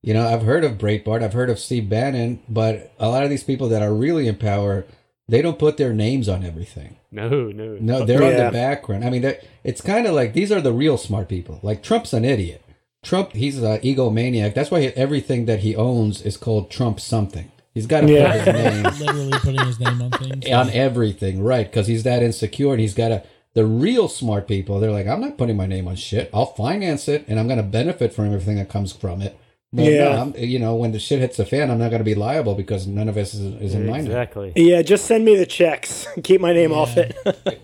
You 0.01 0.13
know, 0.13 0.27
I've 0.27 0.43
heard 0.43 0.63
of 0.63 0.77
Breitbart. 0.77 1.23
I've 1.23 1.33
heard 1.33 1.49
of 1.49 1.57
Steve 1.57 1.89
Bannon, 1.89 2.39
but 2.47 2.93
a 2.99 3.09
lot 3.09 3.23
of 3.23 3.29
these 3.29 3.43
people 3.43 3.69
that 3.69 3.81
are 3.81 3.93
really 3.93 4.27
in 4.27 4.35
power, 4.35 4.85
they 5.27 5.41
don't 5.41 5.57
put 5.57 5.77
their 5.77 5.93
names 5.93 6.29
on 6.29 6.43
everything. 6.43 6.97
No, 7.11 7.29
no. 7.29 7.77
No, 7.79 8.05
they're 8.05 8.21
on 8.21 8.45
the 8.45 8.51
background. 8.51 9.03
I 9.03 9.09
mean, 9.09 9.35
it's 9.63 9.81
kind 9.81 10.05
of 10.05 10.13
like 10.13 10.33
these 10.33 10.51
are 10.51 10.61
the 10.61 10.73
real 10.73 10.97
smart 10.97 11.27
people. 11.27 11.59
Like 11.63 11.81
Trump's 11.81 12.13
an 12.13 12.23
idiot. 12.23 12.63
Trump, 13.03 13.33
he's 13.33 13.57
an 13.57 13.79
egomaniac. 13.81 14.53
That's 14.53 14.69
why 14.71 14.81
everything 14.95 15.45
that 15.45 15.59
he 15.59 15.75
owns 15.75 16.21
is 16.21 16.37
called 16.37 16.69
Trump 16.69 16.99
something. 16.99 17.51
He's 17.75 17.85
got 17.85 18.01
to 18.01 18.11
Yeah. 18.11 18.43
put 18.43 18.55
his 18.55 18.73
name 18.73 18.83
Literally 18.99 19.39
putting 19.39 19.65
his 19.67 19.79
name 19.79 20.01
on 20.01 20.09
things. 20.11 20.49
on 20.51 20.69
everything, 20.71 21.43
right? 21.43 21.69
Because 21.69 21.85
he's 21.85 22.01
that 22.03 22.23
insecure 22.23 22.71
and 22.71 22.81
he's 22.81 22.95
got 22.95 23.09
to. 23.09 23.23
The 23.53 23.65
real 23.65 24.07
smart 24.09 24.47
people, 24.47 24.79
they're 24.81 24.91
like, 24.91 25.07
I'm 25.07 25.21
not 25.21 25.37
putting 25.37 25.55
my 25.55 25.65
name 25.67 25.87
on 25.87 25.95
shit. 25.95 26.29
I'll 26.33 26.47
finance 26.47 27.07
it 27.07 27.23
and 27.27 27.39
I'm 27.39 27.45
going 27.47 27.57
to 27.57 27.63
benefit 27.63 28.11
from 28.13 28.25
everything 28.25 28.55
that 28.57 28.67
comes 28.69 28.91
from 28.91 29.21
it. 29.21 29.37
But 29.71 29.83
Yeah. 29.85 30.03
no, 30.15 30.21
I'm, 30.21 30.33
you 30.37 30.59
know, 30.59 30.75
when 30.75 30.91
the 30.93 30.99
shit 30.99 31.19
hits 31.19 31.37
the 31.37 31.45
fan, 31.45 31.69
I'm 31.71 31.79
not 31.79 31.89
going 31.89 31.99
to 32.01 32.05
be 32.05 32.15
liable 32.15 32.55
because 32.55 32.85
none 32.87 33.07
of 33.07 33.15
us 33.17 33.33
is, 33.33 33.61
is 33.61 33.73
in 33.75 33.85
my 33.85 33.97
name. 33.97 34.05
exactly. 34.07 34.51
Yeah, 34.55 34.81
just 34.81 35.05
send 35.05 35.23
me 35.23 35.35
the 35.35 35.45
checks. 35.45 36.05
Keep 36.23 36.41
my 36.41 36.51
name 36.53 36.71
off 36.73 36.97
it. 36.97 37.15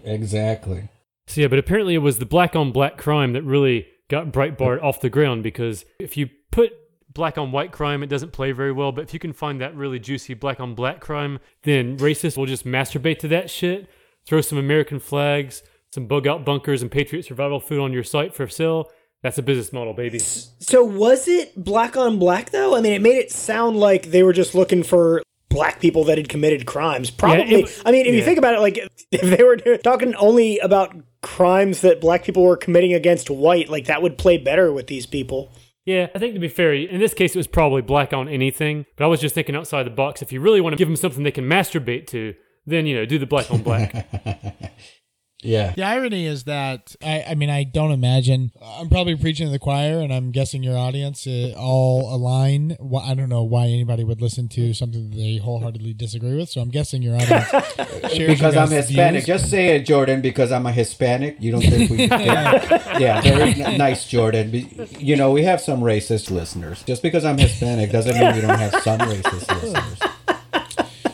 Exactly. 0.06 0.90
So 1.28 1.42
yeah, 1.42 1.48
but 1.48 1.60
apparently 1.60 1.94
it 1.96 2.00
was 2.00 2.18
the 2.20 2.26
black 2.26 2.56
on 2.56 2.72
black 2.72 2.98
crime 2.98 3.34
that 3.34 3.44
really 3.44 3.88
got 4.10 4.28
Breitbart 4.28 4.82
off 4.84 5.00
the 5.02 5.10
ground 5.10 5.44
because 5.44 5.86
if 6.00 6.18
you 6.18 6.30
put 6.52 6.72
black 7.14 7.38
on 7.38 7.52
white 7.52 7.72
crime, 7.72 8.04
it 8.04 8.08
doesn't 8.08 8.32
play 8.32 8.52
very 8.52 8.72
well. 8.72 8.92
But 8.92 9.04
if 9.04 9.14
you 9.14 9.20
can 9.20 9.34
find 9.34 9.60
that 9.62 9.76
really 9.76 10.00
juicy 10.00 10.34
black 10.34 10.60
on 10.60 10.76
black 10.76 11.00
crime, 11.02 11.40
then 11.64 11.98
racists 11.98 12.38
will 12.38 12.46
just 12.46 12.66
masturbate 12.66 13.20
to 13.20 13.28
that 13.30 13.50
shit, 13.50 13.90
throw 14.26 14.42
some 14.42 14.58
American 14.58 15.00
flags, 15.00 15.64
some 15.92 16.06
bug 16.08 16.26
out 16.28 16.46
bunkers, 16.46 16.82
and 16.82 16.92
Patriot 16.92 17.26
survival 17.26 17.60
food 17.60 17.80
on 17.80 17.92
your 17.94 18.04
site 18.04 18.34
for 18.34 18.48
sale. 18.48 18.90
That's 19.24 19.38
a 19.38 19.44
business 19.44 19.72
model, 19.72 19.94
baby. 19.94 20.18
so 20.18 20.84
was 20.84 21.28
it 21.28 21.54
black 21.62 21.96
on 21.96 22.18
black 22.18 22.50
though? 22.50 22.76
I 22.76 22.82
mean, 22.82 22.94
it 22.94 23.02
made 23.02 23.18
it 23.18 23.32
sound 23.32 23.78
like 23.78 24.08
they 24.08 24.24
were 24.24 24.34
just 24.34 24.56
looking 24.56 24.82
for 24.82 25.22
black 25.50 25.80
people 25.80 26.06
that 26.06 26.18
had 26.18 26.28
committed 26.30 26.66
crimes. 26.66 27.12
Probably. 27.12 27.64
it- 27.64 27.82
I 27.86 27.92
mean, 27.92 28.06
if 28.08 28.16
you 28.16 28.24
think 28.24 28.40
about 28.40 28.56
it, 28.56 28.62
like 28.62 28.78
if 29.12 29.22
they 29.38 29.44
were 29.44 29.58
talking 29.78 30.16
only 30.16 30.58
about 30.60 30.96
crimes 31.22 31.82
that 31.82 32.02
black 32.02 32.24
people 32.24 32.42
were 32.44 32.58
committing 32.58 32.94
against 32.94 33.30
white, 33.30 33.70
like 33.70 33.86
that 33.86 34.02
would 34.02 34.18
play 34.18 34.38
better 34.40 34.72
with 34.74 34.88
these 34.88 35.06
people. 35.06 35.52
Yeah, 35.86 36.08
I 36.14 36.20
think 36.20 36.36
to 36.36 36.40
be 36.40 36.48
fair, 36.48 36.74
in 36.74 37.00
this 37.00 37.14
case, 37.14 37.36
it 37.36 37.40
was 37.40 37.48
probably 37.48 37.82
black 37.82 38.14
on 38.14 38.30
anything. 38.30 38.86
But 38.96 39.06
I 39.06 39.08
was 39.08 39.20
just 39.20 39.34
thinking 39.34 39.56
outside 39.56 39.84
the 39.84 39.92
box. 39.92 40.22
If 40.22 40.32
you 40.32 40.40
really 40.40 40.62
want 40.62 40.74
to 40.74 40.78
give 40.78 40.88
them 40.88 40.96
something 40.96 41.24
they 41.24 41.32
can 41.32 41.46
masturbate 41.50 42.08
to, 42.08 42.36
then 42.66 42.86
you 42.86 42.96
know, 42.96 43.06
do 43.06 43.18
the 43.18 43.26
black 43.26 43.50
on 43.52 43.64
black. 43.64 44.08
Yeah. 45.44 45.74
The 45.74 45.84
irony 45.84 46.26
is 46.28 46.44
that 46.44 46.96
I, 47.04 47.24
I 47.30 47.36
mean, 47.36 47.50
I 47.50 47.64
don't 47.64 47.92
imagine. 47.92 48.52
I'm 48.62 48.90
probably 48.90 49.16
preaching 49.16 49.48
to 49.48 49.52
the 49.52 49.60
choir, 49.60 50.00
and 50.00 50.14
I'm 50.14 50.32
guessing 50.32 50.62
your 50.64 50.78
audience 50.78 51.26
uh, 51.26 51.54
all 51.58 52.14
align. 52.14 52.78
Wh- 52.80 53.08
I 53.10 53.16
don't 53.16 53.30
know 53.30 53.44
why 53.44 53.66
anybody 53.66 54.04
would 54.04 54.22
listen 54.22 54.48
to 54.50 54.74
something 54.74 55.10
that 55.10 55.16
they 55.16 55.38
wholeheartedly 55.38 55.94
disagree 55.94 56.36
with. 56.36 56.50
So 56.50 56.62
I'm 56.62 56.70
guessing 56.70 57.02
your 57.02 57.16
audience 57.16 57.50
shares 57.50 58.18
your 58.18 58.28
Because 58.28 58.56
I'm 58.56 58.70
Hispanic. 58.70 59.26
views. 59.26 59.40
Just 59.40 59.50
say 59.50 59.76
it, 59.76 59.86
Jordan, 59.86 60.22
because 60.22 60.52
I'm 60.52 60.66
a 60.66 60.72
Hispanic. 60.72 61.38
You 61.40 61.52
don't 61.54 61.62
think 61.62 61.90
we. 61.90 61.98
yeah, 62.06 62.98
yeah 63.00 63.22
very 63.22 63.54
n- 63.62 63.78
nice, 63.78 64.08
Jordan. 64.08 64.52
You 65.00 65.16
know, 65.16 65.32
we 65.32 65.44
have 65.44 65.60
some 65.60 65.82
racist 65.82 66.30
listeners. 66.30 66.84
Just 66.84 67.02
because 67.02 67.26
I'm 67.26 67.38
Hispanic 67.38 67.92
doesn't 67.92 68.14
mean 68.18 68.36
we 68.36 68.42
don't 68.42 68.60
have 68.60 68.76
some 68.84 69.00
racist 69.00 69.62
listeners. 69.62 70.00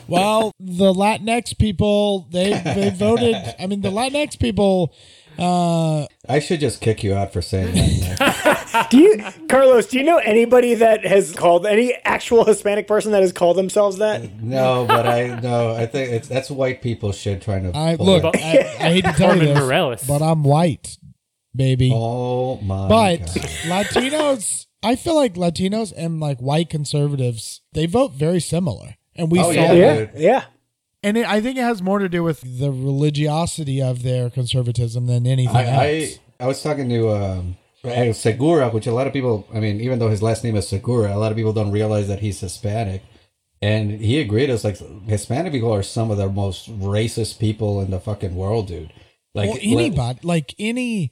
Well, 0.07 0.51
the 0.59 0.93
Latinx 0.93 1.57
people 1.57 2.27
they 2.31 2.51
they 2.53 2.89
voted. 2.89 3.35
I 3.59 3.67
mean, 3.67 3.81
the 3.81 3.91
Latinx 3.91 4.39
people. 4.39 4.93
Uh, 5.39 6.07
I 6.27 6.39
should 6.39 6.59
just 6.59 6.81
kick 6.81 7.03
you 7.03 7.13
out 7.13 7.31
for 7.31 7.43
saying 7.43 7.75
that. 7.75 8.87
Do 8.89 8.97
you, 8.97 9.23
Carlos? 9.47 9.85
Do 9.85 9.99
you 9.99 10.03
know 10.03 10.17
anybody 10.17 10.73
that 10.73 11.05
has 11.05 11.31
called 11.31 11.67
any 11.67 11.93
actual 12.03 12.43
Hispanic 12.43 12.87
person 12.87 13.11
that 13.11 13.21
has 13.21 13.31
called 13.31 13.55
themselves 13.55 13.97
that? 13.97 14.41
No, 14.41 14.85
but 14.87 15.05
I 15.05 15.39
no. 15.39 15.75
I 15.75 15.85
think 15.85 16.11
it's 16.11 16.27
that's 16.27 16.49
white 16.49 16.81
people 16.81 17.11
shit 17.11 17.43
trying 17.43 17.71
to. 17.71 17.77
I 17.77 17.95
look. 17.95 18.23
that. 18.23 18.35
I, 18.35 18.87
I 18.87 18.89
hate 18.93 19.05
to 19.05 19.11
tell 19.13 19.35
you 19.35 19.41
Carmen 19.41 19.53
this, 19.53 19.59
Morales. 19.63 20.03
but 20.07 20.23
I'm 20.23 20.43
white, 20.43 20.97
baby. 21.55 21.91
Oh 21.93 22.57
my. 22.61 22.87
But 22.87 23.17
God. 23.17 23.27
Latinos, 23.85 24.65
I 24.81 24.95
feel 24.95 25.15
like 25.15 25.35
Latinos 25.35 25.93
and 25.95 26.19
like 26.19 26.39
white 26.39 26.69
conservatives, 26.71 27.61
they 27.73 27.85
vote 27.85 28.13
very 28.13 28.39
similar, 28.39 28.95
and 29.17 29.31
we 29.31 29.39
Oh, 29.39 29.43
saw 29.43 29.51
yeah. 29.51 29.73
that. 29.73 30.17
Yeah, 30.17 30.19
yeah. 30.29 30.43
And 31.03 31.17
it, 31.17 31.27
I 31.29 31.41
think 31.41 31.57
it 31.57 31.61
has 31.61 31.81
more 31.81 31.99
to 31.99 32.09
do 32.09 32.23
with 32.23 32.41
the 32.59 32.71
religiosity 32.71 33.81
of 33.81 34.03
their 34.03 34.29
conservatism 34.29 35.05
than 35.07 35.25
anything 35.27 35.55
I, 35.55 35.61
I 35.63 35.99
else. 36.01 36.19
I 36.39 36.47
was 36.47 36.61
talking 36.61 36.89
to 36.89 37.09
um, 37.11 37.57
uh, 37.83 38.13
Segura, 38.13 38.69
which 38.69 38.87
a 38.87 38.93
lot 38.93 39.07
of 39.07 39.13
people. 39.13 39.47
I 39.53 39.59
mean, 39.59 39.79
even 39.81 39.99
though 39.99 40.09
his 40.09 40.21
last 40.21 40.43
name 40.43 40.55
is 40.55 40.67
Segura, 40.67 41.13
a 41.15 41.17
lot 41.19 41.31
of 41.31 41.37
people 41.37 41.53
don't 41.53 41.71
realize 41.71 42.07
that 42.07 42.19
he's 42.19 42.39
Hispanic. 42.39 43.03
And 43.61 43.89
he 43.91 44.19
agreed. 44.19 44.49
It's 44.51 44.63
like 44.63 44.77
Hispanic 45.07 45.51
people 45.51 45.73
are 45.73 45.81
some 45.81 46.11
of 46.11 46.17
the 46.17 46.29
most 46.29 46.69
racist 46.79 47.39
people 47.39 47.81
in 47.81 47.89
the 47.89 47.99
fucking 47.99 48.35
world, 48.35 48.67
dude. 48.67 48.93
Like 49.33 49.49
well, 49.49 49.59
anybody, 49.61 50.19
like 50.23 50.53
any, 50.59 51.11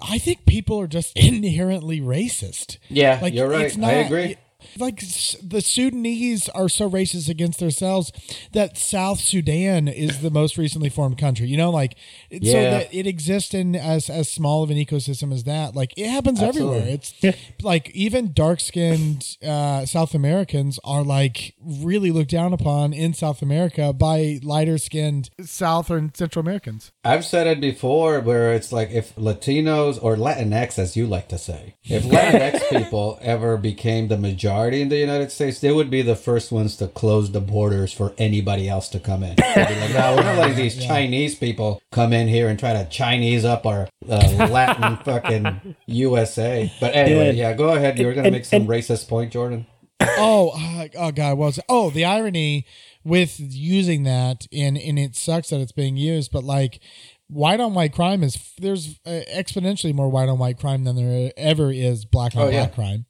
I 0.00 0.18
think 0.18 0.44
people 0.46 0.78
are 0.80 0.86
just 0.86 1.12
inherently 1.16 2.00
racist. 2.00 2.78
Yeah, 2.88 3.18
Like 3.22 3.32
you're 3.32 3.48
right. 3.48 3.66
it's 3.66 3.78
I 3.78 3.92
agree. 3.92 4.36
Like 4.78 5.00
the 5.00 5.60
Sudanese 5.60 6.48
are 6.50 6.68
so 6.68 6.88
racist 6.88 7.28
against 7.28 7.60
themselves 7.60 8.12
that 8.52 8.76
South 8.76 9.20
Sudan 9.20 9.88
is 9.88 10.20
the 10.20 10.30
most 10.30 10.58
recently 10.58 10.88
formed 10.88 11.18
country. 11.18 11.46
You 11.46 11.56
know, 11.56 11.70
like 11.70 11.96
it's 12.30 12.50
so 12.50 12.60
that 12.60 12.92
it 12.92 13.06
exists 13.06 13.54
in 13.54 13.74
as 13.74 14.08
as 14.10 14.28
small 14.28 14.62
of 14.62 14.70
an 14.70 14.76
ecosystem 14.76 15.32
as 15.32 15.44
that. 15.44 15.74
Like 15.74 15.94
it 15.96 16.08
happens 16.08 16.42
Absolutely. 16.42 16.78
everywhere. 16.78 16.94
It's 16.94 17.62
like 17.62 17.90
even 17.90 18.32
dark 18.32 18.60
skinned 18.60 19.36
uh, 19.44 19.86
South 19.86 20.14
Americans 20.14 20.78
are 20.84 21.02
like 21.02 21.54
really 21.62 22.10
looked 22.10 22.30
down 22.30 22.52
upon 22.52 22.92
in 22.92 23.14
South 23.14 23.42
America 23.42 23.92
by 23.92 24.40
lighter 24.42 24.78
skinned. 24.78 25.30
South 25.44 25.90
or 25.90 26.10
Central 26.14 26.44
Americans. 26.44 26.92
I've 27.04 27.24
said 27.24 27.46
it 27.46 27.60
before, 27.60 28.20
where 28.20 28.52
it's 28.52 28.72
like 28.72 28.90
if 28.90 29.14
Latinos 29.16 29.98
or 30.02 30.16
Latinx, 30.16 30.78
as 30.78 30.96
you 30.96 31.06
like 31.06 31.28
to 31.28 31.38
say, 31.38 31.74
if 31.84 32.02
Latinx 32.14 32.68
people 32.68 33.18
ever 33.20 33.56
became 33.56 34.08
the 34.08 34.18
majority 34.18 34.53
in 34.82 34.88
the 34.88 34.96
United 34.98 35.30
States, 35.32 35.60
they 35.60 35.72
would 35.72 35.90
be 35.90 36.02
the 36.02 36.16
first 36.16 36.50
ones 36.52 36.76
to 36.78 36.88
close 36.88 37.30
the 37.32 37.40
borders 37.40 37.92
for 37.92 38.14
anybody 38.18 38.68
else 38.68 38.88
to 38.90 39.00
come 39.00 39.22
in. 39.22 39.36
They'd 39.36 39.68
be 39.68 39.80
like, 39.80 39.90
no, 39.94 40.16
we're 40.16 40.22
not 40.22 40.38
letting 40.38 40.56
these 40.56 40.84
Chinese 40.86 41.34
people 41.34 41.80
come 41.92 42.12
in 42.12 42.28
here 42.28 42.48
and 42.48 42.58
try 42.58 42.72
to 42.72 42.88
Chinese 42.88 43.44
up 43.44 43.66
our 43.66 43.88
uh, 44.08 44.48
Latin 44.50 44.96
fucking 45.04 45.76
USA. 45.86 46.72
But 46.80 46.94
anyway, 46.94 47.34
yeah, 47.34 47.52
go 47.54 47.70
ahead. 47.74 47.98
You 47.98 48.06
were 48.06 48.14
going 48.14 48.24
to 48.24 48.30
make 48.30 48.44
some 48.44 48.62
and- 48.62 48.68
racist 48.70 49.08
point, 49.08 49.32
Jordan. 49.32 49.66
oh, 50.00 50.50
uh, 50.56 50.88
oh 50.98 51.12
God, 51.12 51.38
was 51.38 51.58
it? 51.58 51.64
oh 51.68 51.88
the 51.90 52.04
irony 52.04 52.66
with 53.04 53.36
using 53.38 54.02
that 54.02 54.44
and 54.52 54.76
and 54.76 54.98
it 54.98 55.14
sucks 55.14 55.50
that 55.50 55.60
it's 55.60 55.72
being 55.72 55.96
used, 55.96 56.32
but 56.32 56.42
like 56.42 56.80
white 57.28 57.60
on 57.60 57.74
white 57.74 57.92
crime 57.92 58.22
is 58.24 58.52
there's 58.58 58.98
uh, 59.06 59.20
exponentially 59.32 59.94
more 59.94 60.08
white 60.10 60.28
on 60.28 60.38
white 60.38 60.58
crime 60.58 60.82
than 60.84 60.96
there 60.96 61.32
ever 61.36 61.70
is 61.72 62.04
black 62.04 62.34
on 62.34 62.42
Oh, 62.42 62.48
yeah. 62.48 62.64
black 62.66 62.74
crime. 62.74 63.06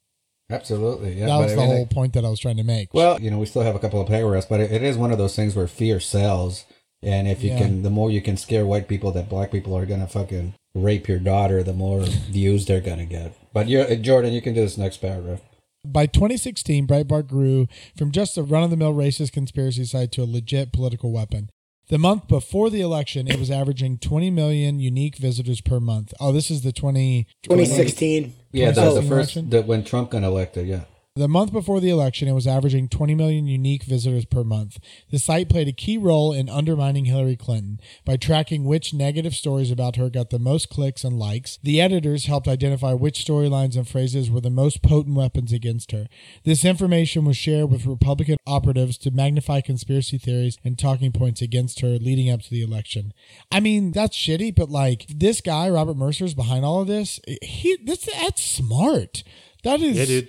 Absolutely. 0.50 1.14
Yeah, 1.14 1.26
that 1.26 1.38
but 1.38 1.42
was 1.44 1.52
I 1.52 1.54
the 1.56 1.60
mean, 1.62 1.70
whole 1.70 1.86
point 1.86 2.12
that 2.14 2.24
I 2.24 2.28
was 2.28 2.38
trying 2.40 2.56
to 2.58 2.64
make. 2.64 2.92
Well, 2.92 3.20
you 3.20 3.30
know, 3.30 3.38
we 3.38 3.46
still 3.46 3.62
have 3.62 3.74
a 3.74 3.78
couple 3.78 4.00
of 4.00 4.06
paragraphs, 4.08 4.46
but 4.46 4.60
it, 4.60 4.70
it 4.70 4.82
is 4.82 4.96
one 4.96 5.10
of 5.12 5.18
those 5.18 5.34
things 5.34 5.56
where 5.56 5.66
fear 5.66 6.00
sells. 6.00 6.64
And 7.02 7.28
if 7.28 7.42
you 7.42 7.50
Yeah. 7.50 7.58
can, 7.58 7.82
the 7.82 7.90
more 7.90 8.10
you 8.10 8.22
can 8.22 8.36
scare 8.36 8.64
white 8.66 8.88
people 8.88 9.10
that 9.12 9.28
black 9.28 9.50
people 9.50 9.76
are 9.76 9.86
gonna 9.86 10.06
fucking 10.06 10.54
rape 10.74 11.08
your 11.08 11.18
daughter, 11.18 11.62
the 11.62 11.72
more 11.72 12.00
views 12.02 12.66
they're 12.66 12.80
gonna 12.80 13.04
get. 13.06 13.34
But 13.52 13.68
you're 13.68 13.90
uh, 13.90 13.94
Jordan, 13.96 14.32
you 14.32 14.42
can 14.42 14.54
do 14.54 14.60
this 14.62 14.78
next 14.78 14.98
paragraph. 14.98 15.40
By 15.86 16.06
2016, 16.06 16.86
Breitbart 16.86 17.26
grew 17.28 17.66
from 17.96 18.10
just 18.10 18.38
a 18.38 18.42
run 18.42 18.62
of 18.62 18.70
the 18.70 18.76
mill 18.76 18.94
racist 18.94 19.32
conspiracy 19.32 19.84
site 19.84 20.12
to 20.12 20.22
a 20.22 20.24
legit 20.24 20.72
political 20.72 21.12
weapon. 21.12 21.50
The 21.88 21.98
month 21.98 22.28
before 22.28 22.70
the 22.70 22.80
election, 22.80 23.28
it 23.28 23.38
was 23.38 23.50
averaging 23.50 23.98
20 23.98 24.30
million 24.30 24.80
unique 24.80 25.16
visitors 25.16 25.60
per 25.60 25.80
month. 25.80 26.14
Oh, 26.18 26.32
this 26.32 26.50
is 26.50 26.62
the 26.62 26.72
20, 26.72 27.26
2016. 27.42 28.32
Yeah, 28.52 28.70
that 28.70 28.86
was 28.86 28.94
the 28.94 29.02
first 29.02 29.36
election? 29.36 29.50
the, 29.50 29.62
when 29.62 29.84
Trump 29.84 30.10
got 30.10 30.22
elected. 30.22 30.66
Yeah, 30.66 30.84
The 31.16 31.28
month 31.28 31.52
before 31.52 31.78
the 31.78 31.90
election, 31.90 32.26
it 32.26 32.32
was 32.32 32.48
averaging 32.48 32.88
20 32.88 33.14
million 33.14 33.46
unique 33.46 33.84
visitors 33.84 34.24
per 34.24 34.42
month. 34.42 34.80
The 35.12 35.20
site 35.20 35.48
played 35.48 35.68
a 35.68 35.72
key 35.72 35.96
role 35.96 36.32
in 36.32 36.48
undermining 36.48 37.04
Hillary 37.04 37.36
Clinton 37.36 37.78
by 38.04 38.16
tracking 38.16 38.64
which 38.64 38.92
negative 38.92 39.32
stories 39.32 39.70
about 39.70 39.94
her 39.94 40.10
got 40.10 40.30
the 40.30 40.40
most 40.40 40.70
clicks 40.70 41.04
and 41.04 41.16
likes. 41.16 41.60
The 41.62 41.80
editors 41.80 42.26
helped 42.26 42.48
identify 42.48 42.94
which 42.94 43.24
storylines 43.24 43.76
and 43.76 43.86
phrases 43.86 44.28
were 44.28 44.40
the 44.40 44.50
most 44.50 44.82
potent 44.82 45.16
weapons 45.16 45.52
against 45.52 45.92
her. 45.92 46.08
This 46.42 46.64
information 46.64 47.24
was 47.24 47.36
shared 47.36 47.70
with 47.70 47.86
Republican 47.86 48.38
operatives 48.44 48.98
to 48.98 49.12
magnify 49.12 49.60
conspiracy 49.60 50.18
theories 50.18 50.58
and 50.64 50.76
talking 50.76 51.12
points 51.12 51.40
against 51.40 51.78
her 51.78 51.90
leading 51.90 52.28
up 52.28 52.42
to 52.42 52.50
the 52.50 52.62
election. 52.62 53.14
I 53.52 53.60
mean, 53.60 53.92
that's 53.92 54.16
shitty, 54.16 54.56
but 54.56 54.68
like 54.68 55.06
this 55.08 55.40
guy, 55.40 55.70
Robert 55.70 55.96
Mercer, 55.96 56.24
is 56.24 56.34
behind 56.34 56.64
all 56.64 56.80
of 56.80 56.88
this. 56.88 57.20
He 57.40 57.78
this 57.84 58.04
that's 58.04 58.42
smart. 58.42 59.22
That 59.62 59.80
is 59.80 59.96
Yeah, 59.96 60.20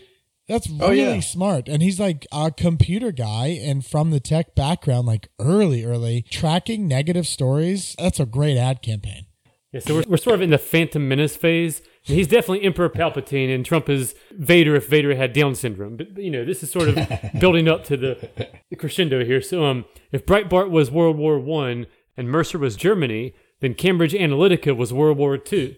that's 0.47 0.69
Oh, 0.79 0.89
really 0.89 1.15
yeah. 1.15 1.19
smart. 1.21 1.67
And 1.67 1.81
he's 1.81 1.99
like 1.99 2.25
a 2.31 2.51
computer 2.51 3.11
guy 3.11 3.47
and 3.47 3.85
from 3.85 4.11
the 4.11 4.19
tech 4.19 4.55
background, 4.55 5.07
like 5.07 5.29
early, 5.39 5.83
early, 5.83 6.23
tracking 6.29 6.87
negative 6.87 7.27
stories. 7.27 7.95
That's 7.97 8.19
a 8.19 8.25
great 8.25 8.57
ad 8.57 8.81
campaign. 8.81 9.25
Yeah, 9.71 9.79
so 9.81 9.95
we're, 9.95 10.03
we're 10.07 10.17
sort 10.17 10.35
of 10.35 10.41
in 10.41 10.51
the 10.51 10.57
Phantom 10.57 11.05
Menace 11.07 11.35
phase. 11.35 11.81
And 12.07 12.15
he's 12.15 12.27
definitely 12.27 12.63
Emperor 12.63 12.87
Palpatine, 12.89 13.53
and 13.53 13.65
Trump 13.65 13.89
is 13.89 14.13
Vader 14.31 14.75
if 14.75 14.87
Vader 14.87 15.15
had 15.15 15.33
Down 15.33 15.55
syndrome. 15.55 15.97
But 15.97 16.15
you 16.17 16.29
know, 16.29 16.45
this 16.45 16.61
is 16.61 16.71
sort 16.71 16.89
of 16.89 16.95
building 17.39 17.67
up 17.67 17.83
to 17.85 17.97
the, 17.97 18.29
the 18.69 18.75
crescendo 18.75 19.25
here. 19.25 19.41
So, 19.41 19.65
um, 19.65 19.85
if 20.11 20.25
Breitbart 20.25 20.69
was 20.69 20.91
World 20.91 21.17
War 21.17 21.39
One 21.39 21.87
and 22.15 22.29
Mercer 22.29 22.59
was 22.59 22.75
Germany, 22.75 23.33
then 23.59 23.73
Cambridge 23.73 24.13
Analytica 24.13 24.77
was 24.77 24.93
World 24.93 25.17
War 25.17 25.35
Two. 25.39 25.75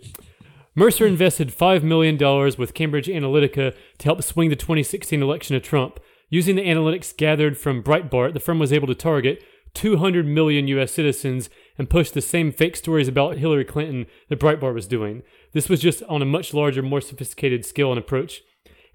Mercer 0.78 1.08
invested 1.08 1.50
$5 1.50 1.82
million 1.82 2.20
with 2.56 2.76
Cambridge 2.76 3.08
Analytica 3.08 3.74
to 3.98 4.06
help 4.06 4.22
swing 4.22 4.52
the 4.52 4.56
2016 4.56 5.24
election 5.24 5.56
of 5.56 5.64
Trump. 5.64 6.00
Using 6.30 6.56
the 6.56 6.68
analytics 6.68 7.18
gathered 7.18 7.58
from 7.58 7.82
Breitbart, 7.82 8.34
the 8.34 8.40
firm 8.40 8.60
was 8.60 8.72
able 8.72 8.86
to 8.86 8.94
target 8.94 9.44
200 9.74 10.28
million 10.28 10.68
U.S. 10.68 10.92
citizens 10.92 11.50
and 11.80 11.90
push 11.90 12.12
the 12.12 12.22
same 12.22 12.52
fake 12.52 12.76
stories 12.76 13.08
about 13.08 13.40
Hillary 13.40 13.66
Clinton 13.66 14.06
that 14.30 14.40
Breitbart 14.40 14.76
was 14.76 14.86
doing. 14.86 15.24
This 15.52 15.68
was 15.68 15.82
just 15.82 16.04
on 16.04 16.22
a 16.22 16.26
much 16.26 16.54
larger, 16.54 16.84
more 16.84 17.02
sophisticated 17.02 17.66
scale 17.66 17.92
and 17.92 17.98
approach. 17.98 18.44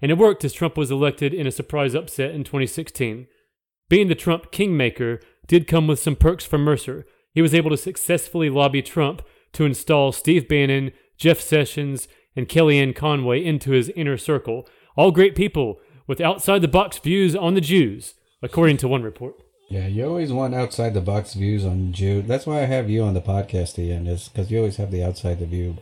And 0.01 0.09
it 0.09 0.17
worked 0.17 0.45
as 0.45 0.53
Trump 0.53 0.77
was 0.77 0.89
elected 0.89 1.33
in 1.33 1.47
a 1.47 1.51
surprise 1.51 1.95
upset 1.95 2.31
in 2.31 2.45
2016. 2.45 3.27
Being 3.89 4.07
the 4.07 4.15
Trump 4.15 4.53
kingmaker 4.53 5.19
did 5.47 5.67
come 5.67 5.87
with 5.87 5.99
some 5.99 6.15
perks 6.15 6.45
for 6.45 6.57
Mercer. 6.57 7.05
He 7.33 7.41
was 7.41 7.53
able 7.53 7.71
to 7.71 7.77
successfully 7.77 8.49
lobby 8.49 8.81
Trump 8.81 9.21
to 9.51 9.65
install 9.65 10.13
Steve 10.13 10.47
Bannon, 10.47 10.93
Jeff 11.17 11.39
Sessions, 11.39 12.07
and 12.35 12.49
Kellyanne 12.49 12.95
Conway 12.95 13.43
into 13.43 13.71
his 13.71 13.89
inner 13.89 14.17
circle. 14.17 14.67
All 14.95 15.11
great 15.11 15.35
people 15.35 15.79
with 16.07 16.19
outside 16.21 16.61
the 16.61 16.67
box 16.67 16.97
views 16.97 17.35
on 17.35 17.53
the 17.53 17.61
Jews, 17.61 18.15
according 18.41 18.77
to 18.77 18.87
one 18.87 19.03
report. 19.03 19.35
Yeah, 19.69 19.87
you 19.87 20.05
always 20.05 20.31
want 20.31 20.53
outside 20.53 20.93
the 20.93 21.01
box 21.01 21.33
views 21.33 21.65
on 21.65 21.93
Jews. 21.93 22.25
That's 22.27 22.45
why 22.45 22.61
I 22.61 22.65
have 22.65 22.89
you 22.89 23.03
on 23.03 23.13
the 23.13 23.21
podcast, 23.21 23.79
Ian, 23.79 24.07
is 24.07 24.27
because 24.29 24.51
you 24.51 24.57
always 24.59 24.77
have 24.77 24.91
the 24.91 25.03
outside 25.03 25.39
the 25.39 25.45
view, 25.45 25.77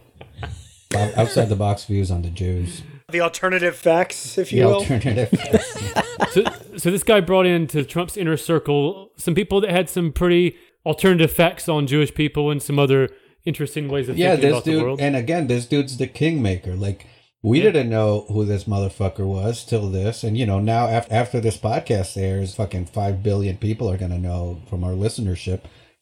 outside 0.96 1.46
the 1.50 1.56
box 1.56 1.86
views 1.86 2.12
on 2.12 2.22
the 2.22 2.30
Jews. 2.30 2.84
The 3.10 3.22
alternative 3.22 3.76
facts, 3.76 4.38
if 4.38 4.50
The 4.50 4.58
you 4.58 4.66
will. 4.68 4.76
alternative. 4.76 5.30
so, 6.32 6.44
so 6.78 6.92
this 6.92 7.04
guy 7.04 7.20
brought 7.20 7.46
into 7.46 7.84
Trump's 7.84 8.16
inner 8.16 8.38
circle 8.38 9.12
some 9.18 9.36
people 9.36 9.60
that 9.62 9.72
had 9.72 9.90
some 9.90 10.14
pretty 10.14 10.56
alternative 10.86 11.32
facts 11.32 11.68
on 11.68 11.88
Jewish 11.88 12.14
people 12.14 12.50
and 12.50 12.62
some 12.62 12.80
other 12.80 13.10
interesting 13.46 13.88
ways 13.88 14.10
of 14.10 14.18
yeah, 14.18 14.32
thinking 14.32 14.42
this 14.42 14.52
about 14.52 14.66
the 14.66 14.72
dude, 14.72 14.84
world. 14.84 15.02
and 15.02 15.16
again, 15.16 15.48
this 15.48 15.66
dude's 15.66 15.98
the 15.98 16.08
kingmaker. 16.08 16.76
Like 16.76 17.08
we 17.44 17.60
didn't 17.62 17.89
know 17.89 18.26
who 18.30 18.46
this 18.46 18.66
motherfucker 18.66 19.26
was 19.26 19.66
till 19.66 19.89
this, 19.89 20.24
and 20.24 20.38
you 20.38 20.46
know 20.46 20.60
now 20.60 20.88
after 20.88 21.14
after 21.14 21.42
this 21.42 21.58
podcast 21.58 22.16
airs, 22.18 22.56
fucking 22.56 22.88
five 22.88 23.24
billion 23.24 23.58
people 23.58 23.89
are 23.89 23.98
gonna 23.98 24.20
know 24.20 24.62
from 24.70 24.84
our 24.84 24.92
listenership. 24.92 25.62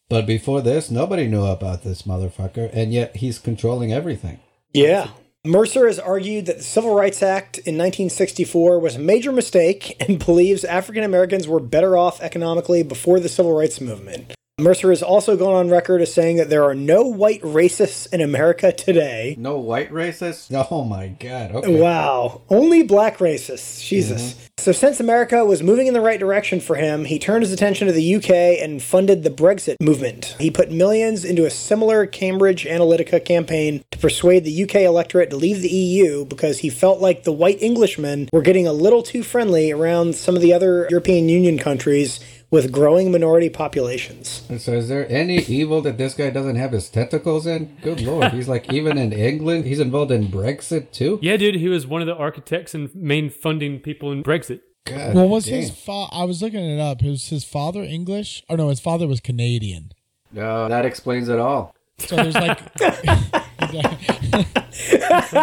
But 0.09 0.25
before 0.25 0.61
this, 0.61 0.89
nobody 0.89 1.27
knew 1.27 1.45
about 1.45 1.83
this 1.83 2.01
motherfucker, 2.01 2.69
and 2.73 2.91
yet 2.91 3.17
he's 3.17 3.37
controlling 3.39 3.93
everything. 3.93 4.39
Yeah. 4.73 5.09
Mercer 5.45 5.87
has 5.87 5.99
argued 5.99 6.47
that 6.47 6.57
the 6.57 6.63
Civil 6.63 6.93
Rights 6.93 7.23
Act 7.23 7.59
in 7.59 7.77
1964 7.77 8.77
was 8.79 8.95
a 8.97 8.99
major 8.99 9.31
mistake 9.31 9.95
and 10.01 10.19
believes 10.25 10.65
African 10.65 11.03
Americans 11.03 11.47
were 11.47 11.61
better 11.61 11.95
off 11.95 12.19
economically 12.21 12.83
before 12.83 13.21
the 13.21 13.29
Civil 13.29 13.53
Rights 13.57 13.79
Movement. 13.79 14.33
Mercer 14.59 14.89
has 14.89 15.01
also 15.01 15.35
gone 15.35 15.53
on 15.53 15.69
record 15.69 16.01
as 16.01 16.13
saying 16.13 16.37
that 16.37 16.49
there 16.49 16.63
are 16.63 16.75
no 16.75 17.03
white 17.03 17.41
racists 17.41 18.11
in 18.13 18.21
America 18.21 18.71
today. 18.71 19.35
No 19.37 19.57
white 19.57 19.91
racists? 19.91 20.49
Oh 20.71 20.83
my 20.83 21.07
god. 21.07 21.51
Okay. 21.51 21.79
Wow. 21.79 22.41
Only 22.49 22.83
black 22.83 23.17
racists. 23.17 23.83
Jesus. 23.83 24.33
Mm-hmm. 24.33 24.45
So, 24.59 24.73
since 24.73 24.99
America 24.99 25.45
was 25.45 25.63
moving 25.63 25.87
in 25.87 25.93
the 25.93 26.01
right 26.01 26.19
direction 26.19 26.59
for 26.59 26.75
him, 26.75 27.05
he 27.05 27.17
turned 27.17 27.43
his 27.43 27.53
attention 27.53 27.87
to 27.87 27.93
the 27.93 28.15
UK 28.15 28.61
and 28.61 28.83
funded 28.83 29.23
the 29.23 29.29
Brexit 29.29 29.77
movement. 29.81 30.35
He 30.37 30.51
put 30.51 30.69
millions 30.69 31.23
into 31.23 31.45
a 31.45 31.49
similar 31.49 32.05
Cambridge 32.05 32.65
Analytica 32.65 33.23
campaign 33.23 33.85
to 33.91 33.97
persuade 33.97 34.43
the 34.43 34.63
UK 34.63 34.75
electorate 34.81 35.29
to 35.29 35.37
leave 35.37 35.61
the 35.61 35.69
EU 35.69 36.25
because 36.25 36.59
he 36.59 36.69
felt 36.69 36.99
like 36.99 37.23
the 37.23 37.31
white 37.31 37.61
Englishmen 37.61 38.27
were 38.33 38.41
getting 38.41 38.67
a 38.67 38.73
little 38.73 39.01
too 39.01 39.23
friendly 39.23 39.71
around 39.71 40.15
some 40.15 40.35
of 40.35 40.41
the 40.41 40.51
other 40.51 40.87
European 40.89 41.29
Union 41.29 41.57
countries 41.57 42.19
with 42.51 42.71
growing 42.71 43.11
minority 43.11 43.49
populations. 43.49 44.43
And 44.49 44.59
so, 44.59 44.73
is 44.73 44.87
there 44.89 45.09
any 45.11 45.37
evil 45.39 45.81
that 45.81 45.97
this 45.97 46.13
guy 46.15 46.29
doesn't 46.29 46.55
have 46.55 46.71
his 46.71 46.89
tentacles 46.89 47.45
in? 47.45 47.77
Good 47.81 48.01
lord, 48.01 48.31
he's 48.33 48.47
like 48.47 48.71
even 48.73 48.97
in 48.97 49.13
England, 49.13 49.65
he's 49.65 49.79
involved 49.79 50.11
in 50.11 50.27
Brexit 50.27 50.91
too. 50.91 51.19
yeah, 51.21 51.37
dude, 51.37 51.55
he 51.55 51.67
was 51.69 51.85
one 51.87 52.01
of 52.01 52.07
the 52.07 52.15
architects 52.15 52.73
and 52.73 52.93
main 52.95 53.29
funding 53.29 53.79
people 53.79 54.11
in 54.11 54.23
Brexit. 54.23 54.61
God, 54.85 55.13
Well, 55.13 55.29
was 55.29 55.45
damn. 55.45 55.55
his 55.61 55.69
fa- 55.71 56.07
I 56.11 56.23
was 56.23 56.41
looking 56.41 56.63
it 56.65 56.79
up. 56.79 57.01
Was 57.03 57.29
his 57.29 57.43
father 57.43 57.83
English? 57.83 58.43
Or 58.49 58.57
no, 58.57 58.69
his 58.69 58.79
father 58.79 59.07
was 59.07 59.19
Canadian. 59.19 59.91
No, 60.31 60.67
that 60.69 60.85
explains 60.85 61.29
it 61.29 61.37
all. 61.39 61.75
So 61.99 62.15
there's 62.15 62.33
like 62.35 62.59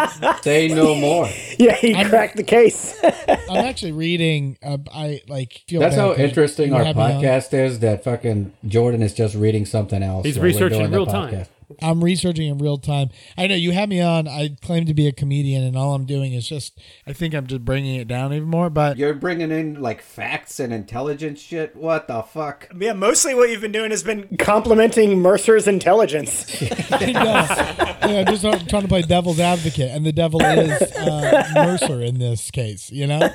Say 0.41 0.67
no 0.69 0.95
more. 0.95 1.29
Yeah, 1.59 1.75
he 1.75 1.93
cracked 2.05 2.35
the 2.37 2.43
case. 2.43 2.97
I'm 3.03 3.65
actually 3.65 3.91
reading. 3.93 4.57
Uh, 4.63 4.77
I 4.93 5.21
like 5.27 5.63
feel 5.67 5.79
That's 5.79 5.95
bad 5.95 6.01
how 6.01 6.09
'cause 6.11 6.19
interesting 6.19 6.73
our 6.73 6.83
had 6.83 6.95
me 6.95 7.01
on. 7.03 7.11
podcast 7.23 7.53
is. 7.53 7.79
That 7.79 8.03
fucking 8.03 8.53
Jordan 8.67 9.01
is 9.01 9.13
just 9.13 9.35
reading 9.35 9.65
something 9.65 10.01
else. 10.03 10.25
He's 10.25 10.35
while 10.37 10.43
we're 10.43 10.47
researching 10.47 10.79
doing 10.79 10.91
the 10.91 10.97
real 10.97 11.05
time. 11.05 11.33
podcast. 11.33 11.47
I'm 11.81 12.03
researching 12.03 12.47
in 12.47 12.57
real 12.59 12.77
time. 12.77 13.09
I 13.37 13.47
know 13.47 13.55
you 13.55 13.71
had 13.71 13.89
me 13.89 13.99
on. 13.99 14.27
I 14.27 14.55
claim 14.61 14.85
to 14.85 14.93
be 14.93 15.07
a 15.07 15.11
comedian, 15.11 15.63
and 15.63 15.77
all 15.77 15.93
I'm 15.93 16.05
doing 16.05 16.33
is 16.33 16.47
just. 16.47 16.79
I 17.05 17.13
think 17.13 17.33
I'm 17.33 17.45
just 17.47 17.65
bringing 17.65 17.95
it 17.95 18.07
down 18.07 18.33
even 18.33 18.47
more. 18.47 18.69
But 18.69 18.97
You're 18.97 19.13
bringing 19.13 19.51
in 19.51 19.81
like 19.81 20.01
facts 20.01 20.59
and 20.59 20.73
intelligence 20.73 21.41
shit. 21.41 21.75
What 21.75 22.07
the 22.07 22.21
fuck? 22.21 22.69
yeah, 22.79 22.93
mostly 22.93 23.35
what 23.35 23.49
you've 23.49 23.61
been 23.61 23.71
doing 23.71 23.91
has 23.91 24.03
been 24.03 24.37
complimenting 24.37 25.19
Mercer's 25.21 25.67
intelligence. 25.67 26.45
I 26.91 27.11
know. 27.11 28.09
yeah, 28.09 28.23
just 28.23 28.43
trying 28.69 28.83
to 28.83 28.87
play 28.87 29.01
devil's 29.01 29.39
advocate, 29.39 29.91
and 29.91 30.05
the 30.05 30.13
devil 30.13 30.41
is 30.41 30.81
uh, 30.93 31.51
Mercer 31.53 32.01
in 32.01 32.19
this 32.19 32.49
case. 32.49 32.89
You 32.91 33.07
know, 33.07 33.29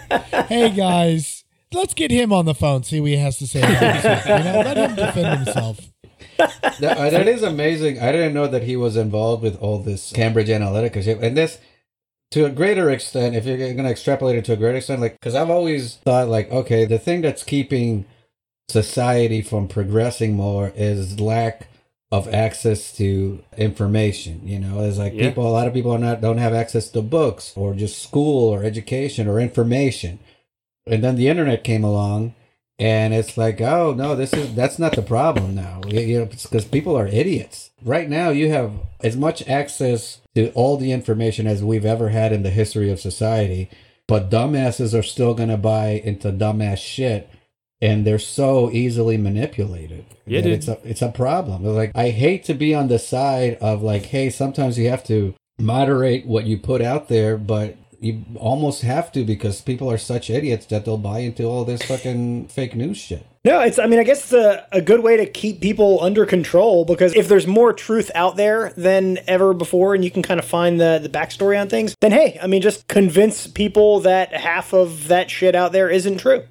hey 0.49 0.71
guys, 0.71 1.45
let's 1.73 1.93
get 1.95 2.11
him 2.11 2.33
on 2.33 2.47
the 2.47 2.55
phone. 2.55 2.83
See 2.83 3.01
what 3.01 3.11
he 3.11 3.17
has 3.19 3.39
to 3.39 3.47
say. 3.47 3.61
About 3.61 3.95
himself, 3.95 4.27
you 4.27 4.45
know, 4.45 4.63
let 4.65 4.77
him 4.77 4.97
defend 4.97 5.45
himself. 5.45 5.92
That, 6.81 6.97
uh, 6.99 7.11
that 7.11 7.29
is 7.29 7.43
amazing. 7.43 8.01
I 8.01 8.13
didn't 8.13 8.35
know 8.35 8.47
that 8.49 8.63
he 8.65 8.77
was 8.77 8.97
involved 8.97 9.43
with 9.43 9.57
all 9.61 9.79
this 9.79 10.13
Cambridge 10.13 10.49
Analytica 10.49 11.03
shit. 11.03 11.19
And 11.23 11.37
this, 11.37 11.59
to 12.33 12.45
a 12.45 12.51
greater 12.51 12.91
extent, 12.91 13.37
if 13.37 13.45
you're 13.45 13.59
going 13.59 13.77
to 13.77 13.91
extrapolate 13.91 14.37
it 14.37 14.45
to 14.47 14.55
a 14.55 14.57
greater 14.57 14.79
extent, 14.79 15.01
like, 15.01 15.19
because 15.21 15.35
I've 15.35 15.51
always 15.51 15.97
thought, 15.97 16.29
like, 16.29 16.51
okay, 16.51 16.85
the 16.85 16.99
thing 16.99 17.21
that's 17.21 17.43
keeping 17.45 18.07
society 18.69 19.43
from 19.43 19.69
progressing 19.69 20.35
more 20.35 20.73
is 20.75 21.21
lack 21.21 21.69
of 22.11 22.33
access 22.33 22.95
to 22.97 23.43
information. 23.57 24.41
You 24.45 24.59
know, 24.61 24.83
it's 24.83 24.99
like 24.99 25.15
Yeah. 25.15 25.29
people, 25.29 25.47
a 25.47 25.51
lot 25.51 25.67
of 25.67 25.75
people 25.75 25.93
are 25.93 25.99
not 25.99 26.21
don't 26.21 26.39
have 26.39 26.53
access 26.55 26.89
to 26.91 27.03
books 27.03 27.53
or 27.57 27.75
just 27.75 28.03
school 28.03 28.49
or 28.51 28.65
education 28.65 29.27
or 29.29 29.41
information. 29.41 30.19
And 30.87 31.03
then 31.03 31.17
the 31.17 31.29
internet 31.29 31.65
came 31.65 31.85
along, 31.85 32.35
and 32.79 33.15
it's 33.15 33.37
like, 33.37 33.61
oh 33.61 33.95
no, 33.95 34.17
this 34.17 34.33
is 34.33 34.55
that's 34.55 34.79
not 34.79 34.97
the 34.97 35.03
problem 35.03 35.55
now. 35.55 35.81
You 35.87 36.21
know, 36.21 36.27
because 36.27 36.65
people 36.65 36.97
are 36.97 37.07
idiots. 37.07 37.71
Right 37.83 38.09
now, 38.09 38.31
you 38.31 38.51
have 38.51 38.73
as 39.01 39.17
much 39.17 39.47
access 39.49 40.21
to 40.35 40.51
all 40.53 40.77
the 40.77 40.93
information 40.93 41.47
as 41.47 41.63
we've 41.63 41.85
ever 41.85 42.09
had 42.09 42.33
in 42.33 42.43
the 42.43 42.51
history 42.51 42.91
of 42.91 43.01
society, 43.01 43.69
but 44.09 44.31
dumbasses 44.31 44.99
are 44.99 45.03
still 45.03 45.35
going 45.35 45.49
to 45.49 45.57
buy 45.57 46.01
into 46.05 46.33
dumbass 46.33 46.79
shit, 46.79 47.29
and 47.81 48.07
they're 48.07 48.19
so 48.19 48.71
easily 48.71 49.17
manipulated. 49.17 50.05
Yeah, 50.27 50.41
dude. 50.41 50.53
It's 50.55 50.69
a 50.69 50.79
it's 50.85 51.03
a 51.03 51.11
problem. 51.11 51.65
Like 51.65 51.93
I 51.95 52.11
hate 52.11 52.45
to 52.45 52.55
be 52.55 52.75
on 52.75 52.89
the 52.89 52.99
side 52.99 53.57
of 53.57 53.83
like, 53.83 54.07
hey, 54.07 54.31
sometimes 54.31 54.79
you 54.79 54.89
have 54.89 55.05
to 55.05 55.35
moderate 55.59 56.27
what 56.27 56.47
you 56.47 56.59
put 56.59 56.83
out 56.83 57.09
there, 57.09 57.37
but 57.37 57.77
you 58.03 58.25
almost 58.37 58.83
have 58.83 59.13
to 59.13 59.25
because 59.25 59.61
people 59.61 59.89
are 59.89 59.97
such 59.97 60.29
idiots 60.29 60.67
that 60.67 60.85
they'll 60.85 60.99
buy 60.99 61.21
into 61.21 61.45
all 61.45 61.65
this 61.65 61.83
fucking 61.83 62.49
fake 62.49 62.75
news 62.75 62.97
shit. 62.97 63.25
No, 63.45 63.61
it's. 63.61 63.79
I 63.79 63.87
mean, 63.87 64.01
I 64.01 64.03
guess 64.03 64.25
it's 64.25 64.33
a, 64.33 64.67
a 64.73 64.81
good 64.81 65.05
way 65.05 65.17
to 65.17 65.27
keep 65.27 65.61
people 65.61 66.03
under 66.03 66.27
control 66.27 66.85
because 66.85 67.15
if 67.15 67.29
there's 67.29 67.47
more 67.47 67.73
truth 67.73 68.11
out 68.15 68.37
there 68.37 68.73
than 68.77 69.19
ever 69.29 69.55
before, 69.55 69.95
and 69.95 70.05
you 70.05 70.11
can 70.11 70.23
kind 70.23 70.41
of 70.41 70.47
find 70.47 70.81
the 70.81 70.99
the 71.01 71.09
backstory 71.09 71.61
on 71.61 71.69
things, 71.69 71.95
then 72.01 72.11
hey, 72.11 72.39
I 72.43 72.49
mean, 72.49 72.61
just 72.61 72.89
convince 72.89 73.47
people 73.47 74.01
that 74.01 74.35
half 74.35 74.73
of 74.73 75.09
that 75.09 75.31
shit 75.31 75.55
out 75.55 75.71
there 75.71 75.89
isn't 75.89 76.19
true. 76.19 76.45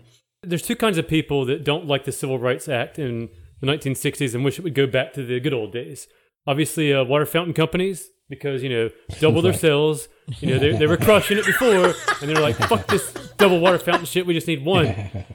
There's 0.44 0.64
two 0.64 0.78
kinds 0.78 0.98
of 0.98 1.08
people 1.08 1.46
that 1.46 1.66
don't 1.66 1.86
like 1.86 2.06
the 2.06 2.12
Civil 2.14 2.40
Rights 2.40 2.70
Act 2.70 2.98
in 2.98 3.30
the 3.60 3.68
1960s 3.68 4.34
and 4.34 4.44
wish 4.44 4.58
it 4.58 4.64
would 4.64 4.74
go 4.74 4.88
back 4.88 5.14
to 5.14 5.26
the 5.26 5.40
good 5.40 5.54
old 5.54 5.74
days. 5.74 6.08
Obviously, 6.48 6.94
uh, 6.94 7.04
water 7.04 7.26
fountain 7.26 7.54
companies 7.54 8.10
because 8.32 8.64
you 8.64 8.70
know 8.70 8.90
double 9.20 9.42
their 9.42 9.54
sales. 9.54 10.08
You 10.40 10.50
know 10.52 10.60
they, 10.60 10.72
they 10.78 10.88
were 10.88 10.98
crushing 10.98 11.38
it 11.38 11.46
before, 11.46 11.88
and 12.22 12.30
they're 12.30 12.42
like, 12.42 12.56
"Fuck 12.56 12.88
this 12.88 13.12
double 13.38 13.60
water 13.60 13.78
fountain 13.78 14.06
shit. 14.06 14.26
We 14.26 14.34
just 14.34 14.48
need 14.48 14.64
one. 14.66 14.86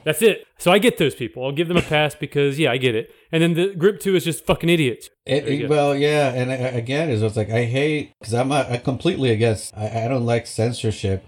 That's 0.03 0.21
it." 0.21 0.45
So 0.57 0.71
I 0.71 0.79
get 0.79 0.97
those 0.97 1.13
people. 1.15 1.45
I'll 1.45 1.51
give 1.51 1.67
them 1.67 1.77
a 1.77 1.81
pass 1.81 2.15
because 2.15 2.57
yeah, 2.57 2.71
I 2.71 2.77
get 2.77 2.95
it. 2.95 3.13
And 3.31 3.43
then 3.43 3.53
the 3.53 3.75
group 3.75 3.99
two 3.99 4.15
is 4.15 4.23
just 4.23 4.45
fucking 4.45 4.69
idiots. 4.69 5.09
It, 5.25 5.47
it- 5.47 5.69
well, 5.69 5.95
yeah, 5.95 6.31
and 6.33 6.51
uh, 6.51 6.75
again, 6.77 7.09
is 7.09 7.21
it's 7.21 7.35
like 7.37 7.49
I 7.51 7.65
hate 7.65 8.13
because 8.19 8.33
I'm 8.33 8.51
uh, 8.51 8.65
I 8.69 8.77
completely 8.77 9.29
against. 9.31 9.75
I, 9.77 10.05
I 10.05 10.07
don't 10.07 10.25
like 10.25 10.47
censorship, 10.47 11.25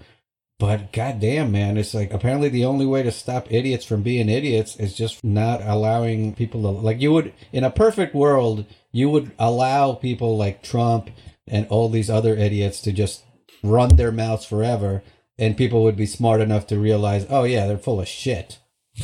but 0.57 0.91
goddamn, 0.91 1.51
man, 1.51 1.77
it's 1.77 1.93
like 1.93 2.11
apparently 2.11 2.49
the 2.49 2.65
only 2.65 2.85
way 2.85 3.03
to 3.03 3.11
stop 3.11 3.51
idiots 3.51 3.85
from 3.85 4.01
being 4.01 4.29
idiots 4.29 4.75
is 4.77 4.95
just 4.95 5.23
not 5.23 5.61
allowing 5.61 6.33
people 6.33 6.61
to 6.63 6.69
like. 6.69 6.99
You 7.01 7.11
would 7.13 7.33
in 7.51 7.63
a 7.63 7.69
perfect 7.71 8.15
world, 8.15 8.65
you 8.91 9.09
would 9.09 9.31
allow 9.37 9.93
people 9.93 10.37
like 10.37 10.63
Trump 10.63 11.09
and 11.47 11.65
all 11.67 11.89
these 11.89 12.09
other 12.09 12.35
idiots 12.35 12.79
to 12.81 12.91
just 12.91 13.23
run 13.63 13.95
their 13.95 14.11
mouths 14.11 14.45
forever, 14.45 15.03
and 15.37 15.57
people 15.57 15.83
would 15.83 15.95
be 15.95 16.05
smart 16.05 16.41
enough 16.41 16.67
to 16.67 16.79
realize, 16.79 17.25
oh 17.29 17.43
yeah, 17.43 17.67
they're 17.67 17.77
full 17.77 18.01
of 18.01 18.07
shit. 18.07 18.59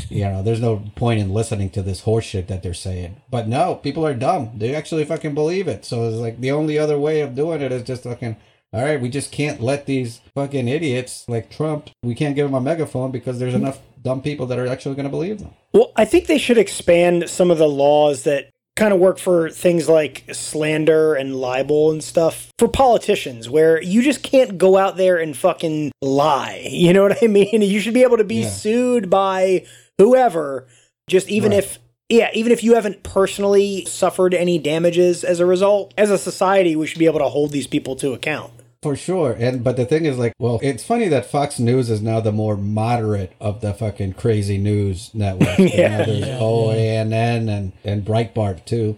You 0.09 0.25
know, 0.25 0.43
there's 0.43 0.59
no 0.59 0.83
point 0.95 1.21
in 1.21 1.29
listening 1.29 1.69
to 1.71 1.81
this 1.81 2.01
horseshit 2.01 2.47
that 2.47 2.61
they're 2.63 2.73
saying. 2.73 3.21
But 3.29 3.47
no, 3.47 3.75
people 3.75 4.05
are 4.05 4.13
dumb. 4.13 4.51
They 4.57 4.75
actually 4.75 5.05
fucking 5.05 5.33
believe 5.33 5.67
it. 5.67 5.85
So 5.85 6.09
it's 6.09 6.17
like 6.17 6.41
the 6.41 6.51
only 6.51 6.77
other 6.77 6.99
way 6.99 7.21
of 7.21 7.35
doing 7.35 7.61
it 7.61 7.71
is 7.71 7.83
just 7.83 8.03
fucking. 8.03 8.35
All 8.73 8.83
right, 8.83 8.99
we 8.99 9.07
just 9.07 9.31
can't 9.31 9.61
let 9.61 9.85
these 9.85 10.19
fucking 10.33 10.67
idiots 10.67 11.23
like 11.29 11.49
Trump. 11.49 11.91
We 12.03 12.13
can't 12.13 12.35
give 12.35 12.45
them 12.45 12.55
a 12.55 12.59
megaphone 12.59 13.09
because 13.11 13.39
there's 13.39 13.53
enough 13.53 13.79
dumb 14.01 14.21
people 14.21 14.47
that 14.47 14.59
are 14.59 14.67
actually 14.67 14.95
going 14.95 15.05
to 15.05 15.09
believe 15.09 15.39
them. 15.39 15.53
Well, 15.71 15.93
I 15.95 16.03
think 16.03 16.27
they 16.27 16.37
should 16.37 16.57
expand 16.57 17.29
some 17.29 17.51
of 17.51 17.57
the 17.57 17.69
laws 17.69 18.23
that 18.23 18.51
kind 18.75 18.93
of 18.93 18.99
work 18.99 19.17
for 19.17 19.49
things 19.49 19.87
like 19.87 20.23
slander 20.33 21.15
and 21.15 21.35
libel 21.35 21.91
and 21.91 22.03
stuff 22.03 22.49
for 22.59 22.67
politicians, 22.67 23.49
where 23.49 23.81
you 23.81 24.01
just 24.01 24.21
can't 24.21 24.57
go 24.57 24.77
out 24.77 24.97
there 24.97 25.17
and 25.17 25.35
fucking 25.37 25.91
lie. 26.01 26.67
You 26.71 26.93
know 26.93 27.03
what 27.03 27.23
I 27.23 27.27
mean? 27.27 27.61
You 27.61 27.79
should 27.79 27.93
be 27.93 28.03
able 28.03 28.17
to 28.17 28.23
be 28.23 28.41
Yeah. 28.41 28.49
sued 28.49 29.09
by 29.09 29.65
whoever, 29.97 30.67
just 31.09 31.29
even 31.29 31.51
Right. 31.51 31.59
if. 31.63 31.79
Yeah, 32.07 32.29
even 32.35 32.51
if 32.51 32.63
you 32.63 32.75
haven't 32.75 33.01
personally 33.01 33.83
suffered 33.85 34.35
any 34.35 34.59
damages 34.59 35.23
as 35.23 35.39
a 35.39 35.45
result, 35.47 35.91
as 35.97 36.11
a 36.11 36.19
society, 36.19 36.75
we 36.75 36.85
should 36.85 36.99
be 36.99 37.07
able 37.07 37.17
to 37.17 37.29
hold 37.29 37.49
these 37.51 37.65
people 37.65 37.95
to 37.95 38.13
account. 38.13 38.51
For 38.85 38.95
sure. 38.95 39.31
And 39.39 39.63
but 39.63 39.77
the 39.77 39.85
thing 39.85 40.05
is 40.05 40.19
like, 40.19 40.33
well, 40.37 40.59
it's 40.61 40.83
funny 40.83 41.07
that 41.07 41.25
Fox 41.25 41.57
News 41.57 41.89
is 41.89 42.03
now 42.03 42.19
the 42.19 42.31
more 42.31 42.55
moderate 42.55 43.33
of 43.41 43.61
the 43.61 43.73
fucking 43.73 44.13
crazy 44.13 44.59
news 44.59 45.09
network. 45.15 45.57
Yeah. 45.59 45.97
Now 45.97 46.05
there's 46.05 46.23
OANN 46.39 47.49
and 47.49 47.71
and 47.83 48.05
Breitbart 48.05 48.65
too. 48.65 48.95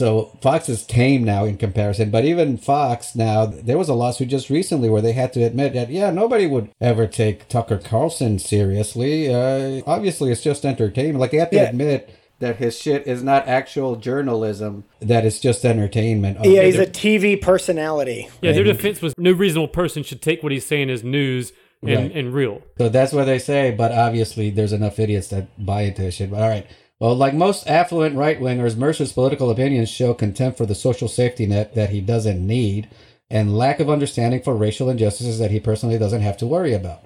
So 0.00 0.36
Fox 0.42 0.68
is 0.68 0.84
tame 0.84 1.22
now 1.22 1.44
in 1.44 1.56
comparison, 1.56 2.10
but 2.10 2.24
even 2.24 2.56
Fox 2.56 3.14
now, 3.14 3.46
there 3.46 3.78
was 3.78 3.88
a 3.88 3.94
lawsuit 3.94 4.26
just 4.26 4.50
recently 4.50 4.88
where 4.90 5.02
they 5.02 5.12
had 5.12 5.32
to 5.34 5.44
admit 5.44 5.74
that 5.74 5.90
yeah, 5.90 6.10
nobody 6.10 6.48
would 6.48 6.70
ever 6.80 7.06
take 7.06 7.48
Tucker 7.48 7.78
Carlson 7.78 8.40
seriously. 8.40 9.32
Uh, 9.32 9.82
obviously, 9.86 10.32
it's 10.32 10.42
just 10.42 10.64
entertainment. 10.64 11.20
Like 11.20 11.30
they 11.30 11.36
have 11.36 11.50
to 11.50 11.56
Yeah. 11.58 11.68
admit 11.68 12.10
that 12.42 12.56
his 12.56 12.78
shit 12.78 13.06
is 13.06 13.22
not 13.24 13.48
actual 13.48 13.96
journalism; 13.96 14.84
that 15.00 15.24
it's 15.24 15.40
just 15.40 15.64
entertainment. 15.64 16.38
Oh, 16.40 16.48
Yeah, 16.48 16.62
he's 16.62 16.78
a 16.78 16.86
TV 16.86 17.40
personality. 17.40 18.28
Yeah, 18.42 18.52
their 18.52 18.64
defense 18.64 19.00
was 19.00 19.14
no 19.16 19.32
reasonable 19.32 19.68
person 19.68 20.02
should 20.02 20.20
take 20.20 20.42
what 20.42 20.52
he's 20.52 20.66
saying 20.66 20.90
as 20.90 21.02
news 21.02 21.52
and, 21.82 21.90
Right. 21.90 22.12
and 22.14 22.34
real. 22.34 22.62
So 22.78 22.88
that's 22.88 23.12
what 23.12 23.24
they 23.24 23.38
say, 23.38 23.70
but 23.70 23.90
obviously 23.92 24.50
there's 24.50 24.72
enough 24.72 24.98
idiots 24.98 25.28
that 25.28 25.64
buy 25.64 25.82
into 25.82 26.02
this 26.02 26.16
shit. 26.16 26.30
But 26.30 26.42
all 26.42 26.48
right. 26.48 26.66
Well, 27.00 27.16
like 27.16 27.34
most 27.34 27.68
affluent 27.68 28.14
right 28.14 28.38
wingers, 28.40 28.76
Mercer's 28.76 29.12
political 29.12 29.50
opinions 29.50 29.88
show 29.88 30.14
contempt 30.14 30.56
for 30.56 30.66
the 30.66 30.74
social 30.76 31.08
safety 31.08 31.46
net 31.46 31.74
that 31.74 31.90
he 31.90 32.00
doesn't 32.00 32.46
need 32.46 32.88
and 33.28 33.56
lack 33.58 33.80
of 33.80 33.90
understanding 33.90 34.40
for 34.42 34.54
racial 34.54 34.88
injustices 34.88 35.38
that 35.40 35.50
he 35.50 35.58
personally 35.58 35.98
doesn't 35.98 36.20
have 36.20 36.36
to 36.36 36.46
worry 36.46 36.74
about. 36.74 37.00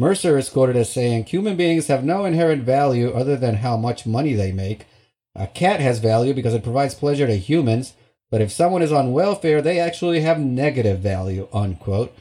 Mercer 0.00 0.38
is 0.38 0.48
quoted 0.48 0.76
as 0.76 0.92
saying, 0.92 1.24
Human 1.24 1.56
beings 1.56 1.88
have 1.88 2.04
no 2.04 2.24
inherent 2.24 2.62
value 2.62 3.10
other 3.12 3.36
than 3.36 3.56
how 3.56 3.76
much 3.76 4.06
money 4.06 4.32
they 4.32 4.52
make. 4.52 4.86
A 5.34 5.48
cat 5.48 5.80
has 5.80 5.98
value 5.98 6.32
because 6.32 6.54
it 6.54 6.62
provides 6.62 6.94
pleasure 6.94 7.26
to 7.26 7.36
humans, 7.36 7.94
but 8.30 8.40
if 8.40 8.52
someone 8.52 8.82
is 8.82 8.92
on 8.92 9.12
welfare, 9.12 9.60
they 9.60 9.80
actually 9.80 10.20
have 10.20 10.38
negative 10.38 11.00
value, 11.00 11.48
unquote. 11.52 12.16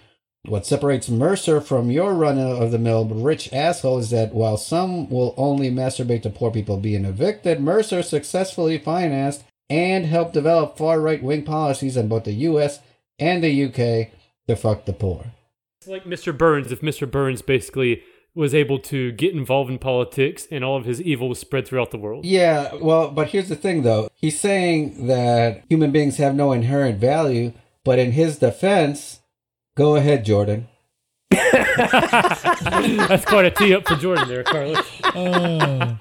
What 0.46 0.66
separates 0.66 1.10
Mercer 1.10 1.62
from 1.62 1.92
your 1.92 2.16
run 2.16 2.40
of 2.40 2.72
the 2.72 2.80
mill 2.80 3.06
rich 3.06 3.54
asshole 3.54 4.00
is 4.00 4.10
that 4.10 4.34
while 4.34 4.58
some 4.58 5.08
will 5.10 5.36
only 5.38 5.70
masturbate 5.70 6.24
to 6.24 6.30
poor 6.32 6.50
people 6.50 6.78
being 6.78 7.06
evicted, 7.06 7.60
Mercer 7.60 8.02
successfully 8.02 8.80
financed 8.80 9.44
and 9.70 10.06
helped 10.06 10.34
develop 10.34 10.78
far 10.78 11.00
right 11.00 11.22
wing 11.22 11.44
policies 11.44 11.98
in 11.98 12.08
both 12.08 12.24
the 12.24 12.34
US 12.34 12.80
and 13.20 13.44
the 13.44 13.66
UK 13.66 14.10
to 14.48 14.56
fuck 14.56 14.86
the 14.86 14.94
poor. 14.94 15.34
It's 15.80 15.88
like 15.88 16.06
Mr. 16.06 16.36
Burns, 16.36 16.72
if 16.72 16.82
Mr. 16.82 17.10
Burns 17.10 17.44
basically 17.44 18.02
was 18.34 18.56
able 18.56 18.80
to 18.80 19.12
get 19.12 19.34
involved 19.34 19.70
in 19.70 19.78
politics 19.78 20.48
and 20.52 20.64
all 20.64 20.76
of 20.76 20.86
his 20.86 21.00
evil 21.02 21.30
was 21.30 21.40
spread 21.40 21.68
throughout 21.68 21.92
the 21.92 21.98
world. 21.98 22.26
Yeah, 22.26 22.74
well, 22.76 23.12
but 23.12 23.28
here's 23.30 23.50
the 23.50 23.56
thing 23.56 23.84
though. 23.84 24.10
He's 24.16 24.40
saying 24.40 25.08
that 25.08 25.64
human 25.70 25.92
beings 25.92 26.18
have 26.18 26.34
no 26.36 26.52
inherent 26.52 27.00
value, 27.00 27.54
but 27.84 28.00
in 28.00 28.14
his 28.14 28.40
defense, 28.40 29.20
go 29.76 29.96
ahead, 29.96 30.26
Jordan. 30.26 30.68
That's 31.30 33.26
quite 33.26 33.46
a 33.46 33.52
tee 33.52 33.76
up 33.76 33.88
for 33.88 33.96
Jordan 33.96 34.28
there, 34.28 34.44
Carlos. 34.44 34.86
Uh, 35.04 35.96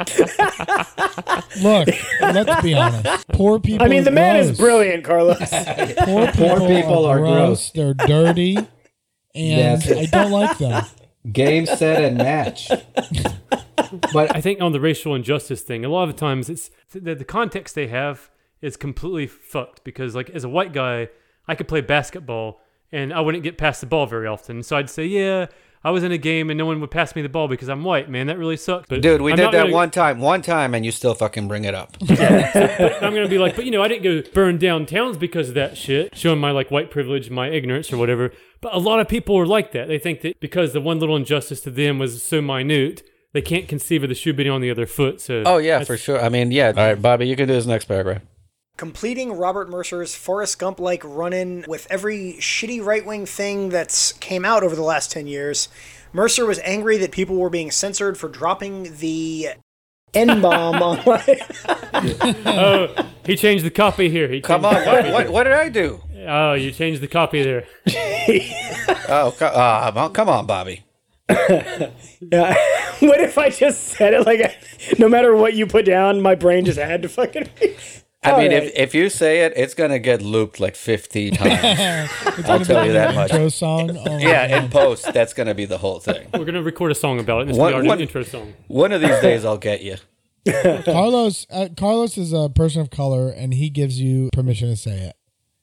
look, 1.62 1.88
let's 2.20 2.62
be 2.62 2.74
honest. 2.74 3.28
Poor 3.28 3.60
people. 3.60 3.84
I 3.84 3.88
mean, 3.90 4.04
the 4.04 4.10
are 4.10 4.14
man 4.14 4.36
gross. 4.36 4.50
is 4.52 4.58
brilliant, 4.58 5.04
Carlos. 5.04 5.38
Poor 5.98 6.32
people, 6.32 6.66
people 6.66 7.04
are 7.04 7.18
gross. 7.18 7.70
They're 7.70 7.94
dirty, 7.94 8.56
and 9.36 9.82
Yes. 9.84 9.92
I 9.92 10.06
don't 10.06 10.32
like 10.32 10.58
them. 10.58 10.84
Game, 11.32 11.66
set, 11.66 12.04
and 12.04 12.16
match. 12.18 12.70
But 14.12 14.34
I 14.34 14.40
think 14.40 14.60
on 14.60 14.72
the 14.72 14.80
racial 14.80 15.14
injustice 15.14 15.62
thing, 15.62 15.84
a 15.84 15.88
lot 15.88 16.08
of 16.08 16.14
the 16.14 16.18
times 16.20 16.48
it's 16.48 16.70
the, 16.92 17.14
the 17.14 17.24
context 17.24 17.74
they 17.74 17.88
have 17.88 18.30
is 18.62 18.76
completely 18.76 19.26
fucked 19.26 19.84
because, 19.84 20.14
like, 20.14 20.30
as 20.30 20.44
a 20.44 20.48
white 20.48 20.72
guy, 20.72 21.08
I 21.48 21.54
could 21.54 21.68
play 21.68 21.80
basketball 21.80 22.60
and 22.92 23.12
I 23.12 23.20
wouldn't 23.20 23.44
get 23.44 23.58
past 23.58 23.80
the 23.80 23.86
ball 23.86 24.06
very 24.06 24.26
often. 24.26 24.62
So 24.62 24.76
I'd 24.76 24.88
say, 24.90 25.04
yeah, 25.06 25.46
I 25.86 25.90
was 25.90 26.02
in 26.02 26.10
a 26.10 26.18
game 26.18 26.50
and 26.50 26.58
no 26.58 26.66
one 26.66 26.80
would 26.80 26.90
pass 26.90 27.14
me 27.14 27.22
the 27.22 27.28
ball 27.28 27.46
because 27.46 27.68
I'm 27.68 27.84
white, 27.84 28.10
man. 28.10 28.26
That 28.26 28.38
really 28.38 28.56
sucks. 28.56 28.88
But 28.88 29.02
Dude, 29.02 29.20
we 29.22 29.30
I'm 29.30 29.36
did 29.36 29.46
that 29.52 29.62
gonna- 29.66 29.72
one 29.72 29.92
time, 29.92 30.18
one 30.18 30.42
time, 30.42 30.74
and 30.74 30.84
you 30.84 30.90
still 30.90 31.14
fucking 31.14 31.46
bring 31.46 31.62
it 31.64 31.76
up. 31.76 31.96
I'm 32.08 33.14
gonna 33.14 33.28
be 33.28 33.38
like, 33.38 33.54
but 33.54 33.64
you 33.66 33.70
know, 33.70 33.84
I 33.84 33.86
didn't 33.86 34.02
go 34.02 34.28
burn 34.34 34.58
down 34.58 34.86
towns 34.86 35.16
because 35.16 35.48
of 35.48 35.54
that 35.54 35.76
shit, 35.76 36.16
showing 36.16 36.40
my 36.40 36.50
like 36.50 36.72
white 36.72 36.90
privilege, 36.90 37.30
my 37.30 37.50
ignorance, 37.50 37.92
or 37.92 37.98
whatever. 37.98 38.32
But 38.60 38.74
a 38.74 38.78
lot 38.78 38.98
of 38.98 39.06
people 39.06 39.38
are 39.38 39.46
like 39.46 39.70
that. 39.72 39.86
They 39.86 40.00
think 40.00 40.22
that 40.22 40.40
because 40.40 40.72
the 40.72 40.80
one 40.80 40.98
little 40.98 41.14
injustice 41.14 41.60
to 41.60 41.70
them 41.70 42.00
was 42.00 42.20
so 42.20 42.42
minute, 42.42 43.04
they 43.32 43.40
can't 43.42 43.68
conceive 43.68 44.02
of 44.02 44.08
the 44.08 44.16
shoe 44.16 44.32
being 44.32 44.50
on 44.50 44.60
the 44.60 44.72
other 44.72 44.86
foot. 44.86 45.20
So 45.20 45.44
Oh 45.46 45.58
yeah, 45.58 45.84
for 45.84 45.96
sure. 45.96 46.20
I 46.20 46.30
mean, 46.30 46.50
yeah. 46.50 46.68
All 46.76 46.84
right, 46.84 47.00
Bobby, 47.00 47.28
you 47.28 47.36
can 47.36 47.46
do 47.46 47.54
this 47.54 47.64
next 47.66 47.84
paragraph. 47.84 48.22
Completing 48.76 49.32
Robert 49.32 49.68
Mercer's 49.68 50.14
Forrest 50.14 50.58
Gump 50.58 50.80
like 50.80 51.02
run 51.04 51.32
in 51.32 51.64
with 51.66 51.86
every 51.90 52.36
shitty 52.38 52.84
right 52.84 53.04
wing 53.04 53.26
thing 53.26 53.70
that's 53.70 54.12
came 54.14 54.44
out 54.44 54.62
over 54.62 54.76
the 54.76 54.82
last 54.82 55.10
10 55.10 55.26
years, 55.26 55.68
Mercer 56.12 56.46
was 56.46 56.58
angry 56.60 56.96
that 56.98 57.10
people 57.12 57.36
were 57.36 57.50
being 57.50 57.70
censored 57.70 58.16
for 58.18 58.28
dropping 58.28 58.96
the 58.96 59.48
N 60.14 60.40
bomb 60.40 60.82
online. 60.82 61.40
Oh, 62.46 62.94
he 63.24 63.36
changed 63.36 63.64
the 63.64 63.70
copy 63.70 64.10
here. 64.10 64.28
He 64.28 64.42
Come 64.42 64.66
on, 64.66 64.74
what, 64.74 65.10
what, 65.10 65.30
what 65.30 65.44
did 65.44 65.54
I 65.54 65.70
do? 65.70 66.02
Oh, 66.26 66.52
you 66.52 66.70
changed 66.70 67.00
the 67.00 67.08
copy 67.08 67.42
there. 67.42 67.66
Oh, 69.08 69.28
uh, 69.40 70.08
come 70.08 70.28
on, 70.28 70.46
Bobby. 70.46 70.84
Yeah. 71.28 72.54
what 73.00 73.20
if 73.20 73.38
I 73.38 73.50
just 73.50 73.84
said 73.84 74.14
it 74.14 74.26
like, 74.26 74.40
I, 74.40 74.56
no 74.98 75.08
matter 75.08 75.34
what 75.36 75.54
you 75.54 75.66
put 75.66 75.84
down, 75.84 76.22
my 76.22 76.34
brain 76.34 76.64
just 76.64 76.78
had 76.78 77.02
to 77.02 77.08
fucking. 77.08 77.48
I 78.22 78.32
All 78.32 78.38
mean, 78.38 78.50
right. 78.52 78.62
if, 78.64 78.72
if 78.74 78.94
you 78.94 79.08
say 79.08 79.44
it, 79.44 79.52
it's 79.56 79.74
gonna 79.74 79.98
get 80.00 80.20
looped 80.22 80.58
like 80.58 80.74
fifty 80.74 81.30
times. 81.32 82.10
I'll 82.48 82.64
tell 82.64 82.84
you 82.86 82.92
that 82.94 83.14
much. 83.14 83.30
Intro 83.30 83.48
song. 83.50 83.96
Oh 83.96 84.18
yeah, 84.18 84.48
God. 84.48 84.64
in 84.64 84.70
post, 84.70 85.12
that's 85.12 85.32
gonna 85.32 85.54
be 85.54 85.64
the 85.64 85.78
whole 85.78 86.00
thing. 86.00 86.26
We're 86.34 86.44
gonna 86.44 86.62
record 86.62 86.90
a 86.90 86.94
song 86.94 87.20
about 87.20 87.38
it. 87.38 87.40
And 87.42 87.50
this 87.50 87.56
What- 87.58 87.74
will 87.74 87.82
be 87.82 87.86
our 87.86 87.90
what- 87.92 87.98
new 87.98 88.02
intro 88.02 88.22
song. 88.24 88.54
One 88.68 88.92
of 88.92 89.00
these 89.00 89.20
days, 89.20 89.44
I'll 89.44 89.58
get 89.58 89.82
you. 89.82 89.96
Carlos. 90.84 91.46
Uh, 91.50 91.68
Carlos 91.76 92.16
is 92.18 92.32
a 92.32 92.48
person 92.48 92.80
of 92.80 92.90
color, 92.90 93.30
and 93.30 93.52
he 93.54 93.68
gives 93.70 94.00
you 94.00 94.30
permission 94.32 94.68
to 94.70 94.76
say 94.76 94.92
it. 95.08 95.16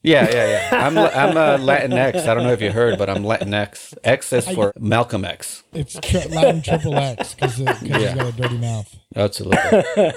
Yeah, 0.06 0.28
yeah, 0.30 0.70
yeah. 0.72 0.86
I'm 0.86 0.98
I'm 0.98 1.38
uh, 1.38 1.58
Latinx. 1.58 2.28
I 2.28 2.34
don't 2.34 2.44
know 2.44 2.52
if 2.52 2.62
you 2.62 2.72
heard, 2.72 2.98
but 2.98 3.10
I'm 3.10 3.24
Latinx. 3.24 3.94
X 4.04 4.34
is 4.34 4.48
for 4.50 4.74
Malcolm 4.78 5.24
X. 5.24 5.64
It's 5.72 5.98
tri- 6.02 6.26
Latin 6.30 6.62
triple 6.62 6.96
X 6.96 7.34
because 7.34 7.58
Yeah. 7.60 7.74
he's 7.78 8.14
got 8.14 8.28
a 8.28 8.32
dirty 8.34 8.58
mouth. 8.58 8.94
Absolutely. 9.16 9.58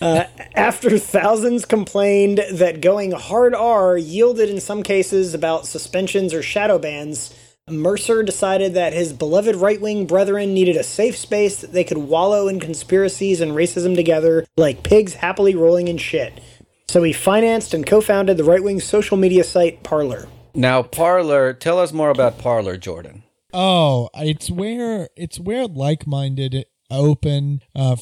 After 0.00 0.98
thousands 0.98 1.64
complained 1.64 2.42
that 2.52 2.80
going 2.80 3.12
hard 3.12 3.54
R 3.54 3.98
yielded 3.98 4.48
in 4.48 4.60
some 4.60 4.82
cases 4.82 5.34
about 5.34 5.66
suspensions 5.66 6.32
or 6.32 6.42
shadow 6.42 6.78
bans, 6.78 7.34
Mercer 7.68 8.22
decided 8.22 8.74
that 8.74 8.92
his 8.92 9.12
beloved 9.12 9.56
right 9.56 9.80
wing 9.80 10.06
brethren 10.06 10.54
needed 10.54 10.76
a 10.76 10.82
safe 10.82 11.16
space 11.16 11.60
that 11.60 11.72
they 11.72 11.84
could 11.84 11.98
wallow 11.98 12.48
in 12.48 12.60
conspiracies 12.60 13.40
and 13.40 13.52
racism 13.52 13.94
together 13.94 14.46
like 14.56 14.82
pigs 14.82 15.14
happily 15.14 15.54
rolling 15.54 15.88
in 15.88 15.98
shit. 15.98 16.40
So 16.88 17.02
he 17.02 17.12
financed 17.12 17.72
and 17.74 17.86
co 17.86 18.00
founded 18.00 18.36
the 18.36 18.44
right 18.44 18.62
wing 18.62 18.80
social 18.80 19.16
media 19.16 19.44
site 19.44 19.82
Parler. 19.82 20.26
Now, 20.54 20.82
Parler. 20.82 21.52
Tell 21.52 21.78
us 21.78 21.92
more 21.92 22.10
about 22.10 22.38
Parler, 22.38 22.76
Jordan. 22.76 23.22
Oh, 23.52 24.08
it's 24.14 24.50
where 24.50 25.08
it's 25.16 25.38
where 25.38 25.66
like-minded, 25.66 26.64
open, 26.90 27.62
uh, 27.76 27.96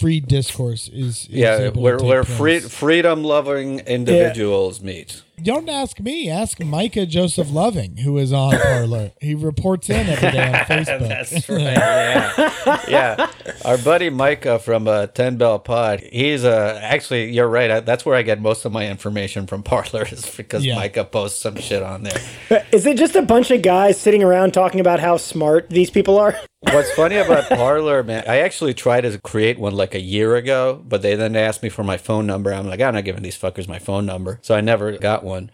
free 0.00 0.20
discourse 0.20 0.88
is. 0.88 1.26
is 1.26 1.28
Yeah, 1.28 1.68
where 1.70 1.98
where 1.98 2.24
free, 2.24 2.60
freedom-loving 2.60 3.80
individuals 3.80 4.80
meet. 4.80 5.22
Don't 5.42 5.70
ask 5.70 5.98
me. 6.00 6.28
Ask 6.28 6.60
Micah 6.62 7.06
Joseph 7.06 7.50
Loving, 7.50 7.96
who 7.96 8.18
is 8.18 8.30
on 8.30 8.58
Parler. 8.58 9.12
he 9.22 9.34
reports 9.34 9.88
in 9.88 10.06
every 10.06 10.32
day 10.32 10.46
on 10.48 10.52
Facebook. 10.66 11.08
That's 11.08 11.48
right. 11.48 11.62
Yeah, 11.62 12.80
yeah. 12.88 13.30
Our 13.64 13.78
buddy 13.78 14.10
Micah 14.10 14.58
from 14.58 14.86
uh, 14.86 15.06
Ten 15.06 15.38
Bell 15.38 15.58
Pod. 15.58 16.00
He's 16.00 16.44
uh, 16.44 16.78
actually 16.82 17.32
you're 17.32 17.48
right. 17.48 17.70
I, 17.70 17.80
that's 17.80 18.04
where 18.04 18.16
I 18.16 18.22
get 18.22 18.42
most 18.42 18.66
of 18.66 18.72
my 18.72 18.86
information 18.86 19.46
from 19.46 19.62
Parler 19.62 20.04
is 20.10 20.26
because 20.36 20.62
Yeah. 20.62 20.74
Micah 20.74 21.04
posts 21.04 21.40
some 21.40 21.56
shit 21.56 21.82
on 21.82 22.02
there. 22.02 22.20
Is 22.70 22.84
it 22.84 22.98
just 22.98 23.16
a 23.16 23.22
bunch 23.22 23.50
of 23.50 23.62
guys 23.62 23.98
sitting 23.98 24.22
around 24.22 24.52
talking 24.52 24.80
about 24.80 25.00
how 25.00 25.16
smart 25.16 25.70
these 25.70 25.88
people 25.88 26.18
are? 26.18 26.38
What's 26.62 26.90
funny 26.92 27.16
about 27.16 27.48
Parler, 27.48 28.02
man, 28.02 28.24
I 28.28 28.40
actually 28.40 28.74
tried 28.74 29.00
to 29.02 29.18
create 29.20 29.58
one 29.58 29.74
like 29.74 29.89
a 29.94 30.00
year 30.00 30.36
ago, 30.36 30.82
but 30.86 31.02
they 31.02 31.14
then 31.14 31.36
asked 31.36 31.62
me 31.62 31.68
for 31.68 31.84
my 31.84 31.96
phone 31.96 32.26
number. 32.26 32.52
I'm 32.52 32.66
like, 32.66 32.80
I'm 32.80 32.94
not 32.94 33.04
giving 33.04 33.22
these 33.22 33.38
fuckers 33.38 33.68
my 33.68 33.78
phone 33.78 34.06
number. 34.06 34.38
So 34.42 34.54
I 34.54 34.60
never 34.60 34.96
got 34.98 35.24
one. 35.24 35.50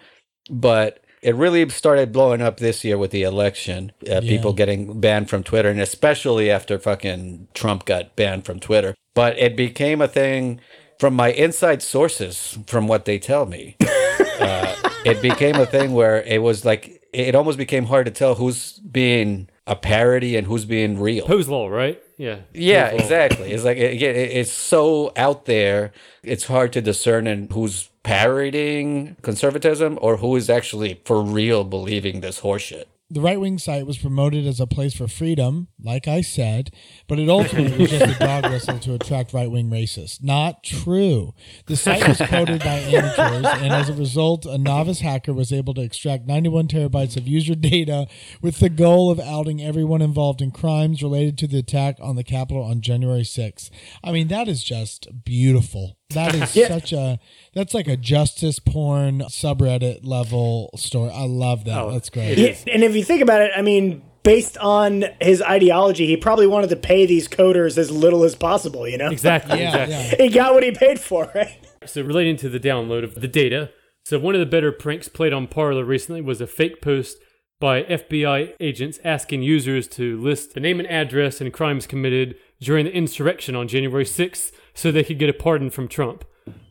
But 0.51 1.05
it 1.23 1.35
really 1.35 1.69
started 1.71 2.13
blowing 2.13 2.41
up 2.41 2.59
this 2.59 2.85
year 2.85 2.97
with 2.99 3.11
the 3.11 3.23
election. 3.23 3.93
Uh, 4.09 4.21
People 4.21 4.53
getting 4.53 5.01
banned 5.01 5.29
from 5.29 5.43
Twitter, 5.43 5.69
and 5.69 5.81
especially 5.81 6.51
after 6.51 6.79
fucking 6.79 7.49
Trump 7.55 7.85
got 7.85 8.15
banned 8.17 8.45
from 8.45 8.61
Twitter. 8.61 8.95
But 9.15 9.39
it 9.39 9.57
became 9.57 10.01
a 10.01 10.09
thing 10.09 10.61
from 10.99 11.15
my 11.15 11.33
inside 11.33 11.83
sources, 11.83 12.59
from 12.67 12.87
what 12.87 13.07
they 13.07 13.19
tell 13.19 13.47
me. 13.47 13.77
uh, 14.41 14.77
it 15.05 15.21
became 15.21 15.57
a 15.57 15.67
thing 15.67 15.93
where 15.93 16.23
it 16.23 16.43
was 16.43 16.65
like, 16.65 17.03
it 17.13 17.35
almost 17.35 17.59
became 17.59 17.87
hard 17.87 18.07
to 18.07 18.13
tell 18.13 18.35
who's 18.35 18.79
being 18.79 19.49
a 19.67 19.75
parody 19.75 20.37
and 20.37 20.47
who's 20.47 20.65
being 20.65 21.01
real. 21.01 21.27
Who's 21.27 21.49
law, 21.49 21.69
right? 21.69 22.01
Yeah. 22.17 22.39
Yeah, 22.55 22.91
law. 22.93 22.99
exactly. 22.99 23.53
It's 23.53 23.65
like 23.65 23.77
it, 23.79 24.01
it- 24.03 24.17
it's 24.39 24.53
so 24.53 25.13
out 25.17 25.45
there. 25.47 25.93
It's 26.23 26.45
hard 26.47 26.73
to 26.75 26.81
discern 26.81 27.27
in 27.27 27.49
who's 27.51 27.91
parodying 28.03 29.17
conservatism 29.23 29.99
or 30.01 30.19
who 30.19 30.37
is 30.37 30.49
actually 30.49 31.01
for 31.05 31.23
real 31.23 31.65
believing 31.65 32.21
this 32.21 32.41
horseshit. 32.41 32.85
The 33.09 33.21
right 33.21 33.41
wing 33.41 33.57
site 33.57 33.87
was 33.87 33.99
promoted 33.99 34.47
as 34.47 34.59
a 34.59 34.67
place 34.67 34.95
for 34.95 35.07
freedom, 35.07 35.69
like 35.81 36.09
I 36.09 36.23
said, 36.23 36.71
but 37.07 37.21
it 37.21 37.29
ultimately 37.29 37.79
was 37.79 37.91
just 37.91 38.17
a 38.17 38.19
dog 38.19 38.51
whistle 38.51 38.81
to 38.81 38.95
attract 38.95 39.33
right 39.33 39.51
wing 39.51 39.71
racists. 39.71 40.21
Not 40.21 40.65
true. 40.65 41.33
The 41.67 41.77
site 41.77 42.07
was 42.07 42.19
coded 42.19 42.61
by 42.61 42.79
amateurs, 42.79 43.47
and 43.63 43.73
as 43.73 43.89
a 43.89 43.95
result, 43.95 44.45
a 44.45 44.59
novice 44.59 45.01
hacker 45.01 45.33
was 45.33 45.53
able 45.53 45.73
to 45.75 45.83
extract 45.83 46.27
91 46.27 46.67
terabytes 46.67 47.17
of 47.17 47.29
user 47.29 47.55
data 47.55 48.09
with 48.43 48.59
the 48.59 48.69
goal 48.69 49.13
of 49.13 49.21
outing 49.21 49.63
everyone 49.63 50.03
involved 50.03 50.43
in 50.43 50.51
crimes 50.51 51.03
related 51.03 51.39
to 51.39 51.47
the 51.47 51.59
attack 51.59 51.99
on 52.01 52.17
the 52.17 52.25
Capitol 52.25 52.65
on 52.65 52.81
January 52.81 53.23
6th. 53.23 53.71
I 54.03 54.11
mean, 54.11 54.27
that 54.29 54.49
is 54.49 54.65
just 54.65 55.25
beautiful. 55.25 55.97
That 56.11 56.35
is 56.35 56.55
Yeah. 56.57 56.69
such 56.69 56.93
a 56.93 57.19
that's 57.55 57.75
like 57.75 57.89
a 57.89 57.97
justice 57.97 58.59
porn 58.59 59.21
subreddit 59.23 60.07
level 60.07 60.71
story. 60.77 61.11
I 61.13 61.25
love 61.25 61.65
that. 61.65 61.79
Oh, 61.79 61.91
that's 61.91 62.11
great. 62.11 62.39
Yeah, 62.39 62.55
and 62.73 62.85
if 62.85 62.95
you 62.95 63.03
think 63.05 63.23
about 63.23 63.41
it, 63.43 63.51
I 63.57 63.63
mean, 63.63 64.03
based 64.23 64.59
on 64.59 65.05
his 65.21 65.41
ideology, 65.43 66.07
he 66.07 66.17
probably 66.17 66.47
wanted 66.47 66.71
to 66.71 66.77
pay 66.77 67.07
these 67.07 67.29
coders 67.29 67.79
as 67.79 67.91
little 67.91 68.25
as 68.25 68.35
possible, 68.35 68.87
you 68.89 68.99
know? 68.99 69.09
Exactly. 69.11 69.61
Yeah, 69.61 69.85
exactly. 69.85 70.19
yeah. 70.19 70.29
He 70.29 70.35
got 70.35 70.53
what 70.55 70.63
he 70.63 70.73
paid 70.73 71.01
for, 71.01 71.31
right? 71.35 71.57
So 71.87 72.03
relating 72.03 72.37
to 72.39 72.49
the 72.49 72.61
download 72.61 73.05
of 73.05 73.15
the 73.17 73.29
data, 73.29 73.71
so 74.05 74.19
one 74.19 74.35
of 74.35 74.41
the 74.41 74.47
better 74.47 74.73
pranks 74.73 75.09
played 75.09 75.33
on 75.33 75.47
Parler 75.47 75.85
recently 75.85 76.21
was 76.21 76.41
a 76.41 76.47
fake 76.47 76.81
post 76.83 77.17
by 77.59 77.85
FBI 77.85 78.53
agents 78.61 78.99
asking 79.03 79.43
users 79.43 79.89
to 79.89 80.21
list 80.21 80.53
the 80.55 80.61
name 80.61 80.79
and 80.79 80.89
address 80.91 81.41
and 81.41 81.53
crimes 81.53 81.87
committed 81.87 82.35
during 82.61 82.85
the 82.85 82.93
insurrection 82.93 83.57
on 83.57 83.67
January 83.67 84.05
6th 84.05 84.53
so 84.77 84.93
they 84.93 85.03
could 85.03 85.19
get 85.19 85.29
a 85.29 85.33
pardon 85.33 85.71
from 85.71 85.89
Trump. 85.89 86.25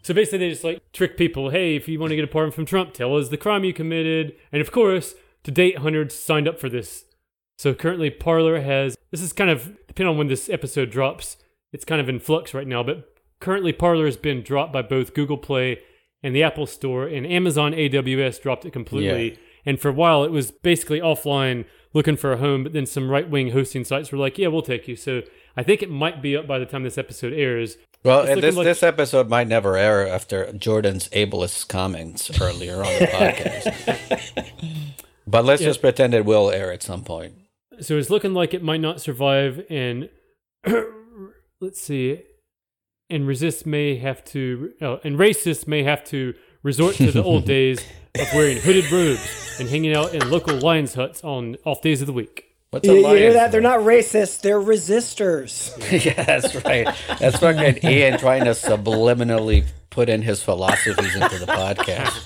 So 0.03 0.13
basically 0.13 0.37
they 0.37 0.49
just 0.51 0.63
like 0.63 0.81
trick 0.93 1.17
people, 1.17 1.49
hey, 1.49 1.75
if 1.75 1.89
you 1.89 1.99
want 1.99 2.11
to 2.11 2.15
get 2.15 2.23
a 2.23 2.27
pardon 2.27 2.51
from 2.51 2.65
Trump, 2.65 2.93
tell 2.93 3.17
us 3.17 3.27
the 3.27 3.37
crime 3.37 3.65
you 3.65 3.73
committed. 3.73 4.33
And 4.51 4.61
of 4.61 4.71
course, 4.71 5.15
to 5.43 5.51
date 5.51 5.79
hundreds 5.79 6.15
signed 6.15 6.47
up 6.47 6.59
for 6.59 6.69
this. 6.69 7.05
So 7.57 7.73
currently 7.73 8.09
Parler 8.09 8.61
has 8.61 8.95
this 9.11 9.21
is 9.21 9.33
kind 9.33 9.49
of 9.49 9.75
depending 9.87 10.11
on 10.11 10.17
when 10.17 10.27
this 10.27 10.49
episode 10.49 10.91
drops, 10.91 11.37
it's 11.73 11.85
kind 11.85 11.99
of 11.99 12.07
in 12.07 12.19
flux 12.19 12.53
right 12.53 12.67
now, 12.67 12.83
but 12.83 13.13
currently 13.39 13.73
Parler 13.73 14.05
has 14.05 14.17
been 14.17 14.43
dropped 14.43 14.71
by 14.71 14.81
both 14.81 15.13
Google 15.13 15.37
Play 15.37 15.79
and 16.21 16.35
the 16.35 16.43
Apple 16.43 16.65
Store, 16.65 17.05
and 17.07 17.25
Amazon 17.27 17.71
AWS 17.73 18.41
dropped 18.41 18.65
it 18.65 18.73
completely. 18.73 19.31
Yeah. 19.31 19.37
And 19.65 19.79
for 19.79 19.89
a 19.89 19.93
while, 19.93 20.23
it 20.23 20.31
was 20.31 20.51
basically 20.51 20.99
offline 20.99 21.65
looking 21.93 22.17
for 22.17 22.33
a 22.33 22.37
home, 22.37 22.63
but 22.63 22.73
then 22.73 22.85
some 22.85 23.09
right 23.09 23.29
wing 23.29 23.51
hosting 23.51 23.83
sites 23.83 24.11
were 24.11 24.17
like, 24.17 24.37
yeah, 24.37 24.47
we'll 24.47 24.61
take 24.61 24.87
you. 24.87 24.95
So 24.95 25.21
I 25.57 25.63
think 25.63 25.81
it 25.81 25.89
might 25.89 26.21
be 26.21 26.35
up 26.35 26.47
by 26.47 26.59
the 26.59 26.65
time 26.65 26.83
this 26.83 26.97
episode 26.97 27.33
airs. 27.33 27.77
Well, 28.03 28.21
and 28.27 28.41
this 28.41 28.55
like- 28.55 28.65
this 28.65 28.83
episode 28.83 29.29
might 29.29 29.47
never 29.47 29.77
air 29.77 30.07
after 30.07 30.51
Jordan's 30.53 31.07
ableist 31.09 31.67
comments 31.69 32.29
earlier 32.41 32.77
on 32.77 32.93
the 32.99 33.07
podcast. 33.11 34.49
but 35.27 35.45
let's 35.45 35.61
Yeah. 35.61 35.69
just 35.69 35.81
pretend 35.81 36.13
it 36.13 36.25
will 36.25 36.51
air 36.51 36.71
at 36.71 36.83
some 36.83 37.03
point. 37.03 37.33
So 37.79 37.97
it's 37.97 38.09
looking 38.09 38.33
like 38.33 38.53
it 38.53 38.63
might 38.63 38.79
not 38.81 39.01
survive, 39.01 39.65
and 39.69 40.09
let's 41.61 41.81
see, 41.81 42.21
and 43.09 43.27
resist 43.27 43.65
may 43.65 43.97
have 43.97 44.23
to, 44.25 44.71
oh, 44.81 44.99
and 45.03 45.17
racists 45.17 45.67
may 45.67 45.83
have 45.83 46.03
to 46.05 46.33
resort 46.63 46.95
to 46.95 47.11
the 47.11 47.23
old 47.23 47.45
days 47.57 47.83
of 48.19 48.27
wearing 48.33 48.57
hooded 48.57 48.89
robes 48.91 49.57
and 49.59 49.69
hanging 49.69 49.93
out 49.93 50.13
in 50.13 50.29
local 50.29 50.55
lions 50.57 50.93
huts 50.95 51.23
on 51.23 51.57
off 51.65 51.81
days 51.81 52.01
of 52.01 52.07
the 52.07 52.13
week. 52.13 52.54
What's 52.75 52.89
You, 52.89 53.05
a 53.05 53.11
you 53.11 53.15
hear 53.15 53.33
that? 53.33 53.53
They're 53.53 53.61
not 53.61 53.79
racist, 53.79 54.41
they're 54.41 54.59
resistors. 54.59 55.71
yeah, 56.05 56.21
that's 56.23 56.53
right. 56.65 56.93
That's 57.19 57.37
fucking 57.37 57.89
Ian 57.89 58.19
trying 58.19 58.43
to 58.43 58.49
subliminally 58.49 59.63
put 59.89 60.09
in 60.09 60.21
his 60.21 60.43
philosophies 60.43 61.15
into 61.15 61.39
the 61.39 61.45
podcast. 61.45 62.21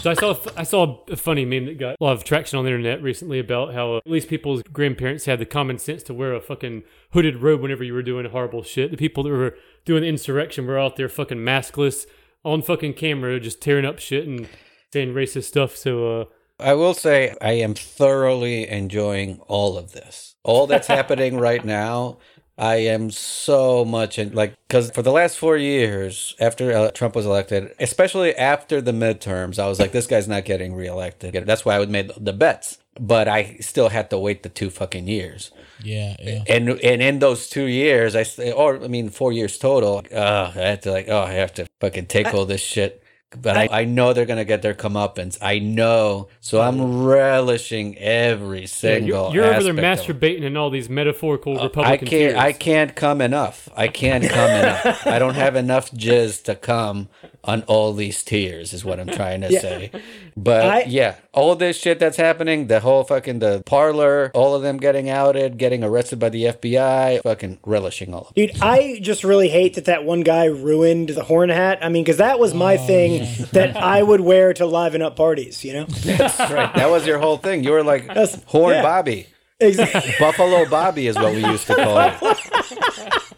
So 0.00 0.10
I 0.10 0.14
saw 0.14 0.36
I 0.56 0.64
saw 0.64 1.04
a 1.08 1.16
funny 1.16 1.44
meme 1.44 1.66
that 1.66 1.78
got 1.78 1.94
a 2.00 2.04
lot 2.04 2.14
of 2.14 2.24
traction 2.24 2.58
on 2.58 2.64
the 2.64 2.72
internet 2.72 3.00
recently 3.04 3.38
about 3.38 3.72
how 3.72 3.94
uh, 3.94 3.96
at 3.98 4.10
least 4.10 4.26
people's 4.26 4.64
grandparents 4.64 5.26
had 5.26 5.38
the 5.38 5.46
common 5.46 5.78
sense 5.78 6.02
to 6.04 6.14
wear 6.14 6.34
a 6.34 6.40
fucking 6.40 6.82
hooded 7.12 7.36
robe 7.36 7.60
whenever 7.60 7.84
you 7.84 7.94
were 7.94 8.02
doing 8.02 8.28
horrible 8.28 8.64
shit. 8.64 8.90
The 8.90 8.96
people 8.96 9.22
that 9.22 9.30
were 9.30 9.54
doing 9.84 10.02
the 10.02 10.08
insurrection 10.08 10.66
were 10.66 10.76
out 10.78 10.96
there 10.96 11.08
fucking 11.08 11.38
maskless 11.38 12.04
on 12.44 12.62
fucking 12.62 12.94
camera, 12.94 13.38
just 13.38 13.62
tearing 13.62 13.84
up 13.84 14.00
shit 14.00 14.26
and 14.26 14.48
saying 14.92 15.14
racist 15.14 15.44
stuff. 15.44 15.76
So 15.76 16.20
uh, 16.20 16.24
I 16.60 16.74
will 16.74 16.94
say 16.94 17.34
I 17.40 17.52
am 17.52 17.74
thoroughly 17.74 18.68
enjoying 18.68 19.40
all 19.46 19.78
of 19.78 19.92
this. 19.92 20.34
All 20.42 20.66
that's 20.66 20.86
happening 20.98 21.38
right 21.38 21.64
now, 21.64 22.18
I 22.58 22.76
am 22.76 23.10
so 23.12 23.84
much 23.84 24.18
in 24.18 24.32
like 24.32 24.54
because 24.66 24.90
for 24.90 25.02
the 25.02 25.12
last 25.12 25.38
four 25.38 25.56
years 25.56 26.34
after 26.40 26.72
uh, 26.72 26.90
Trump 26.90 27.14
was 27.14 27.24
elected, 27.24 27.72
especially 27.78 28.34
after 28.34 28.80
the 28.80 28.90
midterms, 28.90 29.60
I 29.60 29.68
was 29.68 29.78
like, 29.78 29.92
this 29.92 30.08
guy's 30.08 30.26
not 30.26 30.44
getting 30.44 30.74
reelected. 30.74 31.46
That's 31.46 31.64
why 31.64 31.76
I 31.76 31.78
would 31.78 31.90
made 31.90 32.10
the 32.18 32.32
bets. 32.32 32.78
But 33.00 33.28
I 33.28 33.58
still 33.60 33.90
had 33.90 34.10
to 34.10 34.18
wait 34.18 34.42
the 34.42 34.48
two 34.48 34.70
fucking 34.70 35.06
years. 35.06 35.52
Yeah, 35.80 36.16
yeah. 36.18 36.42
And 36.48 36.70
and 36.80 37.00
in 37.00 37.20
those 37.20 37.48
two 37.48 37.66
years, 37.66 38.16
I 38.16 38.24
or 38.50 38.82
I 38.82 38.88
mean 38.88 39.08
four 39.10 39.30
years 39.30 39.56
total. 39.56 40.02
Uh, 40.12 40.50
I 40.52 40.58
had 40.58 40.82
to 40.82 40.90
like, 40.90 41.08
oh, 41.08 41.22
I 41.22 41.34
have 41.34 41.54
to 41.54 41.66
fucking 41.80 42.06
take 42.06 42.34
all 42.34 42.44
this 42.44 42.60
shit. 42.60 43.04
But 43.36 43.58
I, 43.58 43.68
I 43.70 43.84
know 43.84 44.14
they're 44.14 44.24
gonna 44.24 44.46
get 44.46 44.62
their 44.62 44.72
comeuppance. 44.74 45.36
I 45.42 45.58
know, 45.58 46.28
so 46.40 46.62
I'm 46.62 47.04
relishing 47.04 47.98
every 47.98 48.60
yeah, 48.60 48.66
single. 48.66 49.34
you're, 49.34 49.44
you're 49.44 49.54
over 49.54 49.62
there 49.72 49.84
aspect 49.84 50.08
of 50.08 50.22
it. 50.22 50.40
masturbating 50.40 50.42
in 50.44 50.56
all 50.56 50.70
these 50.70 50.88
metaphorical 50.88 51.58
uh, 51.58 51.60
I 51.60 51.64
Republican 51.64 52.08
can't. 52.08 52.36
I 52.38 52.52
can't 52.52 52.96
come 52.96 53.20
enough. 53.20 53.68
I 53.76 53.88
can't 53.88 54.24
come 54.24 54.50
enough. 54.50 55.06
I 55.06 55.18
don't 55.18 55.34
have 55.34 55.56
enough 55.56 55.90
jizz 55.90 56.44
to 56.44 56.54
come 56.54 57.08
on 57.44 57.62
all 57.62 57.92
these 57.92 58.22
tiers 58.22 58.72
is 58.72 58.84
what 58.84 59.00
I'm 59.00 59.08
trying 59.08 59.40
to 59.42 59.52
say. 59.60 59.90
But 60.36 60.66
I- 60.66 60.82
yeah, 60.84 61.16
all 61.32 61.54
this 61.56 61.78
shit 61.78 61.98
that's 61.98 62.16
happening, 62.16 62.66
the 62.66 62.80
whole 62.80 63.04
fucking 63.04 63.38
the 63.38 63.62
Parler, 63.64 64.30
all 64.34 64.54
of 64.54 64.62
them 64.62 64.76
getting 64.76 65.08
outed, 65.08 65.58
getting 65.58 65.82
arrested 65.82 66.18
by 66.18 66.28
the 66.28 66.44
FBI, 66.44 67.22
fucking 67.22 67.58
relishing 67.64 68.12
all 68.14 68.22
of 68.22 68.32
it. 68.36 68.52
Dude, 68.52 68.62
I 68.62 68.98
just 69.00 69.24
really 69.24 69.48
hate 69.48 69.74
that 69.74 69.86
that 69.86 70.04
one 70.04 70.22
guy 70.22 70.46
ruined 70.46 71.10
the 71.10 71.24
horn 71.24 71.50
hat. 71.50 71.78
I 71.82 71.88
mean, 71.88 72.04
because 72.04 72.18
that 72.18 72.38
was 72.38 72.54
my 72.54 72.76
oh, 72.76 72.86
thing 72.86 73.46
that 73.52 73.76
I 73.76 74.02
would 74.02 74.20
wear 74.20 74.52
to 74.54 74.66
liven 74.66 75.02
up 75.02 75.16
parties, 75.16 75.64
you 75.64 75.72
know? 75.72 75.84
That's 76.04 76.38
right. 76.38 76.74
That 76.74 76.90
was 76.90 77.06
your 77.06 77.18
whole 77.18 77.38
thing. 77.38 77.64
You 77.64 77.72
were 77.72 77.84
like 77.84 78.08
Horn 78.46 78.74
yeah. 78.74 78.82
Bobby. 78.82 79.26
Exactly. 79.60 80.14
Buffalo 80.20 80.68
Bobby 80.68 81.08
is 81.08 81.16
what 81.16 81.32
we 81.34 81.44
used 81.44 81.66
to 81.66 81.74
call 81.74 81.98
it. 81.98 83.18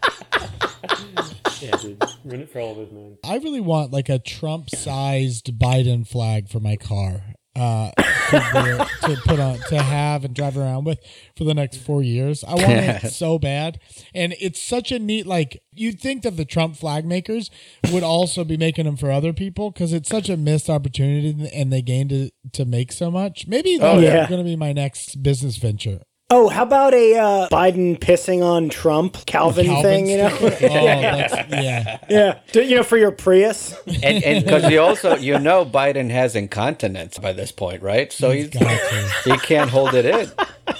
Yeah, 2.31 2.37
dude. 2.37 2.39
Run 2.39 2.41
it 2.41 2.49
for 2.49 2.59
all 2.59 2.71
of 2.71 2.79
us, 2.79 2.91
man. 2.91 3.17
I 3.23 3.37
really 3.37 3.61
want 3.61 3.91
like 3.91 4.09
a 4.09 4.19
Trump-sized 4.19 5.57
Biden 5.59 6.07
flag 6.07 6.49
for 6.49 6.59
my 6.59 6.75
car 6.75 7.35
uh, 7.55 7.91
to, 8.29 8.87
to 9.01 9.21
put 9.25 9.39
on 9.39 9.59
to 9.67 9.81
have 9.81 10.23
and 10.23 10.33
drive 10.33 10.57
around 10.57 10.85
with 10.85 10.99
for 11.35 11.43
the 11.43 11.53
next 11.53 11.77
four 11.77 12.01
years. 12.01 12.43
I 12.43 12.55
want 12.55 12.71
it 12.71 13.09
so 13.11 13.37
bad, 13.37 13.79
and 14.13 14.33
it's 14.39 14.61
such 14.61 14.91
a 14.91 14.99
neat 14.99 15.25
like. 15.25 15.61
You'd 15.73 15.99
think 15.99 16.23
that 16.23 16.37
the 16.37 16.45
Trump 16.45 16.77
flag 16.77 17.05
makers 17.05 17.49
would 17.91 18.03
also 18.03 18.43
be 18.43 18.57
making 18.57 18.85
them 18.85 18.97
for 18.97 19.11
other 19.11 19.33
people 19.33 19.71
because 19.71 19.93
it's 19.93 20.09
such 20.09 20.29
a 20.29 20.37
missed 20.37 20.69
opportunity, 20.69 21.49
and 21.53 21.71
they 21.71 21.81
gained 21.81 22.11
to 22.11 22.31
to 22.53 22.65
make 22.65 22.91
so 22.91 23.11
much. 23.11 23.47
Maybe 23.47 23.77
that's 23.77 24.01
yeah. 24.01 24.27
going 24.29 24.43
to 24.43 24.49
be 24.49 24.55
my 24.55 24.73
next 24.73 25.21
business 25.21 25.57
venture. 25.57 26.01
Oh, 26.33 26.47
how 26.47 26.63
about 26.63 26.93
a 26.93 27.17
uh, 27.17 27.49
Biden 27.49 27.99
pissing 27.99 28.41
on 28.41 28.69
Trump 28.69 29.25
Calvin, 29.25 29.65
Calvin 29.65 29.81
thing, 29.83 30.07
you 30.07 30.15
know? 30.17 30.29
sticker? 30.29 30.67
Oh, 30.71 30.85
that's, 30.85 31.33
yeah. 31.51 31.97
yeah. 32.09 32.39
Do- 32.53 32.63
You 32.63 32.77
know, 32.77 32.83
for 32.83 32.95
your 32.97 33.11
Prius. 33.11 33.75
And 34.01 34.23
and 34.23 34.45
because 34.45 34.71
you 34.71 34.79
also 34.79 35.17
you 35.17 35.37
know 35.39 35.65
Biden 35.65 36.09
has 36.09 36.35
incontinence 36.37 37.17
by 37.19 37.33
this 37.33 37.51
point, 37.51 37.81
right? 37.81 38.13
So 38.13 38.31
he's, 38.31 38.49
Got 38.49 38.61
to. 38.61 39.11
he 39.25 39.37
can't 39.39 39.69
hold 39.69 39.93
it 39.93 40.05
in. 40.05 40.31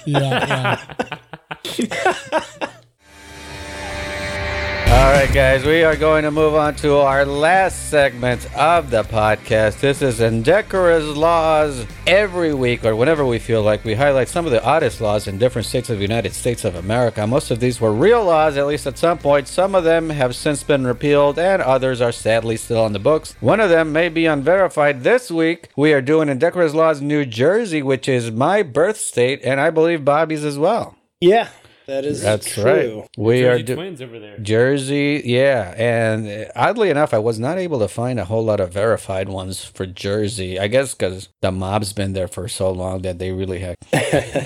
Yeah, 0.06 0.80
yeah. 1.78 2.68
All 4.92 5.14
right, 5.14 5.34
guys, 5.34 5.64
we 5.64 5.84
are 5.84 5.96
going 5.96 6.24
to 6.24 6.32
move 6.32 6.54
on 6.54 6.76
to 6.76 6.98
our 6.98 7.26
last 7.26 7.90
segment 7.90 8.46
of 8.58 8.90
the 8.90 9.04
podcast. 9.04 9.80
This 9.80 10.02
is 10.02 10.20
Indecorous 10.20 11.06
Laws. 11.16 11.86
Every 12.06 12.54
week, 12.54 12.84
or 12.84 12.94
whenever 12.98 13.26
we 13.26 13.40
feel 13.40 13.64
like, 13.64 13.86
we 13.86 13.94
highlight 13.94 14.28
some 14.28 14.46
of 14.46 14.52
the 14.52 14.64
oddest 14.64 15.00
laws 15.00 15.30
in 15.30 15.38
different 15.38 15.66
states 15.66 15.90
of 15.90 15.96
the 15.96 16.02
United 16.02 16.34
States 16.34 16.66
of 16.66 16.76
America. 16.76 17.26
Most 17.26 17.52
of 17.52 17.62
these 17.62 17.80
were 17.80 17.94
real 17.94 18.26
laws, 18.26 18.58
at 18.58 18.68
least 18.68 18.86
at 18.86 18.98
some 18.98 19.18
point. 19.18 19.48
Some 19.48 19.76
of 19.76 19.86
them 19.86 20.10
have 20.10 20.36
since 20.36 20.62
been 20.62 20.86
repealed, 20.86 21.40
and 21.40 21.62
others 21.62 22.02
are 22.02 22.12
sadly 22.12 22.58
still 22.58 22.84
on 22.84 22.92
the 22.92 23.00
books. 23.00 23.36
One 23.40 23.62
of 23.62 23.70
them 23.70 23.94
may 23.94 24.10
be 24.10 24.26
unverified. 24.26 25.04
This 25.04 25.32
week, 25.32 25.70
we 25.78 25.94
are 25.94 26.02
doing 26.02 26.28
Indecorous 26.28 26.74
Laws 26.74 27.02
New 27.02 27.26
Jersey, 27.26 27.82
which 27.82 28.10
is 28.10 28.30
my 28.30 28.62
birth 28.62 28.98
state, 28.98 29.40
and 29.46 29.62
I 29.62 29.70
believe 29.70 30.04
Bobby's 30.04 30.44
as 30.44 30.60
well. 30.60 30.98
Yeah, 31.22 31.48
that 31.92 32.06
is 32.06 32.22
That's 32.22 32.50
true. 32.54 32.64
right. 33.02 33.10
We 33.18 33.44
are 33.46 33.52
Jersey 33.54 33.64
do- 33.64 33.76
twins 33.76 34.02
over 34.02 34.20
there. 34.20 34.38
Jersey, 34.40 35.22
yeah, 35.26 35.74
and 35.78 36.50
oddly 36.56 36.90
enough, 36.90 37.14
I 37.14 37.20
was 37.20 37.38
not 37.40 37.58
able 37.58 37.80
to 37.80 37.88
find 37.88 38.20
a 38.20 38.26
whole 38.26 38.44
lot 38.44 38.60
of 38.60 38.72
verified 38.74 39.30
ones 39.30 39.64
for 39.64 39.86
Jersey. 39.86 40.60
I 40.60 40.68
guess 40.68 40.94
because 40.94 41.30
the 41.42 41.52
mob's 41.52 41.94
been 41.94 42.14
there 42.14 42.28
for 42.28 42.48
so 42.48 42.72
long 42.72 43.02
that 43.04 43.20
they 43.20 43.32
really 43.32 43.60
had 43.60 43.76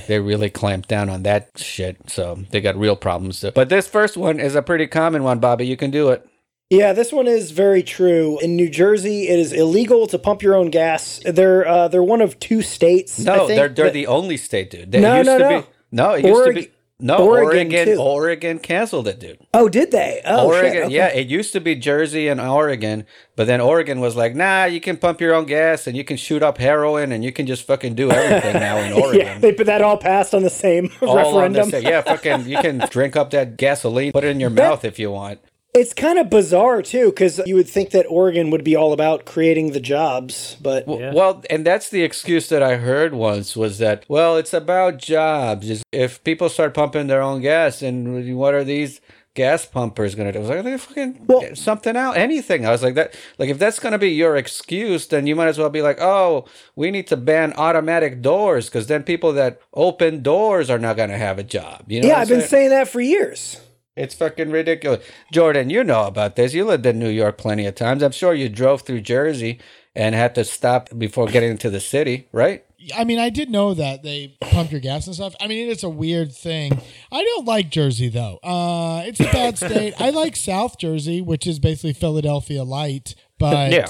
they 0.07 0.19
really 0.19 0.49
clamped 0.49 0.89
down 0.89 1.09
on 1.09 1.23
that 1.23 1.49
shit. 1.57 1.97
So 2.09 2.39
they 2.51 2.61
got 2.61 2.75
real 2.75 2.95
problems. 2.95 3.43
But 3.55 3.69
this 3.69 3.87
first 3.87 4.17
one 4.17 4.39
is 4.39 4.55
a 4.55 4.61
pretty 4.61 4.87
common 4.87 5.23
one, 5.23 5.39
Bobby. 5.39 5.65
You 5.67 5.77
can 5.77 5.91
do 5.91 6.09
it. 6.09 6.27
Yeah, 6.71 6.93
this 6.93 7.11
one 7.13 7.27
is 7.27 7.51
very 7.51 7.83
true. 7.83 8.39
In 8.39 8.55
New 8.55 8.69
Jersey, 8.69 9.27
it 9.27 9.37
is 9.39 9.53
illegal 9.53 10.07
to 10.07 10.17
pump 10.17 10.41
your 10.41 10.55
own 10.55 10.71
gas. 10.71 11.19
They're 11.23 11.67
uh, 11.67 11.87
they're 11.89 12.01
one 12.03 12.21
of 12.21 12.39
two 12.39 12.63
states. 12.63 13.19
I 13.19 13.23
No, 13.23 13.47
think, 13.47 13.49
they're 13.59 13.69
they're 13.69 13.85
that- 13.85 13.93
the 13.93 14.07
only 14.07 14.35
state, 14.37 14.71
dude. 14.71 14.91
They 14.91 14.99
No, 14.99 15.17
used 15.17 15.27
no, 15.27 15.37
to 15.37 15.43
no. 15.43 15.61
be 15.61 15.67
no, 15.91 16.11
it 16.13 16.25
used 16.25 16.45
to 16.45 16.53
be 16.53 16.71
no 16.99 17.17
Oregon, 17.27 17.73
Oregon. 17.73 17.97
Oregon 17.97 18.59
canceled 18.59 19.07
it, 19.07 19.19
dude. 19.19 19.37
Oh, 19.53 19.67
did 19.67 19.91
they? 19.91 20.21
Oh, 20.25 20.47
Oregon, 20.47 20.71
shit. 20.71 20.83
okay. 20.85 20.95
yeah, 20.95 21.07
it 21.07 21.27
used 21.27 21.51
to 21.53 21.59
be 21.59 21.75
Jersey 21.75 22.27
and 22.29 22.39
Oregon, 22.39 23.05
but 23.35 23.47
then 23.47 23.59
Oregon 23.59 23.99
was 23.99 24.15
like, 24.15 24.33
nah, 24.35 24.63
you 24.65 24.79
can 24.79 24.95
pump 24.97 25.19
your 25.19 25.33
own 25.33 25.45
gas 25.45 25.87
and 25.87 25.97
you 25.97 26.03
can 26.05 26.15
shoot 26.17 26.41
up 26.41 26.57
heroin 26.57 27.11
and 27.11 27.23
you 27.23 27.31
can 27.33 27.47
just 27.47 27.67
fucking 27.67 27.95
do 27.95 28.11
everything 28.11 28.53
now 28.53 28.77
in 28.77 28.93
Oregon. 29.01 29.19
Yeah, 29.25 29.39
they 29.39 29.51
put 29.53 29.65
that 29.65 29.81
all 29.81 29.97
passed 29.97 30.33
on 30.33 30.43
the 30.43 30.49
same 30.49 30.89
All 31.01 31.37
on 31.37 31.51
the 31.53 31.59
referendum. 31.59 31.83
yeah, 31.83 32.01
fucking, 32.01 32.47
you 32.47 32.57
can 32.59 32.77
drink 32.89 33.15
up 33.15 33.31
that 33.31 33.57
gasoline, 33.57 34.11
put 34.13 34.23
it 34.23 34.27
in 34.29 34.39
your 34.39 34.49
mouth 34.49 34.85
if 34.85 34.97
you 34.97 35.11
want. 35.11 35.39
It's 35.75 35.93
kind 35.93 36.17
of 36.17 36.29
bizarre 36.29 36.81
too, 36.81 37.07
because 37.07 37.41
you 37.45 37.55
would 37.55 37.67
think 37.67 37.89
that 37.91 38.05
Oregon 38.07 38.49
would 38.49 38.63
be 38.63 38.77
all 38.77 38.93
about 38.93 39.25
creating 39.25 39.73
the 39.73 39.81
jobs, 39.81 40.55
but 40.61 40.87
Yeah. 40.87 41.11
Well, 41.13 41.43
and 41.49 41.65
that's 41.65 41.89
the 41.89 42.01
excuse 42.01 42.47
that 42.47 42.63
I 42.63 42.77
heard 42.77 43.13
once 43.13 43.57
was 43.57 43.77
that, 43.79 44.05
well, 44.07 44.37
it's 44.37 44.53
about 44.53 44.97
jobs. 44.99 45.83
If 45.91 46.23
people 46.23 46.47
start 46.47 46.73
pumping 46.73 47.07
their 47.07 47.21
own 47.21 47.41
gas, 47.41 47.81
and 47.81 48.37
what 48.37 48.53
are 48.53 48.63
these 48.63 49.01
gas 49.33 49.65
pumpers 49.65 50.15
going 50.15 50.27
to 50.27 50.31
do? 50.31 50.37
I 50.37 50.41
was 50.43 50.49
like, 50.49 50.63
they 50.63 50.77
fucking 50.77 51.25
Well- 51.27 51.41
get 51.41 51.57
something 51.57 51.97
out, 51.97 52.15
anything. 52.15 52.65
I 52.65 52.71
was 52.71 52.81
like, 52.81 52.95
that, 52.95 53.13
like, 53.37 53.49
if 53.49 53.59
that's 53.59 53.79
going 53.79 53.91
to 53.91 53.97
be 53.97 54.11
your 54.11 54.37
excuse, 54.37 55.07
then 55.07 55.27
you 55.27 55.35
might 55.35 55.49
as 55.49 55.57
well 55.57 55.69
be 55.69 55.81
like, 55.81 55.99
oh, 55.99 56.45
we 56.77 56.89
need 56.89 57.07
to 57.07 57.17
ban 57.17 57.51
automatic 57.57 58.21
doors 58.21 58.67
because 58.67 58.87
then 58.87 59.03
people 59.03 59.33
that 59.33 59.59
open 59.73 60.23
doors 60.23 60.69
are 60.69 60.79
not 60.79 60.95
going 60.95 61.09
to 61.09 61.17
have 61.17 61.37
a 61.37 61.43
job. 61.43 61.83
You 61.91 62.01
know 62.01 62.07
yeah, 62.07 62.15
I'm 62.15 62.21
I've 62.21 62.29
been 62.29 62.39
saying? 62.39 62.49
saying 62.49 62.69
that 62.69 62.87
for 62.87 63.01
years. 63.01 63.57
It's 63.95 64.13
fucking 64.13 64.51
ridiculous. 64.51 65.05
Jordan, 65.31 65.69
you 65.69 65.83
know 65.83 66.03
about 66.03 66.35
this. 66.35 66.53
You 66.53 66.65
lived 66.65 66.85
in 66.85 66.99
New 66.99 67.09
York 67.09 67.37
plenty 67.37 67.65
of 67.65 67.75
times. 67.75 68.03
I'm 68.03 68.11
sure 68.11 68.33
you 68.33 68.49
drove 68.49 68.81
through 68.81 69.01
Jersey 69.01 69.59
and 69.95 70.13
had 70.13 70.35
to 70.35 70.43
stop 70.43 70.89
before 70.97 71.27
getting 71.27 71.51
into 71.51 71.69
the 71.69 71.79
city, 71.79 72.27
right? 72.33 72.65
I 72.95 73.03
mean, 73.05 73.19
I 73.19 73.29
did 73.29 73.49
know 73.49 73.73
that 73.73 74.03
they 74.03 74.35
pump 74.41 74.71
your 74.71 74.81
gas 74.81 75.07
and 75.07 75.15
stuff. 75.15 75.33
I 75.39 75.47
mean, 75.47 75.69
it's 75.69 75.83
a 75.83 75.89
weird 75.89 76.33
thing. 76.33 76.77
I 77.11 77.23
don't 77.23 77.45
like 77.45 77.69
Jersey 77.69 78.09
though. 78.09 78.37
Uh, 78.43 79.03
it's 79.05 79.19
a 79.19 79.23
bad 79.23 79.57
state. 79.57 79.93
I 79.99 80.09
like 80.09 80.35
South 80.35 80.77
Jersey, 80.77 81.21
which 81.21 81.47
is 81.47 81.57
basically 81.59 81.93
Philadelphia 81.93 82.63
light. 82.63 83.15
But 83.39 83.71
Yeah. 83.71 83.87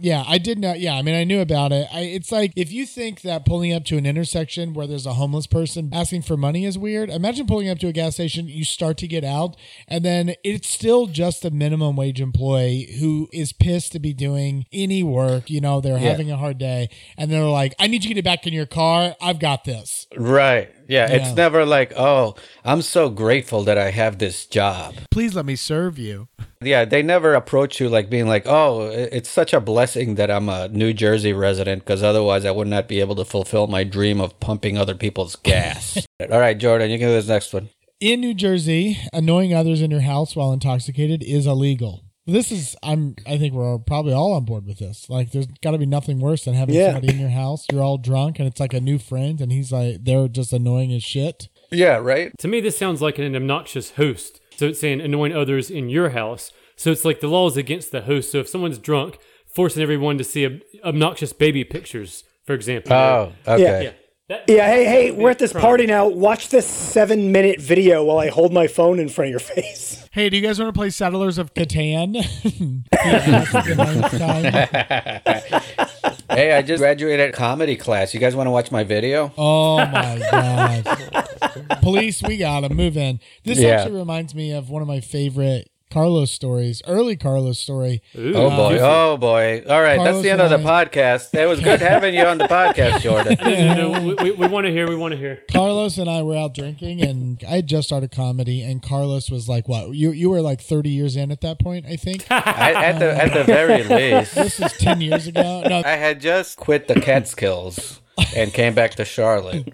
Yeah, 0.00 0.24
I 0.26 0.38
did 0.38 0.58
not. 0.58 0.80
Yeah, 0.80 0.94
I 0.94 1.02
mean, 1.02 1.14
I 1.14 1.24
knew 1.24 1.40
about 1.40 1.72
it. 1.72 1.86
I, 1.92 2.00
it's 2.00 2.30
like 2.32 2.52
if 2.56 2.72
you 2.72 2.86
think 2.86 3.22
that 3.22 3.44
pulling 3.44 3.72
up 3.72 3.84
to 3.86 3.96
an 3.96 4.06
intersection 4.06 4.74
where 4.74 4.86
there's 4.86 5.06
a 5.06 5.14
homeless 5.14 5.46
person 5.46 5.90
asking 5.92 6.22
for 6.22 6.36
money 6.36 6.64
is 6.64 6.78
weird, 6.78 7.10
imagine 7.10 7.46
pulling 7.46 7.68
up 7.68 7.78
to 7.80 7.88
a 7.88 7.92
gas 7.92 8.14
station, 8.14 8.48
you 8.48 8.64
start 8.64 8.96
to 8.98 9.06
get 9.08 9.24
out, 9.24 9.56
and 9.86 10.04
then 10.04 10.34
it's 10.44 10.68
still 10.68 11.06
just 11.06 11.44
a 11.44 11.50
minimum 11.50 11.96
wage 11.96 12.20
employee 12.20 12.96
who 13.00 13.28
is 13.32 13.52
pissed 13.52 13.92
to 13.92 13.98
be 13.98 14.12
doing 14.12 14.66
any 14.72 15.02
work. 15.02 15.50
You 15.50 15.60
know, 15.60 15.80
they're 15.80 15.98
Yeah. 15.98 16.10
having 16.10 16.30
a 16.30 16.36
hard 16.36 16.58
day, 16.58 16.88
and 17.16 17.30
they're 17.30 17.44
like, 17.44 17.74
I 17.78 17.86
need 17.86 18.04
you 18.04 18.08
to 18.08 18.14
get 18.14 18.24
back 18.24 18.46
in 18.46 18.52
your 18.52 18.66
car. 18.66 19.16
I've 19.20 19.38
got 19.38 19.64
this. 19.64 20.06
Right. 20.16 20.70
Yeah, 20.88 21.06
it's 21.10 21.34
never 21.36 21.66
like, 21.66 21.92
oh, 21.96 22.34
I'm 22.64 22.80
so 22.80 23.10
grateful 23.10 23.62
that 23.64 23.76
I 23.76 23.90
have 23.90 24.18
this 24.18 24.46
job. 24.46 24.94
Please 25.10 25.34
let 25.34 25.44
me 25.44 25.54
serve 25.54 25.98
you. 25.98 26.28
Yeah, 26.62 26.86
they 26.86 27.02
never 27.02 27.34
approach 27.34 27.78
you 27.78 27.90
like 27.90 28.08
being 28.08 28.26
like, 28.26 28.44
oh, 28.46 28.88
it's 28.90 29.28
such 29.28 29.52
a 29.52 29.60
blessing 29.60 30.14
that 30.14 30.30
I'm 30.30 30.48
a 30.48 30.68
New 30.68 30.94
Jersey 30.94 31.34
resident 31.34 31.84
because 31.84 32.02
otherwise 32.02 32.46
I 32.46 32.50
would 32.50 32.68
not 32.68 32.88
be 32.88 33.00
able 33.00 33.16
to 33.16 33.24
fulfill 33.26 33.66
my 33.66 33.84
dream 33.84 34.18
of 34.18 34.40
pumping 34.40 34.78
other 34.78 34.94
people's 34.94 35.36
gas. 35.36 36.06
All 36.20 36.40
right, 36.40 36.56
Jordan, 36.56 36.90
you 36.90 36.98
can 36.98 37.08
do 37.08 37.14
this 37.14 37.28
next 37.28 37.52
one. 37.52 37.68
In 38.00 38.20
New 38.20 38.32
Jersey, 38.32 38.98
annoying 39.12 39.52
others 39.52 39.82
in 39.82 39.90
your 39.90 40.00
house 40.00 40.34
while 40.34 40.52
intoxicated 40.52 41.22
is 41.22 41.46
illegal. 41.46 42.02
This 42.28 42.52
is 42.52 42.76
I'm 42.82 43.16
I 43.26 43.38
think 43.38 43.54
we're 43.54 43.78
probably 43.78 44.12
all 44.12 44.34
on 44.34 44.44
board 44.44 44.66
with 44.66 44.78
this. 44.78 45.08
Like 45.08 45.32
there's 45.32 45.46
got 45.62 45.70
to 45.70 45.78
be 45.78 45.86
nothing 45.86 46.20
worse 46.20 46.44
than 46.44 46.52
having 46.54 46.74
Yeah. 46.74 46.92
somebody 46.92 47.14
in 47.14 47.18
your 47.18 47.30
house, 47.30 47.64
you're 47.72 47.82
all 47.82 47.96
drunk 47.98 48.38
and 48.38 48.46
it's 48.46 48.60
like 48.60 48.74
a 48.74 48.80
new 48.80 48.98
friend 48.98 49.40
and 49.40 49.50
he's 49.50 49.72
like 49.72 50.04
they're 50.04 50.28
just 50.28 50.52
annoying 50.52 50.92
as 50.92 51.02
shit. 51.02 51.48
Yeah, 51.70 51.96
right? 51.96 52.32
To 52.38 52.48
me, 52.48 52.60
this 52.60 52.76
sounds 52.76 53.00
like 53.00 53.18
an 53.18 53.34
obnoxious 53.34 53.92
host. 53.92 54.40
So 54.56 54.66
it's 54.68 54.80
saying 54.80 55.00
annoying 55.00 55.34
others 55.34 55.70
in 55.70 55.88
your 55.88 56.10
house. 56.10 56.52
So 56.76 56.90
it's 56.90 57.04
like 57.04 57.20
the 57.20 57.28
law 57.28 57.48
is 57.48 57.56
against 57.56 57.92
the 57.92 58.02
host. 58.02 58.30
So 58.32 58.38
if 58.38 58.48
someone's 58.48 58.78
drunk, 58.78 59.18
forcing 59.54 59.82
everyone 59.82 60.18
to 60.18 60.24
see 60.24 60.44
ob- 60.46 60.60
obnoxious 60.84 61.32
baby 61.32 61.64
pictures, 61.64 62.24
for 62.44 62.54
example. 62.54 62.92
Oh, 62.92 63.32
okay. 63.46 63.84
yeah. 63.84 63.92
That- 64.28 64.44
Yeah, 64.46 64.66
hey, 64.68 64.84
hey, 64.84 65.04
that 65.06 65.10
would 65.12 65.16
be 65.18 65.22
we're 65.24 65.30
at 65.30 65.38
this 65.38 65.52
crime. 65.52 65.62
party 65.62 65.86
now. 65.86 66.06
Watch 66.06 66.48
this 66.50 66.66
seven 66.66 67.32
minute 67.32 67.60
video 67.60 68.04
while 68.04 68.18
I 68.18 68.28
hold 68.28 68.52
my 68.52 68.66
phone 68.66 68.98
in 68.98 69.08
front 69.08 69.28
of 69.28 69.30
your 69.30 69.40
face. 69.64 70.06
Hey, 70.12 70.28
do 70.28 70.36
you 70.36 70.42
guys 70.42 70.58
want 70.58 70.68
to 70.74 70.78
play 70.78 70.90
Settlers 70.90 71.38
of 71.38 71.54
Catan? 71.54 72.16
He 72.16 72.82
asked 72.92 73.52
the 73.52 73.74
ninth 73.74 74.18
time. 74.18 76.12
Hey, 76.30 76.52
I 76.52 76.60
just 76.62 76.80
graduated 76.80 77.32
comedy 77.34 77.74
class. 77.76 78.12
You 78.12 78.20
guys 78.20 78.36
want 78.36 78.46
to 78.48 78.50
watch 78.50 78.70
my 78.70 78.84
video? 78.84 79.32
Oh 79.38 79.78
my 79.78 80.18
god. 80.30 81.78
Police, 81.80 82.22
we 82.22 82.36
gotta 82.36 82.68
move 82.68 82.96
in. 82.98 83.20
This 83.44 83.58
Yeah. 83.60 83.70
actually 83.80 83.96
reminds 83.98 84.34
me 84.34 84.52
of 84.52 84.68
one 84.68 84.82
of 84.82 84.88
my 84.88 85.00
favorite 85.00 85.70
Carlos 85.90 86.30
stories, 86.30 86.82
early 86.86 87.16
Carlos 87.16 87.58
story. 87.58 88.02
Ooh. 88.16 88.34
Oh 88.34 88.50
boy! 88.50 88.78
Oh 88.80 89.16
boy! 89.16 89.62
All 89.68 89.80
right, 89.80 89.98
that's 90.02 90.20
the 90.22 90.30
end 90.30 90.40
of 90.40 90.50
the 90.50 90.58
I- 90.68 90.84
podcast. 90.84 91.34
It 91.34 91.46
was 91.46 91.60
good 91.60 91.80
having 91.80 92.14
you 92.14 92.24
on 92.24 92.38
the 92.38 92.44
podcast, 92.48 93.00
Jordan. 93.00 93.36
no, 93.42 93.92
no, 93.92 94.02
we, 94.02 94.14
we, 94.14 94.30
we 94.32 94.46
want 94.46 94.66
to 94.66 94.72
hear. 94.72 94.88
We 94.88 94.96
want 94.96 95.12
to 95.12 95.18
hear. 95.18 95.42
Carlos 95.50 95.96
and 95.98 96.08
I 96.10 96.22
were 96.22 96.36
out 96.36 96.54
drinking, 96.54 97.00
and 97.02 97.42
I 97.48 97.56
had 97.56 97.66
just 97.66 97.88
started 97.88 98.10
comedy, 98.10 98.62
and 98.62 98.82
Carlos 98.82 99.30
was 99.30 99.48
like, 99.48 99.66
"What? 99.68 99.94
You 99.94 100.10
you 100.10 100.28
were 100.30 100.42
like 100.42 100.60
thirty 100.60 100.90
years 100.90 101.16
in 101.16 101.30
at 101.30 101.40
that 101.40 101.58
point, 101.58 101.86
I 101.86 101.96
think. 101.96 102.26
I, 102.30 102.72
at 102.90 102.98
the 102.98 103.10
at 103.24 103.32
the 103.32 103.44
very 103.44 103.82
least, 104.18 104.34
this 104.34 104.60
is 104.60 104.72
ten 104.74 105.00
years 105.00 105.26
ago. 105.26 105.62
No, 105.66 105.82
I 105.84 105.96
had 105.96 106.20
just 106.20 106.58
quit 106.58 106.88
the 106.88 107.00
Catskills 107.00 108.00
and 108.36 108.52
came 108.52 108.74
back 108.74 108.94
to 108.96 109.04
Charlotte. 109.04 109.72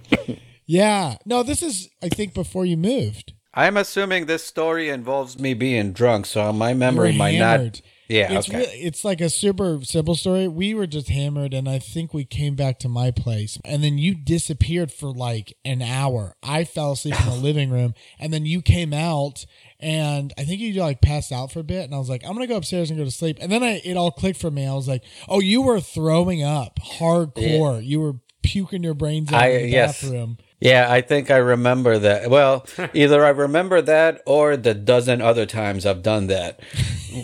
yeah, 0.66 1.16
no, 1.26 1.42
this 1.42 1.62
is 1.62 1.88
I 2.02 2.08
think 2.08 2.34
before 2.34 2.64
you 2.64 2.76
moved. 2.76 3.32
I'm 3.54 3.76
assuming 3.76 4.26
this 4.26 4.44
story 4.44 4.88
involves 4.88 5.38
me 5.38 5.54
being 5.54 5.92
drunk, 5.92 6.26
so 6.26 6.52
my 6.52 6.74
memory 6.74 7.16
might 7.16 7.34
hammered. 7.36 7.74
not. 7.74 7.80
Yeah, 8.06 8.32
it's 8.32 8.48
okay. 8.50 8.58
really, 8.58 8.78
it's 8.80 9.02
like 9.02 9.22
a 9.22 9.30
super 9.30 9.78
simple 9.82 10.14
story. 10.14 10.46
We 10.46 10.74
were 10.74 10.86
just 10.86 11.08
hammered, 11.08 11.54
and 11.54 11.66
I 11.66 11.78
think 11.78 12.12
we 12.12 12.26
came 12.26 12.54
back 12.54 12.78
to 12.80 12.88
my 12.88 13.10
place, 13.10 13.58
and 13.64 13.82
then 13.82 13.96
you 13.96 14.14
disappeared 14.14 14.92
for 14.92 15.10
like 15.10 15.56
an 15.64 15.80
hour. 15.80 16.34
I 16.42 16.64
fell 16.64 16.92
asleep 16.92 17.18
in 17.18 17.26
the 17.30 17.36
living 17.42 17.70
room, 17.70 17.94
and 18.18 18.30
then 18.30 18.44
you 18.44 18.60
came 18.60 18.92
out, 18.92 19.46
and 19.80 20.34
I 20.36 20.44
think 20.44 20.60
you 20.60 20.74
like 20.74 21.00
passed 21.00 21.32
out 21.32 21.50
for 21.50 21.60
a 21.60 21.64
bit, 21.64 21.84
and 21.84 21.94
I 21.94 21.98
was 21.98 22.10
like, 22.10 22.22
I'm 22.24 22.34
gonna 22.34 22.46
go 22.46 22.56
upstairs 22.56 22.90
and 22.90 22.98
go 22.98 23.04
to 23.04 23.10
sleep, 23.10 23.38
and 23.40 23.50
then 23.50 23.62
I 23.62 23.80
it 23.84 23.96
all 23.96 24.10
clicked 24.10 24.38
for 24.40 24.50
me. 24.50 24.66
I 24.66 24.74
was 24.74 24.88
like, 24.88 25.02
oh, 25.26 25.40
you 25.40 25.62
were 25.62 25.80
throwing 25.80 26.42
up 26.42 26.80
hardcore. 26.98 27.82
You 27.82 28.00
were 28.00 28.14
puking 28.42 28.82
your 28.84 28.94
brains 28.94 29.32
out 29.32 29.42
I- 29.42 29.48
in 29.48 29.62
the 29.62 29.68
yes. 29.68 30.02
bathroom. 30.02 30.36
Yeah, 30.64 30.90
I 30.90 31.02
think 31.02 31.30
I 31.30 31.36
remember 31.36 31.98
that. 31.98 32.30
Well, 32.30 32.64
either 32.94 33.22
I 33.22 33.28
remember 33.28 33.82
that 33.82 34.22
or 34.24 34.56
the 34.56 34.72
dozen 34.72 35.20
other 35.20 35.44
times 35.44 35.84
I've 35.84 36.02
done 36.02 36.26
that, 36.28 36.58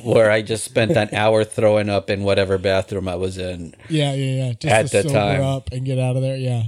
where 0.04 0.30
I 0.30 0.42
just 0.42 0.62
spent 0.62 0.92
an 0.92 1.08
hour 1.14 1.42
throwing 1.42 1.88
up 1.88 2.10
in 2.10 2.22
whatever 2.22 2.58
bathroom 2.58 3.08
I 3.08 3.14
was 3.14 3.38
in. 3.38 3.74
Yeah, 3.88 4.12
yeah, 4.12 4.44
yeah. 4.44 4.52
Just 4.52 4.66
At 4.66 4.86
to 4.88 5.02
the 5.02 5.08
sober 5.08 5.14
time. 5.14 5.40
up 5.42 5.72
and 5.72 5.86
get 5.86 5.98
out 5.98 6.16
of 6.16 6.22
there. 6.22 6.36
Yeah. 6.36 6.64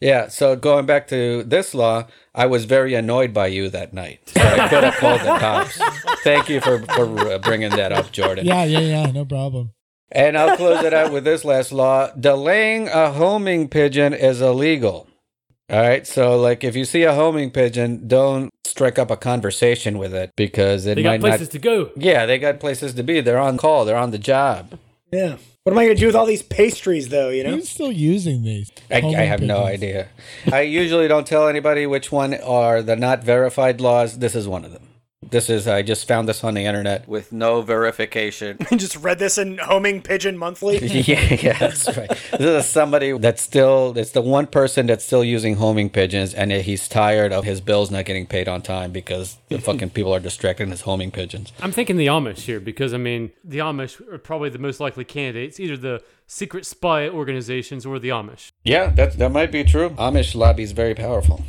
Yeah, 0.00 0.28
so 0.28 0.54
going 0.54 0.86
back 0.86 1.06
to 1.08 1.42
this 1.44 1.72
law, 1.74 2.06
I 2.34 2.46
was 2.46 2.64
very 2.66 2.94
annoyed 2.94 3.32
by 3.32 3.48
you 3.48 3.68
that 3.70 3.92
night. 3.92 4.20
So 4.28 4.40
I 4.40 4.68
could 4.68 4.84
have 4.84 4.94
called 4.94 5.20
the 5.20 5.38
cops. 5.38 5.76
Thank 6.22 6.48
you 6.48 6.60
for, 6.60 6.80
for 6.86 7.18
uh, 7.32 7.38
bringing 7.38 7.70
that 7.70 7.90
up, 7.92 8.12
Jordan. 8.12 8.46
Yeah, 8.46 8.64
yeah, 8.64 8.78
yeah. 8.80 9.10
No 9.10 9.24
problem. 9.24 9.72
And 10.10 10.38
I'll 10.38 10.56
close 10.56 10.84
it 10.84 10.94
out 10.94 11.12
with 11.12 11.24
this 11.24 11.44
last 11.44 11.72
law. 11.72 12.10
Delaying 12.12 12.88
a 12.88 13.10
homing 13.12 13.68
pigeon 13.68 14.14
is 14.14 14.40
illegal. 14.40 15.08
All 15.70 15.80
right. 15.80 16.06
So, 16.06 16.40
like, 16.40 16.64
if 16.64 16.74
you 16.76 16.84
see 16.84 17.02
a 17.02 17.14
homing 17.14 17.50
pigeon, 17.50 18.08
don't 18.08 18.50
strike 18.64 18.98
up 18.98 19.10
a 19.10 19.16
conversation 19.16 19.98
with 19.98 20.14
it 20.14 20.30
because 20.36 20.86
it 20.86 20.94
They 20.96 21.02
got 21.02 21.10
might 21.10 21.20
places 21.20 21.48
not. 21.48 21.52
to 21.52 21.58
go. 21.58 21.90
Yeah, 21.96 22.26
they 22.26 22.38
got 22.38 22.60
places 22.60 22.94
to 22.94 23.02
be. 23.02 23.20
They're 23.20 23.38
on 23.38 23.58
call. 23.58 23.84
They're 23.84 23.96
on 23.96 24.10
the 24.10 24.18
job. 24.18 24.78
Yeah. 25.12 25.36
What 25.64 25.72
am 25.72 25.78
I 25.78 25.84
going 25.84 25.96
to 25.96 26.00
do 26.00 26.06
with 26.06 26.16
all 26.16 26.24
these 26.24 26.42
pastries, 26.42 27.10
though? 27.10 27.28
You 27.28 27.44
know. 27.44 27.50
Who's 27.50 27.68
still 27.68 27.92
using 27.92 28.42
these? 28.42 28.70
I, 28.90 28.96
I 28.98 29.00
Homing 29.00 29.16
have 29.28 29.42
no 29.42 29.64
idea. 29.64 30.08
I 30.50 30.62
usually 30.62 31.08
don't 31.08 31.26
tell 31.26 31.46
anybody 31.48 31.86
which 31.86 32.10
one 32.10 32.32
are 32.34 32.80
the 32.80 32.96
not 32.96 33.22
verified 33.22 33.80
laws. 33.80 34.18
This 34.20 34.34
is 34.34 34.48
one 34.48 34.64
of 34.64 34.72
them. 34.72 34.87
This 35.20 35.50
is, 35.50 35.66
I 35.66 35.82
just 35.82 36.06
found 36.06 36.28
this 36.28 36.44
on 36.44 36.54
the 36.54 36.64
internet 36.64 37.08
with 37.08 37.32
no 37.32 37.60
verification. 37.60 38.56
Just 38.76 38.96
read 38.96 39.18
this 39.18 39.36
in 39.36 39.58
Homing 39.58 40.00
Pigeon 40.00 40.38
Monthly. 40.38 40.78
yeah, 40.86 41.34
yeah, 41.34 41.58
that's 41.58 41.88
right. 41.96 42.08
This 42.38 42.64
is 42.64 42.66
somebody 42.66 43.18
that's 43.18 43.42
still, 43.42 43.98
it's 43.98 44.12
the 44.12 44.22
one 44.22 44.46
person 44.46 44.86
that's 44.86 45.04
still 45.04 45.24
using 45.24 45.56
homing 45.56 45.90
pigeons, 45.90 46.34
and 46.34 46.52
he's 46.52 46.86
tired 46.88 47.32
of 47.32 47.44
his 47.44 47.60
bills 47.60 47.90
not 47.90 48.04
getting 48.04 48.26
paid 48.26 48.46
on 48.46 48.62
time 48.62 48.92
because 48.92 49.38
the 49.48 49.58
fucking 49.60 49.90
people 49.90 50.14
are 50.14 50.20
distracting 50.20 50.70
his 50.70 50.82
homing 50.82 51.10
pigeons. 51.10 51.52
I'm 51.60 51.72
thinking 51.72 51.96
the 51.96 52.06
Amish 52.06 52.42
here 52.42 52.60
because 52.60 52.94
I 52.94 52.98
mean 52.98 53.32
the 53.44 53.58
Amish 53.58 54.00
are 54.12 54.18
probably 54.18 54.50
the 54.50 54.58
most 54.58 54.78
likely 54.78 55.04
candidates, 55.04 55.58
either 55.58 55.76
the 55.76 56.02
secret 56.28 56.64
spy 56.64 57.08
organizations 57.08 57.84
or 57.84 57.98
the 57.98 58.10
Amish. 58.10 58.52
Yeah, 58.62 58.90
that, 58.90 59.18
that 59.18 59.32
might 59.32 59.50
be 59.50 59.64
true. 59.64 59.90
Amish 59.90 60.36
lobby 60.36 60.62
is 60.62 60.72
very 60.72 60.94
powerful. 60.94 61.42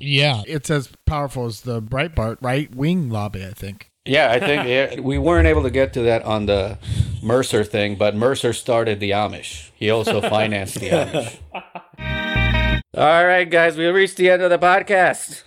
Yeah. 0.00 0.42
It's 0.46 0.70
as 0.70 0.88
powerful 1.06 1.46
as 1.46 1.60
the 1.60 1.80
Breitbart 1.80 2.38
right 2.40 2.74
wing 2.74 3.10
lobby, 3.10 3.44
I 3.44 3.50
think. 3.50 3.90
Yeah, 4.06 4.32
I 4.32 4.40
think 4.40 4.66
yeah, 4.66 5.00
we 5.00 5.18
weren't 5.18 5.46
able 5.46 5.62
to 5.62 5.70
get 5.70 5.92
to 5.92 6.02
that 6.02 6.24
on 6.24 6.46
the 6.46 6.78
Mercer 7.22 7.62
thing, 7.64 7.96
but 7.96 8.16
Mercer 8.16 8.52
started 8.54 8.98
the 8.98 9.10
Amish. 9.10 9.70
He 9.74 9.90
also 9.90 10.20
financed 10.28 10.80
the 10.80 10.88
Amish. 10.88 12.82
All 12.94 13.26
right, 13.26 13.48
guys, 13.48 13.76
we 13.76 13.86
reached 13.86 14.16
the 14.16 14.30
end 14.30 14.42
of 14.42 14.50
the 14.50 14.58
podcast. 14.58 15.42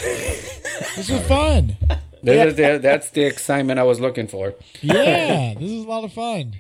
This 0.97 1.09
was 1.09 1.27
fun. 1.27 1.77
This 2.23 2.49
is 2.49 2.55
the, 2.57 2.79
that's 2.79 3.11
the 3.11 3.23
excitement 3.23 3.79
I 3.79 3.83
was 3.83 4.01
looking 4.01 4.29
for. 4.29 4.55
Yeah. 4.81 5.55
this 5.59 5.71
is 5.71 5.85
a 5.85 5.89
lot 5.89 6.05
of 6.05 6.13
fun. 6.13 6.55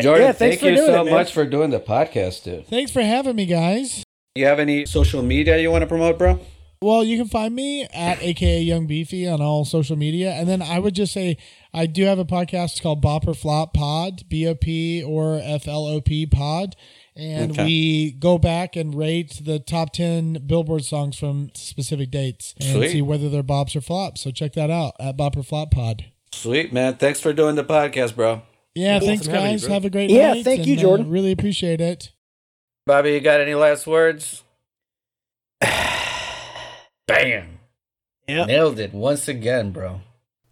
Jordan, 0.00 0.26
yeah, 0.26 0.32
thank 0.32 0.62
you 0.62 0.76
so 0.76 1.06
it, 1.06 1.10
much 1.10 1.32
for 1.32 1.44
doing 1.44 1.70
the 1.70 1.80
podcast, 1.80 2.44
dude. 2.44 2.66
Thanks 2.68 2.92
for 2.92 3.02
having 3.02 3.34
me, 3.34 3.46
guys. 3.46 4.04
You 4.36 4.46
have 4.46 4.60
any 4.60 4.86
social 4.86 5.22
media 5.22 5.58
you 5.58 5.72
want 5.72 5.82
to 5.82 5.88
promote, 5.88 6.16
bro? 6.16 6.38
Well, 6.82 7.02
you 7.02 7.18
can 7.18 7.26
find 7.26 7.52
me 7.54 7.82
at 7.92 8.22
AKA 8.22 8.60
Young 8.62 8.86
Beefy 8.86 9.26
on 9.28 9.42
all 9.42 9.64
social 9.64 9.96
media. 9.96 10.30
And 10.32 10.48
then 10.48 10.62
I 10.62 10.78
would 10.78 10.94
just 10.94 11.12
say 11.12 11.36
I 11.74 11.86
do 11.86 12.04
have 12.04 12.20
a 12.20 12.24
podcast 12.24 12.80
called 12.80 13.02
Bop 13.02 13.26
or 13.26 13.34
Flop 13.34 13.74
Pod, 13.74 14.22
B 14.28 14.46
O 14.46 14.54
P 14.54 15.02
or 15.02 15.40
F 15.42 15.66
L 15.66 15.84
O 15.84 16.00
P 16.00 16.26
Pod. 16.26 16.76
And 17.16 17.50
Okay. 17.52 17.64
we 17.64 18.10
go 18.12 18.38
back 18.38 18.76
and 18.76 18.94
rate 18.94 19.40
the 19.44 19.58
top 19.58 19.92
10 19.92 20.44
Billboard 20.46 20.84
songs 20.84 21.18
from 21.18 21.50
specific 21.54 22.10
dates 22.12 22.54
and 22.60 22.76
Sweet. 22.78 22.90
see 22.92 23.02
whether 23.02 23.28
they're 23.28 23.42
bops 23.42 23.74
or 23.74 23.80
flops. 23.80 24.20
So 24.22 24.30
check 24.30 24.52
that 24.52 24.70
out 24.70 24.94
at 25.00 25.16
Bop 25.16 25.36
or 25.36 25.42
Flop 25.42 25.72
Pod. 25.72 26.04
Sweet, 26.32 26.72
man. 26.72 26.94
Thanks 26.94 27.18
for 27.20 27.32
doing 27.32 27.56
the 27.56 27.64
podcast, 27.64 28.14
bro. 28.14 28.42
Yeah, 28.76 29.00
thanks, 29.00 29.26
guys. 29.26 29.64
bro. 29.64 29.72
Have 29.74 29.84
a 29.84 29.90
great 29.90 30.06
day. 30.06 30.14
Yeah, 30.16 30.34
night. 30.34 30.44
thank 30.44 30.66
you, 30.66 30.74
and, 30.74 30.78
uh, 30.80 30.82
Jordan. 30.82 31.10
really 31.10 31.32
appreciate 31.32 31.80
it. 31.80 32.12
Bobby, 32.90 33.12
you 33.12 33.20
got 33.20 33.40
any 33.40 33.54
last 33.54 33.86
words? 33.86 34.42
Bam. 35.60 37.60
Yeah. 38.26 38.46
Nailed 38.46 38.80
it 38.80 38.92
once 38.92 39.28
again, 39.28 39.70
bro. 39.70 40.00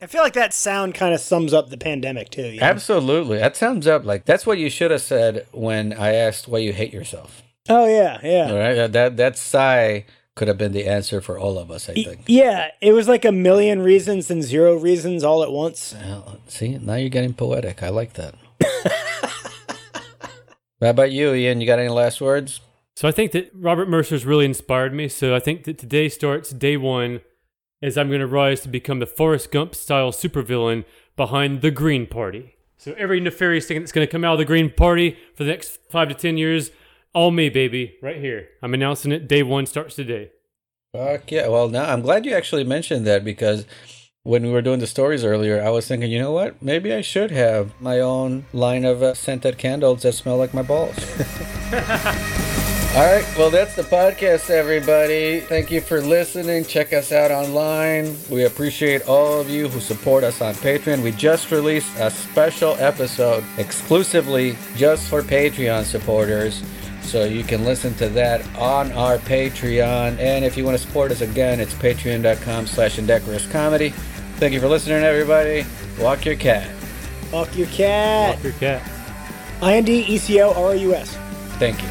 I 0.01 0.07
feel 0.07 0.23
like 0.23 0.35
that 0.35 0.55
sound 0.55 0.95
kind 0.95 1.13
of 1.13 1.21
sums 1.21 1.53
up 1.53 1.69
the 1.69 1.77
pandemic 1.77 2.31
too. 2.31 2.47
You 2.47 2.61
know? 2.61 2.67
Absolutely. 2.67 3.39
That 3.39 3.57
sounds 3.57 3.89
up 3.89 4.05
like 4.05 4.25
that's 4.25 4.47
what 4.47 4.59
you 4.59 4.71
should 4.71 4.93
have 4.93 5.03
said 5.03 5.49
when 5.51 5.93
I 5.93 6.15
asked 6.15 6.47
why 6.47 6.59
you 6.59 6.73
hate 6.73 6.93
yourself. 6.93 7.43
Oh 7.69 7.89
yeah, 7.89 8.21
yeah. 8.23 8.53
All 8.53 8.57
right. 8.57 8.75
That 8.75 8.93
that, 8.93 9.17
that 9.17 9.37
sigh 9.37 10.05
could 10.37 10.47
have 10.47 10.59
been 10.59 10.71
the 10.71 10.87
answer 10.87 11.21
for 11.21 11.41
all 11.41 11.59
of 11.59 11.73
us, 11.73 11.89
I 11.89 11.95
think. 11.95 12.21
Yeah, 12.29 12.69
it 12.81 12.93
was 12.93 13.09
like 13.09 13.25
a 13.25 13.33
million 13.33 13.83
reasons 13.83 14.31
and 14.31 14.45
zero 14.45 14.77
reasons 14.77 15.25
all 15.25 15.43
at 15.43 15.51
once. 15.51 15.93
Well, 16.01 16.39
see, 16.47 16.79
now 16.79 16.95
you're 16.95 17.09
getting 17.09 17.35
poetic. 17.35 17.83
I 17.83 17.89
like 17.89 18.13
that. 18.13 18.37
How 20.81 20.91
about 20.91 21.11
you, 21.11 21.35
Ian? 21.35 21.61
You 21.61 21.67
got 21.67 21.81
any 21.81 21.89
last 21.89 22.21
words? 22.21 22.61
So 22.95 23.09
I 23.09 23.13
think 23.13 23.33
that 23.33 23.51
Robert 23.55 23.89
Mercer's 23.89 24.25
really 24.25 24.45
inspired 24.45 24.95
me. 24.95 25.09
So 25.09 25.35
I 25.35 25.41
think 25.41 25.65
that 25.65 25.79
today 25.79 26.09
starts 26.09 26.51
day 26.51 26.77
one 26.77 27.21
as 27.83 27.99
I'm 27.99 28.09
going 28.09 28.21
to 28.21 28.27
rise 28.27 28.61
to 28.61 28.69
become 28.69 28.99
the 28.99 29.07
Forrest 29.07 29.51
Gump 29.51 29.75
style 29.75 30.13
supervillain 30.13 30.85
behind 31.17 31.63
the 31.63 31.71
Green 31.71 32.07
Party. 32.07 32.55
So 32.77 32.95
every 32.97 33.19
nefarious 33.19 33.67
thing 33.67 33.81
that's 33.81 33.93
going 33.93 34.07
to 34.07 34.11
come 34.11 34.25
out 34.25 34.35
of 34.35 34.39
the 34.39 34.45
Green 34.45 34.71
Party 34.71 35.17
for 35.35 35.45
the 35.45 35.51
next 35.51 35.79
five 35.91 36.09
to 36.09 36.15
ten 36.15 36.37
years, 36.37 36.71
all 37.13 37.33
me, 37.33 37.49
baby, 37.49 37.97
right 38.01 38.19
here. 38.19 38.49
I'm 38.63 38.75
announcing 38.75 39.11
it. 39.11 39.27
Day 39.27 39.43
one 39.43 39.67
starts 39.67 39.97
today. 39.97 40.31
Fuck 40.93 41.31
yeah. 41.33 41.49
Well, 41.49 41.69
now 41.69 41.93
I'm 41.93 42.03
glad 42.03 42.25
you 42.25 42.33
actually 42.33 42.65
mentioned 42.65 43.07
that 43.07 43.25
because 43.25 43.65
when 44.29 44.43
we 44.43 44.51
were 44.51 44.61
doing 44.61 44.79
the 44.79 44.87
stories 44.87 45.25
earlier, 45.25 45.63
I 45.63 45.71
was 45.71 45.89
thinking, 45.89 46.11
you 46.11 46.19
know 46.19 46.33
what? 46.33 46.61
Maybe 46.61 46.93
I 46.93 47.01
should 47.01 47.31
have 47.31 47.73
my 47.81 47.99
own 47.99 48.45
line 48.53 48.85
of 48.85 49.03
uh, 49.03 49.15
scented 49.15 49.57
candles 49.57 50.03
that 50.03 50.13
smell 50.13 50.37
like 50.37 50.53
my 50.53 50.61
balls. 50.61 50.99
All 51.73 53.07
right. 53.07 53.25
Well, 53.39 53.49
that's 53.49 53.75
the 53.75 53.85
podcast, 53.85 54.51
everybody. 54.51 55.41
Thank 55.41 55.71
you 55.71 55.81
for 55.81 56.03
listening. 56.03 56.67
Check 56.67 56.93
us 56.93 57.11
out 57.11 57.31
online. 57.31 58.19
We 58.31 58.45
appreciate 58.45 59.09
all 59.09 59.41
of 59.41 59.49
you 59.49 59.67
who 59.69 59.81
support 59.81 60.25
us 60.25 60.43
on 60.43 60.53
Patreon. 60.55 61.03
We 61.03 61.13
just 61.13 61.51
released 61.51 61.97
a 61.99 62.11
special 62.11 62.75
episode 62.79 63.45
exclusively 63.57 64.57
just 64.77 65.09
for 65.09 65.23
Patreon 65.23 65.85
supporters. 65.85 66.63
So 67.01 67.25
you 67.25 67.45
can 67.45 67.65
listen 67.65 67.95
to 67.95 68.11
that 68.11 68.47
on 68.57 68.93
our 68.93 69.17
Patreon. 69.17 70.19
And 70.19 70.45
if 70.45 70.59
you 70.59 70.65
want 70.67 70.77
to 70.77 70.87
support 70.87 71.13
us 71.13 71.23
again, 71.23 71.61
it's 71.61 71.73
patreon.com 71.73 72.67
slash 72.67 72.99
indecorous 72.99 73.47
comedy. 73.47 73.95
Thank 74.39 74.53
you 74.53 74.61
for 74.61 74.69
listening, 74.69 75.03
everybody. 75.03 75.67
Walk 75.99 76.25
your 76.25 76.37
cat. 76.37 76.71
Fuck 77.33 77.57
your 77.57 77.67
cat. 77.67 78.37
Walk 78.37 78.45
your 78.45 78.53
cat. 78.53 78.89
I 79.61 79.75
N 79.75 79.85
D 79.85 80.05
E 80.07 80.17
C 80.17 80.41
O 80.41 80.53
R 80.53 80.69
O 80.69 80.73
U 80.75 80.95
S. 80.95 81.19
Thank 81.59 81.83
you. 81.83 81.89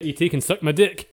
ET 0.00 0.30
can 0.30 0.40
suck 0.40 0.62
my 0.62 0.72
dick. 0.72 1.10